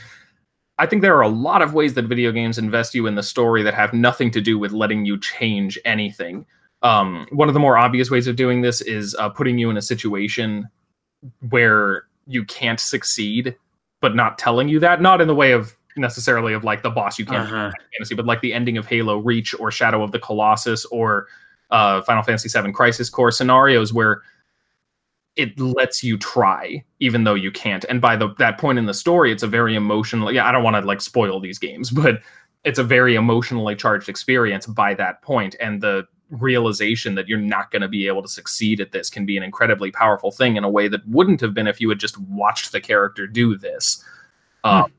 I 0.77 0.85
think 0.85 1.01
there 1.01 1.15
are 1.15 1.21
a 1.21 1.29
lot 1.29 1.61
of 1.61 1.73
ways 1.73 1.93
that 1.93 2.05
video 2.05 2.31
games 2.31 2.57
invest 2.57 2.93
you 2.93 3.07
in 3.07 3.15
the 3.15 3.23
story 3.23 3.63
that 3.63 3.73
have 3.73 3.93
nothing 3.93 4.29
to 4.31 4.41
do 4.41 4.59
with 4.59 4.73
letting 4.73 5.05
you 5.05 5.17
change 5.17 5.79
anything. 5.85 6.45
Um, 6.81 7.27
one 7.31 7.47
of 7.47 7.53
the 7.53 7.59
more 7.59 7.77
obvious 7.77 8.11
ways 8.11 8.27
of 8.27 8.35
doing 8.35 8.61
this 8.61 8.81
is 8.81 9.15
uh, 9.15 9.29
putting 9.29 9.57
you 9.57 9.69
in 9.69 9.77
a 9.77 9.81
situation 9.81 10.67
where 11.49 12.03
you 12.27 12.43
can't 12.43 12.79
succeed, 12.79 13.55
but 14.01 14.15
not 14.15 14.37
telling 14.37 14.67
you 14.67 14.79
that. 14.81 15.01
Not 15.01 15.21
in 15.21 15.27
the 15.27 15.35
way 15.35 15.53
of 15.53 15.73
necessarily 15.97 16.53
of 16.53 16.63
like 16.63 16.83
the 16.83 16.89
boss 16.89 17.17
you 17.19 17.25
can't 17.25 17.47
Uh-huh. 17.51 17.71
fantasy, 17.93 18.15
but 18.15 18.25
like 18.25 18.41
the 18.41 18.53
ending 18.53 18.77
of 18.77 18.85
Halo 18.85 19.17
Reach 19.19 19.53
or 19.59 19.71
Shadow 19.71 20.03
of 20.03 20.11
the 20.11 20.19
Colossus 20.19 20.85
or 20.85 21.27
uh, 21.71 22.01
Final 22.01 22.23
Fantasy 22.23 22.49
VII 22.49 22.71
Crisis 22.71 23.09
Core 23.09 23.31
scenarios 23.31 23.93
where 23.93 24.21
it 25.35 25.59
lets 25.59 26.03
you 26.03 26.17
try 26.17 26.83
even 26.99 27.25
though 27.25 27.33
you 27.33 27.51
can't. 27.51 27.83
And 27.89 27.99
by 27.99 28.15
the 28.15 28.33
that 28.39 28.57
point 28.57 28.79
in 28.79 28.85
the 28.85 28.93
story, 28.93 29.31
it's 29.31 29.43
a 29.43 29.47
very 29.47 29.75
emotional. 29.75 30.31
Yeah, 30.31 30.47
I 30.47 30.51
don't 30.51 30.63
want 30.63 30.75
to 30.75 30.81
like 30.81 31.01
spoil 31.01 31.39
these 31.39 31.59
games, 31.59 31.89
but 32.03 32.21
it's 32.63 32.79
a 32.79 32.83
very 32.83 33.15
emotionally 33.15 33.75
charged 33.75 34.09
experience 34.09 34.65
by 34.65 34.93
that 34.95 35.21
point, 35.21 35.55
and 35.59 35.81
the 35.81 36.07
realization 36.31 37.13
that 37.13 37.27
you're 37.27 37.37
not 37.37 37.69
going 37.69 37.83
to 37.83 37.87
be 37.87 38.07
able 38.07 38.21
to 38.23 38.27
succeed 38.27 38.81
at 38.81 38.91
this 38.91 39.11
can 39.11 39.25
be 39.27 39.37
an 39.37 39.43
incredibly 39.43 39.91
powerful 39.91 40.31
thing 40.31 40.55
in 40.55 40.63
a 40.63 40.69
way 40.69 40.87
that 40.87 41.07
wouldn't 41.07 41.39
have 41.39 41.53
been 41.53 41.67
if 41.67 41.79
you 41.79 41.87
had 41.87 41.99
just 41.99 42.17
watched 42.17 42.71
the 42.71 42.81
character 42.81 43.27
do 43.27 43.55
this. 43.55 44.03
Hmm. 44.63 44.69
Um, 44.69 44.93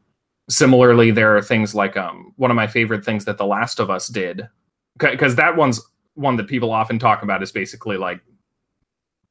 similarly, 0.49 1.11
there 1.11 1.37
are 1.37 1.43
things 1.43 1.75
like 1.75 1.97
um, 1.97 2.33
one 2.37 2.51
of 2.51 2.55
my 2.55 2.67
favorite 2.67 3.05
things 3.05 3.25
that 3.25 3.39
The 3.39 3.47
Last 3.47 3.81
of 3.81 3.91
Us 3.91 4.09
did, 4.09 4.49
because 4.99 5.37
that 5.37 5.57
one's 5.57 5.81
one 6.15 6.37
that 6.37 6.47
people 6.49 6.73
often 6.73 6.99
talk 6.99 7.23
about 7.23 7.43
is 7.43 7.53
basically 7.53 7.97
like 7.97 8.21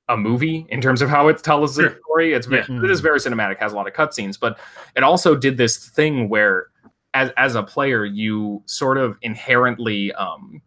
a 0.07 0.15
movie 0.15 0.67
in 0.69 0.81
terms 0.81 1.01
of 1.01 1.09
how 1.09 1.27
it 1.29 1.41
tells 1.43 1.75
Sure. 1.75 1.89
the 1.89 1.99
story. 2.05 2.33
It's 2.33 2.45
very, 2.45 2.63
Yeah. 2.69 2.83
it 2.83 2.91
is 2.91 2.99
very 2.99 3.19
cinematic, 3.19 3.57
has 3.57 3.73
a 3.73 3.75
lot 3.75 3.87
of 3.87 3.93
cutscenes, 3.93 4.39
but 4.39 4.59
it 4.95 5.01
also 5.03 5.35
did 5.35 5.57
this 5.57 5.89
thing 5.89 6.29
where, 6.29 6.67
as 7.15 7.31
as 7.37 7.55
a 7.55 7.63
player, 7.63 8.05
you 8.05 8.61
sort 8.67 8.97
of 8.97 9.17
inherently 9.21 10.11
um, 10.13 10.61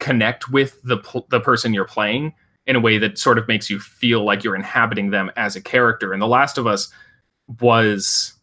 connect 0.00 0.48
with 0.50 0.80
the 0.84 0.98
the 1.28 1.40
person 1.40 1.74
you're 1.74 1.84
playing 1.84 2.32
in 2.66 2.76
a 2.76 2.80
way 2.80 2.98
that 2.98 3.18
sort 3.18 3.36
of 3.38 3.48
makes 3.48 3.68
you 3.68 3.78
feel 3.80 4.24
like 4.24 4.44
you're 4.44 4.54
inhabiting 4.56 5.10
them 5.10 5.30
as 5.36 5.56
a 5.56 5.60
character. 5.60 6.12
And 6.12 6.22
The 6.22 6.26
Last 6.28 6.56
of 6.56 6.66
Us 6.66 6.92
was 7.60 8.34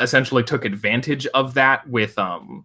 essentially 0.00 0.42
took 0.44 0.64
advantage 0.64 1.26
of 1.28 1.54
that 1.54 1.88
with 1.88 2.18
um 2.18 2.64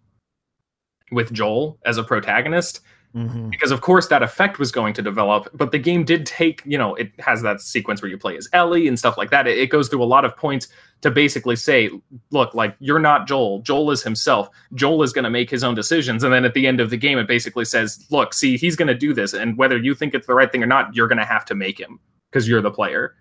with 1.12 1.32
Joel 1.34 1.78
as 1.86 1.98
a 1.98 2.04
protagonist. 2.04 2.82
Mhm. 3.16 3.50
because 3.50 3.72
of 3.72 3.80
course 3.80 4.10
that 4.10 4.22
effect 4.22 4.60
was 4.60 4.70
going 4.70 4.94
to 4.94 5.02
develop 5.02 5.48
but 5.54 5.72
the 5.72 5.80
game 5.80 6.04
did 6.04 6.26
take 6.26 6.62
you 6.66 6.78
know 6.78 6.94
it 6.96 7.10
has 7.20 7.42
that 7.42 7.62
sequence 7.62 8.02
where 8.02 8.12
you 8.12 8.18
play 8.18 8.36
as 8.36 8.50
ellie 8.52 8.86
and 8.88 9.00
stuff 9.00 9.18
like 9.18 9.32
that. 9.32 9.48
It, 9.48 9.58
it 9.58 9.70
goes 9.70 9.88
through 9.88 10.04
a 10.04 10.06
lot 10.06 10.26
of 10.26 10.36
points 10.36 10.68
to 11.02 11.10
basically 11.10 11.56
say 11.56 11.90
look 12.32 12.54
like 12.54 12.76
you're 12.80 13.00
not 13.00 13.26
joel. 13.26 13.62
Joel 13.62 13.92
is 13.92 14.04
himself. 14.04 14.50
Joel 14.76 15.04
is 15.04 15.14
going 15.14 15.24
to 15.24 15.30
make 15.32 15.50
his 15.50 15.64
own 15.64 15.74
decisions 15.74 16.22
and 16.24 16.34
then 16.34 16.44
at 16.44 16.54
the 16.54 16.68
end 16.68 16.82
of 16.82 16.90
the 16.90 16.98
game 16.98 17.18
it 17.18 17.28
basically 17.28 17.66
says 17.66 18.06
look 18.12 18.34
see 18.34 18.58
he's 18.58 18.76
going 18.76 18.90
to 18.90 18.94
do 18.94 19.14
this 19.14 19.34
and 19.34 19.58
whether 19.58 19.78
you 19.78 19.96
think 19.96 20.14
it's 20.14 20.28
the 20.28 20.36
right 20.36 20.52
thing 20.52 20.62
or 20.62 20.68
not 20.68 20.94
you're 20.94 21.08
going 21.08 21.18
to 21.18 21.26
have 21.26 21.46
to 21.46 21.56
make 21.56 21.80
him 21.80 22.00
because 22.30 22.48
you're 22.48 22.62
the 22.62 22.70
player 22.70 23.16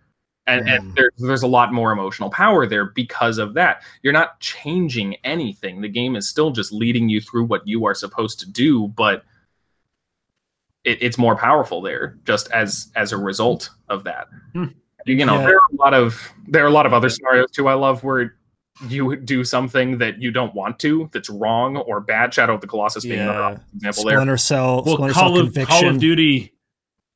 and, 0.47 0.68
and 0.68 0.82
Mm. 0.85 0.94
there's 0.94 1.12
there's 1.18 1.43
a 1.43 1.47
lot 1.48 1.73
more 1.73 1.93
emotional 1.93 2.31
power 2.31 2.66
there 2.66 2.85
because 2.86 3.39
of 3.39 3.55
that. 3.55 3.82
You're 4.02 4.12
not 4.12 4.39
changing 4.40 5.16
anything. 5.24 5.81
The 5.81 5.89
game 5.89 6.14
is 6.16 6.28
still 6.28 6.51
just 6.51 6.73
leading 6.73 7.09
you 7.09 7.20
through 7.20 7.44
what 7.44 7.66
you 7.66 7.85
are 7.86 7.94
supposed 7.94 8.39
to 8.40 8.51
do, 8.51 8.89
but 8.89 9.24
it, 10.85 10.98
it's 11.02 11.18
more 11.18 11.36
powerful 11.36 11.81
there 11.82 12.16
just 12.24 12.51
as 12.52 12.90
as 12.97 13.12
a 13.12 13.16
result 13.16 13.70
of 13.89 14.05
that. 14.05 14.28
Hmm. 14.52 14.66
You 15.05 15.24
know, 15.24 15.35
Yeah. 15.40 15.47
there 15.47 15.55
are 15.56 15.60
a 15.73 15.77
lot 15.77 15.94
of 15.94 16.32
there 16.48 16.64
are 16.64 16.68
a 16.68 16.73
lot 16.73 16.86
of 16.86 16.93
other 16.93 17.09
scenarios 17.09 17.51
too. 17.51 17.68
I 17.68 17.74
love 17.74 18.02
where 18.05 18.36
you 18.89 19.16
do 19.16 19.43
something 19.43 19.98
that 19.98 20.20
you 20.20 20.31
don't 20.31 20.55
want 20.55 20.78
to, 20.81 21.09
that's 21.12 21.31
wrong 21.31 21.77
or 21.78 21.98
bad. 22.01 22.35
Shadow 22.35 22.55
of 22.55 22.60
the 22.60 22.66
Colossus 22.66 23.05
being 23.05 23.20
another 23.20 23.39
Yeah. 23.39 23.44
obvious 23.47 23.64
example 23.74 24.05
there. 24.05 24.16
Splinter 24.18 24.36
Cell, 24.36 24.82
Well, 24.85 24.94
Splinter 24.97 25.14
Call 25.14 25.23
Cell 25.23 25.28
of, 25.47 25.55
Call 25.55 25.64
Conviction, 25.64 25.89
of 25.89 25.98
Duty 26.01 26.52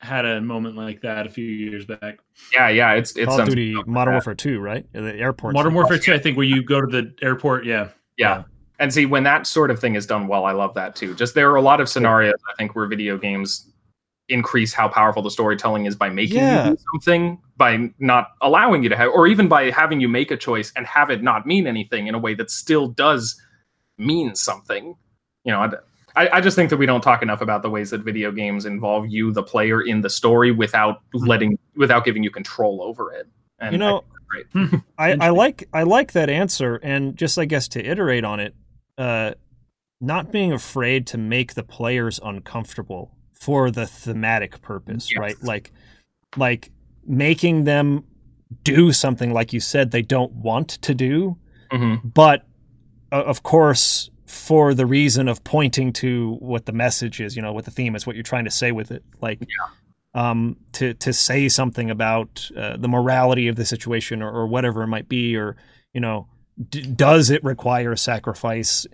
had 0.01 0.25
a 0.25 0.41
moment 0.41 0.77
like 0.77 1.03
that 1.03 1.27
a 1.27 1.31
few 1.31 1.45
years 1.45 1.85
back. 1.85 2.19
Yeah, 2.53 2.69
yeah, 2.69 2.93
it's 2.95 3.17
it's 3.17 3.27
Call 3.27 3.41
of 3.41 3.49
Duty, 3.49 3.75
Modern 3.87 4.15
Warfare 4.15 4.35
2, 4.35 4.59
right? 4.59 4.87
The 4.93 5.15
airport. 5.15 5.55
Modern 5.55 5.75
Warfare 5.75 5.99
2, 5.99 6.15
I 6.15 6.19
think, 6.19 6.37
where 6.37 6.47
you 6.47 6.63
go 6.63 6.81
to 6.81 6.87
the 6.87 7.15
airport. 7.23 7.65
Yeah. 7.67 7.89
Yeah. 8.17 8.45
And 8.79 8.93
see, 8.93 9.05
when 9.05 9.25
that 9.25 9.47
sort 9.47 9.71
of 9.71 9.79
thing 9.79 9.95
is 9.95 10.07
done 10.07 10.27
well, 10.27 10.47
I 10.47 10.53
love 10.53 10.75
that 10.75 10.97
too. 10.97 11.15
Just 11.15 11.35
there 11.35 11.51
are 11.51 11.57
a 11.57 11.63
lot 11.63 11.81
of 11.81 11.89
scenarios, 11.89 12.35
I 12.51 12.55
think, 12.57 12.75
where 12.75 12.87
video 12.87 13.19
games 13.19 13.71
increase 14.31 14.73
how 14.73 14.89
powerful 14.89 15.23
the 15.23 15.31
storytelling 15.31 15.85
is 15.87 15.97
by 15.97 16.09
making 16.09 16.39
Yeah. 16.39 16.69
you 16.69 16.77
do 16.77 16.83
something, 16.93 17.39
by 17.57 17.91
not 17.99 18.29
allowing 18.41 18.83
you 18.83 18.89
to 18.89 18.97
have, 18.97 19.11
or 19.11 19.27
even 19.27 19.49
by 19.49 19.71
having 19.71 20.01
you 20.01 20.09
make 20.09 20.31
a 20.31 20.37
choice 20.37 20.73
and 20.77 20.87
have 20.87 21.11
it 21.11 21.23
not 21.23 21.47
mean 21.47 21.67
anything 21.67 22.07
in 22.07 22.15
a 22.15 22.19
way 22.19 22.33
that 22.35 22.51
still 22.51 22.89
does 22.89 23.39
mean 23.99 24.35
something. 24.35 24.95
You 25.45 25.53
know, 25.53 25.71
I, 26.17 26.29
I 26.29 26.41
just 26.41 26.57
think 26.57 26.71
that 26.71 26.77
we 26.77 26.87
don't 26.87 27.01
talk 27.01 27.23
enough 27.23 27.41
about 27.41 27.63
the 27.63 27.71
ways 27.71 27.91
that 27.91 28.03
video 28.03 28.33
games 28.33 28.67
involve 28.67 29.09
you, 29.09 29.33
the 29.33 29.43
player, 29.43 29.81
in 29.81 30.01
the 30.01 30.11
story 30.11 30.51
without 30.53 31.03
letting, 31.15 31.59
without 31.77 32.05
giving 32.05 32.23
you 32.23 32.31
control 32.31 32.83
over 32.83 33.13
it. 33.13 33.29
And 33.59 33.73
You 33.73 33.79
know, 33.79 33.99
I 34.33 34.37
think 34.43 34.51
that's 34.53 34.73
great. 34.73 34.83
I, 35.21 35.27
I 35.27 35.31
like 35.31 35.69
I 35.73 35.83
like 35.85 36.13
that 36.13 36.31
answer, 36.31 36.77
and 36.83 37.17
just 37.17 37.39
I 37.39 37.45
guess 37.45 37.69
to 37.69 37.85
iterate 37.85 38.25
on 38.25 38.41
it, 38.41 38.55
uh, 38.99 39.33
not 40.01 40.33
being 40.33 40.53
afraid 40.53 41.07
to 41.09 41.19
make 41.19 41.55
the 41.55 41.63
players 41.63 42.19
uncomfortable 42.23 43.15
for 43.35 43.71
the 43.71 43.87
thematic 43.87 44.61
purpose, 44.63 45.11
Yes. 45.11 45.19
right? 45.19 45.43
Like, 45.43 45.73
like 46.37 46.71
making 47.07 47.65
them 47.65 48.05
do 48.65 48.93
something 48.93 49.33
like 49.33 49.53
you 49.53 49.61
said 49.61 49.91
they 49.91 50.03
don't 50.03 50.33
want 50.33 50.69
to 50.71 50.95
do, 50.95 51.37
Mhm. 51.73 52.01
but 52.15 52.47
uh, 53.13 53.23
of 53.23 53.43
course 53.43 54.11
for 54.31 54.75
the 54.75 54.87
reason 54.87 55.29
of 55.29 55.43
pointing 55.43 55.93
to 55.93 56.37
what 56.39 56.67
the 56.67 56.73
message 56.73 57.21
is, 57.21 57.35
you 57.35 57.43
know, 57.43 57.53
what 57.53 57.65
the 57.65 57.71
theme 57.71 57.97
is, 57.97 58.07
what 58.07 58.17
you're 58.17 58.23
trying 58.23 58.45
to 58.45 58.51
say 58.51 58.73
with 58.73 58.91
it, 58.91 59.05
like. 59.21 59.41
Um, 60.13 60.57
to 60.73 60.93
to 60.95 61.13
say 61.13 61.49
something 61.49 61.89
about 61.89 62.51
uh, 62.57 62.77
the 62.77 62.89
morality 62.89 63.47
of 63.47 63.55
the 63.55 63.65
situation 63.65 64.23
or, 64.23 64.33
or 64.33 64.45
whatever 64.49 64.83
it 64.83 64.89
might 64.89 65.09
be, 65.09 65.37
or 65.37 65.55
you 65.95 66.01
know, 66.01 66.27
d- 66.69 66.83
does 66.83 67.31
it 67.31 67.45
require 67.45 67.95
sacrifice? 67.95 68.89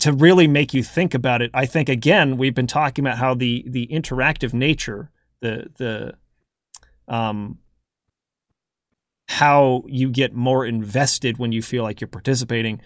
To 0.00 0.12
really 0.12 0.48
make 0.48 0.74
you 0.74 0.82
think 0.82 1.14
about 1.14 1.42
it, 1.42 1.52
I 1.54 1.66
think 1.66 1.88
again 1.88 2.38
we've 2.38 2.56
been 2.56 2.66
talking 2.66 3.06
about 3.06 3.18
how 3.18 3.34
the 3.34 3.64
the 3.68 3.86
interactive 3.86 4.52
nature, 4.52 5.12
the 5.42 5.70
the 5.76 6.14
um, 7.06 7.58
how 9.28 9.84
you 9.86 10.10
get 10.10 10.34
more 10.34 10.66
invested 10.66 11.38
when 11.38 11.52
you 11.52 11.62
feel 11.62 11.84
like 11.84 12.00
you're 12.00 12.08
participating. 12.08 12.80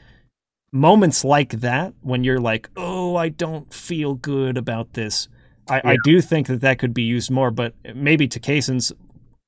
Moments 0.73 1.23
like 1.23 1.51
that, 1.61 1.93
when 2.01 2.24
you're 2.24 2.40
like, 2.40 2.70
"Oh, 2.77 3.15
I 3.16 3.28
don't 3.28 3.73
feel 3.73 4.15
good 4.15 4.57
about 4.57 4.94
this," 4.94 5.28
I, 5.69 5.82
I 5.85 5.97
do 6.03 6.23
think 6.23 6.47
that 6.47 6.62
that 6.62 6.78
could 6.78 6.94
be 6.94 7.03
used 7.03 7.31
more. 7.31 7.51
But 7.51 7.74
maybe 7.94 8.27
to 8.28 8.40
Kaysen's 8.40 8.90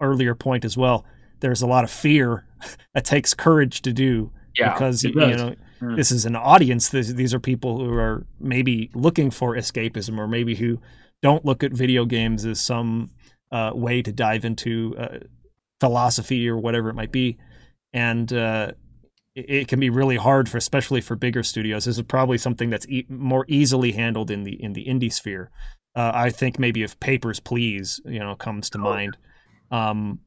earlier 0.03 0.35
point 0.35 0.67
as 0.67 0.77
well, 0.77 1.07
there's 1.41 1.63
a 1.63 1.67
lot 1.67 1.83
of 1.85 1.91
fear. 1.91 2.45
that 2.95 3.05
takes 3.07 3.33
courage 3.33 3.81
to 3.83 3.93
do 3.93 4.31
Yeah. 4.59 4.73
because 4.75 5.03
you 5.03 5.15
know 5.15 5.55
Yeah. 5.83 5.95
this 5.97 6.11
is 6.13 6.27
an 6.27 6.37
audience. 6.37 6.91
This, 6.91 7.09
these 7.09 7.33
are 7.33 7.41
people 7.41 7.79
who 7.79 7.93
are 7.95 8.27
maybe 8.39 8.91
looking 8.95 9.31
for 9.31 9.55
escapism, 9.57 10.19
or 10.19 10.29
maybe 10.29 10.55
who 10.55 10.79
don't 11.23 11.45
look 11.47 11.65
at 11.65 11.73
video 11.73 12.05
games 12.05 12.45
as 12.45 12.61
some 12.61 13.11
uh, 13.51 13.71
way 13.75 14.03
to 14.03 14.13
dive 14.13 14.45
into 14.45 14.95
uh, 14.99 15.19
philosophy 15.81 16.47
or 16.49 16.59
whatever 16.59 16.91
it 16.91 16.95
might 16.95 17.13
be, 17.13 17.39
and 17.95 18.31
uh, 18.33 18.73
it, 19.35 19.69
can 19.69 19.81
be 19.81 19.91
really 19.91 20.17
hard 20.17 20.49
for, 20.49 20.59
especially 20.59 21.01
for 21.01 21.17
bigger 21.17 21.43
studios. 21.43 21.85
This 21.85 21.99
is 21.99 22.03
probably 22.05 22.39
something 22.39 22.71
that's 22.71 22.89
e- 22.89 23.07
more 23.09 23.45
easily 23.49 23.93
handled 23.93 24.31
in 24.31 24.45
the 24.45 24.63
in 24.63 24.73
the 24.73 24.85
indie 24.87 25.13
sphere. 25.13 25.51
Uh, 25.97 26.11
I 26.15 26.31
think 26.31 26.59
maybe 26.59 26.83
if 26.83 26.99
Papers 27.01 27.41
Please, 27.41 28.01
you 28.05 28.19
know, 28.19 28.35
comes 28.35 28.71
to 28.71 28.79
mind, 28.79 29.17
um, 29.71 30.21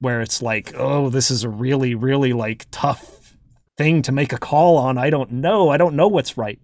where 0.00 0.20
it's 0.20 0.42
like, 0.42 0.72
oh, 0.76 1.10
this 1.10 1.30
is 1.30 1.44
a 1.44 1.48
really, 1.48 1.94
really 1.94 2.32
like 2.32 2.66
tough 2.70 3.36
thing 3.78 4.02
to 4.02 4.12
make 4.12 4.32
a 4.32 4.38
call 4.38 4.76
on. 4.76 4.98
I 4.98 5.10
don't 5.10 5.30
know. 5.32 5.68
I 5.68 5.76
don't 5.76 5.94
know 5.96 6.08
what's 6.08 6.36
right. 6.36 6.58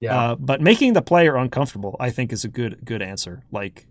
Yeah. 0.00 0.18
Uh, 0.18 0.34
but 0.36 0.60
making 0.60 0.92
the 0.92 1.02
player 1.02 1.36
uncomfortable, 1.36 1.96
I 1.98 2.10
think, 2.10 2.32
is 2.32 2.44
a 2.44 2.48
good 2.48 2.84
good 2.84 3.02
answer. 3.02 3.42
Like, 3.50 3.86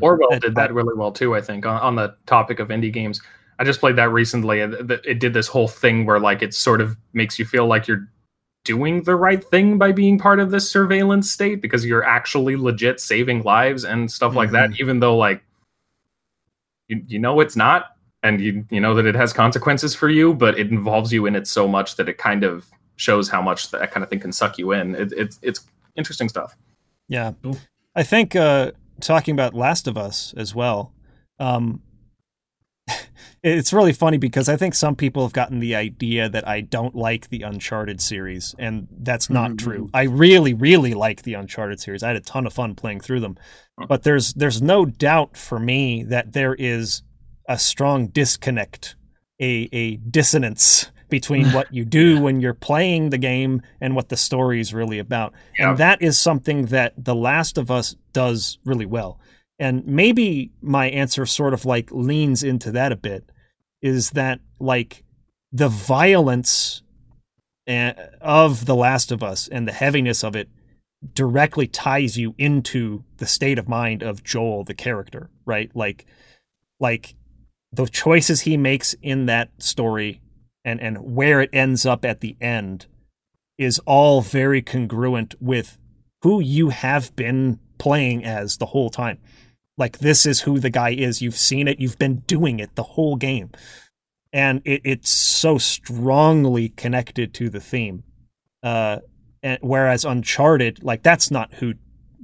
Orwell 0.00 0.30
That- 0.30 0.42
did 0.42 0.54
that 0.56 0.72
really 0.74 0.94
well 0.96 1.12
too. 1.12 1.34
I 1.34 1.40
think 1.40 1.66
on, 1.66 1.80
on 1.80 1.94
the 1.94 2.16
topic 2.26 2.58
of 2.58 2.68
indie 2.68 2.92
games. 2.92 3.20
I 3.58 3.64
just 3.64 3.80
played 3.80 3.96
that 3.96 4.10
recently. 4.10 4.60
and 4.60 4.74
It 5.04 5.18
did 5.18 5.34
this 5.34 5.48
whole 5.48 5.68
thing 5.68 6.06
where 6.06 6.20
like 6.20 6.42
it 6.42 6.54
sort 6.54 6.80
of 6.80 6.96
makes 7.12 7.38
you 7.38 7.44
feel 7.44 7.66
like 7.66 7.88
you're 7.88 8.08
doing 8.64 9.02
the 9.04 9.16
right 9.16 9.42
thing 9.42 9.78
by 9.78 9.92
being 9.92 10.18
part 10.18 10.40
of 10.40 10.50
this 10.50 10.70
surveillance 10.70 11.30
state 11.30 11.60
because 11.60 11.84
you're 11.84 12.04
actually 12.04 12.54
legit 12.56 13.00
saving 13.00 13.42
lives 13.42 13.84
and 13.84 14.10
stuff 14.10 14.34
like 14.34 14.50
that. 14.50 14.78
Even 14.78 15.00
though 15.00 15.16
like 15.16 15.42
you 16.88 17.02
you 17.08 17.18
know 17.18 17.40
it's 17.40 17.56
not, 17.56 17.96
and 18.22 18.40
you 18.40 18.64
you 18.70 18.80
know 18.80 18.94
that 18.94 19.06
it 19.06 19.14
has 19.14 19.32
consequences 19.32 19.94
for 19.94 20.08
you, 20.08 20.34
but 20.34 20.58
it 20.58 20.70
involves 20.70 21.12
you 21.12 21.26
in 21.26 21.34
it 21.34 21.46
so 21.46 21.66
much 21.66 21.96
that 21.96 22.08
it 22.08 22.18
kind 22.18 22.44
of 22.44 22.66
shows 22.96 23.28
how 23.28 23.40
much 23.40 23.70
that 23.70 23.90
kind 23.90 24.04
of 24.04 24.10
thing 24.10 24.20
can 24.20 24.32
suck 24.32 24.58
you 24.58 24.72
in. 24.72 24.94
It, 24.94 25.12
it's 25.16 25.38
it's 25.42 25.66
interesting 25.96 26.28
stuff. 26.28 26.56
yeah, 27.08 27.32
Cool. 27.42 27.58
I 27.96 28.02
think 28.02 28.36
uh, 28.36 28.72
talking 29.00 29.34
about 29.34 29.54
Last 29.54 29.88
of 29.88 29.96
Us 29.96 30.34
as 30.36 30.54
well. 30.54 30.92
Um, 31.40 31.82
it's 33.42 33.72
really 33.72 33.92
funny 33.92 34.16
because 34.18 34.48
I 34.48 34.56
think 34.56 34.74
some 34.74 34.96
people 34.96 35.22
have 35.22 35.32
gotten 35.32 35.60
the 35.60 35.74
idea 35.74 36.28
that 36.28 36.46
I 36.46 36.60
don't 36.60 36.94
like 36.94 37.28
the 37.28 37.42
Uncharted 37.42 38.00
series, 38.00 38.54
and 38.58 38.88
that's 38.90 39.30
not 39.30 39.52
Mhm. 39.52 39.58
true. 39.58 39.90
I 39.94 40.02
really, 40.04 40.54
really 40.54 40.94
like 40.94 41.22
the 41.22 41.34
Uncharted 41.34 41.80
series. 41.80 42.02
I 42.02 42.08
had 42.08 42.16
a 42.16 42.20
ton 42.20 42.46
of 42.46 42.52
fun 42.52 42.74
playing 42.74 43.00
through 43.00 43.20
them, 43.20 43.36
but 43.88 44.02
there's 44.02 44.34
there's 44.34 44.60
no 44.62 44.84
doubt 44.84 45.36
for 45.36 45.58
me 45.58 46.02
that 46.04 46.32
there 46.32 46.54
is 46.58 47.02
a 47.48 47.58
strong 47.58 48.08
disconnect, 48.08 48.96
a 49.40 49.68
a 49.72 49.96
dissonance 49.96 50.90
between 51.08 51.46
what 51.52 51.72
you 51.72 51.84
do 51.86 52.20
when 52.20 52.40
you're 52.40 52.52
playing 52.52 53.08
the 53.10 53.16
game 53.18 53.62
and 53.80 53.94
what 53.96 54.10
the 54.10 54.16
story 54.16 54.60
is 54.60 54.74
really 54.74 54.98
about. 54.98 55.32
Yeah. 55.58 55.70
And 55.70 55.78
that 55.78 56.02
is 56.02 56.18
something 56.20 56.66
that 56.66 56.92
The 57.02 57.14
Last 57.14 57.56
of 57.56 57.70
Us 57.70 57.96
does 58.12 58.58
really 58.66 58.84
well. 58.84 59.18
And 59.58 59.86
maybe 59.86 60.52
my 60.62 60.88
answer 60.88 61.26
sort 61.26 61.54
of 61.54 61.64
like 61.64 61.90
leans 61.90 62.42
into 62.42 62.70
that 62.72 62.92
a 62.92 62.96
bit 62.96 63.30
is 63.82 64.10
that 64.10 64.40
like 64.60 65.04
the 65.52 65.68
violence 65.68 66.82
eh, 67.66 67.92
of 68.20 68.66
The 68.66 68.76
Last 68.76 69.10
of 69.10 69.22
Us 69.22 69.48
and 69.48 69.66
the 69.66 69.72
heaviness 69.72 70.22
of 70.22 70.36
it 70.36 70.48
directly 71.14 71.66
ties 71.66 72.16
you 72.16 72.34
into 72.38 73.04
the 73.18 73.26
state 73.26 73.58
of 73.58 73.68
mind 73.68 74.02
of 74.02 74.24
Joel 74.24 74.64
the 74.64 74.74
character, 74.74 75.30
right? 75.44 75.70
Like 75.74 76.06
like 76.80 77.14
the 77.72 77.86
choices 77.86 78.42
he 78.42 78.56
makes 78.56 78.94
in 79.02 79.26
that 79.26 79.50
story 79.58 80.20
and 80.64 80.80
and 80.80 81.14
where 81.14 81.40
it 81.40 81.50
ends 81.52 81.86
up 81.86 82.04
at 82.04 82.20
the 82.20 82.36
end 82.40 82.86
is 83.58 83.80
all 83.80 84.22
very 84.22 84.62
congruent 84.62 85.34
with 85.40 85.78
who 86.22 86.40
you 86.40 86.70
have 86.70 87.14
been 87.16 87.58
playing 87.78 88.24
as 88.24 88.56
the 88.56 88.66
whole 88.66 88.90
time. 88.90 89.18
Like 89.78 89.98
this 89.98 90.26
is 90.26 90.40
who 90.42 90.58
the 90.58 90.70
guy 90.70 90.90
is. 90.90 91.22
You've 91.22 91.36
seen 91.36 91.68
it. 91.68 91.78
You've 91.80 91.98
been 91.98 92.16
doing 92.26 92.58
it 92.60 92.74
the 92.74 92.82
whole 92.82 93.16
game, 93.16 93.50
and 94.32 94.60
it, 94.64 94.82
it's 94.84 95.08
so 95.10 95.56
strongly 95.58 96.68
connected 96.70 97.32
to 97.34 97.48
the 97.48 97.60
theme. 97.60 98.02
Uh, 98.62 98.98
and 99.42 99.58
whereas 99.62 100.04
Uncharted, 100.04 100.82
like 100.82 101.02
that's 101.04 101.30
not 101.30 101.54
who 101.54 101.74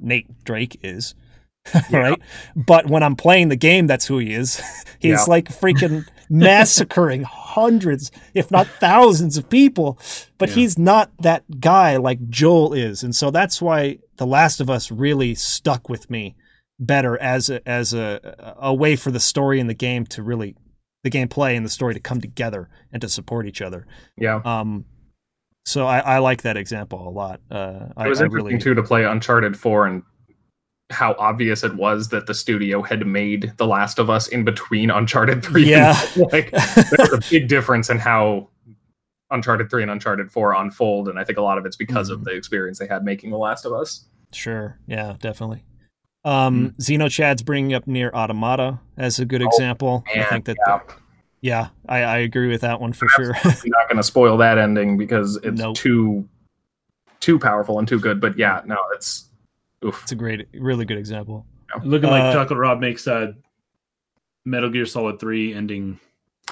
Nate 0.00 0.44
Drake 0.44 0.80
is, 0.82 1.14
right? 1.92 2.20
But 2.56 2.88
when 2.88 3.02
I'm 3.04 3.14
playing 3.16 3.48
the 3.50 3.56
game, 3.56 3.86
that's 3.86 4.06
who 4.06 4.18
he 4.18 4.34
is. 4.34 4.56
He's 4.98 5.12
Yeah. 5.12 5.24
like 5.28 5.48
freaking 5.48 6.06
massacring 6.28 7.22
hundreds, 7.22 8.10
if 8.34 8.50
not 8.50 8.66
thousands 8.80 9.36
of 9.36 9.48
people. 9.48 9.98
But 10.38 10.48
Yeah. 10.48 10.54
he's 10.56 10.76
not 10.78 11.12
that 11.20 11.60
guy 11.60 11.96
like 11.98 12.28
Joel 12.28 12.72
is, 12.72 13.04
and 13.04 13.14
so 13.14 13.30
that's 13.30 13.62
why 13.62 13.98
The 14.16 14.26
Last 14.26 14.60
of 14.60 14.68
Us 14.68 14.90
really 14.90 15.34
stuck 15.36 15.88
with 15.88 16.10
me 16.10 16.34
better 16.80 17.20
as 17.20 17.50
a, 17.50 17.66
as 17.68 17.94
a 17.94 18.56
a 18.58 18.74
way 18.74 18.96
for 18.96 19.10
the 19.10 19.20
story 19.20 19.60
and 19.60 19.70
the 19.70 19.74
game 19.74 20.04
to 20.06 20.22
really 20.22 20.56
the 21.04 21.10
gameplay 21.10 21.56
and 21.56 21.64
the 21.64 21.70
story 21.70 21.94
to 21.94 22.00
come 22.00 22.20
together 22.20 22.68
and 22.92 23.00
to 23.02 23.08
support 23.08 23.46
each 23.46 23.60
other. 23.62 23.86
Yeah. 24.16 24.40
Um, 24.44 24.84
so 25.66 25.86
I, 25.86 25.98
I 26.00 26.18
like 26.18 26.42
that 26.42 26.56
example 26.56 27.06
a 27.06 27.10
lot. 27.10 27.40
Uh, 27.50 27.86
I, 27.96 28.06
It 28.06 28.08
was 28.08 28.20
I 28.20 28.24
interesting 28.24 28.32
really 28.32 28.58
too 28.58 28.74
to 28.74 28.82
play 28.82 29.04
Uncharted 29.04 29.56
4 29.56 29.86
and 29.86 30.02
how 30.90 31.14
obvious 31.18 31.62
it 31.64 31.74
was 31.76 32.08
that 32.08 32.26
the 32.26 32.34
studio 32.34 32.82
had 32.82 33.06
made 33.06 33.52
The 33.56 33.66
Last 33.66 33.98
of 33.98 34.10
Us 34.10 34.28
in 34.28 34.44
between 34.44 34.90
Uncharted 34.90 35.42
3. 35.44 35.64
Yeah. 35.64 35.98
like 36.32 36.50
there's 36.50 37.12
a 37.12 37.20
big 37.30 37.48
difference 37.48 37.88
in 37.90 37.98
how 37.98 38.48
Uncharted 39.30 39.70
3 39.70 39.82
and 39.82 39.90
Uncharted 39.90 40.30
4 40.30 40.54
unfold, 40.54 41.08
and 41.08 41.18
I 41.18 41.24
think 41.24 41.38
a 41.38 41.42
lot 41.42 41.56
of 41.58 41.64
it's 41.66 41.76
because 41.76 42.10
of 42.10 42.20
Mhm. 42.20 42.24
the 42.24 42.30
experience 42.32 42.78
they 42.78 42.86
had 42.86 43.04
making 43.04 43.30
The 43.30 43.38
Last 43.38 43.64
of 43.64 43.72
Us. 43.72 44.06
Sure. 44.32 44.78
Yeah, 44.86 45.16
definitely. 45.20 45.64
Um, 46.24 46.70
Xenochad's 46.80 47.42
bringing 47.42 47.74
up 47.74 47.84
NieR 47.86 48.12
Automata 48.12 48.80
as 48.96 49.18
a 49.18 49.24
good 49.24 49.42
Oh, 49.42 49.46
example. 49.46 50.04
I 50.16 50.24
think 50.24 50.46
that, 50.46 50.56
yeah. 50.66 50.78
yeah, 51.42 51.68
I, 51.88 52.02
I 52.02 52.16
agree 52.18 52.48
with 52.48 52.62
that 52.62 52.80
one 52.80 52.92
for 52.94 53.08
sure. 53.08 53.34
I'm 53.44 53.52
not 53.66 53.88
going 53.88 53.98
to 53.98 54.02
spoil 54.02 54.36
that 54.38 54.56
ending 54.56 54.96
because 54.96 55.36
it's 55.42 55.58
Nope. 55.60 55.76
too 55.76 56.28
too 57.20 57.38
powerful 57.38 57.78
and 57.78 57.86
too 57.88 57.98
good. 58.00 58.20
But 58.20 58.38
yeah, 58.38 58.62
no, 58.64 58.76
it's 58.94 59.28
oof. 59.84 60.00
it's 60.02 60.12
a 60.12 60.16
great, 60.16 60.46
really 60.54 60.84
good 60.84 60.98
example. 60.98 61.44
Looking 61.82 62.08
like 62.10 62.22
Uh, 62.22 62.32
Chocolate 62.32 62.58
Rob 62.58 62.80
makes 62.80 63.06
a 63.06 63.34
Metal 64.44 64.70
Gear 64.70 64.86
Solid 64.86 65.18
Three 65.20 65.52
ending. 65.54 65.98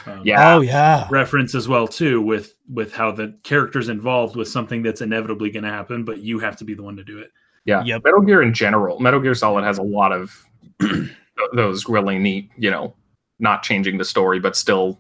um, 0.06 0.22
Yeah. 0.24 0.54
Oh 0.54 0.60
yeah, 0.60 1.06
reference 1.10 1.54
as 1.54 1.66
well 1.68 1.86
too 1.88 2.20
with 2.20 2.54
with 2.68 2.92
how 2.92 3.10
the 3.12 3.38
characters 3.42 3.88
involved 3.88 4.36
with 4.36 4.48
something 4.48 4.82
that's 4.82 5.00
inevitably 5.00 5.50
going 5.50 5.64
to 5.64 5.70
happen, 5.70 6.04
but 6.04 6.18
you 6.18 6.38
have 6.40 6.56
to 6.58 6.64
be 6.64 6.74
the 6.74 6.82
one 6.82 6.96
to 6.96 7.04
do 7.04 7.18
it. 7.18 7.30
Yeah, 7.64 7.82
Yep. 7.84 8.02
Metal 8.04 8.20
Gear 8.22 8.42
in 8.42 8.52
general, 8.54 8.98
Metal 9.00 9.20
Gear 9.20 9.34
Solid 9.34 9.64
has 9.64 9.78
a 9.78 9.82
lot 9.82 10.12
of 10.12 10.44
those 11.54 11.88
really 11.88 12.18
neat, 12.18 12.50
you 12.56 12.70
know, 12.70 12.94
not 13.38 13.62
changing 13.62 13.98
the 13.98 14.04
story, 14.04 14.38
but 14.40 14.56
still 14.56 14.98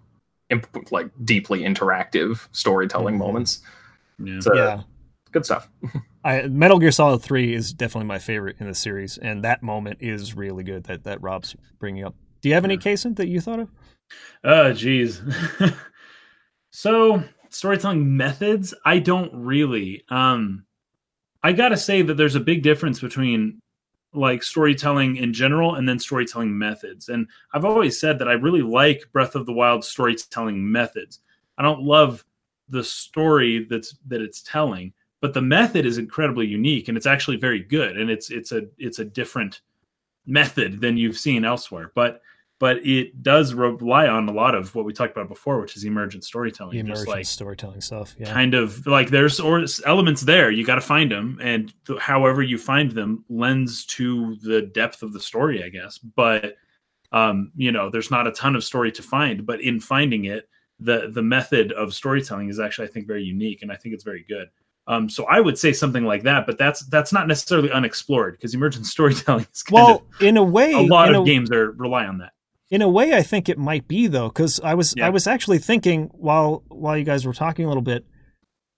imp- 0.50 0.90
like 0.92 1.10
deeply 1.24 1.62
interactive 1.62 2.46
storytelling 2.52 3.16
Mhm. 3.16 3.18
moments. 3.18 3.62
Yeah. 4.18 4.40
So 4.40 4.54
yeah. 4.54 4.82
good 5.32 5.44
stuff. 5.44 5.68
I, 6.24 6.42
Metal 6.46 6.78
Gear 6.78 6.92
Solid 6.92 7.20
Three 7.20 7.52
is 7.52 7.72
definitely 7.72 8.06
my 8.06 8.20
favorite 8.20 8.56
in 8.60 8.68
the 8.68 8.74
series, 8.74 9.18
and 9.18 9.42
that 9.42 9.62
moment 9.62 9.98
is 10.00 10.36
really 10.36 10.62
good 10.62 10.84
that 10.84 11.02
that 11.04 11.20
Rob's 11.20 11.56
bringing 11.80 12.04
up. 12.04 12.14
Do 12.42 12.48
you 12.48 12.54
have 12.54 12.64
any, 12.64 12.78
Kason, 12.78 13.16
that 13.16 13.26
you 13.28 13.40
thought 13.40 13.58
of? 13.58 13.68
Oh, 14.44 14.72
geez. 14.72 15.20
so 16.70 17.22
storytelling 17.50 18.16
methods, 18.16 18.74
I 18.84 18.98
don't 18.98 19.32
really. 19.34 20.04
Um, 20.10 20.64
I 21.42 21.52
gotta 21.52 21.76
say 21.76 22.02
that 22.02 22.16
there's 22.16 22.34
a 22.34 22.40
big 22.40 22.62
difference 22.62 23.00
between 23.00 23.60
like 24.14 24.42
storytelling 24.42 25.16
in 25.16 25.32
general 25.32 25.76
and 25.76 25.88
then 25.88 25.98
storytelling 25.98 26.56
methods. 26.56 27.08
And 27.08 27.26
I've 27.52 27.64
always 27.64 27.98
said 27.98 28.18
that 28.18 28.28
I 28.28 28.32
really 28.32 28.62
like 28.62 29.10
Breath 29.12 29.34
of 29.34 29.46
the 29.46 29.52
Wild 29.52 29.84
storytelling 29.84 30.70
methods. 30.70 31.20
I 31.58 31.62
don't 31.62 31.82
love 31.82 32.24
the 32.68 32.84
story 32.84 33.66
that's 33.68 33.96
that 34.06 34.20
it's 34.20 34.42
telling, 34.42 34.92
but 35.20 35.34
the 35.34 35.42
method 35.42 35.86
is 35.86 35.98
incredibly 35.98 36.46
unique 36.46 36.88
and 36.88 36.96
it's 36.96 37.06
actually 37.06 37.36
very 37.36 37.60
good. 37.60 37.96
And 37.96 38.10
it's 38.10 38.30
it's 38.30 38.52
a 38.52 38.66
it's 38.78 38.98
a 38.98 39.04
different 39.04 39.62
method 40.26 40.80
than 40.80 40.96
you've 40.96 41.18
seen 41.18 41.44
elsewhere. 41.44 41.92
But 41.94 42.22
but 42.62 42.76
it 42.86 43.24
does 43.24 43.54
rely 43.54 44.06
on 44.06 44.28
a 44.28 44.32
lot 44.32 44.54
of 44.54 44.72
what 44.76 44.84
we 44.84 44.92
talked 44.92 45.10
about 45.10 45.28
before, 45.28 45.60
which 45.60 45.76
is 45.76 45.82
emergent 45.82 46.22
storytelling. 46.22 46.76
The 46.76 46.84
just 46.84 47.00
emergent 47.00 47.08
like 47.08 47.26
storytelling 47.26 47.80
stuff. 47.80 48.14
Yeah. 48.16 48.32
kind 48.32 48.54
of 48.54 48.86
like 48.86 49.10
there's 49.10 49.40
or 49.40 49.64
elements 49.84 50.22
there. 50.22 50.48
You 50.48 50.64
got 50.64 50.76
to 50.76 50.80
find 50.80 51.10
them, 51.10 51.40
and 51.42 51.74
th- 51.88 51.98
however 51.98 52.40
you 52.40 52.58
find 52.58 52.92
them 52.92 53.24
lends 53.28 53.84
to 53.86 54.36
the 54.42 54.62
depth 54.62 55.02
of 55.02 55.12
the 55.12 55.18
story, 55.18 55.64
I 55.64 55.70
guess. 55.70 55.98
But 55.98 56.54
um, 57.10 57.50
you 57.56 57.72
know, 57.72 57.90
there's 57.90 58.12
not 58.12 58.28
a 58.28 58.30
ton 58.30 58.54
of 58.54 58.62
story 58.62 58.92
to 58.92 59.02
find, 59.02 59.44
but 59.44 59.60
in 59.60 59.80
finding 59.80 60.26
it, 60.26 60.48
the 60.78 61.10
the 61.12 61.20
method 61.20 61.72
of 61.72 61.92
storytelling 61.92 62.48
is 62.48 62.60
actually, 62.60 62.86
I 62.86 62.92
think, 62.92 63.08
very 63.08 63.24
unique, 63.24 63.62
and 63.62 63.72
I 63.72 63.74
think 63.74 63.92
it's 63.92 64.04
very 64.04 64.24
good. 64.28 64.46
Um, 64.86 65.08
so 65.08 65.24
I 65.24 65.40
would 65.40 65.58
say 65.58 65.72
something 65.72 66.04
like 66.04 66.22
that, 66.22 66.46
but 66.46 66.58
that's 66.58 66.86
that's 66.86 67.12
not 67.12 67.26
necessarily 67.26 67.72
unexplored 67.72 68.34
because 68.34 68.54
emergent 68.54 68.86
storytelling 68.96 69.48
is 69.52 69.64
kind 69.64 69.84
well, 69.84 70.06
in 70.20 70.36
a 70.36 70.44
way, 70.44 70.74
a 70.74 70.78
lot 70.78 71.12
of 71.12 71.22
a- 71.22 71.26
games 71.26 71.50
are 71.50 71.72
rely 71.72 72.06
on 72.06 72.18
that. 72.18 72.30
In 72.72 72.82
a 72.82 72.88
way 72.88 73.12
i 73.14 73.22
think 73.22 73.48
it 73.48 73.58
might 73.58 73.86
be 73.86 74.06
though 74.08 74.28
because 74.28 74.58
i 74.64 74.74
was 74.74 74.94
Yeah. 74.96 75.06
i 75.06 75.10
was 75.10 75.26
actually 75.26 75.58
thinking 75.58 76.08
while 76.14 76.64
while 76.68 76.96
you 76.98 77.04
guys 77.04 77.24
were 77.26 77.32
talking 77.34 77.64
a 77.64 77.68
little 77.68 77.82
bit 77.92 78.04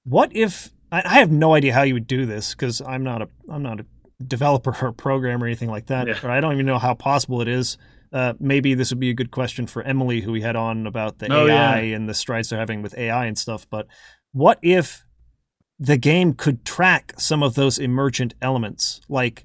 what 0.04 0.34
if 0.34 0.70
i, 0.92 1.00
I 1.04 1.14
have 1.20 1.30
no 1.30 1.54
idea 1.54 1.72
how 1.72 1.82
you 1.82 1.94
would 1.94 2.06
do 2.06 2.26
this 2.26 2.54
because 2.54 2.82
i'm 2.82 3.04
not 3.04 3.22
a 3.22 3.28
i'm 3.50 3.62
not 3.62 3.80
a 3.80 3.86
developer 4.24 4.74
or 4.82 4.92
programmer 4.92 5.44
or 5.44 5.48
anything 5.48 5.70
like 5.70 5.86
that 5.86 6.06
Yeah. 6.08 6.18
or 6.22 6.30
i 6.30 6.40
don't 6.40 6.52
even 6.52 6.66
know 6.66 6.78
how 6.78 6.94
possible 6.94 7.40
it 7.40 7.48
is 7.48 7.78
uh, 8.12 8.34
maybe 8.38 8.74
this 8.74 8.90
would 8.92 9.00
be 9.00 9.10
a 9.10 9.14
good 9.14 9.30
question 9.30 9.66
for 9.66 9.82
emily 9.82 10.20
who 10.20 10.32
we 10.32 10.40
had 10.42 10.56
on 10.56 10.86
about 10.86 11.18
the 11.18 11.32
Oh, 11.32 11.46
ai 11.48 11.80
yeah. 11.80 11.96
and 11.96 12.08
the 12.08 12.14
strides 12.14 12.48
they're 12.50 12.58
having 12.58 12.82
with 12.82 12.96
ai 12.98 13.26
and 13.26 13.38
stuff 13.38 13.66
but 13.70 13.86
what 14.32 14.58
if 14.62 15.04
the 15.78 15.96
game 15.96 16.32
could 16.34 16.64
track 16.64 17.12
some 17.18 17.42
of 17.42 17.54
those 17.54 17.78
emergent 17.78 18.34
elements 18.40 19.00
like 19.08 19.44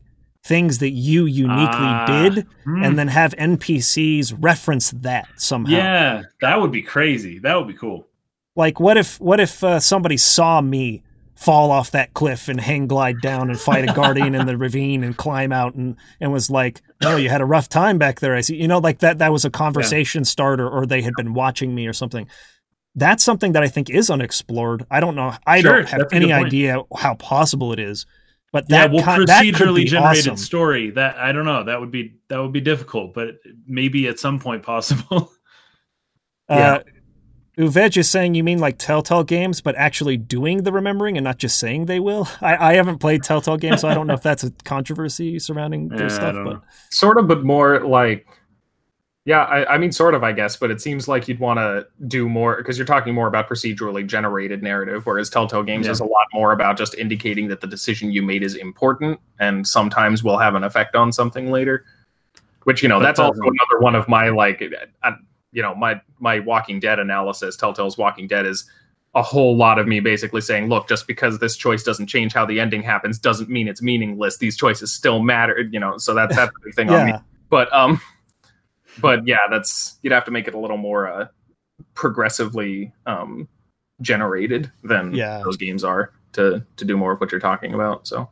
things 0.49 0.79
that 0.79 0.89
you 0.91 1.25
uniquely 1.25 1.87
Ah, 1.93 2.05
did 2.07 2.45
Hmm. 2.65 2.83
and 2.83 2.97
then 2.99 3.07
have 3.07 3.33
NPCs 3.37 4.33
reference 4.39 4.89
that 4.91 5.27
somehow. 5.37 5.71
yeah, 5.71 6.21
that 6.41 6.59
would 6.59 6.71
be 6.71 6.81
crazy. 6.81 7.39
That 7.39 7.55
would 7.55 7.67
be 7.67 7.73
cool. 7.75 8.07
Like 8.55 8.79
what 8.79 8.97
if 8.97 9.21
what 9.21 9.39
if 9.39 9.63
uh, 9.63 9.79
somebody 9.79 10.17
saw 10.17 10.59
me 10.59 11.03
fall 11.35 11.71
off 11.71 11.91
that 11.91 12.13
cliff 12.13 12.49
and 12.49 12.59
hang 12.59 12.85
glide 12.87 13.21
down 13.21 13.49
and 13.49 13.57
fight 13.57 13.89
a 13.89 13.93
guardian 13.93 14.35
in 14.35 14.45
the 14.47 14.57
ravine 14.65 15.03
and 15.05 15.15
climb 15.15 15.53
out 15.53 15.75
and 15.75 15.95
and 16.19 16.33
was 16.33 16.49
like, 16.49 16.81
"Oh, 17.03 17.15
you 17.15 17.29
had 17.29 17.39
a 17.41 17.45
rough 17.45 17.69
time 17.69 17.97
back 17.97 18.19
there." 18.19 18.35
I 18.35 18.41
see. 18.41 18.55
You 18.57 18.67
know, 18.67 18.79
like 18.79 18.99
that 18.99 19.19
that 19.19 19.31
was 19.31 19.45
a 19.45 19.49
conversation 19.49 20.25
starter 20.25 20.67
or 20.67 20.85
they 20.85 21.01
had 21.03 21.13
been 21.15 21.33
watching 21.33 21.73
me 21.75 21.87
or 21.87 21.93
something. 21.93 22.27
That's 22.95 23.23
something 23.23 23.53
that 23.53 23.63
I 23.63 23.67
think 23.69 23.89
is 23.89 24.09
unexplored. 24.09 24.85
I 24.91 24.99
don't 24.99 25.15
know. 25.15 25.33
I 25.45 25.61
Sure, 25.61 25.75
don't 25.77 25.89
have 25.89 26.07
any 26.11 26.33
idea 26.33 26.81
how 26.97 27.13
possible 27.13 27.71
it 27.71 27.79
is. 27.79 28.05
But 28.51 28.65
yeah, 28.67 28.87
that 28.87 28.91
well, 28.91 29.17
ki- 29.17 29.25
that 29.25 29.43
could 29.43 29.53
procedurally 29.55 29.75
be 29.75 29.85
generated 29.85 30.27
awesome. 30.27 30.37
story. 30.37 30.89
That 30.91 31.17
I 31.17 31.31
don't 31.31 31.45
know. 31.45 31.63
That 31.63 31.79
would 31.79 31.91
be 31.91 32.15
that 32.29 32.39
would 32.39 32.51
be 32.51 32.61
difficult, 32.61 33.13
but 33.13 33.35
maybe 33.67 34.07
at 34.07 34.19
some 34.19 34.39
point 34.39 34.63
possible. 34.63 35.31
Uh, 36.49 36.79
Uvej 37.59 37.97
is 37.97 38.09
saying 38.09 38.35
you 38.35 38.43
mean 38.43 38.59
like 38.59 38.77
Telltale 38.77 39.23
games, 39.23 39.59
but 39.59 39.75
actually 39.75 40.15
doing 40.15 40.63
the 40.63 40.71
remembering 40.71 41.17
and 41.17 41.23
not 41.25 41.37
just 41.37 41.59
saying 41.59 41.85
they 41.85 41.99
will. 41.99 42.27
I, 42.41 42.71
I 42.71 42.73
haven't 42.75 42.99
played 42.99 43.21
Telltale 43.21 43.57
games, 43.57 43.81
so 43.81 43.89
I 43.89 43.93
don't 43.93 44.07
know 44.07 44.13
if 44.13 44.23
that's 44.23 44.45
a 44.45 44.51
controversy 44.63 45.39
surrounding 45.39 45.89
Yeah, 45.91 45.97
their 45.97 46.05
I 46.05 46.09
stuff. 46.09 46.35
But 46.35 46.53
know. 46.53 46.61
Sort 46.89 47.17
of, 47.17 47.27
but 47.27 47.43
more 47.43 47.85
like, 47.85 48.25
yeah, 49.29 49.43
I, 49.43 49.75
I 49.75 49.77
mean, 49.77 49.91
sort 49.91 50.15
of, 50.15 50.23
I 50.23 50.31
guess, 50.31 50.55
but 50.55 50.71
it 50.71 50.81
seems 50.81 51.07
like 51.07 51.27
you'd 51.27 51.39
want 51.39 51.59
to 51.59 51.85
do 52.07 52.27
more 52.27 52.57
because 52.57 52.79
you're 52.79 52.87
talking 52.87 53.13
more 53.13 53.27
about 53.27 53.47
procedurally 53.47 54.03
generated 54.03 54.63
narrative, 54.63 55.05
whereas 55.05 55.29
Telltale 55.29 55.61
Games 55.61 55.85
Yeah. 55.85 55.91
is 55.91 55.99
a 55.99 56.05
lot 56.05 56.25
more 56.33 56.51
about 56.51 56.79
just 56.79 56.95
indicating 56.95 57.47
that 57.49 57.61
the 57.61 57.67
decision 57.67 58.11
you 58.11 58.23
made 58.23 58.41
is 58.41 58.55
important 58.55 59.19
and 59.39 59.67
sometimes 59.67 60.23
will 60.23 60.39
have 60.39 60.55
an 60.55 60.63
effect 60.63 60.95
on 60.95 61.11
something 61.11 61.51
later. 61.51 61.85
Which 62.63 62.81
you 62.81 62.89
know, 62.89 62.97
That 62.99 63.05
that's 63.05 63.19
also 63.19 63.39
another 63.39 63.79
one 63.81 63.93
of 63.93 64.07
my 64.07 64.29
like, 64.29 64.63
uh, 65.03 65.11
you 65.51 65.61
know, 65.61 65.75
my 65.75 66.01
my 66.17 66.39
Walking 66.39 66.79
Dead 66.79 66.97
analysis. 66.97 67.55
Telltale's 67.55 67.99
Walking 67.99 68.25
Dead 68.27 68.47
is 68.47 68.67
a 69.13 69.21
whole 69.21 69.55
lot 69.55 69.77
of 69.77 69.87
me 69.87 69.99
basically 69.99 70.41
saying, 70.41 70.69
look, 70.69 70.89
just 70.89 71.05
because 71.05 71.37
this 71.37 71.55
choice 71.55 71.83
doesn't 71.83 72.07
change 72.07 72.33
how 72.33 72.47
the 72.47 72.59
ending 72.59 72.81
happens 72.81 73.19
doesn't 73.19 73.47
mean 73.47 73.67
it's 73.67 73.83
meaningless. 73.83 74.37
These 74.39 74.57
choices 74.57 74.91
still 74.91 75.21
matter, 75.21 75.61
you 75.71 75.79
know. 75.79 75.99
So 75.99 76.15
that 76.15 76.29
that's 76.29 76.51
the 76.51 76.59
big 76.65 76.73
thing 76.73 76.89
on 76.89 77.05
me 77.05 77.13
but 77.49 77.71
um 77.73 77.99
but 79.01 79.27
yeah 79.27 79.37
that's 79.49 79.97
you'd 80.01 80.13
have 80.13 80.25
to 80.25 80.31
make 80.31 80.47
it 80.47 80.53
a 80.53 80.59
little 80.59 80.77
more 80.77 81.07
uh 81.07 81.27
progressively 81.95 82.93
um 83.05 83.47
generated 84.01 84.71
than 84.83 85.13
Yeah. 85.13 85.41
those 85.43 85.57
games 85.57 85.83
are 85.83 86.11
to 86.33 86.65
to 86.77 86.85
do 86.85 86.95
more 86.95 87.11
of 87.11 87.19
what 87.19 87.31
you're 87.31 87.41
talking 87.41 87.73
about 87.73 88.07
so 88.07 88.29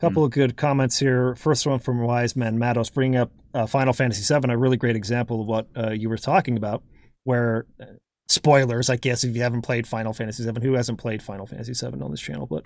couple 0.00 0.22
of 0.24 0.30
good 0.30 0.56
comments 0.56 0.96
here. 1.00 1.34
First 1.34 1.66
one 1.66 1.80
from 1.80 2.00
Wise 2.00 2.36
Man 2.36 2.56
Matos 2.56 2.88
bringing 2.88 3.16
up 3.18 3.32
uh, 3.52 3.66
Final 3.66 3.92
Fantasy 3.92 4.22
VII, 4.32 4.48
a 4.52 4.56
really 4.56 4.76
great 4.76 4.94
example 4.94 5.40
of 5.40 5.48
what 5.48 5.66
uh, 5.76 5.90
you 5.90 6.08
were 6.08 6.16
talking 6.16 6.56
about, 6.56 6.84
where 7.24 7.66
uh, 7.82 7.86
spoilers, 8.28 8.90
I 8.90 8.94
guess, 8.94 9.24
if 9.24 9.34
you 9.34 9.42
haven't 9.42 9.62
played 9.62 9.88
Final 9.88 10.12
Fantasy 10.12 10.48
VII, 10.48 10.60
who 10.64 10.74
hasn't 10.74 10.98
played 11.00 11.20
Final 11.20 11.46
Fantasy 11.46 11.72
VII 11.72 12.00
on 12.00 12.12
this 12.12 12.20
channel? 12.20 12.46
But 12.46 12.62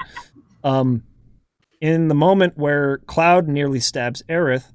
um, 0.62 1.04
in 1.80 2.08
the 2.08 2.14
moment 2.14 2.58
where 2.58 2.98
Cloud 2.98 3.48
nearly 3.48 3.80
stabs 3.80 4.22
Aerith, 4.28 4.70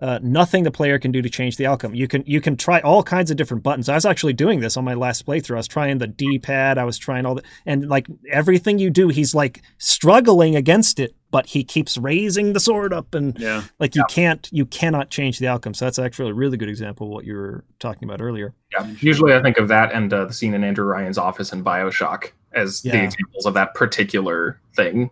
uh, 0.00 0.18
nothing 0.22 0.64
the 0.64 0.70
player 0.70 0.98
can 0.98 1.12
do 1.12 1.20
to 1.22 1.28
change 1.28 1.56
the 1.56 1.66
outcome. 1.66 1.94
You 1.94 2.08
can 2.08 2.22
you 2.26 2.40
can 2.40 2.56
try 2.56 2.80
all 2.80 3.02
kinds 3.02 3.30
of 3.30 3.36
different 3.36 3.62
buttons. 3.62 3.88
I 3.88 3.94
was 3.94 4.06
actually 4.06 4.32
doing 4.32 4.60
this 4.60 4.76
on 4.76 4.84
my 4.84 4.94
last 4.94 5.26
playthrough. 5.26 5.54
I 5.54 5.58
was 5.58 5.68
trying 5.68 5.98
the 5.98 6.06
D 6.06 6.38
pad. 6.38 6.78
I 6.78 6.84
was 6.84 6.96
trying 6.98 7.26
all 7.26 7.34
the 7.34 7.42
and 7.66 7.88
like 7.88 8.06
everything 8.30 8.78
you 8.78 8.90
do, 8.90 9.08
he's 9.08 9.34
like 9.34 9.62
struggling 9.78 10.56
against 10.56 10.98
it, 11.00 11.14
but 11.30 11.46
he 11.46 11.62
keeps 11.64 11.98
raising 11.98 12.52
the 12.54 12.60
sword 12.60 12.92
up 12.92 13.14
and 13.14 13.38
Yeah. 13.38 13.64
like 13.78 13.94
you 13.94 14.04
can't 14.08 14.48
you 14.52 14.64
cannot 14.66 15.10
change 15.10 15.38
the 15.38 15.48
outcome. 15.48 15.74
So 15.74 15.84
that's 15.84 15.98
actually 15.98 16.30
a 16.30 16.34
really 16.34 16.56
good 16.56 16.68
example 16.70 17.06
of 17.08 17.12
what 17.12 17.24
you 17.24 17.34
were 17.34 17.64
talking 17.78 18.08
about 18.08 18.20
earlier. 18.22 18.54
Yeah. 18.72 18.86
Usually, 19.00 19.34
I 19.34 19.42
think 19.42 19.58
of 19.58 19.68
that 19.68 19.92
and 19.92 20.12
uh, 20.12 20.24
the 20.26 20.32
scene 20.32 20.54
in 20.54 20.64
Andrew 20.64 20.84
Ryan's 20.86 21.18
office 21.18 21.52
in 21.52 21.62
Bioshock 21.64 22.30
as 22.52 22.80
the 22.82 23.02
examples 23.04 23.46
of 23.46 23.54
that 23.54 23.74
particular 23.74 24.60
thing. 24.74 25.10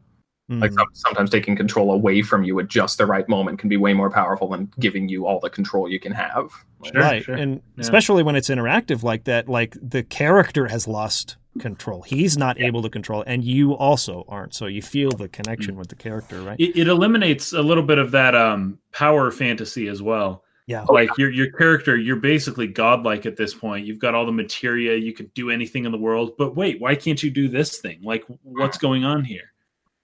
Like 0.50 0.70
Mm. 0.70 0.74
some, 0.76 0.86
sometimes 0.94 1.28
taking 1.30 1.56
control 1.56 1.92
away 1.92 2.22
from 2.22 2.42
you 2.42 2.58
at 2.58 2.68
just 2.68 2.96
the 2.96 3.04
right 3.04 3.28
moment 3.28 3.58
can 3.58 3.68
be 3.68 3.76
way 3.76 3.92
more 3.92 4.08
powerful 4.10 4.48
than 4.48 4.70
giving 4.80 5.06
you 5.08 5.26
all 5.26 5.40
the 5.40 5.50
control 5.50 5.90
you 5.90 6.00
can 6.00 6.12
have. 6.12 6.50
Like, 6.80 6.94
right, 6.94 7.22
sure. 7.22 7.34
and 7.34 7.56
Yeah. 7.76 7.80
especially 7.82 8.22
when 8.22 8.34
it's 8.34 8.48
interactive 8.48 9.02
like 9.02 9.24
that, 9.24 9.48
like 9.48 9.76
the 9.82 10.02
character 10.02 10.66
has 10.68 10.88
lost 10.88 11.36
control. 11.58 12.00
He's 12.02 12.38
not 12.38 12.58
able 12.60 12.80
to 12.82 12.88
control, 12.88 13.24
and 13.26 13.44
you 13.44 13.72
also 13.76 14.24
aren't. 14.28 14.54
So 14.54 14.66
you 14.66 14.80
feel 14.80 15.10
the 15.10 15.28
connection 15.28 15.74
Mm. 15.74 15.78
with 15.78 15.88
the 15.88 15.96
character, 15.96 16.40
right? 16.40 16.58
It, 16.58 16.76
it 16.78 16.88
eliminates 16.88 17.52
a 17.52 17.60
little 17.62 17.82
bit 17.82 17.98
of 17.98 18.12
that 18.12 18.34
um, 18.34 18.78
power 18.92 19.30
fantasy 19.30 19.88
as 19.88 20.00
well. 20.02 20.44
Yeah. 20.66 20.84
like 20.90 21.08
your 21.16 21.30
your 21.30 21.50
character, 21.52 21.96
you're 21.96 22.16
basically 22.16 22.66
godlike 22.66 23.24
at 23.26 23.36
this 23.36 23.54
point. 23.54 23.86
You've 23.86 23.98
got 23.98 24.14
all 24.14 24.26
the 24.26 24.32
materia, 24.32 24.96
you 24.96 25.14
could 25.14 25.32
do 25.32 25.50
anything 25.50 25.86
in 25.86 25.92
the 25.92 25.98
world. 25.98 26.32
But 26.38 26.56
wait, 26.56 26.78
why 26.78 26.94
can't 26.94 27.22
you 27.22 27.30
do 27.30 27.48
this 27.48 27.78
thing? 27.78 28.00
Like, 28.02 28.24
what's 28.42 28.76
going 28.76 29.02
on 29.04 29.24
here? 29.24 29.50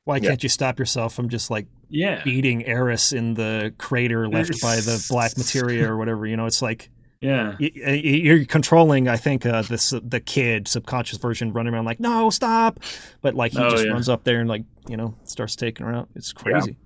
Why 0.04 0.16
Yeah. 0.16 0.30
can't 0.30 0.42
you 0.42 0.48
stop 0.48 0.78
yourself 0.78 1.14
from 1.14 1.28
just 1.28 1.50
like 1.50 1.66
Yeah, 1.88 2.22
beating 2.24 2.62
Aerith 2.64 3.12
in 3.16 3.34
the 3.34 3.72
crater 3.78 4.28
left 4.28 4.60
by 4.60 4.76
the 4.76 5.04
black 5.08 5.32
materia 5.38 5.90
or 5.90 5.96
whatever? 5.96 6.26
You 6.26 6.36
know, 6.36 6.46
it's 6.46 6.60
like 6.62 6.90
yeah, 7.20 7.56
y- 7.58 7.70
y- 7.74 7.92
you're 7.94 8.44
controlling. 8.44 9.08
I 9.08 9.16
think 9.16 9.46
uh, 9.46 9.62
this 9.62 9.94
the 10.02 10.20
kid 10.20 10.68
subconscious 10.68 11.16
version 11.18 11.52
running 11.54 11.72
around 11.72 11.86
like, 11.86 12.00
no, 12.00 12.28
stop, 12.28 12.80
but 13.22 13.34
like 13.34 13.52
he 13.52 13.58
Oh, 13.58 13.70
just 13.70 13.86
yeah. 13.86 13.92
runs 13.92 14.08
up 14.10 14.24
there 14.24 14.40
and 14.40 14.48
like 14.48 14.64
you 14.88 14.96
know 14.98 15.14
starts 15.24 15.56
taking 15.56 15.86
her 15.86 15.92
out. 15.94 16.08
It's 16.14 16.32
crazy. 16.34 16.76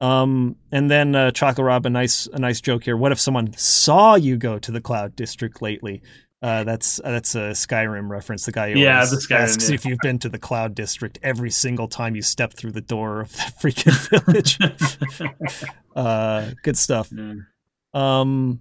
Um, 0.00 0.56
and 0.72 0.90
then 0.90 1.14
uh, 1.14 1.30
Chocolate 1.30 1.64
Rob, 1.66 1.84
a 1.84 1.90
nice 1.90 2.26
a 2.32 2.38
nice 2.38 2.60
joke 2.60 2.84
here. 2.84 2.96
What 2.96 3.12
if 3.12 3.20
someone 3.20 3.52
saw 3.56 4.14
you 4.14 4.36
go 4.36 4.58
to 4.58 4.70
the 4.72 4.80
Cloud 4.80 5.14
District 5.16 5.60
lately? 5.60 6.00
Uh, 6.42 6.64
that's 6.64 7.00
that's 7.04 7.34
a 7.34 7.50
Skyrim 7.50 8.08
reference. 8.08 8.46
The 8.46 8.52
guy 8.52 8.72
who 8.72 8.78
Yeah, 8.78 9.04
the 9.04 9.16
Skyrim, 9.16 9.40
asks 9.40 9.68
yeah. 9.68 9.74
if 9.74 9.84
you've 9.84 9.98
been 9.98 10.18
to 10.20 10.28
the 10.30 10.38
Cloud 10.38 10.74
District 10.74 11.18
every 11.22 11.50
single 11.50 11.86
time 11.86 12.16
you 12.16 12.22
step 12.22 12.54
through 12.54 12.72
the 12.72 12.80
door 12.80 13.20
of 13.20 13.32
that 13.36 13.54
freaking 13.60 13.92
village. 14.24 14.58
uh, 15.96 16.50
good 16.62 16.78
stuff. 16.78 17.10
Yeah. 17.12 17.34
Um, 17.92 18.60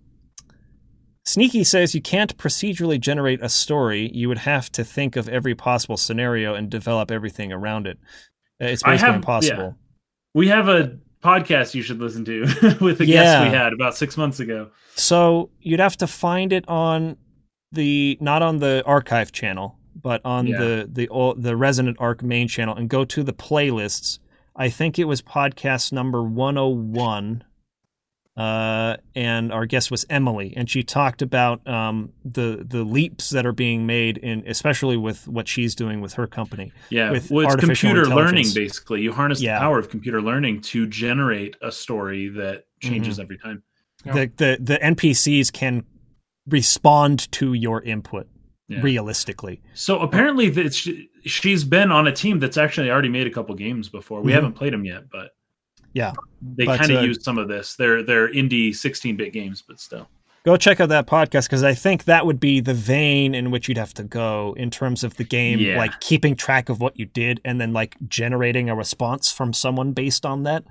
Sneaky 1.25 1.63
says 1.63 1.93
you 1.93 2.01
can't 2.01 2.35
procedurally 2.37 2.99
generate 2.99 3.41
a 3.43 3.49
story. 3.49 4.09
You 4.13 4.27
would 4.29 4.39
have 4.39 4.71
to 4.73 4.83
think 4.83 5.15
of 5.15 5.29
every 5.29 5.53
possible 5.55 5.95
scenario 5.97 6.55
and 6.55 6.69
develop 6.69 7.11
everything 7.11 7.51
around 7.53 7.85
it. 7.87 7.97
Uh, 8.61 8.65
It's 8.65 8.83
basically 8.83 9.07
have- 9.07 9.15
impossible. 9.15 9.75
We 10.33 10.47
have 10.49 10.67
a 10.67 10.97
podcast 11.23 11.73
you 11.75 11.81
should 11.81 11.99
listen 11.99 12.25
to 12.25 12.41
with 12.81 12.99
a 13.01 13.05
guest 13.05 13.43
we 13.49 13.55
had 13.55 13.73
about 13.73 13.95
six 13.95 14.17
months 14.17 14.39
ago. 14.39 14.69
So 14.95 15.49
you'd 15.59 15.79
have 15.79 15.97
to 15.97 16.07
find 16.07 16.51
it 16.53 16.67
on 16.67 17.17
the 17.71 18.17
not 18.21 18.41
on 18.41 18.57
the 18.57 18.83
archive 18.85 19.31
channel, 19.31 19.77
but 20.01 20.21
on 20.25 20.47
Yeah. 20.47 20.57
the 20.59 20.89
the 20.91 21.33
the 21.37 21.55
Resonant 21.55 21.97
Arc 21.99 22.23
main 22.23 22.47
channel, 22.47 22.75
and 22.75 22.89
go 22.89 23.05
to 23.05 23.23
the 23.23 23.33
playlists. 23.33 24.19
I 24.55 24.69
think 24.69 24.99
it 24.99 25.05
was 25.05 25.21
podcast 25.21 25.91
number 25.93 26.23
one 26.23 26.55
hundred 26.55 26.95
one. 26.95 27.43
Uh, 28.37 28.95
and 29.15 29.51
our 29.51 29.65
guest 29.65 29.91
was 29.91 30.05
Emily, 30.09 30.53
and 30.55 30.69
she 30.69 30.81
talked 30.81 31.21
about 31.21 31.67
um, 31.67 32.13
the 32.23 32.63
the 32.65 32.83
leaps 32.85 33.31
that 33.31 33.45
are 33.45 33.51
being 33.51 33.85
made 33.85 34.17
in, 34.17 34.45
especially 34.47 34.95
with 34.95 35.27
what 35.27 35.45
she's 35.45 35.75
doing 35.75 35.99
with 35.99 36.13
her 36.13 36.25
company. 36.25 36.71
Yeah, 36.89 37.11
With 37.11 37.29
well, 37.31 37.45
it's 37.47 37.55
computer 37.57 38.05
learning 38.05 38.45
basically. 38.55 39.01
You 39.01 39.11
harness 39.11 39.41
Yeah. 39.41 39.55
the 39.55 39.59
power 39.59 39.77
of 39.77 39.89
computer 39.89 40.21
learning 40.21 40.61
to 40.61 40.87
generate 40.87 41.57
a 41.61 41.69
story 41.69 42.29
that 42.29 42.63
changes 42.79 43.15
Mm-hmm. 43.15 43.21
every 43.23 43.37
time. 43.39 43.63
Yeah. 44.05 44.13
The, 44.13 44.31
the 44.37 44.57
the 44.61 44.77
NPCs 44.77 45.51
can 45.51 45.83
respond 46.51 47.31
to 47.33 47.53
your 47.53 47.81
input 47.81 48.27
Yeah. 48.67 48.81
realistically. 48.81 49.61
So 49.73 49.99
apparently, 49.99 50.49
that 50.49 50.73
she, 50.73 51.09
she's 51.25 51.63
been 51.63 51.91
on 51.91 52.07
a 52.07 52.11
team 52.11 52.39
that's 52.39 52.57
actually 52.57 52.91
already 52.91 53.09
made 53.09 53.25
a 53.27 53.31
couple 53.31 53.55
games 53.55 53.89
before. 53.89 54.21
We 54.21 54.31
Mhm. 54.31 54.35
haven't 54.35 54.53
played 54.53 54.73
them 54.73 54.85
yet, 54.85 55.09
but 55.11 55.31
Yeah. 55.93 56.13
they 56.41 56.65
kind 56.65 56.91
of 56.91 56.97
uh, 56.97 57.01
use 57.01 57.23
some 57.23 57.37
of 57.39 57.47
this. 57.47 57.75
They're 57.75 58.03
they're 58.03 58.31
indie 58.31 58.75
16-bit 58.75 59.33
games, 59.33 59.63
but 59.67 59.79
still. 59.79 60.07
go 60.45 60.55
check 60.55 60.79
out 60.79 60.87
that 60.89 61.05
podcast 61.05 61.43
because 61.47 61.63
I 61.63 61.73
think 61.73 62.05
that 62.05 62.25
would 62.25 62.39
be 62.39 62.59
the 62.61 62.73
vein 62.73 63.35
in 63.35 63.51
which 63.51 63.67
you'd 63.67 63.77
have 63.77 63.93
to 63.95 64.03
go 64.03 64.55
in 64.57 64.71
terms 64.71 65.03
of 65.03 65.17
the 65.17 65.23
game, 65.25 65.59
Yeah. 65.59 65.77
like 65.77 65.99
keeping 65.99 66.35
track 66.35 66.69
of 66.69 66.79
what 66.79 66.97
you 66.97 67.05
did 67.05 67.41
and 67.43 67.59
then 67.59 67.73
like 67.73 67.97
generating 68.07 68.69
a 68.69 68.75
response 68.75 69.31
from 69.31 69.51
someone 69.51 69.91
based 69.91 70.25
on 70.25 70.43
that. 70.43 70.63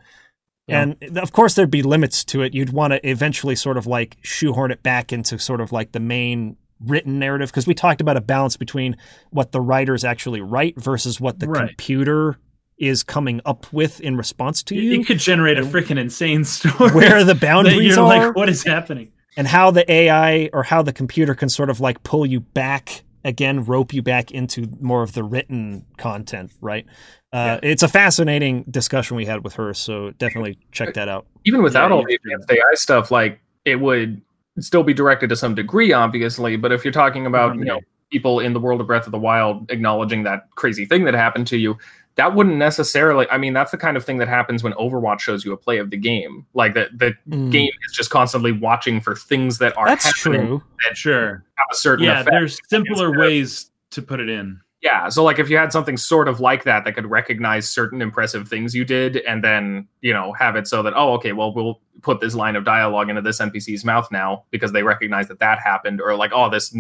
Yeah. 0.69 0.83
And 1.01 1.19
of 1.19 1.33
course, 1.33 1.55
there'd 1.55 1.71
be 1.71 1.83
limits 1.83 2.25
to 2.27 2.43
it. 2.43 2.55
You'd 2.55 2.71
want 2.71 2.93
to 2.93 3.09
eventually 3.09 3.57
sort 3.57 3.77
of 3.77 3.87
like 3.87 4.17
shoehorn 4.23 4.71
it 4.71 4.83
back 4.83 5.13
into 5.13 5.39
sort 5.39 5.61
of 5.61 5.73
like 5.73 5.93
the 5.93 6.01
main 6.01 6.57
written 6.85 7.19
narrative 7.19 7.51
because 7.51 7.67
we 7.67 7.75
talked 7.75 8.01
about 8.01 8.17
a 8.17 8.21
balance 8.21 8.57
between 8.57 8.97
what 9.31 9.51
the 9.53 9.61
writers 9.61 10.05
actually 10.05 10.41
write 10.41 10.79
versus 10.81 11.21
what 11.21 11.39
the 11.41 11.49
Right. 11.49 11.69
computer 11.69 12.37
is 12.79 13.03
coming 13.03 13.41
up 13.45 13.67
with 13.73 14.01
in 14.01 14.17
response 14.17 14.63
to 14.63 14.77
you. 14.77 15.01
it 15.01 15.07
could 15.07 15.19
generate 15.19 15.59
a 15.59 15.63
freaking 15.63 15.99
insane 15.99 16.45
story. 16.45 16.91
where 16.93 17.25
the 17.25 17.35
boundaries 17.41 17.97
you're 17.97 18.05
are 18.05 18.27
like, 18.29 18.37
what 18.37 18.49
is 18.49 18.63
happening? 18.63 19.11
and 19.37 19.47
how 19.49 19.71
the 19.73 19.91
AI 19.91 20.51
or 20.53 20.63
how 20.63 20.83
the 20.83 20.93
computer 20.93 21.35
can 21.35 21.49
sort 21.49 21.71
of 21.71 21.81
like 21.81 22.03
pull 22.05 22.25
you 22.27 22.39
back 22.41 23.03
again, 23.25 23.65
rope 23.65 23.93
you 23.93 24.03
back 24.03 24.31
into 24.31 24.69
more 24.81 25.03
of 25.03 25.13
the 25.13 25.23
written 25.23 25.85
content, 25.97 26.53
right? 26.61 26.87
Uh, 27.33 27.59
It's 27.63 27.83
a 27.83 27.89
fascinating 27.89 28.65
discussion 28.71 29.17
we 29.17 29.27
had 29.27 29.45
with 29.45 29.55
her, 29.55 29.75
so 29.75 30.11
definitely 30.13 30.59
check 30.73 30.95
that 30.95 31.09
out. 31.09 31.27
even 31.45 31.63
without 31.63 31.91
Yeah, 31.91 31.97
all 31.97 32.05
the 32.05 32.15
advanced 32.15 32.51
AI 32.51 32.75
stuff, 32.75 33.11
like 33.11 33.41
it 33.65 33.77
would 33.77 34.21
still 34.61 34.83
be 34.83 34.95
directed 34.95 35.29
to 35.31 35.37
some 35.37 35.55
degree, 35.55 35.93
obviously. 35.93 36.57
But 36.57 36.73
if 36.73 36.85
you're 36.85 36.93
talking 36.93 37.27
about 37.27 37.57
you 37.57 37.65
know 37.65 37.81
people 38.11 38.41
in 38.41 38.55
the 38.55 38.61
world 38.61 38.81
of 38.81 38.87
Breath 38.87 39.07
of 39.07 39.13
the 39.13 39.19
Wild 39.19 39.71
acknowledging 39.71 40.23
that 40.23 40.49
crazy 40.55 40.87
thing 40.87 41.05
that 41.05 41.15
happened 41.15 41.47
to 41.49 41.59
you, 41.59 41.77
that 42.19 42.35
wouldn't 42.35 42.57
necessarily. 42.57 43.27
I 43.31 43.39
mean, 43.39 43.53
that's 43.55 43.71
the 43.71 43.79
kind 43.79 43.97
of 43.97 44.05
thing 44.05 44.19
that 44.19 44.29
happens 44.29 44.63
when 44.65 44.73
Overwatch 44.75 45.21
shows 45.21 45.45
you 45.45 45.53
a 45.53 45.57
play 45.57 45.79
of 45.79 45.89
the 45.91 45.97
game. 45.97 46.45
Like 46.53 46.75
the 46.75 46.89
the 46.95 47.15
Mm, 47.29 47.51
game 47.51 47.71
is 47.89 47.93
just 47.97 48.11
constantly 48.11 48.53
watching 48.53 49.01
for 49.01 49.15
things 49.15 49.59
that 49.59 49.77
are 49.79 49.87
That's 49.87 50.05
happening 50.05 50.41
true. 50.41 50.63
that 50.85 50.97
Sure. 50.97 51.45
have 51.55 51.67
a 51.73 51.77
certain 51.77 52.05
Yeah, 52.05 52.21
effect. 52.21 52.31
there's 52.33 52.61
simpler 52.69 53.17
ways 53.17 53.71
to 53.93 54.03
put 54.03 54.21
it 54.21 54.29
in. 54.29 54.61
Yeah, 54.83 55.09
so 55.09 55.25
like 55.25 55.39
if 55.41 55.49
you 55.51 55.57
had 55.57 55.73
something 55.73 55.97
sort 55.97 56.29
of 56.29 56.39
like 56.39 56.63
that 56.65 56.85
that 56.85 56.95
could 56.95 57.07
recognize 57.11 57.69
certain 57.69 58.01
impressive 58.03 58.49
things 58.49 58.75
you 58.75 58.85
did, 58.85 59.17
and 59.19 59.43
then 59.43 59.89
you 60.03 60.13
know 60.13 60.33
have 60.35 60.57
it 60.57 60.69
so 60.69 60.83
that 60.83 60.93
oh 60.97 61.15
okay, 61.15 61.33
well 61.33 61.55
we'll 61.55 61.81
put 62.03 62.21
this 62.21 62.35
line 62.35 62.55
of 62.57 62.65
dialogue 62.65 63.09
into 63.11 63.23
this 63.23 63.41
NPC's 63.41 63.85
mouth 63.85 64.09
now 64.13 64.45
because 64.51 64.71
they 64.73 64.83
recognize 64.85 65.27
that 65.29 65.39
that 65.41 65.59
happened, 65.61 66.01
or 66.01 66.15
like 66.17 66.31
oh 66.33 66.49
this 66.51 66.77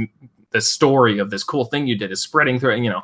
this 0.51 0.71
story 0.71 1.19
of 1.19 1.31
this 1.31 1.43
cool 1.45 1.65
thing 1.65 1.87
you 1.87 1.97
did 1.99 2.11
is 2.13 2.23
spreading 2.23 2.59
through. 2.61 2.77
You 2.77 2.91
know, 2.91 3.03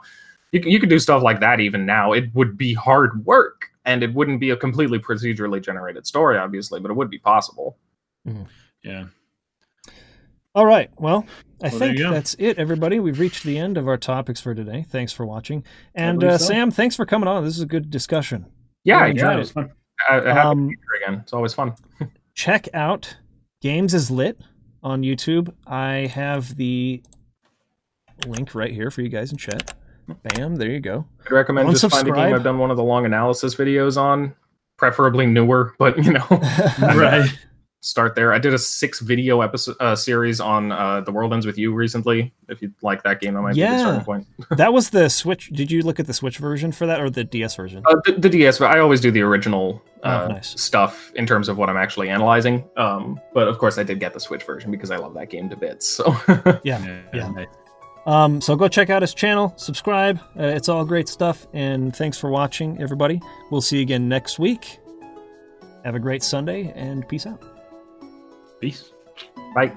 you 0.54 0.62
c- 0.62 0.70
you 0.70 0.80
could 0.80 0.88
do 0.88 0.98
stuff 0.98 1.22
like 1.22 1.40
that 1.40 1.60
even 1.60 1.84
now. 1.84 2.12
It 2.12 2.34
would 2.34 2.56
be 2.56 2.72
hard 2.74 3.24
work, 3.26 3.70
and 3.84 4.02
it 4.02 4.14
wouldn't 4.14 4.40
be 4.40 4.50
a 4.50 4.56
completely 4.56 4.98
procedurally 4.98 5.60
generated 5.62 6.06
story, 6.06 6.38
obviously, 6.38 6.80
but 6.80 6.90
it 6.90 6.94
would 6.94 7.10
be 7.10 7.18
possible. 7.18 7.76
Yeah. 8.82 9.04
All 10.54 10.66
right. 10.66 10.88
Well, 10.98 11.26
I 11.62 11.68
Well, 11.68 11.78
think 11.78 11.98
that's 11.98 12.34
it, 12.38 12.58
everybody. 12.58 13.00
We've 13.00 13.18
reached 13.18 13.42
the 13.42 13.58
end 13.58 13.76
of 13.76 13.88
our 13.88 13.96
topics 13.96 14.40
for 14.40 14.54
today. 14.54 14.84
Thanks 14.88 15.12
for 15.12 15.26
watching. 15.26 15.64
And 15.96 16.22
uh, 16.22 16.38
so. 16.38 16.44
Sam, 16.46 16.70
thanks 16.70 16.94
for 16.94 17.04
coming 17.04 17.28
on. 17.28 17.42
This 17.44 17.56
is 17.56 17.62
a 17.62 17.66
good 17.66 17.90
discussion. 17.90 18.46
Yeah, 18.84 18.98
Yeah, 19.00 19.04
yeah. 19.06 19.10
enjoyed 19.10 19.24
Yeah, 19.26 19.30
it 19.32 19.34
it. 19.34 19.38
was 19.38 19.50
fun. 19.50 19.72
I, 20.10 20.14
I 20.20 20.42
Um, 20.44 20.68
to 20.70 20.76
again. 21.04 21.20
It's 21.22 21.32
always 21.32 21.54
fun. 21.54 21.74
check 22.34 22.68
out 22.72 23.16
Games 23.62 23.94
is 23.94 24.10
Lit 24.10 24.40
on 24.82 25.02
YouTube. 25.02 25.52
I 25.66 26.06
have 26.14 26.56
the 26.56 27.02
link 28.26 28.54
right 28.54 28.70
here 28.72 28.90
for 28.92 29.02
you 29.02 29.08
guys 29.08 29.32
in 29.32 29.38
chat. 29.38 29.74
Bam, 30.22 30.56
there 30.56 30.70
you 30.70 30.80
go. 30.80 31.06
I'd 31.24 31.30
recommend 31.32 31.70
just 31.70 31.88
find 31.90 32.06
a 32.08 32.12
game 32.12 32.34
I've 32.34 32.44
done 32.44 32.58
one 32.58 32.70
of 32.70 32.76
the 32.76 32.84
long 32.84 33.04
analysis 33.06 33.54
videos 33.54 33.96
on, 33.96 34.34
preferably 34.76 35.26
newer, 35.26 35.74
but 35.78 35.96
you 36.04 36.12
know. 36.12 36.26
Right. 36.80 37.30
start 37.80 38.14
there. 38.14 38.32
I 38.32 38.38
did 38.38 38.54
a 38.54 38.58
six 38.58 39.00
video 39.00 39.42
episode 39.42 39.76
uh, 39.78 39.94
series 39.94 40.40
on 40.40 40.72
uh, 40.72 41.02
The 41.02 41.12
World 41.12 41.32
Ends 41.34 41.44
with 41.44 41.58
You 41.58 41.74
recently. 41.74 42.32
If 42.48 42.62
you 42.62 42.72
like 42.82 43.02
that 43.02 43.20
game, 43.20 43.34
that 43.34 43.42
might 43.42 43.54
be 43.54 43.60
Yeah. 43.60 43.72
the 43.74 43.78
starting 43.80 44.04
point. 44.04 44.26
that 44.56 44.72
was 44.72 44.88
the 44.90 45.10
Switch. 45.10 45.50
Did 45.50 45.70
you 45.70 45.82
look 45.82 46.00
at 46.00 46.06
the 46.06 46.14
Switch 46.14 46.38
version 46.38 46.72
for 46.72 46.86
that 46.86 46.98
or 47.00 47.10
the 47.10 47.24
DS 47.24 47.56
version? 47.56 47.82
Uh, 47.86 47.96
the, 48.06 48.12
the 48.12 48.28
DS, 48.30 48.58
but 48.58 48.70
I 48.74 48.78
always 48.80 49.00
do 49.02 49.10
the 49.10 49.20
original 49.20 49.82
uh, 50.02 50.26
Oh, 50.28 50.32
nice. 50.32 50.58
stuff 50.60 51.12
in 51.14 51.26
terms 51.26 51.48
of 51.50 51.58
what 51.58 51.68
I'm 51.68 51.76
actually 51.76 52.08
analyzing. 52.08 52.64
Um, 52.78 53.20
but 53.34 53.48
of 53.48 53.58
course, 53.58 53.76
I 53.76 53.82
did 53.82 54.00
get 54.00 54.14
the 54.14 54.20
Switch 54.20 54.44
version 54.44 54.70
because 54.70 54.90
I 54.90 54.96
love 54.96 55.12
that 55.14 55.28
game 55.28 55.50
to 55.50 55.56
bits. 55.56 55.86
So 55.86 56.16
Yeah. 56.64 57.02
Yeah. 57.12 57.28
nice. 57.32 57.46
Um, 58.06 58.40
so 58.40 58.54
go 58.54 58.68
check 58.68 58.90
out 58.90 59.02
his 59.02 59.14
channel, 59.14 59.54
subscribe. 59.56 60.18
Uh, 60.38 60.44
it's 60.44 60.68
all 60.68 60.84
great 60.84 61.08
stuff. 61.08 61.46
And 61.52 61.94
thanks 61.94 62.18
for 62.18 62.30
watching, 62.30 62.80
everybody. 62.80 63.20
We'll 63.50 63.62
see 63.62 63.76
you 63.76 63.82
again 63.82 64.08
next 64.08 64.38
week. 64.38 64.78
Have 65.84 65.94
a 65.94 66.00
great 66.00 66.22
Sunday 66.22 66.72
and 66.74 67.06
peace 67.08 67.26
out. 67.26 67.42
Peace. 68.60 68.92
bye. 69.54 69.72